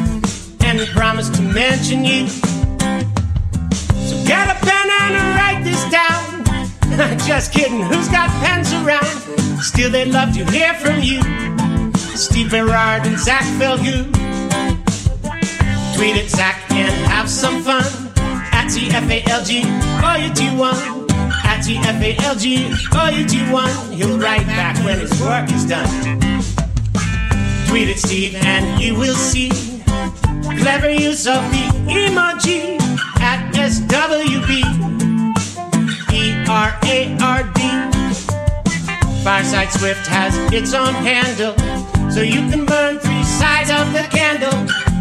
and 0.63 0.79
we 0.79 0.85
promise 0.85 1.27
to 1.31 1.41
mention 1.41 2.05
you. 2.05 2.29
So 4.07 4.15
get 4.25 4.47
a 4.47 4.57
pen 4.63 4.87
and 5.01 5.13
write 5.35 5.61
this 5.65 5.83
down. 5.91 7.17
Just 7.27 7.51
kidding, 7.51 7.81
who's 7.81 8.07
got 8.07 8.29
pens 8.41 8.71
around? 8.71 9.61
Still, 9.61 9.91
they'd 9.91 10.07
love 10.07 10.33
to 10.35 10.45
hear 10.45 10.73
from 10.75 11.01
you. 11.01 11.19
Steve 12.15 12.51
Berard 12.51 13.05
and 13.05 13.17
Zach 13.17 13.43
Falgout. 13.59 14.05
Tweet 15.95 16.17
at 16.17 16.29
Zach 16.29 16.71
and 16.71 16.93
have 17.07 17.29
some 17.29 17.61
fun. 17.63 17.83
At 18.51 18.67
TFALG, 18.67 19.49
or 20.03 20.17
you 20.21 20.33
do 20.33 20.57
one. 20.57 20.75
At 21.43 21.61
TFALG, 21.65 22.45
or 22.95 23.11
you 23.17 23.27
do 23.27 23.51
one. 23.51 23.91
He'll 23.91 24.17
write 24.19 24.47
back 24.47 24.77
when 24.85 24.99
his 24.99 25.21
work 25.21 25.51
is 25.51 25.65
done. 25.65 25.89
Tweet 27.67 27.89
at 27.89 27.97
Steve 27.97 28.35
and 28.35 28.81
you 28.81 28.95
will 28.95 29.15
see 29.15 29.49
clever 30.59 30.89
use 30.89 31.27
of 31.27 31.41
the 31.51 31.65
emoji 31.87 32.79
at 33.19 33.53
SWB. 33.53 34.83
R 36.53 36.77
A 36.83 37.17
R 37.19 37.43
D. 37.55 37.61
Fireside 39.23 39.71
Swift 39.71 40.05
has 40.05 40.37
its 40.53 40.73
own 40.73 40.93
handle, 40.93 41.55
so 42.13 42.21
you 42.21 42.41
can 42.51 42.65
burn 42.65 42.99
three 42.99 43.23
sides 43.23 43.71
of 43.71 43.91
the 43.91 44.03
candle 44.11 44.53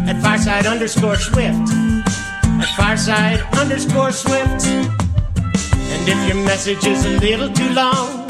at 0.09 0.19
Fireside 0.23 0.65
underscore 0.65 1.15
Swift. 1.15 1.69
At 1.69 2.73
Fireside 2.75 3.41
underscore 3.55 4.11
Swift. 4.11 4.65
And 4.65 6.09
if 6.09 6.27
your 6.27 6.43
message 6.43 6.87
is 6.87 7.05
a 7.05 7.19
little 7.19 7.53
too 7.53 7.69
long, 7.69 8.25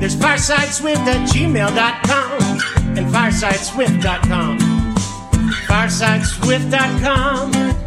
there's 0.00 0.16
firesideswift 0.16 1.06
at 1.06 1.28
gmail.com 1.28 2.42
and 2.96 3.06
firesideswift.com. 3.14 4.58
Firesideswift.com. 5.68 7.81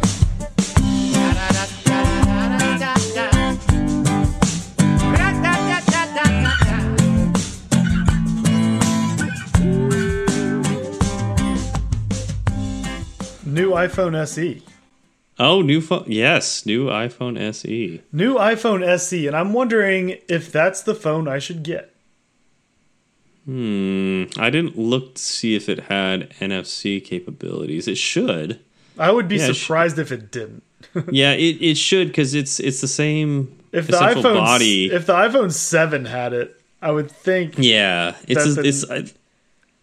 New 13.56 13.70
iPhone 13.70 14.14
SE. 14.26 14.62
Oh, 15.38 15.60
new 15.60 15.80
phone. 15.80 16.04
Yes, 16.06 16.64
new 16.64 16.86
iPhone. 16.86 17.38
SE. 17.38 18.02
New 18.12 18.34
iPhone 18.36 18.82
SE, 18.86 19.26
and 19.26 19.36
I'm 19.36 19.52
wondering 19.52 20.18
if 20.28 20.50
that's 20.52 20.82
the 20.82 20.94
phone 20.94 21.28
I 21.28 21.38
should 21.38 21.62
get. 21.62 21.92
Hmm. 23.44 24.24
I 24.38 24.50
didn't 24.50 24.76
look 24.76 25.14
to 25.14 25.22
see 25.22 25.54
if 25.54 25.68
it 25.68 25.84
had 25.84 26.30
NFC 26.40 27.02
capabilities. 27.04 27.86
It 27.86 27.96
should. 27.96 28.58
I 28.98 29.10
would 29.12 29.28
be 29.28 29.36
Yeah, 29.36 29.48
it 29.48 29.54
surprised 29.54 29.98
if 29.98 30.10
it 30.10 30.32
didn't. 30.32 30.62
yeah, 31.10 31.32
it, 31.32 31.62
it 31.62 31.76
should 31.76 32.08
because 32.08 32.34
it's 32.34 32.58
it's 32.58 32.80
the 32.80 32.88
same 32.88 33.56
If 33.72 33.86
the 33.86 33.98
iPhone 33.98 34.22
body. 34.34 34.86
if 34.90 35.06
the 35.06 35.12
iPhone 35.14 35.52
7 35.52 36.06
had 36.06 36.32
it, 36.32 36.60
I 36.82 36.90
would 36.90 37.10
think 37.10 37.54
yeah, 37.58 38.16
it's 38.26 38.54
That's 38.56 38.84
it's. 38.84 38.90
I, 38.90 39.04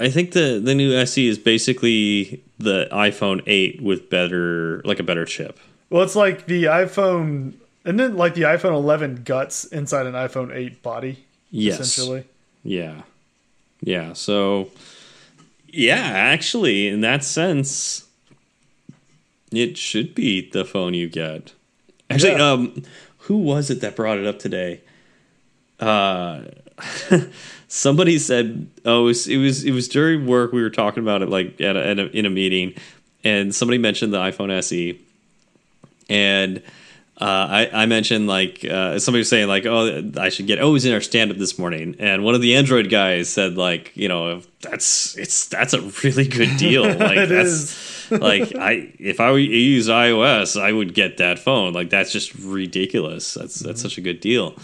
I 0.04 0.10
think 0.10 0.32
the 0.34 0.60
the 0.64 0.76
new 0.76 0.94
SE 0.94 1.28
is 1.28 1.38
basically 1.38 2.42
the 2.60 2.88
iPhone 2.92 3.42
8 3.48 3.82
with 3.82 4.10
better 4.10 4.82
like 4.86 5.00
a 5.00 5.04
better 5.04 5.26
chip. 5.26 5.60
well 5.90 6.04
it's 6.04 6.16
like 6.16 6.46
the 6.46 6.64
iPhone 6.66 7.54
and 7.86 8.00
then 8.00 8.16
like 8.18 8.34
the 8.36 8.44
iPhone 8.44 8.74
11 8.74 9.24
guts 9.24 9.66
inside 9.66 10.06
an 10.06 10.14
iPhone 10.14 10.54
8 10.54 10.82
body 10.84 11.18
Yes. 11.52 11.80
essentially. 11.80 12.24
Yeah. 12.64 13.02
Yeah. 13.82 14.14
So, 14.14 14.70
yeah, 15.68 16.02
actually, 16.34 16.88
in 16.88 17.02
that 17.02 17.24
sense, 17.24 18.08
it 19.52 19.78
should 19.78 20.16
be 20.16 20.50
the 20.50 20.66
phone 20.66 20.94
you 20.94 21.08
get. 21.10 21.54
Actually, 22.10 22.32
Yeah. 22.38 22.52
um, 22.52 22.84
who 23.28 23.38
was 23.38 23.70
it 23.70 23.82
that 23.82 23.96
brought 23.96 24.18
it 24.18 24.26
up 24.26 24.40
today? 24.40 24.82
Uh, 25.80 26.42
somebody 27.74 28.20
said, 28.20 28.70
"Oh, 28.86 29.02
it 29.02 29.06
was, 29.06 29.28
it 29.28 29.38
was 29.38 29.64
it 29.64 29.72
was 29.72 29.88
during 29.88 30.28
work. 30.28 30.52
We 30.52 30.62
were 30.62 30.70
talking 30.70 31.02
about 31.02 31.24
it 31.24 31.30
like 31.30 31.60
at 31.60 31.76
a, 31.76 31.86
at 31.86 32.00
a, 32.00 32.18
in 32.18 32.26
a 32.26 32.30
meeting, 32.30 32.76
and 33.24 33.54
somebody 33.54 33.80
mentioned 33.80 34.14
the 34.14 34.20
iPhone 34.20 34.52
SE, 34.60 35.00
and." 36.10 36.62
Uh, 37.16 37.70
I, 37.72 37.84
I 37.84 37.86
mentioned 37.86 38.26
like 38.26 38.66
uh, 38.66 38.98
somebody 38.98 39.20
was 39.20 39.30
saying 39.30 39.48
like 39.48 39.68
oh 39.68 40.12
I 40.18 40.30
should 40.30 40.48
get 40.48 40.60
oh 40.60 40.70
it 40.70 40.74
was 40.74 40.84
in 40.84 40.94
our 40.95 41.00
stand 41.00 41.30
up 41.30 41.38
this 41.38 41.60
morning. 41.60 41.95
And 42.00 42.24
one 42.24 42.34
of 42.34 42.41
the 42.41 42.56
Android 42.56 42.90
guys 42.90 43.30
said 43.30 43.56
like 43.56 43.95
you 43.95 44.08
know 44.08 44.41
that's 44.62 45.16
it's 45.16 45.48
that's 45.48 45.74
a 45.74 45.82
really 46.04 46.28
good 46.28 46.58
deal. 46.58 46.84
Like 47.00 47.30
that's 47.30 48.12
like 48.12 48.56
I 48.56 48.91
if 48.98 49.20
I 49.20 49.32
use 49.36 49.90
iOS 49.90 50.60
I 50.60 50.74
would 50.74 50.95
get 50.95 51.18
that 51.18 51.38
phone. 51.38 51.72
Like 51.72 51.91
that's 51.91 52.12
just 52.12 52.34
ridiculous. 52.34 53.36
That's 53.36 53.60
that's 53.60 53.84
such 53.84 54.00
a 54.00 54.02
good 54.02 54.20
deal. 54.20 54.56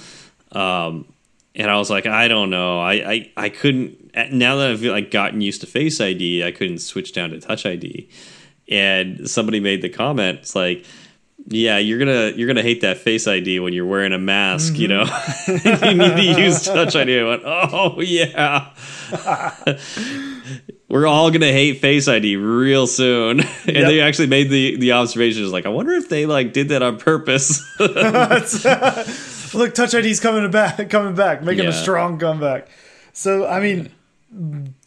Um, 0.51 1.05
and 1.55 1.69
I 1.69 1.77
was 1.77 1.89
like, 1.89 2.05
I 2.05 2.27
don't 2.27 2.49
know. 2.49 2.79
I, 2.79 2.93
I, 2.93 3.31
I 3.37 3.49
couldn't. 3.49 4.11
Now 4.31 4.57
that 4.57 4.71
I've 4.71 4.81
like 4.83 5.11
gotten 5.11 5.41
used 5.41 5.61
to 5.61 5.67
Face 5.67 5.99
ID, 6.01 6.43
I 6.43 6.51
couldn't 6.51 6.79
switch 6.79 7.13
down 7.13 7.29
to 7.31 7.39
Touch 7.39 7.65
ID. 7.65 8.09
And 8.69 9.29
somebody 9.29 9.59
made 9.59 9.81
the 9.81 9.89
comment, 9.89 10.39
it's 10.39 10.55
like, 10.55 10.85
yeah, 11.47 11.77
you're 11.79 11.97
gonna 11.97 12.31
you're 12.35 12.47
gonna 12.47 12.61
hate 12.61 12.81
that 12.81 12.97
Face 12.97 13.27
ID 13.27 13.59
when 13.61 13.73
you're 13.73 13.85
wearing 13.85 14.13
a 14.13 14.19
mask. 14.19 14.77
You 14.77 14.89
know, 14.89 15.03
you 15.47 15.93
need 15.95 16.15
to 16.15 16.35
use 16.41 16.65
Touch 16.65 16.95
ID. 16.95 17.19
I 17.19 17.23
went, 17.23 17.41
oh 17.45 17.99
yeah. 18.01 18.69
We're 20.89 21.07
all 21.07 21.31
gonna 21.31 21.51
hate 21.51 21.79
Face 21.81 22.07
ID 22.07 22.35
real 22.35 22.85
soon, 22.87 23.39
and 23.67 23.75
Yep. 23.75 23.87
they 23.87 24.01
actually 24.01 24.27
made 24.27 24.49
the 24.49 24.75
the 24.77 24.91
observation. 24.91 25.43
Is 25.43 25.51
like, 25.51 25.65
I 25.65 25.69
wonder 25.69 25.93
if 25.93 26.09
they 26.09 26.25
like 26.25 26.51
did 26.53 26.69
that 26.69 26.81
on 26.83 26.97
purpose. 26.99 27.63
Look, 29.53 29.73
Touch 29.75 29.93
ID's 29.93 30.19
coming 30.19 30.49
back, 30.51 30.89
coming 30.89 31.15
back, 31.15 31.43
making 31.43 31.65
a 31.65 31.73
strong 31.73 32.17
comeback. 32.19 32.67
So, 33.13 33.45
I 33.47 33.59
mean, 33.59 33.91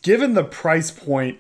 given 0.03 0.35
the 0.35 0.45
price 0.45 0.91
point 0.91 1.39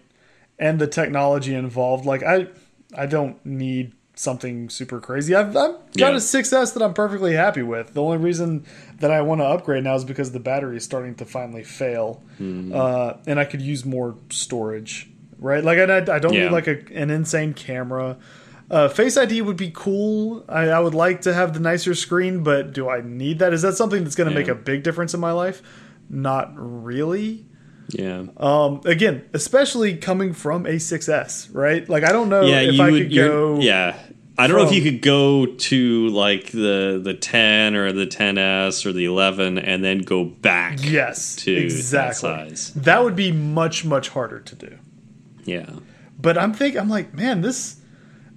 and 0.58 0.78
the 0.80 0.86
technology 0.86 1.54
involved, 1.54 2.04
like 2.04 2.22
I, 2.22 2.48
I 2.96 3.06
don't 3.06 3.44
need 3.46 3.92
something 4.14 4.68
super 4.68 5.00
crazy. 5.00 5.34
I've, 5.34 5.48
I've 5.48 5.54
got 5.54 5.80
Yeah. 5.94 6.10
a 6.10 6.14
6S 6.16 6.74
that 6.74 6.82
I'm 6.82 6.92
perfectly 6.94 7.32
happy 7.34 7.62
with. 7.62 7.94
The 7.94 8.02
only 8.02 8.18
reason 8.18 8.64
that 9.00 9.10
I 9.10 9.22
want 9.22 9.40
to 9.40 9.44
upgrade 9.46 9.84
now 9.84 9.94
is 9.94 10.04
because 10.04 10.32
the 10.32 10.38
battery 10.40 10.76
is 10.76 10.84
starting 10.84 11.14
to 11.16 11.24
finally 11.24 11.64
fail, 11.64 12.22
Hmm. 12.38 12.72
uh, 12.74 13.14
and 13.26 13.40
I 13.40 13.44
could 13.46 13.62
use 13.62 13.84
more 13.84 14.16
storage. 14.30 15.08
Right, 15.38 15.64
like 15.64 15.78
I, 15.78 15.96
I 15.96 16.18
don't 16.20 16.34
Yeah. 16.34 16.44
need 16.44 16.52
like 16.52 16.68
a, 16.68 16.78
an 16.94 17.10
insane 17.10 17.52
camera. 17.54 18.16
Uh, 18.72 18.88
Face 18.88 19.18
ID 19.18 19.42
would 19.42 19.58
be 19.58 19.70
cool. 19.70 20.44
I, 20.48 20.68
I 20.68 20.80
would 20.80 20.94
like 20.94 21.20
to 21.22 21.34
have 21.34 21.52
the 21.52 21.60
nicer 21.60 21.94
screen, 21.94 22.42
but 22.42 22.72
do 22.72 22.88
I 22.88 23.02
need 23.02 23.38
that? 23.40 23.52
Is 23.52 23.60
that 23.62 23.76
something 23.76 24.02
that's 24.02 24.16
going 24.16 24.30
to 24.30 24.34
make 24.34 24.48
a 24.48 24.54
big 24.54 24.82
difference 24.82 25.12
in 25.12 25.20
my 25.20 25.32
life? 25.32 25.60
Not 26.08 26.52
really. 26.56 27.44
yeah, 27.88 28.24
Um, 28.38 28.80
again, 28.86 29.28
especially 29.34 29.98
coming 29.98 30.32
from 30.32 30.64
a 30.64 30.76
6S, 30.76 31.50
right? 31.52 31.86
Like 31.86 32.02
I 32.02 32.12
don't 32.12 32.30
know 32.30 32.42
yeah. 32.42 32.60
if 32.60 32.80
I 32.80 32.90
would. 32.90 33.02
could 33.10 33.14
go. 33.14 33.58
yeah. 33.60 33.98
I 34.38 34.46
don't 34.46 34.56
know 34.56 34.66
if 34.66 34.72
you 34.72 34.82
could 34.82 35.02
go 35.02 35.44
to 35.44 36.08
like 36.08 36.50
the 36.52 36.98
the 37.04 37.12
10 37.12 37.76
or 37.76 37.92
the 37.92 38.06
10s 38.06 38.86
or 38.86 38.92
the 38.92 39.04
11 39.04 39.58
and 39.58 39.84
then 39.84 39.98
go 39.98 40.24
back. 40.24 40.78
Yes, 40.82 41.36
to 41.36 41.68
that 41.68 42.16
size. 42.16 42.72
That 42.72 43.04
would 43.04 43.14
be 43.14 43.30
much 43.30 43.84
much 43.84 44.08
harder 44.08 44.40
to 44.40 44.54
do. 44.54 44.78
Yeah. 45.44 45.68
But 46.18 46.38
I'm 46.38 46.54
think 46.54 46.76
I'm 46.76 46.88
like, 46.88 47.12
man, 47.12 47.42
this 47.42 47.81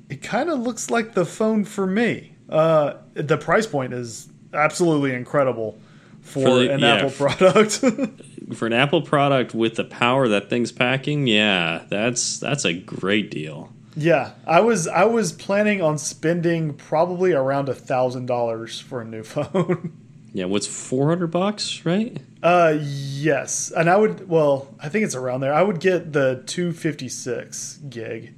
it 0.10 0.22
kind 0.22 0.50
of 0.50 0.60
looks 0.60 0.90
like 0.90 1.14
the 1.14 1.26
phone 1.26 1.66
for 1.66 1.88
me. 1.88 2.34
Uh, 2.50 2.96
the 3.14 3.38
price 3.38 3.66
point 3.66 3.94
is 3.94 4.28
absolutely 4.54 5.14
incredible 5.14 5.78
for, 6.22 6.44
For 6.44 6.60
the- 6.60 6.74
an 6.74 6.80
yeah, 6.80 6.96
Apple 6.96 7.12
product. 7.12 7.84
For 8.56 8.68
an 8.68 8.74
Apple 8.74 9.02
product 9.02 9.56
with 9.56 9.74
the 9.76 9.84
power 9.84 10.28
that 10.28 10.52
thing's 10.52 10.72
packing, 10.72 11.26
yeah, 11.26 11.84
that's 11.90 12.38
that's 12.40 12.64
a 12.64 12.74
great 12.74 13.32
deal. 13.32 13.74
yeah, 13.98 14.34
I 14.46 14.60
was 14.60 14.88
I 14.88 15.06
was 15.06 15.32
planning 15.32 15.82
on 15.82 15.98
spending 15.98 16.74
probably 16.76 17.34
around 17.34 17.70
a 17.70 17.74
thousand 17.74 18.28
dollars 18.28 18.80
for 18.80 19.02
a 19.02 19.06
new 19.06 19.24
phone. 19.34 19.98
Yeah, 20.32 20.46
what's 20.46 20.68
400 20.68 21.26
bucks, 21.32 21.86
right? 21.88 22.16
uh, 22.44 22.78
yes, 22.80 23.72
and 23.76 23.90
I 23.90 23.98
would 23.98 24.30
well, 24.30 24.68
I 24.80 24.90
think 24.90 25.06
it's 25.06 25.16
around 25.16 25.40
there. 25.42 25.54
I 25.54 25.64
would 25.64 25.80
get 25.80 26.14
the 26.14 26.44
two 26.46 26.72
fifty 26.72 27.10
six 27.10 27.80
gig. 27.90 28.36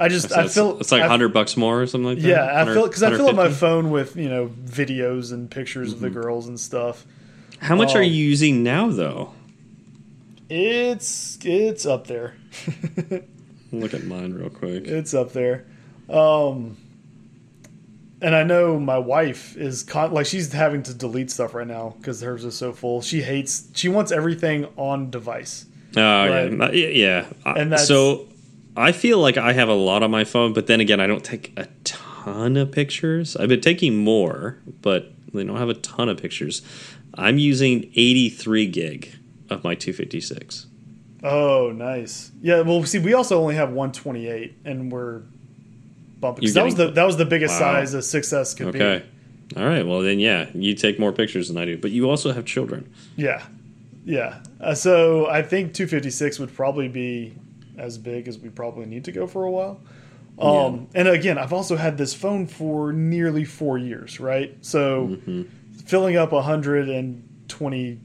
I 0.00 0.08
just 0.08 0.30
So 0.30 0.40
I 0.40 0.48
feel 0.48 0.78
it's 0.80 0.90
like 0.90 1.02
100 1.02 1.28
bucks 1.34 1.56
more 1.56 1.82
or 1.82 1.86
something 1.86 2.06
like 2.08 2.18
that. 2.18 2.26
Yeah, 2.28 2.42
I 2.44 2.64
100 2.64 2.74
feel 2.74 2.86
because 2.88 3.02
I 3.02 3.10
fill 3.10 3.28
up 3.28 3.36
my 3.36 3.50
phone 3.50 3.90
with 3.90 4.16
you 4.16 4.28
know 4.28 4.48
videos 4.48 5.32
and 5.32 5.50
pictures 5.50 5.94
Mm-hmm. 5.94 6.04
of 6.04 6.14
the 6.14 6.20
girls 6.20 6.48
and 6.48 6.58
stuff. 6.58 7.04
How 7.58 7.76
much 7.76 7.94
are 7.94 7.98
Oh. 7.98 8.02
you 8.02 8.24
using 8.24 8.62
now 8.62 8.88
though? 8.90 9.32
It's 10.48 11.38
it's 11.44 11.86
up 11.86 12.06
there. 12.06 12.34
Look 13.72 13.94
at 13.94 14.04
mine 14.04 14.32
real 14.34 14.50
quick. 14.50 14.86
It's 14.86 15.14
up 15.14 15.32
there. 15.32 15.64
Um, 16.08 16.76
and 18.20 18.34
I 18.34 18.42
know 18.42 18.78
my 18.80 18.98
wife 18.98 19.56
is 19.56 19.82
con- 19.84 20.12
like 20.12 20.26
she's 20.26 20.52
having 20.52 20.82
to 20.84 20.94
delete 20.94 21.30
stuff 21.30 21.54
right 21.54 21.66
now 21.66 21.94
because 21.98 22.20
hers 22.20 22.44
is 22.44 22.56
so 22.56 22.72
full. 22.72 23.00
She 23.00 23.22
hates. 23.22 23.68
She 23.74 23.88
wants 23.88 24.10
everything 24.10 24.66
on 24.76 25.10
device. 25.10 25.66
Oh 25.96 26.00
Right. 26.02 26.52
yeah, 26.52 26.70
yeah. 26.88 27.26
yeah. 27.46 27.52
And 27.54 27.70
that's- 27.72 27.86
so 27.86 28.26
I 28.76 28.92
feel 28.92 29.18
like 29.18 29.36
I 29.36 29.52
have 29.52 29.68
a 29.68 29.74
lot 29.74 30.02
on 30.02 30.10
my 30.10 30.24
phone, 30.24 30.52
but 30.52 30.66
then 30.66 30.80
again, 30.80 31.00
I 31.00 31.06
don't 31.06 31.24
take 31.24 31.52
a 31.56 31.66
ton 31.84 32.56
of 32.56 32.70
pictures. 32.72 33.36
I've 33.36 33.48
been 33.48 33.60
taking 33.60 33.96
more, 33.96 34.58
but 34.80 35.12
they 35.32 35.44
don't 35.44 35.56
have 35.56 35.68
a 35.68 35.74
ton 35.74 36.08
of 36.08 36.18
pictures. 36.18 36.62
I'm 37.14 37.38
using 37.38 37.90
83 37.94 38.66
gig 38.66 39.16
of 39.48 39.64
my 39.64 39.74
256. 39.74 40.66
Oh, 41.22 41.72
nice. 41.74 42.30
Yeah. 42.40 42.60
Well, 42.60 42.82
see, 42.84 42.98
we 42.98 43.12
also 43.12 43.40
only 43.40 43.54
have 43.56 43.68
128, 43.70 44.54
and 44.64 44.90
we're 44.90 45.22
bumping. 46.20 46.50
That 46.52 46.64
was 46.64 46.76
the 46.76 46.90
that 46.92 47.04
was 47.04 47.16
the 47.16 47.26
biggest 47.26 47.60
Wow. 47.60 47.74
size 47.84 47.94
a 47.94 47.98
6S 47.98 48.56
could 48.56 48.68
Okay. 48.68 49.04
All 49.56 49.64
right. 49.66 49.86
Well, 49.86 50.00
then, 50.00 50.20
yeah, 50.20 50.48
you 50.54 50.74
take 50.74 50.98
more 50.98 51.12
pictures 51.12 51.48
than 51.48 51.56
I 51.58 51.64
do, 51.64 51.76
but 51.76 51.90
you 51.90 52.08
also 52.08 52.32
have 52.32 52.44
children. 52.44 52.90
Yeah. 53.16 53.42
Yeah. 54.04 54.38
Uh, 54.60 54.74
so 54.74 55.26
I 55.26 55.42
think 55.42 55.74
256 55.74 56.38
would 56.38 56.54
probably 56.54 56.88
be 56.88 57.34
as 57.80 57.98
big 57.98 58.28
as 58.28 58.38
we 58.38 58.48
probably 58.50 58.86
need 58.86 59.04
to 59.06 59.12
go 59.12 59.26
for 59.26 59.44
a 59.44 59.50
while. 59.50 59.80
Um, 60.38 60.86
And 60.94 61.08
again, 61.08 61.36
I've 61.38 61.52
also 61.52 61.76
had 61.76 61.98
this 61.98 62.14
phone 62.14 62.46
for 62.46 62.92
nearly 62.92 63.44
four 63.44 63.76
years, 63.78 64.20
right? 64.20 64.56
So 64.62 65.08
Mm-hmm. 65.08 65.42
filling 65.86 66.16
up 66.16 66.32
120, 66.32 68.00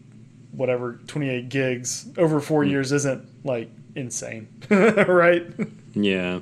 whatever, 0.52 0.99
28 1.07 1.49
gigs 1.49 2.07
over 2.18 2.39
four 2.39 2.64
Mm. 2.64 2.69
years 2.72 2.91
isn't 2.91 3.27
like 3.45 3.69
insane, 3.95 4.47
right? 4.69 5.45
Yeah. 5.93 6.39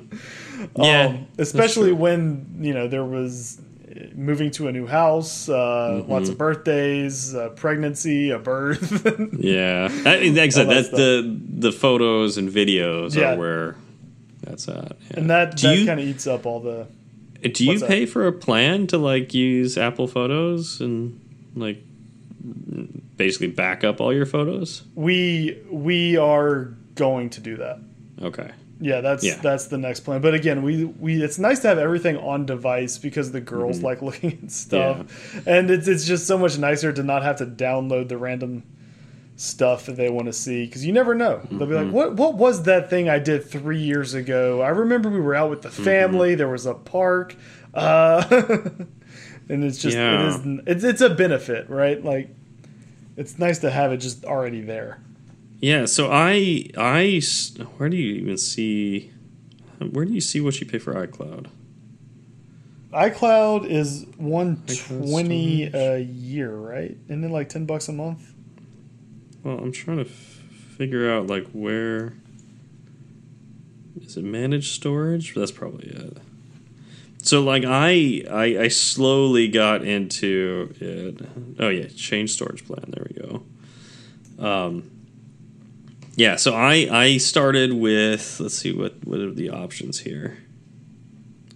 Yeah. 0.76 1.06
um, 1.06 1.26
especially 1.38 1.92
when 1.92 2.56
you 2.60 2.74
know 2.74 2.88
there 2.88 3.04
was 3.04 3.60
moving 4.14 4.50
to 4.52 4.68
a 4.68 4.72
new 4.72 4.86
house, 4.86 5.48
uh, 5.48 5.54
Mm-hmm. 6.02 6.10
lots 6.12 6.28
of 6.28 6.38
birthdays, 6.38 7.34
a 7.34 7.50
pregnancy, 7.50 8.30
a 8.30 8.38
birth. 8.38 9.04
Yeah. 9.38 9.88
I 10.06 10.20
mean, 10.20 10.34
like 10.34 10.56
I 10.56 10.64
that 10.64 10.68
that's 10.68 10.88
the 10.90 11.40
the 11.58 11.72
photos 11.72 12.36
and 12.38 12.48
videos 12.50 13.14
Yeah. 13.16 13.34
are 13.34 13.38
where 13.38 13.76
that's 14.42 14.68
at. 14.68 14.96
yeah. 15.10 15.18
and 15.18 15.30
that, 15.30 15.56
Do 15.56 15.68
that 15.68 15.86
kind 15.86 16.00
of 16.00 16.06
eats 16.06 16.26
up 16.26 16.44
all 16.46 16.60
the. 16.60 16.86
Do 17.48 17.62
you 17.64 17.70
What's 17.72 17.80
that? 17.82 17.88
pay 17.88 18.06
for 18.06 18.26
a 18.26 18.32
plan 18.32 18.86
to 18.88 18.98
like 18.98 19.34
use 19.34 19.76
Apple 19.78 20.06
Photos 20.06 20.80
and 20.80 21.20
like 21.54 21.82
basically 23.16 23.48
back 23.48 23.84
up 23.84 24.00
all 24.00 24.12
your 24.14 24.26
photos? 24.26 24.82
We 24.94 25.58
we 25.70 26.16
are 26.16 26.74
going 26.94 27.30
to 27.30 27.40
do 27.40 27.56
that. 27.58 27.78
Okay. 28.22 28.50
Yeah, 28.80 29.00
that's 29.00 29.24
Yeah. 29.24 29.36
that's 29.40 29.66
the 29.68 29.78
next 29.78 30.00
plan. 30.00 30.20
But 30.20 30.34
again, 30.34 30.62
we 30.62 30.84
we 30.84 31.22
it's 31.22 31.38
nice 31.38 31.60
to 31.60 31.68
have 31.68 31.78
everything 31.78 32.16
on 32.16 32.44
device 32.46 32.98
because 32.98 33.32
the 33.32 33.40
girls 33.40 33.76
Mm-hmm. 33.76 33.86
like 33.86 34.02
looking 34.08 34.38
at 34.42 34.50
stuff, 34.50 35.46
and 35.46 35.70
it's 35.70 35.86
it's 35.88 36.04
just 36.04 36.26
so 36.26 36.36
much 36.36 36.58
nicer 36.58 36.92
to 36.92 37.02
not 37.02 37.22
have 37.22 37.36
to 37.36 37.46
download 37.46 38.08
the 38.08 38.18
random 38.18 38.64
stuff 39.36 39.86
that 39.86 39.96
they 39.96 40.08
want 40.08 40.26
to 40.26 40.32
see 40.32 40.64
because 40.64 40.84
you 40.86 40.92
never 40.92 41.12
know. 41.14 41.40
They'll 41.50 41.66
be 41.66 41.74
like, 41.74 41.86
Mm-hmm. 41.86 41.92
"What 41.92 42.14
what 42.16 42.34
was 42.34 42.64
that 42.64 42.90
thing 42.90 43.08
I 43.08 43.18
did 43.18 43.44
three 43.44 43.80
years 43.80 44.14
ago? 44.14 44.60
I 44.60 44.68
remember 44.68 45.08
we 45.08 45.20
were 45.20 45.34
out 45.34 45.50
with 45.50 45.62
the 45.62 45.68
Mm-hmm. 45.70 45.84
family. 45.84 46.34
There 46.34 46.48
was 46.48 46.66
a 46.66 46.74
park." 46.74 47.36
Uh, 47.72 48.22
and 49.48 49.64
it's 49.64 49.78
just 49.78 49.96
Yeah. 49.96 50.24
it 50.24 50.28
is 50.28 50.60
it's 50.66 50.84
it's 50.84 51.00
a 51.00 51.10
benefit, 51.10 51.68
right? 51.68 52.02
Like 52.04 52.30
it's 53.16 53.38
nice 53.38 53.60
to 53.60 53.70
have 53.70 53.92
it 53.92 53.98
just 53.98 54.24
already 54.24 54.60
there. 54.62 55.00
Yeah. 55.64 55.86
So 55.86 56.10
I 56.12 56.68
I 56.76 57.22
where 57.78 57.88
do 57.88 57.96
you 57.96 58.16
even 58.16 58.36
see 58.36 59.10
where 59.78 60.04
do 60.04 60.12
you 60.12 60.20
see 60.20 60.42
what 60.42 60.60
you 60.60 60.66
pay 60.66 60.78
for 60.78 60.92
iCloud? 60.92 61.46
iCloud 62.92 63.66
is 63.66 64.04
one 64.18 64.62
twenty 64.66 65.70
storage. 65.70 65.74
a 65.74 66.02
year, 66.02 66.54
right? 66.54 66.94
And 67.08 67.24
then 67.24 67.30
like 67.30 67.48
ten 67.48 67.64
bucks 67.64 67.88
a 67.88 67.92
month? 67.92 68.34
Well, 69.42 69.56
I'm 69.56 69.72
trying 69.72 69.96
to 69.96 70.04
f- 70.04 70.10
figure 70.76 71.10
out 71.10 71.28
like 71.28 71.46
where 71.52 72.12
is 74.02 74.18
it 74.18 74.24
managed 74.24 74.74
storage? 74.74 75.34
That's 75.34 75.50
probably 75.50 75.88
it. 75.88 76.18
So 77.22 77.42
like 77.42 77.64
I, 77.64 78.22
I 78.30 78.44
I 78.64 78.68
slowly 78.68 79.48
got 79.48 79.82
into 79.82 80.74
it. 80.78 81.26
Oh 81.58 81.70
yeah, 81.70 81.86
change 81.96 82.34
storage 82.34 82.66
plan. 82.66 82.84
There 82.88 83.06
we 83.08 83.22
go. 83.22 83.42
Um, 84.46 84.90
yeah, 86.16 86.36
so 86.36 86.54
I 86.54 86.88
I 86.90 87.16
started 87.18 87.72
with 87.72 88.40
let's 88.40 88.56
see 88.56 88.72
what 88.72 89.04
what 89.04 89.20
are 89.20 89.32
the 89.32 89.50
options 89.50 90.00
here. 90.00 90.38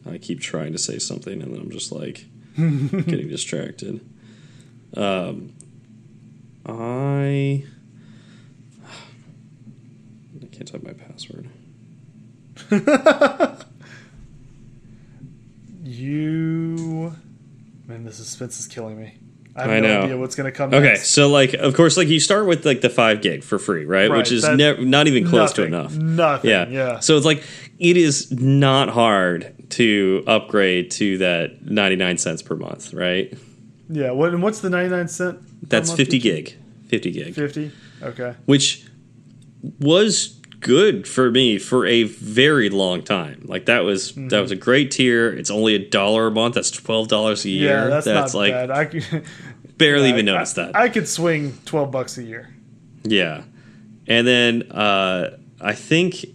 I 0.09 0.19
keep 0.19 0.41
trying 0.41 0.73
to 0.73 0.79
say 0.79 0.99
something 0.99 1.43
and 1.43 1.55
then 1.55 1.61
I'm 1.61 1.71
just 1.71 1.93
like 1.93 2.27
getting 2.57 3.29
distracted. 3.29 4.01
Um, 4.97 5.53
I 6.67 7.65
I 10.43 10.47
can't 10.51 10.67
type 10.67 10.83
my 10.83 10.95
password. 10.95 11.49
You, 15.91 17.15
man, 17.87 18.05
the 18.05 18.13
suspense 18.13 18.61
is 18.61 18.67
killing 18.67 19.01
me. 19.01 19.19
I 19.59 19.63
have 19.63 19.71
I 19.71 19.81
no 19.81 19.89
know. 19.89 20.03
idea 20.03 20.17
what's 20.17 20.35
going 20.37 20.51
to 20.51 20.57
come. 20.57 20.73
Okay, 20.73 20.83
next. 20.85 21.11
so 21.11 21.29
like, 21.29 21.55
of 21.55 21.75
course, 21.75 21.97
like 21.97 22.09
you 22.09 22.21
start 22.21 22.47
with 22.47 22.65
like 22.65 22.81
the 22.81 22.91
five 22.91 23.21
gig 23.23 23.43
for 23.43 23.59
free, 23.59 23.85
right? 23.85 24.11
Right, 24.11 24.17
Which 24.19 24.33
is 24.33 24.49
ne- 24.49 24.85
not 24.85 25.07
even 25.09 25.29
close 25.29 25.53
to 25.55 25.65
enough. 25.65 25.95
Nothing. 25.97 26.51
Yeah, 26.51 26.69
Yeah. 26.69 26.99
So 27.01 27.17
it's 27.17 27.27
like 27.27 27.43
it 27.79 27.97
is 27.97 28.31
not 28.33 28.89
hard 28.89 29.55
to 29.71 30.25
upgrade 30.27 30.91
to 30.93 31.19
that 31.19 31.65
ninety 31.67 31.97
nine 31.97 32.19
cents 32.19 32.43
per 32.43 32.57
month, 32.57 32.95
right? 32.95 33.37
Yeah. 33.89 34.13
What 34.13 34.33
and 34.35 34.43
what's 34.43 34.61
the 34.61 34.71
ninety 34.71 34.91
nine 34.95 35.09
cent? 35.09 35.39
That's 35.69 35.93
fifty 35.93 36.19
gig, 36.19 36.57
fifty 36.89 37.11
gig, 37.11 37.35
Fifty. 37.35 37.73
Okay. 38.03 38.35
which 38.47 38.87
was 39.81 40.35
good 40.61 41.07
for 41.07 41.31
me 41.31 41.57
for 41.59 41.87
a 41.87 42.03
very 42.05 42.69
long 42.69 43.03
time. 43.03 43.43
Like 43.45 43.67
that 43.67 43.81
was 43.85 44.13
Mm-hmm. 44.13 44.29
that 44.29 44.41
was 44.41 44.51
a 44.51 44.57
great 44.57 44.91
tier. 44.91 45.29
It's 45.31 45.51
only 45.51 45.75
a 45.75 45.79
dollar 45.91 46.29
a 46.29 46.31
month. 46.31 46.55
That's 46.55 46.71
twelve 46.71 47.09
dollars 47.09 47.45
a 47.45 47.51
year. 47.51 47.89
Yeah, 47.89 48.01
that's, 48.01 48.07
not 48.07 48.35
like 48.35 48.53
bad. 48.53 48.71
I 48.71 49.23
barely 49.79 50.09
I- 50.09 50.13
even 50.13 50.27
noticed 50.27 50.59
I, 50.59 50.65
that. 50.67 50.77
I 50.77 50.89
could 50.89 51.09
swing 51.09 51.57
twelve 51.65 51.91
bucks 51.91 52.19
a 52.19 52.23
year. 52.23 52.55
Yeah, 53.05 53.45
and 54.07 54.27
then 54.27 54.71
uh, 54.71 55.39
I 55.61 55.73
think 55.75 56.27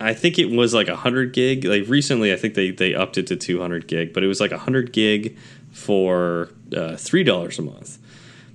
I 0.00 0.14
think 0.14 0.38
it 0.38 0.50
was 0.50 0.74
like 0.74 0.88
hundred 0.88 1.32
gig. 1.32 1.64
Like 1.64 1.88
recently, 1.88 2.32
I 2.32 2.36
think 2.36 2.54
they 2.54 2.70
they 2.70 2.94
upped 2.94 3.18
it 3.18 3.26
to 3.28 3.36
two 3.36 3.60
hundred 3.60 3.88
gig, 3.88 4.12
but 4.12 4.22
it 4.22 4.26
was 4.26 4.40
like 4.40 4.52
hundred 4.52 4.92
gig 4.92 5.36
for 5.72 6.50
uh, 6.76 6.96
three 6.96 7.24
dollars 7.24 7.58
a 7.58 7.62
month. 7.62 7.98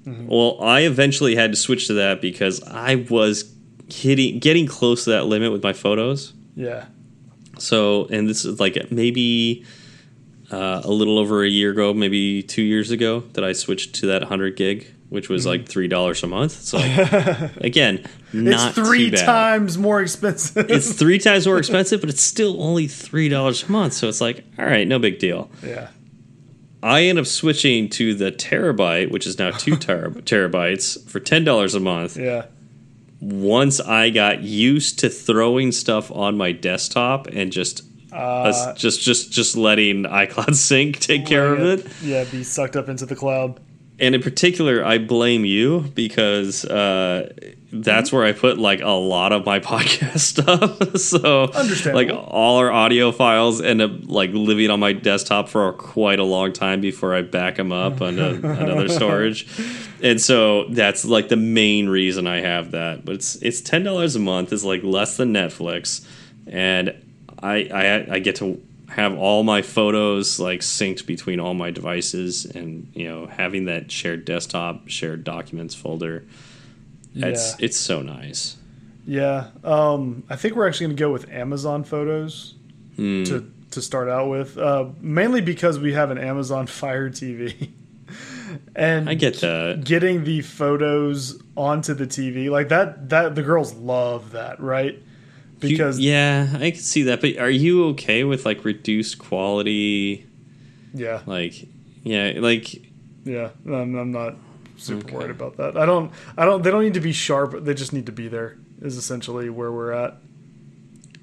Well, 0.03 0.57
I 0.63 0.81
eventually 0.81 1.35
had 1.35 1.51
to 1.51 1.55
switch 1.55 1.85
to 1.85 1.93
that 1.93 2.21
because 2.21 2.63
I 2.63 3.05
was 3.09 3.53
hitting 3.87 4.39
getting 4.39 4.65
close 4.65 5.03
to 5.03 5.11
that 5.11 5.25
limit 5.25 5.51
with 5.51 5.61
my 5.61 5.73
photos. 5.73 6.33
Yeah. 6.55 6.85
So, 7.59 8.05
and 8.05 8.27
this 8.27 8.43
is 8.43 8.59
like 8.59 8.91
maybe 8.91 9.63
uh, 10.51 10.81
a 10.83 10.91
little 10.91 11.17
over 11.17 11.43
a 11.43 11.49
year 11.49 11.71
ago, 11.71 11.93
maybe 11.93 12.43
two 12.43 12.61
years 12.61 12.91
ago, 12.91 13.21
that 13.33 13.43
I 13.43 13.53
switched 13.53 13.95
to 13.95 14.07
that 14.07 14.21
100 14.21 14.55
gig, 14.55 14.87
which 15.09 15.29
was 15.29 15.45
like 15.45 15.67
three 15.67 15.87
dollars 15.87 16.21
a 16.23 16.27
month. 16.27 16.51
So, 16.51 16.77
like, 16.77 17.55
again, 17.57 18.05
not 18.33 18.77
it's 18.77 18.87
three 18.87 19.11
times 19.11 19.77
more 19.77 20.01
expensive. 20.01 20.69
It's 20.69 20.93
three 20.99 21.19
times 21.19 21.47
more 21.47 21.57
expensive, 21.57 22.01
but 22.01 22.09
it's 22.09 22.21
still 22.21 22.61
only 22.61 22.87
three 22.87 23.29
dollars 23.29 23.63
a 23.63 23.71
month. 23.71 23.93
So 23.93 24.07
it's 24.07 24.21
like, 24.21 24.43
all 24.59 24.65
right, 24.65 24.87
no 24.87 24.99
big 24.99 25.19
deal. 25.19 25.49
yeah. 25.63 25.89
I 26.83 27.03
end 27.03 27.19
up 27.19 27.27
switching 27.27 27.89
to 27.89 28.15
the 28.15 28.31
terabyte, 28.31 29.11
which 29.11 29.27
is 29.27 29.37
now 29.37 29.51
two 29.51 29.75
ter- 29.77 30.09
terabytes 30.09 31.07
for 31.07 31.19
ten 31.19 31.43
dollars 31.43 31.75
a 31.75 31.79
month. 31.79 32.17
Yeah. 32.17 32.45
Once 33.19 33.79
I 33.79 34.09
got 34.09 34.41
used 34.41 34.97
to 34.99 35.09
throwing 35.09 35.71
stuff 35.71 36.11
on 36.11 36.37
my 36.37 36.51
desktop 36.51 37.27
and 37.27 37.51
just 37.51 37.83
Uh, 38.11 38.73
just 38.73 39.01
just 39.01 39.31
just 39.31 39.55
letting 39.55 40.03
iCloud 40.03 40.55
Sync 40.69 40.99
take 40.99 41.25
care 41.25 41.53
of 41.53 41.59
letting 41.59 41.85
it. 41.85 41.91
Yeah. 42.01 42.23
Be 42.25 42.43
sucked 42.43 42.75
up 42.75 42.89
into 42.89 43.05
the 43.05 43.15
cloud. 43.15 43.59
And 44.01 44.15
in 44.15 44.23
particular, 44.23 44.83
I 44.83 44.97
blame 44.97 45.45
you 45.45 45.81
because 45.93 46.65
uh, 46.65 47.31
that's 47.71 48.11
where 48.11 48.25
I 48.25 48.31
put 48.31 48.57
like 48.57 48.81
a 48.81 48.89
lot 48.89 49.31
of 49.31 49.45
my 49.45 49.59
podcast 49.71 50.19
stuff. 50.19 50.97
so, 50.97 51.51
like 51.93 52.09
all 52.11 52.57
our 52.57 52.71
audio 52.71 53.11
files 53.11 53.61
end 53.61 53.79
up 53.79 53.91
like 54.05 54.31
living 54.33 54.71
on 54.71 54.79
my 54.79 54.93
desktop 54.93 55.49
for 55.49 55.71
quite 55.73 56.17
a 56.17 56.23
long 56.23 56.51
time 56.51 56.81
before 56.81 57.13
I 57.13 57.21
back 57.21 57.57
them 57.57 57.71
up 57.71 58.01
on 58.01 58.17
a, 58.17 58.29
another 58.29 58.89
storage. 58.89 59.47
And 60.01 60.19
so 60.19 60.65
that's 60.69 61.05
like 61.05 61.29
the 61.29 61.37
main 61.37 61.87
reason 61.87 62.25
I 62.25 62.41
have 62.41 62.71
that. 62.71 63.05
But 63.05 63.15
it's 63.15 63.35
it's 63.35 63.61
ten 63.61 63.83
dollars 63.83 64.15
a 64.15 64.19
month. 64.19 64.51
It's 64.51 64.63
like 64.63 64.83
less 64.83 65.15
than 65.17 65.31
Netflix, 65.31 66.03
and 66.47 66.95
I 67.41 67.55
I, 67.73 68.13
I 68.15 68.19
get 68.19 68.35
to 68.37 68.61
have 68.89 69.17
all 69.17 69.43
my 69.43 69.61
photos 69.61 70.37
like 70.39 70.59
synced 70.59 71.05
between 71.05 71.39
all 71.39 71.53
my 71.53 71.71
devices 71.71 72.45
and 72.45 72.91
you 72.93 73.07
know 73.07 73.25
having 73.27 73.65
that 73.65 73.89
shared 73.91 74.25
desktop 74.25 74.89
shared 74.89 75.23
documents 75.23 75.73
folder 75.73 76.23
it's 77.15 77.51
Yeah. 77.59 77.65
it's 77.65 77.77
so 77.77 78.01
nice 78.01 78.57
Yeah. 79.05 79.47
Um, 79.63 80.23
I 80.29 80.35
think 80.35 80.55
we're 80.55 80.67
actually 80.67 80.87
going 80.87 80.97
to 80.97 81.01
go 81.01 81.11
with 81.11 81.29
Amazon 81.29 81.83
Photos 81.83 82.55
Hmm. 82.97 83.23
to 83.23 83.49
to 83.71 83.81
start 83.81 84.09
out 84.09 84.29
with, 84.29 84.57
uh, 84.57 84.87
mainly 84.99 85.39
because 85.39 85.79
we 85.79 85.93
have 85.93 86.11
an 86.11 86.17
Amazon 86.17 86.67
Fire 86.79 87.09
TV, 87.09 87.69
and 88.75 89.09
i 89.09 89.13
get 89.13 89.39
that 89.39 89.81
getting 89.85 90.25
the 90.25 90.41
photos 90.41 91.41
onto 91.55 91.93
the 91.93 92.05
TV 92.05 92.49
like 92.49 92.67
that. 92.69 93.09
That 93.09 93.35
the 93.35 93.41
girls 93.43 93.73
love 93.73 94.31
that, 94.31 94.59
right? 94.59 95.01
You- 95.63 95.69
Because 95.69 95.99
yeah 95.99 96.47
i 96.55 96.71
can 96.71 96.79
see 96.79 97.03
that 97.03 97.21
but 97.21 97.37
are 97.37 97.49
you 97.49 97.85
okay 97.89 98.23
with 98.23 98.45
like 98.45 98.65
reduced 98.65 99.19
quality 99.19 100.25
yeah, 100.93 101.21
like 101.25 101.67
yeah 102.03 102.33
like 102.37 102.81
yeah, 103.23 103.49
I'm, 103.65 103.95
I'm 103.95 104.11
not 104.11 104.35
super 104.77 105.05
Okay. 105.05 105.15
worried 105.15 105.29
about 105.29 105.57
that. 105.57 105.77
I 105.77 105.85
don't. 105.85 106.11
I 106.35 106.43
don't. 106.43 106.63
They 106.63 106.71
don't 106.71 106.83
need 106.83 106.95
to 106.95 106.99
be 106.99 107.11
sharp. 107.13 107.53
They 107.63 107.75
just 107.75 107.93
need 107.93 108.07
to 108.07 108.11
be 108.11 108.27
there. 108.27 108.57
Is 108.81 108.97
essentially 108.97 109.47
where 109.49 109.71
we're 109.71 109.91
at. 109.91 110.17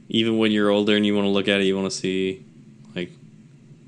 even 0.08 0.38
when 0.38 0.52
you're 0.52 0.70
older 0.70 0.94
and 0.96 1.04
you 1.04 1.14
want 1.16 1.24
to 1.26 1.30
look 1.30 1.48
at 1.48 1.60
it 1.60 1.64
you 1.64 1.76
want 1.76 1.90
to 1.90 1.96
see 1.96 2.46
like 2.94 3.10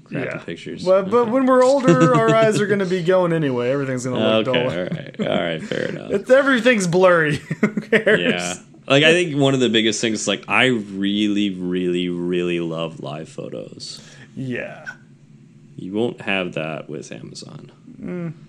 crappy 0.04 0.26
yeah. 0.26 0.38
pictures 0.38 0.84
But 0.84 1.08
but 1.08 1.30
when 1.30 1.46
we're 1.46 1.62
older, 1.64 2.12
our 2.20 2.34
eyes 2.34 2.60
are 2.60 2.66
going 2.66 2.80
to 2.80 2.84
be 2.86 3.02
going 3.02 3.32
anyway. 3.32 3.70
Everything's 3.70 4.04
going 4.04 4.20
to 4.20 4.28
look 4.38 4.48
okay 4.48 4.64
dull. 4.64 4.70
all 4.72 4.82
right 4.84 5.20
all 5.20 5.42
right 5.42 5.62
fair 5.62 5.84
enough 5.90 6.10
It's, 6.10 6.30
everything's 6.30 6.88
blurry. 6.88 7.36
Who 7.60 7.68
cares? 7.80 8.20
Yeah. 8.20 8.54
Like 8.90 9.04
I 9.04 9.12
think 9.12 9.36
one 9.36 9.54
of 9.54 9.60
the 9.60 9.68
biggest 9.70 10.00
things 10.00 10.22
is 10.22 10.28
like 10.28 10.44
I 10.48 10.66
really 10.66 11.50
really 11.50 12.08
really 12.08 12.60
love 12.60 13.00
live 13.00 13.28
photos. 13.28 14.00
Yeah. 14.36 14.84
You 15.76 15.92
won't 15.94 16.20
have 16.22 16.54
that 16.54 16.90
with 16.90 17.10
Amazon. 17.12 17.70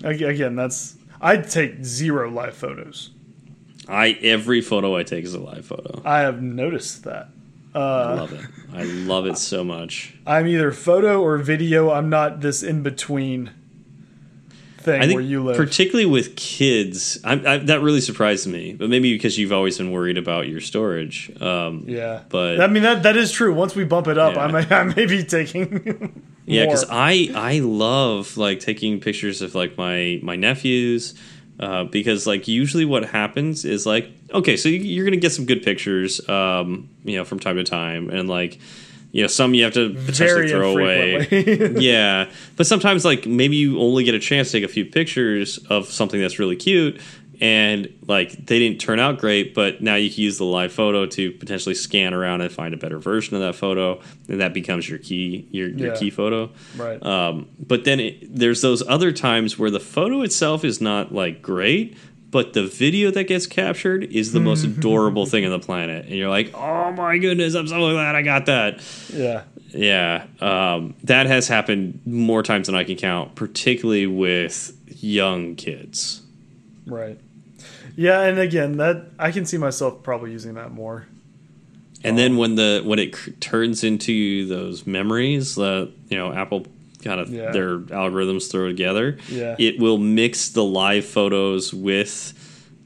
Ag- 0.03 0.21
Again, 0.23 0.55
that's 0.55 0.95
I'd 1.21 1.49
take 1.49 1.85
zero 1.85 2.29
live 2.29 2.55
photos. 2.55 3.11
I 3.87 4.17
every 4.21 4.61
photo 4.61 4.95
I 4.97 5.03
take 5.03 5.23
is 5.25 5.33
a 5.33 5.39
live 5.39 5.65
photo. 5.65 6.01
I 6.03 6.19
have 6.21 6.41
noticed 6.41 7.03
that. 7.03 7.29
I 7.73 7.77
Uh, 7.79 8.15
love 8.17 8.33
it. 8.33 8.45
I 8.73 8.83
love 8.83 9.25
it 9.27 9.37
so 9.37 9.63
much. 9.63 10.13
I'm 10.27 10.47
either 10.47 10.71
photo 10.71 11.21
or 11.21 11.37
video. 11.37 11.91
I'm 11.91 12.09
not 12.09 12.41
this 12.41 12.63
in 12.63 12.81
between 12.83 13.51
thing 14.83 15.01
I 15.01 15.05
think 15.05 15.15
where 15.15 15.23
you 15.23 15.43
live. 15.43 15.57
particularly 15.57 16.05
with 16.05 16.35
kids, 16.35 17.19
I, 17.23 17.33
I, 17.33 17.57
that 17.57 17.81
really 17.81 18.01
surprised 18.01 18.47
me. 18.47 18.73
But 18.73 18.89
maybe 18.89 19.13
because 19.13 19.37
you've 19.37 19.53
always 19.53 19.77
been 19.77 19.91
worried 19.91 20.17
about 20.17 20.47
your 20.47 20.61
storage. 20.61 21.31
Um, 21.41 21.85
yeah, 21.87 22.23
but- 22.29 22.59
I 22.61 22.67
mean 22.67 22.83
that 22.83 23.03
that 23.03 23.17
is 23.17 23.31
true. 23.31 23.53
Once 23.53 23.75
we 23.75 23.83
bump 23.85 24.07
it 24.07 24.17
up, 24.17 24.35
Yeah. 24.35 24.45
I 24.45 24.51
may 24.51 24.67
I 24.75 24.83
may 24.83 25.05
be 25.05 25.23
taking. 25.23 26.21
Yeah, 26.45 26.65
because 26.65 26.85
I 26.89 27.29
I 27.35 27.59
love 27.59 28.35
like 28.37 28.59
taking 28.59 28.99
pictures 28.99 29.41
of 29.41 29.55
like 29.55 29.77
my 29.77 30.19
my 30.23 30.35
nephews. 30.35 31.13
Uh, 31.59 31.83
because 31.83 32.25
like 32.25 32.47
usually 32.47 32.85
what 32.85 33.05
happens 33.05 33.65
is 33.65 33.85
like 33.85 34.09
okay 34.33 34.57
so 34.57 34.67
you- 34.67 34.79
you're 34.79 35.05
gonna 35.05 35.15
get 35.17 35.31
some 35.31 35.45
good 35.45 35.61
pictures 35.61 36.27
um, 36.27 36.89
you 37.03 37.15
know 37.17 37.23
from 37.23 37.39
time 37.39 37.55
to 37.57 37.63
time 37.63 38.09
and 38.09 38.27
like 38.27 38.57
you 39.11 39.21
know 39.21 39.27
some 39.27 39.53
you 39.53 39.63
have 39.63 39.73
to 39.73 39.89
potentially 40.05 40.47
very 40.47 40.49
throw 40.49 40.71
away 40.77 41.27
yeah 41.79 42.29
but 42.55 42.65
sometimes 42.65 43.03
like 43.05 43.25
maybe 43.25 43.55
you 43.55 43.79
only 43.79 44.03
get 44.03 44.15
a 44.15 44.19
chance 44.19 44.51
to 44.51 44.59
take 44.59 44.63
a 44.69 44.71
few 44.73 44.85
pictures 44.85 45.57
of 45.69 45.85
something 45.87 46.19
that's 46.21 46.39
really 46.39 46.55
cute 46.55 46.99
and 47.41 47.91
like 48.07 48.31
they 48.45 48.59
didn't 48.59 48.79
turn 48.79 48.99
out 48.99 49.17
great 49.17 49.53
but 49.55 49.81
now 49.81 49.95
you 49.95 50.09
can 50.11 50.21
use 50.21 50.37
the 50.37 50.45
live 50.45 50.71
photo 50.71 51.05
to 51.07 51.31
potentially 51.31 51.73
scan 51.75 52.13
around 52.13 52.41
and 52.41 52.51
find 52.51 52.73
a 52.73 52.77
better 52.77 52.99
version 52.99 53.35
of 53.35 53.41
that 53.41 53.55
photo 53.55 53.99
and 54.29 54.39
that 54.39 54.53
becomes 54.53 54.87
your 54.87 54.99
key 54.99 55.47
your, 55.51 55.67
your 55.69 55.93
Yeah. 55.93 55.99
key 55.99 56.09
photo 56.11 56.49
right. 56.77 57.03
um, 57.03 57.49
but 57.59 57.83
then 57.83 57.99
it, 57.99 58.33
there's 58.35 58.61
those 58.61 58.81
other 58.87 59.11
times 59.11 59.57
where 59.57 59.71
the 59.71 59.79
photo 59.79 60.21
itself 60.21 60.63
is 60.63 60.79
not 60.81 61.13
like 61.13 61.41
great 61.41 61.97
but 62.31 62.53
the 62.53 62.65
video 62.65 63.11
that 63.11 63.25
gets 63.25 63.45
captured 63.45 64.03
is 64.05 64.31
the 64.31 64.39
most 64.39 64.63
adorable 64.63 65.25
thing 65.25 65.45
on 65.45 65.51
the 65.51 65.59
planet 65.59 66.05
and 66.05 66.15
you're 66.15 66.29
like 66.29 66.51
oh 66.55 66.91
my 66.93 67.17
goodness 67.17 67.53
i'm 67.53 67.67
so 67.67 67.77
glad 67.91 68.15
i 68.15 68.21
got 68.21 68.45
that 68.47 68.81
yeah. 69.73 70.25
yeah, 70.41 70.73
um, 70.73 70.95
that 71.03 71.27
has 71.27 71.47
happened 71.47 72.01
more 72.05 72.43
times 72.43 72.67
than 72.67 72.75
I 72.75 72.83
can 72.83 72.97
count, 72.97 73.35
particularly 73.35 74.07
with 74.07 74.77
young 74.87 75.55
kids. 75.55 76.21
Right. 76.85 77.19
Yeah, 77.95 78.21
and 78.21 78.39
again, 78.39 78.77
that 78.77 79.05
I 79.19 79.31
can 79.31 79.45
see 79.45 79.57
myself 79.57 80.03
probably 80.03 80.31
using 80.31 80.55
that 80.55 80.71
more. 80.71 81.07
And 82.03 82.17
then 82.17 82.37
when 82.37 82.55
the 82.55 82.81
when 82.83 82.99
it 82.99 83.41
turns 83.41 83.83
into 83.83 84.47
those 84.47 84.87
memories 84.87 85.55
that 85.55 85.91
you 86.09 86.17
know 86.17 86.33
Apple 86.33 86.65
kind 87.03 87.19
of 87.19 87.29
Yeah. 87.29 87.51
their 87.51 87.79
algorithms 87.79 88.49
throw 88.51 88.67
together, 88.67 89.17
Yeah. 89.29 89.55
it 89.59 89.79
will 89.79 89.97
mix 89.97 90.49
the 90.49 90.63
live 90.63 91.05
photos 91.05 91.73
with 91.73 92.33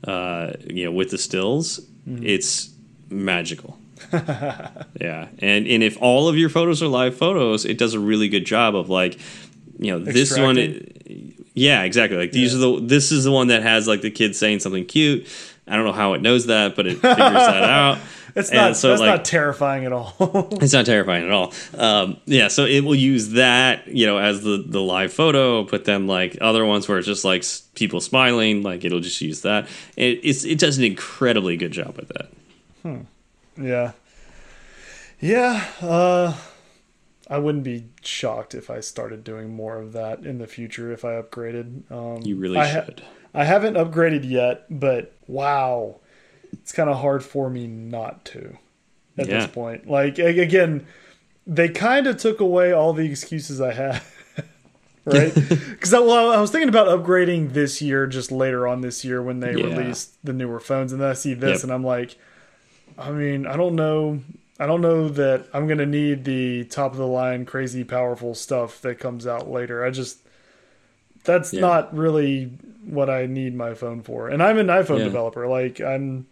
uh, 0.06 0.52
you 0.70 0.86
know 0.86 0.92
with 0.92 1.10
the 1.12 1.18
stills. 1.18 1.80
Mm-hmm. 2.08 2.26
It's 2.26 2.70
magical. 3.10 3.78
yeah, 4.14 5.28
and 5.40 5.68
and 5.68 5.82
if 5.84 5.98
all 6.02 6.28
of 6.28 6.38
your 6.38 6.50
photos 6.50 6.82
are 6.84 6.88
live 6.88 7.16
photos, 7.18 7.66
it 7.66 7.78
does 7.78 7.94
a 7.94 8.00
really 8.00 8.30
good 8.30 8.46
job 8.46 8.76
of 8.76 8.90
like, 8.90 9.18
you 9.80 9.92
know, 9.92 10.00
this 10.00 10.38
one. 10.38 10.58
Yeah, 11.58 11.84
exactly. 11.84 12.18
Like 12.18 12.32
these 12.34 12.54
Yeah. 12.54 12.60
are 12.60 12.80
the 12.80 12.86
this 12.86 13.12
is 13.12 13.24
the 13.24 13.32
one 13.32 13.48
that 13.48 13.64
has 13.64 13.88
like 13.88 14.02
the 14.02 14.12
kid 14.12 14.36
saying 14.36 14.60
something 14.60 14.86
cute. 14.86 15.26
I 15.68 15.76
don't 15.76 15.86
know 15.86 15.92
how 15.94 16.14
it 16.14 16.22
knows 16.22 16.46
that, 16.48 16.76
but 16.76 16.86
it 16.88 16.96
figures 16.96 17.18
that 17.18 17.64
out. 17.64 17.98
It's 18.36 18.50
And 18.50 18.58
not 18.58 18.76
so, 18.78 18.90
that's 18.90 19.00
like- 19.00 19.10
not 19.10 19.26
terrifying 19.26 19.86
at 19.86 19.94
all. 19.94 20.14
It's 20.62 20.74
not 20.74 20.86
terrifying 20.86 21.24
at 21.26 21.32
all. 21.32 21.54
Um, 21.78 22.18
yeah, 22.26 22.50
so 22.50 22.66
it 22.66 22.82
will 22.84 22.94
use 22.96 23.30
that, 23.30 23.88
you 23.88 24.06
know, 24.06 24.18
as 24.18 24.42
the 24.44 24.64
the 24.68 24.82
live 24.82 25.14
photo. 25.14 25.64
Put 25.64 25.86
them 25.86 26.06
like 26.08 26.38
other 26.42 26.66
ones 26.66 26.88
where 26.88 26.98
it's 26.98 27.08
just 27.08 27.24
like 27.24 27.44
people 27.76 28.02
smiling. 28.02 28.62
Like 28.62 28.84
it'll 28.84 29.00
just 29.00 29.22
use 29.22 29.42
that. 29.42 29.68
It 29.96 30.20
it's, 30.24 30.44
it 30.44 30.60
does 30.60 30.78
an 30.78 30.84
incredibly 30.84 31.56
good 31.58 31.72
job 31.72 31.96
with 31.96 32.10
that. 32.10 33.06
yeah. 33.58 33.92
Yeah, 35.22 35.66
uh 35.82 36.34
I 37.30 37.38
wouldn't 37.40 37.64
be 37.64 37.86
shocked 38.04 38.54
if 38.54 38.70
I 38.70 38.80
started 38.82 39.24
doing 39.24 39.54
more 39.56 39.78
of 39.80 39.94
that 39.94 40.26
in 40.26 40.38
the 40.38 40.48
future 40.48 40.92
if 40.92 41.04
I 41.04 41.20
upgraded. 41.22 41.90
Um 41.92 42.22
You 42.24 42.36
really 42.36 42.58
I 42.58 42.68
ha- 42.68 42.86
should. 42.86 43.02
I 43.34 43.44
haven't 43.46 43.74
upgraded 43.76 44.30
yet, 44.30 44.66
but 44.70 45.14
wow. 45.28 45.98
It's 46.54 46.72
kind 46.72 46.90
of 46.90 46.98
hard 46.98 47.24
for 47.24 47.50
me 47.50 47.68
not 47.68 48.24
to 48.26 48.58
at 49.18 49.28
Yeah. 49.28 49.40
this 49.40 49.48
point. 49.48 49.88
Like 49.90 50.20
again, 50.20 50.86
they 51.48 51.70
kind 51.70 52.08
of 52.08 52.18
took 52.18 52.40
away 52.40 52.72
all 52.72 52.94
the 52.94 53.06
excuses 53.06 53.60
I 53.62 53.74
had. 53.74 54.02
right? 55.06 55.34
Because 55.76 55.94
I, 55.94 56.00
well, 56.00 56.32
I 56.32 56.40
was 56.42 56.50
thinking 56.52 56.70
about 56.70 56.88
upgrading 56.88 57.54
this 57.54 57.82
year, 57.82 58.08
just 58.08 58.32
later 58.32 58.68
on 58.68 58.82
this 58.82 59.04
year 59.06 59.22
when 59.22 59.40
they 59.40 59.54
Yeah. 59.54 59.66
released 59.66 60.16
the 60.24 60.34
newer 60.34 60.60
phones, 60.60 60.92
and 60.94 61.02
then 61.02 61.10
I 61.10 61.14
see 61.14 61.34
this, 61.36 61.58
Yep. 61.60 61.64
and 61.64 61.72
I'm 61.74 61.84
like, 61.84 62.16
I 62.98 63.12
mean, 63.12 63.46
I 63.46 63.56
don't 63.58 63.76
know, 63.76 64.22
I 64.60 64.66
don't 64.66 64.82
know 64.82 65.10
that 65.10 65.48
I'm 65.54 65.68
gonna 65.68 65.86
need 65.86 66.24
the 66.24 66.64
top 66.66 66.92
of 66.94 66.98
the 66.98 67.08
line, 67.08 67.46
crazy, 67.46 67.84
powerful 67.84 68.34
stuff 68.36 68.82
that 68.82 69.00
comes 69.00 69.28
out 69.28 69.50
later. 69.50 69.84
I 69.84 69.90
just 69.90 70.20
that's 71.24 71.52
Yeah. 71.54 71.62
not 71.62 71.96
really 71.96 72.46
what 72.86 73.10
I 73.10 73.26
need 73.26 73.56
my 73.56 73.74
phone 73.74 74.02
for, 74.02 74.30
and 74.30 74.42
I'm 74.44 74.58
an 74.58 74.68
iPhone 74.68 75.00
Yeah. 75.00 75.06
developer. 75.06 75.48
Like 75.48 75.82
I'm. 75.82 76.28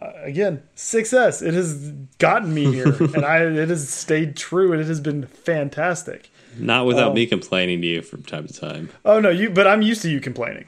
Uh, 0.00 0.12
again, 0.22 0.62
6S. 0.76 1.42
It 1.42 1.54
has 1.54 1.90
gotten 2.18 2.54
me 2.54 2.72
here, 2.72 2.94
and 3.00 3.24
I 3.24 3.38
it 3.42 3.68
has 3.68 3.88
stayed 3.88 4.36
true, 4.36 4.70
and 4.72 4.80
it 4.80 4.86
has 4.86 5.00
been 5.00 5.26
fantastic. 5.26 6.30
Not 6.56 6.86
without 6.86 7.10
Oh. 7.10 7.14
me 7.14 7.26
complaining 7.26 7.80
to 7.82 7.86
you 7.88 8.02
from 8.02 8.22
time 8.22 8.46
to 8.46 8.52
time. 8.54 8.90
Oh 9.04 9.18
no, 9.18 9.28
you. 9.30 9.50
But 9.50 9.66
I'm 9.66 9.82
used 9.82 10.02
to 10.02 10.08
you 10.08 10.20
complaining, 10.20 10.66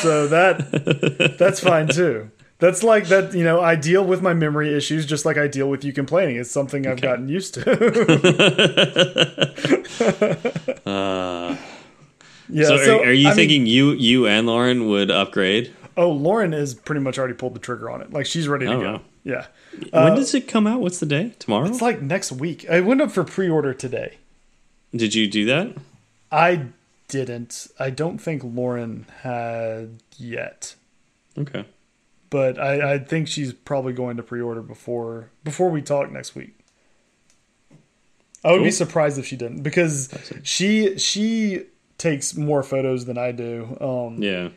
so 0.00 0.26
that 0.28 1.36
that's 1.38 1.60
fine 1.60 1.88
too. 1.88 2.30
That's 2.62 2.84
like 2.84 3.08
that. 3.08 3.34
You 3.34 3.42
know, 3.42 3.60
I 3.60 3.74
deal 3.74 4.04
with 4.04 4.22
my 4.22 4.34
memory 4.34 4.72
issues 4.72 5.04
just 5.04 5.24
like 5.26 5.36
I 5.36 5.48
deal 5.48 5.68
with 5.68 5.82
you 5.84 5.92
complaining. 5.92 6.36
It's 6.36 6.52
something 6.52 6.86
I've 6.86 7.00
gotten 7.00 7.28
used 7.28 7.54
to. 7.54 7.62
Uh, 10.86 11.56
yeah. 12.48 12.64
so, 12.64 13.00
are, 13.00 13.06
are 13.06 13.12
you 13.12 13.26
I 13.26 13.30
mean- 13.30 13.36
thinking 13.36 13.66
you 13.66 13.92
you 13.92 14.26
and 14.26 14.46
Lauren 14.46 14.88
would 14.88 15.10
upgrade? 15.10 15.72
oh, 15.96 16.10
Lauren 16.10 16.52
has 16.52 16.74
pretty 16.74 17.00
much 17.00 17.18
already 17.18 17.34
pulled 17.34 17.54
the 17.54 17.58
trigger 17.60 17.90
on 17.90 18.00
it. 18.00 18.12
Like 18.12 18.26
she's 18.26 18.48
ready 18.48 18.66
to 18.66 18.72
Oh, 18.72 18.80
go. 18.80 18.92
wow. 18.92 19.00
Yeah. 19.24 19.46
when 19.90 20.12
uh, 20.12 20.14
does 20.14 20.34
it 20.34 20.48
come 20.48 20.66
out? 20.66 20.80
What's 20.80 21.00
the 21.00 21.06
day? 21.06 21.34
Tomorrow? 21.38 21.68
It's 21.68 21.82
like 21.82 22.00
next 22.02 22.32
week. 22.32 22.68
I 22.70 22.80
went 22.80 23.00
up 23.00 23.10
for 23.12 23.24
pre-order 23.24 23.72
today. 23.74 24.16
Did 24.94 25.14
you 25.14 25.28
do 25.28 25.44
that? 25.46 25.74
I 26.30 26.66
didn't. 27.08 27.68
I 27.78 27.90
don't 27.90 28.18
think 28.18 28.42
Lauren 28.44 29.06
had 29.22 30.02
yet. 30.16 30.74
Okay. 31.38 31.64
But 32.32 32.58
I, 32.58 32.94
I 32.94 32.98
think 32.98 33.28
she's 33.28 33.52
probably 33.52 33.92
going 33.92 34.16
to 34.16 34.22
pre-order 34.22 34.62
before 34.62 35.28
before 35.44 35.68
we 35.70 35.82
talk 35.82 36.10
next 36.10 36.34
week. 36.34 36.54
I 38.42 38.52
would 38.52 38.64
be 38.64 38.70
surprised 38.72 39.18
if 39.18 39.26
she 39.26 39.36
didn't 39.36 39.62
because 39.62 40.08
she 40.42 40.98
she 40.98 41.66
takes 41.98 42.34
more 42.36 42.62
photos 42.62 43.04
than 43.04 43.18
I 43.18 43.30
do. 43.32 43.76
Um, 43.80 44.20
Yeah. 44.22 44.48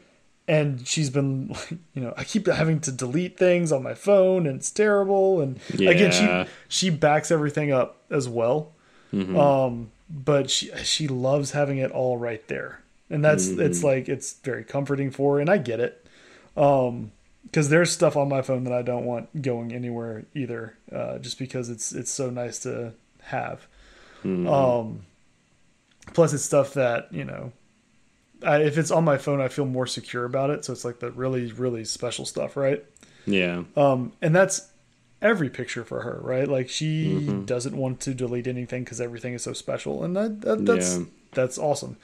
and 0.48 0.88
she's 0.88 1.10
been 1.10 1.54
you 1.94 2.02
know, 2.02 2.14
I 2.18 2.24
keep 2.24 2.48
having 2.48 2.80
to 2.82 2.92
delete 2.92 3.38
things 3.38 3.72
on 3.74 3.84
my 3.84 3.94
phone 3.94 4.48
and 4.48 4.56
it's 4.58 4.72
terrible. 4.72 5.42
And 5.42 5.60
again, 5.90 6.12
she 6.12 6.52
she 6.68 6.90
backs 6.90 7.30
everything 7.30 7.72
up 7.72 8.02
as 8.10 8.28
well. 8.30 8.72
Um, 9.14 9.92
but 10.10 10.50
she 10.50 10.72
she 10.84 11.08
loves 11.08 11.52
having 11.52 11.78
it 11.78 11.92
all 11.92 12.18
right 12.18 12.46
there, 12.48 12.82
and 13.10 13.24
that's 13.24 13.48
it's 13.48 13.82
like 13.84 14.10
it's 14.10 14.34
very 14.44 14.64
comforting 14.64 15.10
for 15.12 15.36
her, 15.36 15.42
and 15.42 15.50
I 15.50 15.58
get 15.58 15.80
it. 15.80 16.06
Um, 16.58 17.12
because 17.56 17.70
there's 17.70 17.90
stuff 17.90 18.18
on 18.18 18.28
my 18.28 18.42
phone 18.42 18.66
that 18.66 18.74
I 18.74 18.82
don't 18.82 19.06
want 19.06 19.42
going 19.42 19.72
anywhere 19.74 20.26
either, 20.36 20.78
uh, 20.92 21.20
just 21.20 21.40
because 21.40 21.70
it's 21.70 21.94
it's 21.94 22.12
so 22.12 22.30
nice 22.30 22.60
to 22.60 22.92
have. 23.24 23.66
Um, 24.26 25.06
plus 26.14 26.34
it's 26.34 26.44
stuff 26.44 26.74
that 26.74 27.14
you 27.14 27.24
know 27.24 27.54
I, 28.44 28.58
if 28.64 28.78
it's 28.78 28.92
on 28.92 29.06
my 29.06 29.18
phone, 29.18 29.40
I 29.40 29.48
feel 29.48 29.66
more 29.66 29.88
secure 29.88 30.26
about 30.26 30.50
it. 30.50 30.66
So 30.66 30.74
it's 30.74 30.84
like 30.84 31.00
the 31.00 31.12
really, 31.12 31.52
really 31.54 31.86
special 31.86 32.26
stuff, 32.26 32.58
right? 32.58 32.84
Yeah. 33.26 33.64
Um, 33.78 34.12
and 34.22 34.36
that's 34.36 34.70
every 35.22 35.50
picture 35.50 35.86
for 35.86 36.02
her, 36.02 36.20
right? 36.22 36.48
Like 36.50 36.70
she 36.70 37.06
Mm-hmm. 37.06 37.46
doesn't 37.46 37.76
want 37.78 38.02
to 38.02 38.14
delete 38.14 38.48
anything 38.48 38.84
because 38.84 39.00
everything 39.00 39.34
is 39.34 39.44
so 39.44 39.54
special, 39.54 40.04
and 40.04 40.14
that, 40.16 40.42
that 40.42 40.66
that's 40.66 40.98
Yeah. 40.98 41.06
that's 41.32 41.58
awesome. 41.58 41.96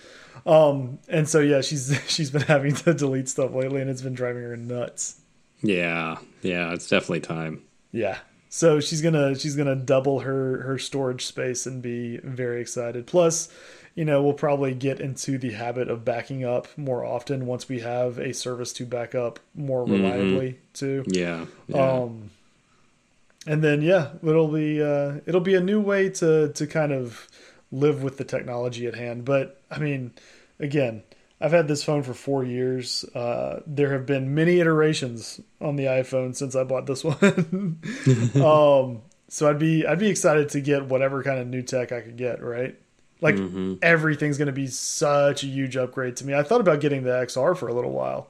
Um, 0.46 1.00
and 1.10 1.28
so 1.28 1.40
yeah, 1.42 1.60
she's 1.60 2.00
she's 2.08 2.32
been 2.32 2.42
having 2.56 2.74
to 2.76 2.94
delete 2.94 3.28
stuff 3.28 3.52
lately, 3.54 3.82
and 3.82 3.90
it's 3.90 4.02
been 4.02 4.14
driving 4.16 4.44
her 4.44 4.56
nuts. 4.56 5.18
Yeah. 5.62 6.18
Yeah. 6.42 6.74
It's 6.74 6.88
definitely 6.88 7.22
time. 7.22 7.62
Yeah. 7.92 8.20
So 8.50 8.82
she's 8.82 9.02
gonna 9.02 9.34
she's 9.36 9.56
gonna 9.56 9.78
double 9.78 10.20
her 10.20 10.62
her 10.64 10.78
storage 10.78 11.26
space 11.26 11.66
and 11.66 11.82
be 11.82 12.18
very 12.18 12.60
excited. 12.60 13.08
Plus, 13.08 13.48
you 13.96 14.04
know, 14.04 14.22
we'll 14.22 14.34
probably 14.34 14.74
get 14.74 15.00
into 15.00 15.38
the 15.38 15.52
habit 15.52 15.90
of 15.90 16.04
backing 16.04 16.44
up 16.44 16.68
more 16.78 17.06
often 17.06 17.46
once 17.46 17.70
we 17.70 17.80
have 17.80 18.18
a 18.18 18.34
service 18.34 18.74
to 18.74 18.86
back 18.86 19.16
up 19.16 19.40
more 19.56 19.86
reliably 19.86 20.60
too. 20.74 21.04
Yeah. 21.08 21.46
yeah. 21.68 21.78
Um, 21.78 22.32
and 23.48 23.64
then 23.64 23.82
yeah, 23.82 24.10
it'll 24.22 24.48
be 24.50 24.82
uh, 24.82 25.20
it'll 25.26 25.42
be 25.42 25.56
a 25.56 25.62
new 25.62 25.80
way 25.80 26.10
to 26.10 26.50
to 26.50 26.68
kind 26.68 26.92
of 26.92 27.28
live 27.72 28.04
with 28.04 28.18
the 28.18 28.24
technology 28.24 28.86
at 28.86 28.96
hand. 28.96 29.26
But 29.26 29.62
I 29.72 29.80
mean, 29.80 30.12
again, 30.60 31.04
I've 31.42 31.52
had 31.52 31.68
this 31.68 31.84
phone 31.84 32.04
for 32.04 32.14
four 32.14 32.44
years. 32.44 33.04
Uh, 33.16 33.62
there 33.66 33.92
have 33.94 34.06
been 34.06 34.36
many 34.36 34.60
iterations 34.60 35.42
on 35.60 35.76
the 35.76 35.86
iPhone 35.86 36.36
since 36.36 36.56
I 36.56 36.64
bought 36.64 36.86
this 36.86 37.04
one. 37.04 37.82
um, 38.36 39.02
so 39.28 39.50
I'd 39.50 39.60
be 39.60 39.86
I'd 39.86 40.00
be 40.00 40.08
excited 40.10 40.50
to 40.50 40.62
get 40.62 40.86
whatever 40.86 41.24
kind 41.24 41.40
of 41.40 41.48
new 41.48 41.62
tech 41.62 41.92
I 41.92 42.02
could 42.02 42.18
get. 42.18 42.44
Right, 42.44 42.78
like 43.22 43.38
everything's 43.82 44.38
going 44.38 44.48
to 44.48 44.52
be 44.54 44.68
such 44.68 45.44
a 45.44 45.48
huge 45.48 45.76
upgrade 45.78 46.18
to 46.18 46.26
me. 46.26 46.34
I 46.36 46.44
thought 46.44 46.62
about 46.62 46.80
getting 46.80 47.04
the 47.04 47.12
XR 47.12 47.58
for 47.58 47.68
a 47.68 47.74
little 47.74 47.92
while. 47.92 48.30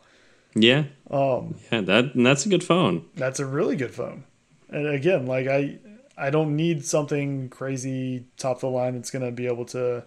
yeah. 0.55 0.83
Um, 1.09 1.55
Yeah. 1.71 1.81
That 1.81 2.11
that's 2.15 2.45
a 2.45 2.49
good 2.49 2.63
phone. 2.63 3.05
that's 3.15 3.39
a 3.39 3.45
really 3.45 3.75
good 3.75 3.93
phone. 3.93 4.23
And 4.69 4.87
again, 4.87 5.25
like 5.25 5.47
I 5.47 5.79
I 6.17 6.29
don't 6.29 6.55
need 6.55 6.85
something 6.85 7.49
crazy 7.49 8.25
top 8.37 8.57
of 8.57 8.61
the 8.61 8.69
line 8.69 8.93
that's 8.95 9.11
going 9.11 9.25
to 9.25 9.31
be 9.31 9.47
able 9.47 9.65
to 9.65 10.05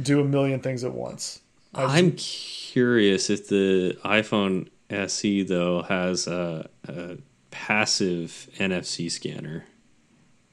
do 0.00 0.20
a 0.20 0.24
million 0.24 0.60
things 0.60 0.84
at 0.84 0.92
once. 0.92 1.40
I'm 1.74 2.12
curious 2.12 3.30
if 3.30 3.48
the 3.48 3.96
iPhone 4.04 4.68
SE 4.90 5.42
though 5.42 5.82
has 5.82 6.26
a, 6.26 6.68
a 6.88 7.16
passive 7.50 8.48
NFC 8.58 9.10
scanner. 9.10 9.64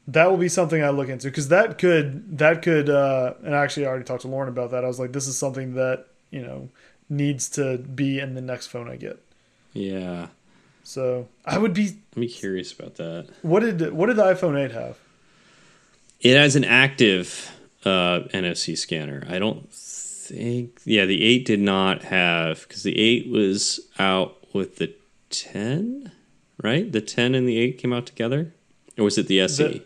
that 0.07 0.30
will 0.30 0.38
be 0.38 0.49
something 0.49 0.84
I 0.84 0.89
look 0.89 1.10
into 1.10 1.27
because 1.27 1.48
that 1.49 1.77
could 1.77 2.38
that 2.38 2.61
could 2.61 2.89
uh, 2.89 3.34
and 3.43 3.53
actually 3.53 3.85
I 3.85 3.89
already 3.89 4.06
talked 4.06 4.22
to 4.23 4.27
Lauren 4.27 4.49
about 4.49 4.72
that. 4.72 4.84
I 4.84 4.88
was 4.88 4.99
like, 4.99 5.14
this 5.14 5.27
is 5.27 5.38
something 5.38 5.76
that 5.76 6.07
you 6.31 6.41
know 6.41 6.69
needs 7.10 7.49
to 7.49 7.77
be 7.77 8.19
in 8.19 8.34
the 8.35 8.41
next 8.41 8.68
phone 8.68 8.89
I 8.89 8.95
get. 8.95 9.19
Yeah. 9.73 10.27
So 10.84 11.27
I 11.45 11.57
would 11.57 11.73
be. 11.73 11.98
I'm 12.15 12.27
curious 12.27 12.72
about 12.72 12.95
that. 12.95 13.30
What 13.41 13.60
did 13.61 13.93
what 13.93 14.07
did 14.07 14.15
the 14.15 14.23
iPhone 14.23 14.60
eight 14.64 14.72
have? 14.72 14.98
It 16.19 16.35
has 16.35 16.56
an 16.56 16.65
active 16.65 17.52
uh, 17.85 18.22
NFC 18.34 18.77
scanner. 18.77 19.23
I 19.30 19.39
don't 19.39 19.72
think. 20.32 20.82
Yeah, 20.86 21.06
the 21.06 21.24
eight 21.24 21.45
did 21.45 21.60
not 21.60 22.03
have 22.03 22.62
because 22.68 22.84
the 22.84 22.98
eight 22.98 23.30
was 23.30 23.80
out 23.99 24.38
with 24.53 24.78
the 24.78 24.94
ten, 25.30 26.12
right? 26.62 26.91
The 26.91 27.02
ten 27.02 27.36
and 27.36 27.48
the 27.48 27.58
eight 27.58 27.78
came 27.78 27.94
out 27.94 28.06
together, 28.06 28.53
or 28.98 29.06
was 29.06 29.18
it 29.18 29.28
the 29.28 29.41
SE? 29.41 29.86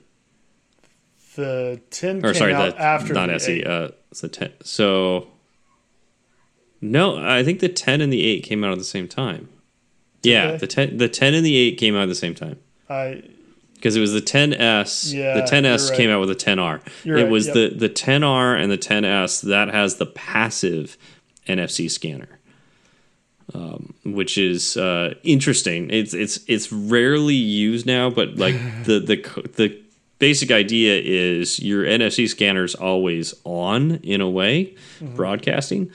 The 1.36 1.82
ten 1.90 2.18
or 2.18 2.32
came 2.32 2.36
sorry, 2.36 2.54
out 2.54 2.76
the 2.76 2.82
after 2.82 3.14
not 3.14 3.28
the 3.28 3.36
SE. 3.36 3.60
8. 3.60 3.68
Uh, 3.68 3.90
the 4.22 4.30
ten. 4.30 4.54
So 4.64 5.28
no, 6.82 7.18
I 7.18 7.44
think 7.44 7.60
the 7.60 7.70
ten 7.70 8.02
and 8.02 8.12
the 8.12 8.26
eight 8.26 8.44
came 8.44 8.64
out 8.64 8.72
at 8.72 8.78
the 8.78 8.84
same 8.84 9.08
time. 9.08 9.50
Yeah, 10.24 10.58
the 10.58 10.68
ten, 10.68 10.98
the 10.98 11.10
ten 11.10 11.34
and 11.34 11.46
the 11.46 11.56
eight 11.56 11.78
came 11.78 11.96
out 11.96 12.04
at 12.04 12.10
the 12.10 12.16
same 12.16 12.34
time 12.34 12.60
I 12.90 13.24
because 13.76 13.96
it 13.96 14.00
was 14.00 14.14
the 14.14 14.22
10s. 14.22 15.14
Yeah, 15.14 15.36
the 15.36 15.42
10s 15.42 15.90
right. 15.90 15.98
came 15.98 16.10
out 16.10 16.20
with 16.20 16.32
a 16.32 16.36
10r. 16.36 16.82
You're 17.04 17.18
it 17.18 17.24
right, 17.24 17.32
was 17.32 17.46
yep. 17.48 17.54
the 17.54 17.70
the 17.70 17.90
10r 17.90 18.60
and 18.60 18.72
the 18.72 18.78
10s 18.78 19.42
that 19.44 19.70
has 19.70 19.96
the 19.98 20.06
passive 20.08 20.98
NFC 21.48 21.90
scanner, 21.92 22.40
um, 23.54 23.94
which 24.04 24.38
is 24.38 24.78
uh, 24.78 25.14
interesting. 25.24 25.90
It's 25.92 26.14
it's 26.14 26.40
it's 26.48 26.72
rarely 26.72 27.36
used 27.36 27.86
now, 27.86 28.10
but 28.10 28.36
like 28.38 28.56
the 28.84 29.00
the 29.00 29.18
the 29.56 29.82
basic 30.18 30.50
idea 30.52 31.00
is 31.04 31.60
your 31.60 31.84
NFC 31.84 32.28
scanner 32.28 32.64
is 32.64 32.74
always 32.76 33.34
on 33.44 33.96
in 34.04 34.22
a 34.22 34.30
way, 34.30 34.76
Mm-hmm. 35.00 35.16
broadcasting. 35.18 35.92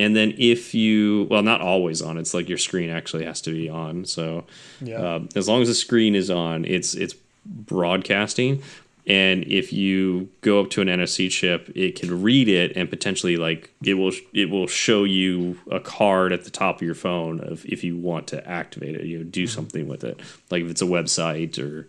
And 0.00 0.16
then 0.16 0.34
if 0.38 0.74
you 0.74 1.26
well, 1.30 1.42
not 1.42 1.60
always 1.60 2.00
on. 2.02 2.16
It's 2.18 2.34
like 2.34 2.48
your 2.48 2.58
screen 2.58 2.90
actually 2.90 3.24
has 3.26 3.40
to 3.42 3.50
be 3.52 3.68
on. 3.68 4.04
So 4.04 4.44
Yeah. 4.80 5.14
um, 5.14 5.28
as 5.36 5.46
long 5.48 5.60
as 5.62 5.68
the 5.68 5.74
screen 5.74 6.14
is 6.14 6.30
on, 6.30 6.64
it's 6.64 6.94
it's 6.94 7.14
broadcasting. 7.46 8.62
And 9.06 9.44
if 9.44 9.72
you 9.72 10.28
go 10.42 10.60
up 10.60 10.70
to 10.70 10.82
an 10.82 10.88
NFC 10.88 11.30
chip, 11.30 11.70
it 11.74 11.98
can 11.98 12.22
read 12.22 12.48
it 12.48 12.76
and 12.76 12.88
potentially 12.88 13.36
like 13.36 13.70
it 13.82 13.94
will 13.94 14.12
it 14.32 14.50
will 14.50 14.66
show 14.66 15.04
you 15.04 15.58
a 15.70 15.80
card 15.80 16.32
at 16.32 16.44
the 16.44 16.50
top 16.50 16.76
of 16.76 16.82
your 16.82 16.94
phone 16.94 17.40
of 17.40 17.64
if 17.66 17.82
you 17.82 17.96
want 17.96 18.26
to 18.28 18.46
activate 18.48 18.94
it, 18.94 19.06
you 19.06 19.18
know, 19.18 19.24
do 19.24 19.46
something 19.46 19.88
with 19.88 20.04
it, 20.04 20.20
like 20.50 20.62
if 20.62 20.70
it's 20.70 20.82
a 20.82 20.86
website 20.86 21.58
or 21.58 21.88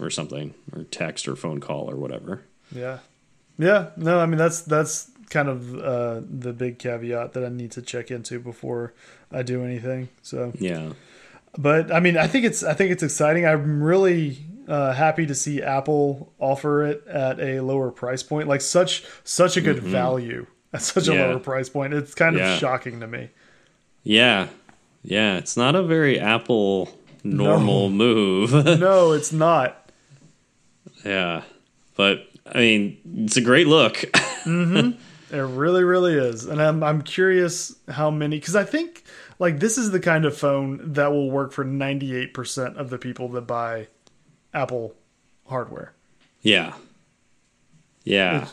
or 0.00 0.10
something 0.10 0.54
or 0.74 0.84
text 0.84 1.26
or 1.26 1.34
phone 1.36 1.58
call 1.60 1.90
or 1.90 1.96
whatever. 1.96 2.42
Yeah. 2.74 2.98
Yeah. 3.58 3.90
No, 3.96 4.20
I 4.20 4.26
mean 4.26 4.38
that's 4.38 4.60
that's 4.62 5.10
kind 5.32 5.48
of 5.48 5.74
uh, 5.78 6.20
the 6.28 6.52
big 6.52 6.78
caveat 6.78 7.32
that 7.32 7.44
I 7.44 7.48
need 7.48 7.72
to 7.72 7.82
check 7.82 8.10
into 8.10 8.38
before 8.38 8.92
I 9.32 9.42
do 9.42 9.64
anything. 9.64 10.08
So 10.22 10.52
Yeah. 10.58 10.92
but 11.58 11.90
I 11.92 11.98
mean, 12.00 12.16
I 12.16 12.26
think 12.28 12.44
it's 12.44 12.62
I 12.62 12.74
think 12.74 12.92
it's 12.92 13.02
exciting. 13.02 13.44
I'm 13.46 13.82
really 13.82 14.38
uh, 14.68 14.92
happy 14.92 15.26
to 15.26 15.34
see 15.34 15.60
Apple 15.62 16.32
offer 16.38 16.84
it 16.86 17.04
at 17.08 17.40
a 17.40 17.60
lower 17.60 17.90
price 17.90 18.22
point, 18.22 18.46
like 18.46 18.60
such 18.60 19.04
such 19.24 19.56
a 19.56 19.60
good 19.60 19.80
value 19.80 20.46
at 20.72 20.82
such 20.82 21.08
a 21.08 21.10
Mm-hmm. 21.10 21.20
Lower 21.32 21.38
price 21.40 21.68
point. 21.68 21.92
It's 21.94 22.14
kind 22.14 22.38
of 22.38 22.58
shocking 22.58 23.00
to 23.00 23.06
me. 23.08 23.30
Yeah. 24.04 24.48
Yeah. 25.02 25.36
It's 25.38 25.56
not 25.56 25.74
a 25.74 25.82
very 25.82 26.18
Apple 26.20 26.88
normal 27.24 27.90
move. 27.90 28.52
No, 28.80 29.12
it's 29.12 29.32
not. 29.32 29.90
yeah. 31.04 31.42
But 31.96 32.28
I 32.46 32.58
mean, 32.58 32.96
it's 33.24 33.36
a 33.36 33.40
great 33.40 33.66
look. 33.66 34.02
It 35.32 35.38
really, 35.40 35.82
really 35.82 36.14
is, 36.14 36.44
and 36.44 36.60
I'm 36.62 36.82
I'm 36.82 37.02
curious 37.02 37.74
how 37.88 38.10
many 38.10 38.38
because 38.38 38.54
I 38.54 38.64
think 38.64 39.02
like 39.38 39.58
this 39.60 39.78
is 39.78 39.90
the 39.90 39.98
kind 40.00 40.24
of 40.26 40.36
phone 40.36 40.92
that 40.92 41.10
will 41.10 41.30
work 41.30 41.52
for 41.52 41.64
98 41.64 42.34
percent 42.34 42.76
of 42.76 42.90
the 42.90 42.98
people 42.98 43.28
that 43.30 43.42
buy 43.46 43.88
Apple 44.54 44.94
hardware. 45.48 45.92
yeah. 46.42 46.74
Yeah. 48.04 48.48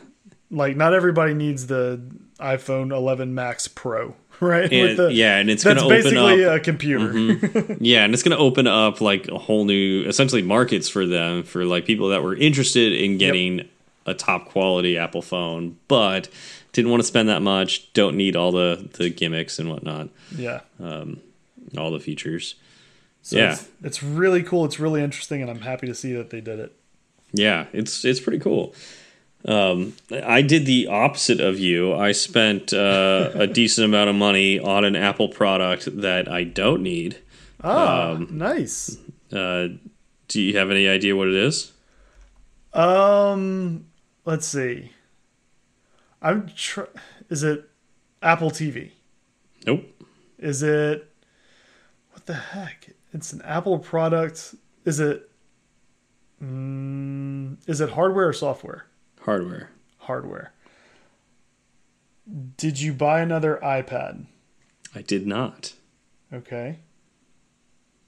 Like 0.51 0.75
not 0.77 0.93
everybody 0.93 1.33
needs 1.33 1.67
the 1.67 2.01
iPhone 2.39 2.91
11 2.95 3.33
Max 3.35 3.67
Pro, 3.67 4.15
right? 4.39 4.71
And- 4.71 5.11
yeah, 5.13 5.37
and 5.37 5.49
it's 5.49 5.63
that's 5.63 5.83
basically 5.83 6.45
up- 6.45 6.57
a 6.57 6.59
computer. 6.59 7.13
Mm-hmm. 7.13 7.73
Yeah, 7.83 8.03
and 8.03 8.13
it's 8.13 8.23
going 8.23 8.35
to 8.35 8.41
open 8.41 8.65
up 8.67 9.01
like 9.01 9.27
a 9.27 9.37
whole 9.37 9.65
new, 9.65 10.03
essentially, 10.05 10.41
markets 10.41 10.87
for 10.89 11.05
them 11.05 11.43
for 11.43 11.65
like 11.65 11.85
people 11.85 12.09
that 12.09 12.23
were 12.23 12.35
interested 12.35 12.93
in 12.93 13.17
getting 13.17 13.67
a 14.05 14.13
top 14.13 14.49
quality 14.49 14.97
Apple 14.97 15.21
phone, 15.21 15.77
but 15.87 16.29
didn't 16.73 16.91
want 16.91 17.01
to 17.01 17.07
spend 17.07 17.29
that 17.29 17.41
much, 17.41 17.91
don't 17.93 18.15
need 18.15 18.35
all 18.35 18.51
the 18.51 18.89
the 18.93 19.09
gimmicks 19.09 19.59
and 19.59 19.69
whatnot, 19.69 20.09
yeah. 20.35 20.61
all 21.77 21.91
the 21.91 21.99
features. 21.99 22.55
So 23.21 23.37
yeah. 23.37 23.53
It's, 23.53 23.67
it's 23.83 24.03
really 24.03 24.43
cool. 24.43 24.65
It's 24.65 24.79
really 24.79 25.03
interesting, 25.03 25.41
and 25.41 25.51
I'm 25.51 25.61
happy 25.61 25.87
to 25.87 25.95
see 25.95 26.13
that 26.13 26.29
they 26.29 26.41
did 26.41 26.59
it. 26.59 26.73
Yeah, 27.31 27.65
it's 27.73 28.05
it's 28.05 28.19
pretty 28.19 28.39
cool. 28.39 28.73
Um, 29.45 29.93
I 30.11 30.41
did 30.41 30.65
the 30.65 30.87
opposite 30.87 31.39
of 31.39 31.59
you. 31.59 31.93
I 31.93 32.11
spent 32.11 32.73
uh, 32.73 33.31
a 33.33 33.47
decent 33.47 33.85
amount 33.85 34.09
of 34.09 34.15
money 34.15 34.59
on 34.59 34.83
an 34.83 34.95
Apple 34.95 35.29
product 35.29 36.01
that 36.01 36.27
I 36.29 36.43
don't 36.43 36.83
need. 36.83 37.19
Ah, 37.63 38.11
Um, 38.11 38.27
nice. 38.31 38.97
Uh, 39.31 39.69
do 40.27 40.41
you 40.41 40.57
have 40.57 40.71
any 40.71 40.87
idea 40.87 41.15
what 41.15 41.27
it 41.27 41.35
is? 41.35 41.71
Um, 42.73 43.85
let's 44.25 44.45
see. 44.45 44.91
I'm 46.21 46.49
tr- 46.55 46.91
is 47.29 47.43
it 47.43 47.69
Apple 48.21 48.51
TV? 48.51 48.91
Nope. 49.65 49.85
Is 50.37 50.63
it 50.63 51.11
what 52.11 52.25
the 52.25 52.33
heck? 52.33 52.89
It's 53.13 53.33
an 53.33 53.41
Apple 53.43 53.79
product. 53.79 54.55
Is 54.85 54.99
it 54.99 55.29
mm, 56.43 57.57
is 57.67 57.81
it 57.81 57.91
hardware 57.91 58.27
or 58.27 58.33
software? 58.33 58.85
Hardware. 59.21 59.69
Hardware. 59.99 60.53
Did 62.57 62.79
you 62.79 62.93
buy 62.93 63.21
another 63.21 63.59
iPad? 63.63 64.25
I 64.93 65.01
did 65.01 65.25
not. 65.25 65.73
Okay. 66.31 66.79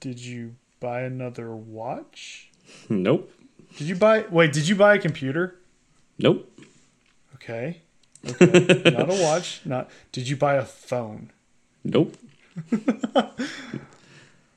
Did 0.00 0.20
you 0.20 0.56
buy 0.80 1.02
another 1.02 1.54
watch? 1.54 2.50
Nope. 2.88 3.30
Did 3.76 3.88
you 3.88 3.96
buy 3.96 4.24
wait, 4.30 4.52
did 4.52 4.68
you 4.68 4.76
buy 4.76 4.94
a 4.94 4.98
computer? 4.98 5.56
Nope. 6.18 6.48
Okay. 7.34 7.81
Okay. 8.28 8.90
not 8.90 9.10
a 9.10 9.22
watch. 9.22 9.60
Not 9.64 9.90
did 10.12 10.28
you 10.28 10.36
buy 10.36 10.54
a 10.54 10.64
phone? 10.64 11.30
Nope. 11.84 12.16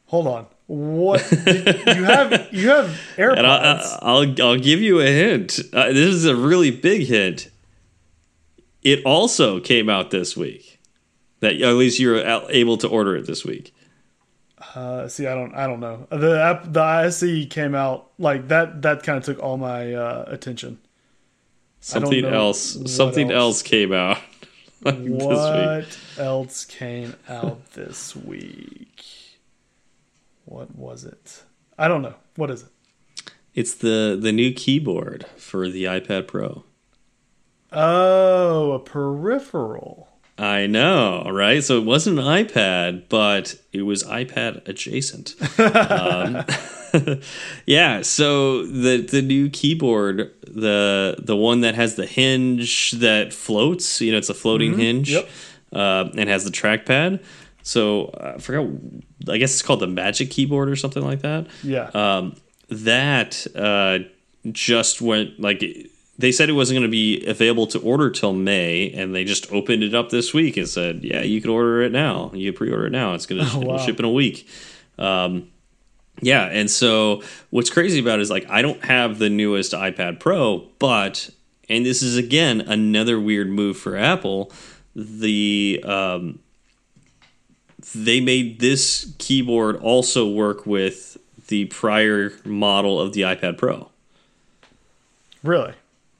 Hold 0.07 0.27
on. 0.27 0.45
What 0.67 1.27
did, 1.29 1.65
you 1.97 2.03
have 2.03 2.47
you 2.51 2.69
have 2.69 2.97
AirPods. 3.17 3.37
And 3.37 3.47
I, 3.47 3.99
I'll 4.01 4.41
I'll 4.41 4.57
give 4.57 4.81
you 4.81 4.99
a 4.99 5.07
hint. 5.07 5.59
Uh, 5.73 5.87
this 5.87 6.13
is 6.13 6.25
a 6.25 6.35
really 6.35 6.71
big 6.71 7.07
hint. 7.07 7.49
It 8.81 9.03
also 9.05 9.59
came 9.59 9.89
out 9.89 10.11
this 10.11 10.37
week. 10.37 10.79
That 11.39 11.61
at 11.61 11.73
least 11.73 11.99
you're 11.99 12.17
able 12.49 12.77
to 12.77 12.87
order 12.87 13.15
it 13.15 13.27
this 13.27 13.43
week. 13.43 13.73
Uh, 14.73 15.07
see, 15.07 15.27
I 15.27 15.35
don't, 15.35 15.53
I 15.53 15.67
don't 15.67 15.79
know. 15.79 16.07
The 16.09 16.41
app, 16.41 16.71
the 16.71 16.81
ISE 16.81 17.45
came 17.49 17.75
out 17.75 18.11
like 18.17 18.47
that. 18.47 18.81
That 18.81 19.03
kind 19.03 19.17
of 19.17 19.23
took 19.23 19.39
all 19.39 19.57
my 19.57 19.93
uh, 19.93 20.25
attention. 20.27 20.79
Something 21.85 22.25
else. 22.25 22.91
Something 22.91 23.29
else. 23.29 23.59
else. 23.59 23.61
came 23.61 23.93
out 23.93 24.17
this 24.81 24.95
week. 24.97 25.21
What 25.21 25.99
else 26.17 26.65
came 26.65 27.15
out 27.29 27.73
this 27.73 28.15
week? 28.15 29.03
What 30.45 30.75
was 30.75 31.03
it? 31.03 31.43
I 31.77 31.87
don't 31.87 32.01
know. 32.01 32.15
What 32.37 32.49
is 32.49 32.63
it? 32.63 32.69
It's 33.53 33.75
the 33.75 34.17
the 34.19 34.31
new 34.31 34.51
keyboard 34.51 35.27
for 35.37 35.69
the 35.69 35.83
iPad 35.83 36.25
Pro. 36.25 36.63
Oh, 37.71 38.71
a 38.71 38.79
peripheral. 38.79 40.09
I 40.37 40.67
know, 40.67 41.29
right? 41.31 41.63
So 41.63 41.77
it 41.77 41.85
wasn't 41.85 42.19
an 42.19 42.25
iPad, 42.25 43.07
but 43.07 43.55
it 43.71 43.83
was 43.83 44.03
iPad 44.03 44.67
adjacent. 44.67 45.33
um, 45.59 46.43
yeah. 47.65 48.01
So 48.01 48.65
the 48.65 48.97
the 48.97 49.21
new 49.21 49.49
keyboard, 49.49 50.31
the 50.45 51.15
the 51.19 51.35
one 51.37 51.61
that 51.61 51.75
has 51.75 51.95
the 51.95 52.05
hinge 52.05 52.91
that 52.91 53.33
floats, 53.33 54.01
you 54.01 54.11
know, 54.11 54.17
it's 54.17 54.29
a 54.29 54.33
floating 54.33 54.77
hinge, 54.77 55.11
Yep. 55.11 55.29
uh, 55.73 56.09
and 56.17 56.29
has 56.29 56.43
the 56.43 56.51
trackpad. 56.51 57.23
So 57.63 58.07
uh, 58.07 58.33
I 58.35 58.39
forgot. 58.39 58.67
I 59.29 59.37
guess 59.37 59.53
it's 59.53 59.61
called 59.63 59.79
the 59.79 59.87
Magic 59.87 60.29
Keyboard 60.31 60.69
or 60.69 60.75
something 60.75 61.03
like 61.03 61.21
that 61.21 61.47
Yeah. 61.63 61.89
um, 61.95 62.35
that 62.69 63.47
uh, 63.55 63.99
just 64.51 65.01
went 65.01 65.39
like 65.39 65.63
they 66.17 66.31
said 66.31 66.49
it 66.49 66.53
wasn't 66.53 66.75
going 66.77 66.87
to 66.87 66.91
be 66.91 67.25
available 67.25 67.67
to 67.67 67.79
order 67.79 68.09
till 68.09 68.33
May, 68.33 68.89
and 68.91 69.13
they 69.13 69.23
just 69.25 69.51
opened 69.51 69.83
it 69.83 69.93
up 69.93 70.09
this 70.09 70.33
week 70.33 70.55
and 70.57 70.67
said, 70.67 71.03
"Yeah, 71.03 71.21
you 71.21 71.41
can 71.41 71.49
order 71.49 71.81
it 71.81 71.91
now. 71.91 72.31
You 72.33 72.51
can 72.51 72.57
pre-order 72.57 72.87
it 72.87 72.91
now. 72.91 73.13
It's 73.13 73.25
going 73.25 73.45
to 73.45 73.51
Oh, 73.55 73.59
wow. 73.59 73.77
ship 73.77 73.99
in 73.99 74.05
a 74.05 74.11
week." 74.11 74.47
Um, 74.97 75.49
yeah, 76.21 76.45
and 76.45 76.71
so 76.71 77.21
what's 77.49 77.69
crazy 77.69 77.99
about 77.99 78.19
it 78.19 78.21
is 78.21 78.29
like 78.29 78.49
I 78.49 78.61
don't 78.61 78.83
have 78.85 79.19
the 79.19 79.29
newest 79.29 79.73
iPad 79.73 80.19
Pro, 80.21 80.69
but 80.79 81.29
and 81.67 81.85
this 81.85 82.01
is 82.01 82.15
again 82.15 82.61
another 82.61 83.19
weird 83.19 83.49
move 83.49 83.75
for 83.77 83.97
Apple. 83.97 84.51
The 84.95 85.83
um, 85.85 86.39
they 87.93 88.21
made 88.21 88.61
this 88.61 89.13
keyboard 89.17 89.75
also 89.77 90.29
work 90.29 90.65
with 90.65 91.17
the 91.49 91.65
prior 91.65 92.31
model 92.45 92.99
of 93.01 93.11
the 93.11 93.21
iPad 93.21 93.57
Pro. 93.57 93.89
really? 95.43 95.73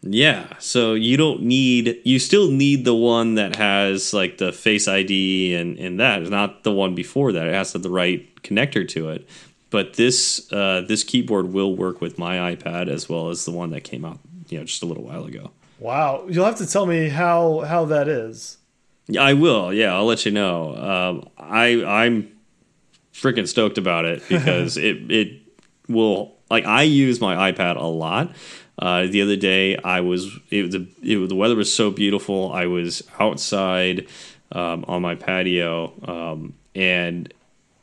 Yeah, 0.07 0.47
so 0.59 0.93
you 0.93 1.17
don't 1.17 1.41
need 1.41 1.99
you 2.03 2.19
still 2.19 2.51
need 2.51 2.85
the 2.85 2.93
one 2.93 3.35
that 3.35 3.55
has 3.55 4.13
like 4.13 4.37
the 4.37 4.51
Face 4.53 4.87
ID 4.87 5.55
and 5.55 5.77
and 5.79 5.99
that 5.99 6.21
is 6.21 6.29
not 6.29 6.63
the 6.63 6.71
one 6.71 6.93
before 6.93 7.31
that. 7.31 7.47
It 7.47 7.53
has 7.53 7.71
to 7.71 7.79
have 7.79 7.83
the 7.83 7.89
right 7.89 8.29
connector 8.43 8.87
to 8.89 9.09
it. 9.09 9.27
But 9.71 9.95
this 9.95 10.51
uh, 10.53 10.85
this 10.87 11.03
keyboard 11.03 11.51
will 11.51 11.75
work 11.75 12.01
with 12.01 12.19
my 12.19 12.55
iPad 12.55 12.87
as 12.87 13.09
well 13.09 13.29
as 13.29 13.45
the 13.45 13.51
one 13.51 13.71
that 13.71 13.81
came 13.81 14.05
out 14.05 14.19
you 14.49 14.59
know 14.59 14.65
just 14.65 14.83
a 14.83 14.85
little 14.85 15.03
while 15.03 15.25
ago. 15.25 15.51
Wow. 15.79 16.25
You'll 16.29 16.45
have 16.45 16.57
to 16.57 16.67
tell 16.67 16.85
me 16.85 17.09
how 17.09 17.61
how 17.61 17.85
that 17.85 18.07
is. 18.07 18.57
Yeah, 19.07 19.21
I 19.21 19.33
will. 19.33 19.73
Yeah, 19.73 19.95
I'll 19.95 20.05
let 20.05 20.25
you 20.25 20.31
know. 20.31 20.75
Um, 20.75 21.29
I 21.37 21.83
I'm 21.83 22.31
freaking 23.13 23.47
stoked 23.47 23.77
about 23.77 24.05
it 24.05 24.23
because 24.29 24.77
it 24.77 25.11
it 25.11 25.41
will 25.87 26.35
like 26.49 26.65
I 26.65 26.83
use 26.83 27.19
my 27.19 27.51
iPad 27.51 27.77
a 27.77 27.85
lot. 27.85 28.35
Uh, 28.77 29.05
the 29.07 29.21
other 29.21 29.35
day, 29.37 29.77
I 29.77 30.01
was 30.01 30.37
it, 30.51 30.71
the 30.71 30.87
it, 31.01 31.29
the 31.29 31.35
weather 31.35 31.55
was 31.55 31.73
so 31.73 31.91
beautiful. 31.91 32.51
I 32.51 32.65
was 32.65 33.03
outside 33.19 34.07
um, 34.51 34.83
on 34.87 35.01
my 35.01 35.15
patio, 35.15 35.93
um, 36.07 36.53
and 36.75 37.33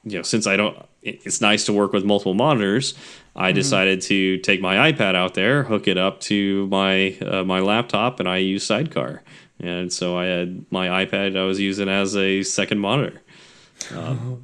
you 0.05 0.17
know 0.19 0.23
since 0.23 0.47
I 0.47 0.57
don't, 0.57 0.77
it- 1.03 1.21
it's 1.25 1.41
nice 1.41 1.65
to 1.67 1.73
work 1.73 1.93
with 1.93 2.05
multiple 2.05 2.35
monitors. 2.35 2.95
I 3.35 3.53
decided 3.53 4.03
to 4.03 4.37
take 4.39 4.61
my 4.61 4.93
iPad 4.93 5.15
out 5.15 5.33
there, 5.33 5.63
hook 5.63 5.89
it 5.89 5.97
up 5.97 6.21
to 6.23 6.67
my 6.67 7.17
uh, 7.23 7.43
my 7.45 7.61
laptop, 7.61 8.21
and 8.21 8.29
I 8.29 8.37
use 8.39 8.65
Sidecar. 8.67 9.23
And 9.59 9.91
so 9.93 10.19
I 10.19 10.27
had 10.27 10.67
my 10.71 11.05
iPad 11.07 11.39
I 11.39 11.45
was 11.45 11.59
using 11.59 11.89
as 11.89 12.15
a 12.17 12.43
second 12.43 12.81
monitor. 12.81 13.23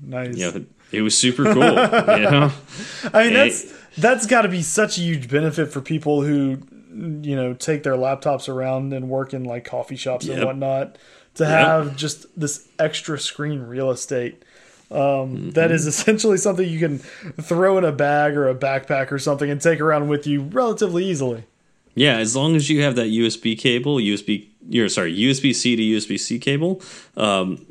Nice. 0.03 0.37
You 0.37 0.51
know, 0.53 0.65
it 0.93 1.03
was 1.03 1.17
super 1.17 1.45
cool. 1.53 1.63
you 1.65 2.31
know, 2.31 2.53
I 3.13 3.25
mean, 3.25 3.33
Hey. 3.33 3.49
that's 3.51 3.75
that's 3.99 4.27
got 4.27 4.43
to 4.43 4.49
be 4.49 4.63
such 4.63 4.99
a 4.99 5.01
huge 5.01 5.29
benefit 5.29 5.73
for 5.73 5.81
people 5.81 6.23
who 6.23 6.59
you 7.23 7.37
know 7.37 7.55
take 7.55 7.83
their 7.83 7.95
laptops 7.95 8.49
around 8.49 8.93
and 8.93 9.09
work 9.09 9.35
in 9.35 9.45
like 9.45 9.65
coffee 9.65 9.97
shops 9.97 10.27
and 10.27 10.45
whatnot 10.45 10.97
to 11.35 11.47
have 11.47 11.97
just 11.97 12.27
this 12.39 12.69
extra 12.79 13.19
screen 13.19 13.63
real 13.63 13.91
estate. 13.91 14.45
Um, 14.91 15.51
that 15.51 15.71
is 15.71 15.87
essentially 15.87 16.39
something 16.39 16.67
you 16.69 16.79
can 16.79 16.99
throw 16.99 17.79
in 17.79 17.85
a 17.85 17.93
bag 17.93 18.37
or 18.37 18.49
a 18.49 18.55
backpack 18.55 19.13
or 19.13 19.19
something 19.19 19.51
and 19.51 19.61
take 19.61 19.81
around 19.81 20.09
with 20.09 20.27
you 20.27 20.43
relatively 20.43 21.05
easily. 21.05 21.45
Yeah, 21.95 22.17
as 22.19 22.37
long 22.37 22.55
as 22.55 22.71
you 22.71 22.83
have 22.83 22.95
that 22.97 23.09
USB 23.09 23.59
cable, 23.59 23.97
USB, 23.97 24.49
you're 24.69 24.89
sorry, 24.89 25.17
USB 25.17 25.55
C 25.55 25.77
to 25.77 25.83
USB 25.83 26.19
C 26.19 26.39
cable. 26.39 26.81
Um, 27.17 27.67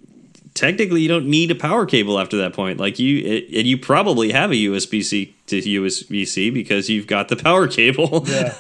technically, 0.58 1.02
you 1.02 1.08
don't 1.08 1.28
need 1.28 1.52
a 1.52 1.56
power 1.56 1.86
cable 1.86 2.20
after 2.20 2.36
that 2.38 2.52
point. 2.54 2.80
Like 2.80 3.00
you, 3.00 3.20
it, 3.20 3.46
and 3.56 3.66
you 3.68 3.78
probably 3.78 4.32
have 4.34 4.52
a 4.52 4.56
USB 4.56 5.04
C 5.04 5.34
to 5.46 5.62
USB 5.62 6.28
C 6.28 6.50
because 6.50 6.90
you've 6.90 7.08
got 7.08 7.30
the 7.30 7.36
power 7.38 7.68
cable. 7.68 8.26
yeah, 8.28 8.54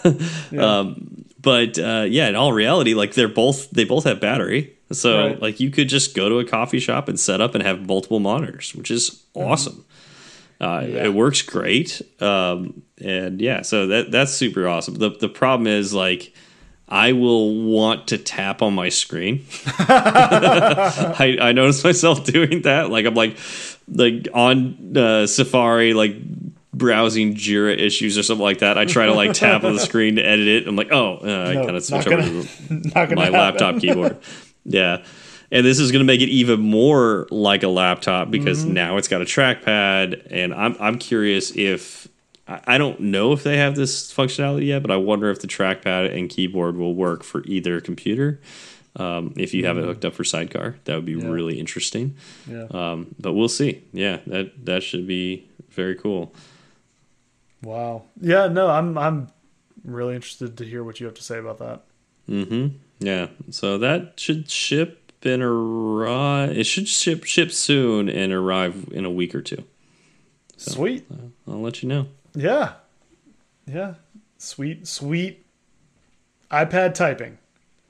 Um, 0.79 1.25
but 1.41 1.77
uh, 1.79 2.05
yeah, 2.07 2.29
in 2.29 2.35
all 2.35 2.53
reality, 2.53 2.93
like 2.93 3.13
they're 3.15 3.27
both 3.27 3.69
they 3.71 3.83
both 3.83 4.03
have 4.05 4.19
battery. 4.21 4.73
So 4.91 5.27
Right. 5.27 5.41
like 5.41 5.59
you 5.59 5.69
could 5.69 5.89
just 5.89 6.15
go 6.15 6.29
to 6.29 6.39
a 6.39 6.45
coffee 6.45 6.79
shop 6.79 7.09
and 7.09 7.19
set 7.19 7.41
up 7.41 7.55
and 7.55 7.63
have 7.63 7.85
multiple 7.87 8.19
monitors, 8.21 8.73
which 8.75 8.89
is 8.91 9.23
awesome. 9.33 9.83
Uh, 10.61 10.85
Yeah. 10.87 11.05
It 11.05 11.13
works 11.13 11.41
great, 11.43 12.01
um, 12.21 12.81
and 13.03 13.41
yeah, 13.41 13.61
so 13.63 13.87
that 13.87 14.11
that's 14.11 14.31
super 14.33 14.67
awesome. 14.67 14.95
The 14.95 15.09
the 15.11 15.29
problem 15.29 15.67
is 15.67 15.93
like 15.93 16.33
I 16.89 17.11
will 17.11 17.53
want 17.53 18.07
to 18.07 18.17
tap 18.17 18.61
on 18.61 18.73
my 18.73 18.89
screen. 18.89 19.45
I, 19.77 21.37
I 21.41 21.51
notice 21.51 21.83
myself 21.83 22.23
doing 22.25 22.61
that. 22.63 22.89
Like 22.89 23.05
I'm 23.05 23.13
like 23.15 23.37
like 23.89 24.27
on 24.33 24.95
uh, 24.97 25.27
Safari, 25.27 25.93
like 25.93 26.15
browsing 26.73 27.33
Jira 27.35 27.77
issues 27.77 28.17
or 28.17 28.23
something 28.23 28.43
like 28.43 28.59
that. 28.59 28.77
I 28.77 28.85
try 28.85 29.07
to 29.07 29.13
like 29.13 29.33
tap 29.33 29.63
on 29.63 29.73
the 29.73 29.79
screen 29.79 30.15
to 30.17 30.25
edit 30.25 30.47
it. 30.47 30.67
I'm 30.67 30.75
like, 30.75 30.91
oh, 30.91 31.19
uh, 31.23 31.25
I 31.49 31.53
No, 31.55 31.65
kind 31.65 31.75
of 31.77 31.83
switch 31.83 32.07
over 32.07 32.17
gonna- 32.17 32.25
to 32.25 32.41
the- 32.69 32.89
gonna 32.93 33.15
my 33.15 33.23
happen. 33.25 33.33
laptop 33.39 33.79
keyboard. 33.81 34.17
Yeah. 34.63 35.03
And 35.49 35.65
this 35.65 35.79
is 35.79 35.91
going 35.93 36.01
to 36.01 36.05
make 36.05 36.19
it 36.19 36.27
even 36.27 36.59
more 36.59 37.25
like 37.31 37.63
a 37.63 37.69
laptop 37.69 38.29
because 38.29 38.63
Mm-hmm. 38.65 38.73
now 38.73 38.97
it's 38.97 39.07
got 39.07 39.21
a 39.21 39.25
trackpad. 39.25 40.27
And 40.29 40.53
I'm, 40.53 40.75
I'm 40.79 40.97
curious 40.99 41.55
if 41.55 42.07
I 42.47 42.61
I 42.65 42.77
don't 42.77 42.99
know 42.99 43.33
if 43.33 43.43
they 43.43 43.57
have 43.57 43.75
this 43.75 44.11
functionality 44.13 44.67
yet, 44.67 44.81
but 44.81 44.91
I 44.91 44.97
wonder 44.97 45.29
if 45.29 45.39
the 45.39 45.47
trackpad 45.47 46.15
and 46.15 46.29
keyboard 46.29 46.77
will 46.77 46.95
work 46.95 47.23
for 47.23 47.43
either 47.45 47.79
computer. 47.81 48.39
Um, 48.95 49.33
if 49.37 49.53
you 49.53 49.65
have 49.67 49.77
it 49.77 49.83
hooked 49.85 50.05
up 50.05 50.15
for 50.15 50.23
Sidecar, 50.23 50.77
that 50.85 50.95
would 50.95 51.05
be. 51.05 51.13
Yeah. 51.13 51.27
really 51.27 51.59
interesting. 51.59 52.15
yeah. 52.49 52.65
Um, 52.71 53.13
but 53.19 53.33
we'll 53.33 53.47
see. 53.49 53.83
Yeah, 53.93 54.19
that 54.27 54.65
that 54.65 54.81
should 54.83 55.05
be 55.05 55.47
very 55.69 55.93
cool. 55.95 56.33
wow 57.63 58.03
yeah 58.21 58.47
no 58.47 58.67
i'm 58.69 58.97
i'm 58.97 59.27
really 59.83 60.15
interested 60.15 60.57
to 60.57 60.65
hear 60.65 60.83
what 60.83 60.99
you 60.99 61.05
have 61.05 61.15
to 61.15 61.23
say 61.23 61.37
about 61.37 61.59
that 61.59 61.81
Mm-hmm. 62.29 62.75
Yeah. 62.99 63.27
So 63.51 63.77
that 63.77 64.19
should 64.19 64.49
ship 64.51 65.13
and 65.23 65.41
arrive. 65.41 66.57
It 66.57 66.65
should 66.65 66.87
ship 66.89 67.23
ship 67.23 67.51
soon 67.53 68.09
and 68.09 68.33
arrive 68.33 68.89
in 68.91 69.05
a 69.05 69.09
week 69.11 69.33
or 69.33 69.41
two. 69.41 69.63
sweet 70.57 71.05
I'll 71.47 71.61
let 71.61 71.81
you 71.81 71.87
know. 71.89 72.07
Yeah 72.37 72.73
yeah 73.65 73.95
sweet 74.37 74.87
sweet 74.87 75.43
ipad 76.51 76.93
typing 76.93 77.37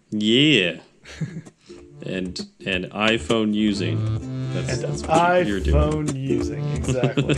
Yeah. 0.10 0.78
and 2.06 2.40
and 2.66 2.86
iPhone 2.92 3.54
using. 3.54 3.98
That's, 4.54 4.78
that's 4.78 5.04
what 5.04 5.48
you're 5.48 5.60
doing. 5.60 5.76
iphone 5.76 6.16
using 6.16 6.66
exactly 6.70 7.34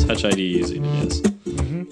Touch 0.06 0.24
ID 0.24 0.40
using, 0.58 0.84
I 0.86 1.04
guess. 1.04 1.20
Mm-hmm. 1.20 1.84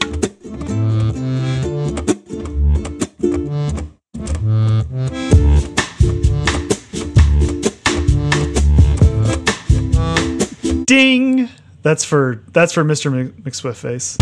ding 10.85 11.49
that's 11.83 12.05
for 12.05 12.43
that's 12.53 12.73
for 12.73 12.85
mr 12.85 13.13
Mc- 13.13 13.45
mcswift 13.45 13.77
face. 13.77 14.17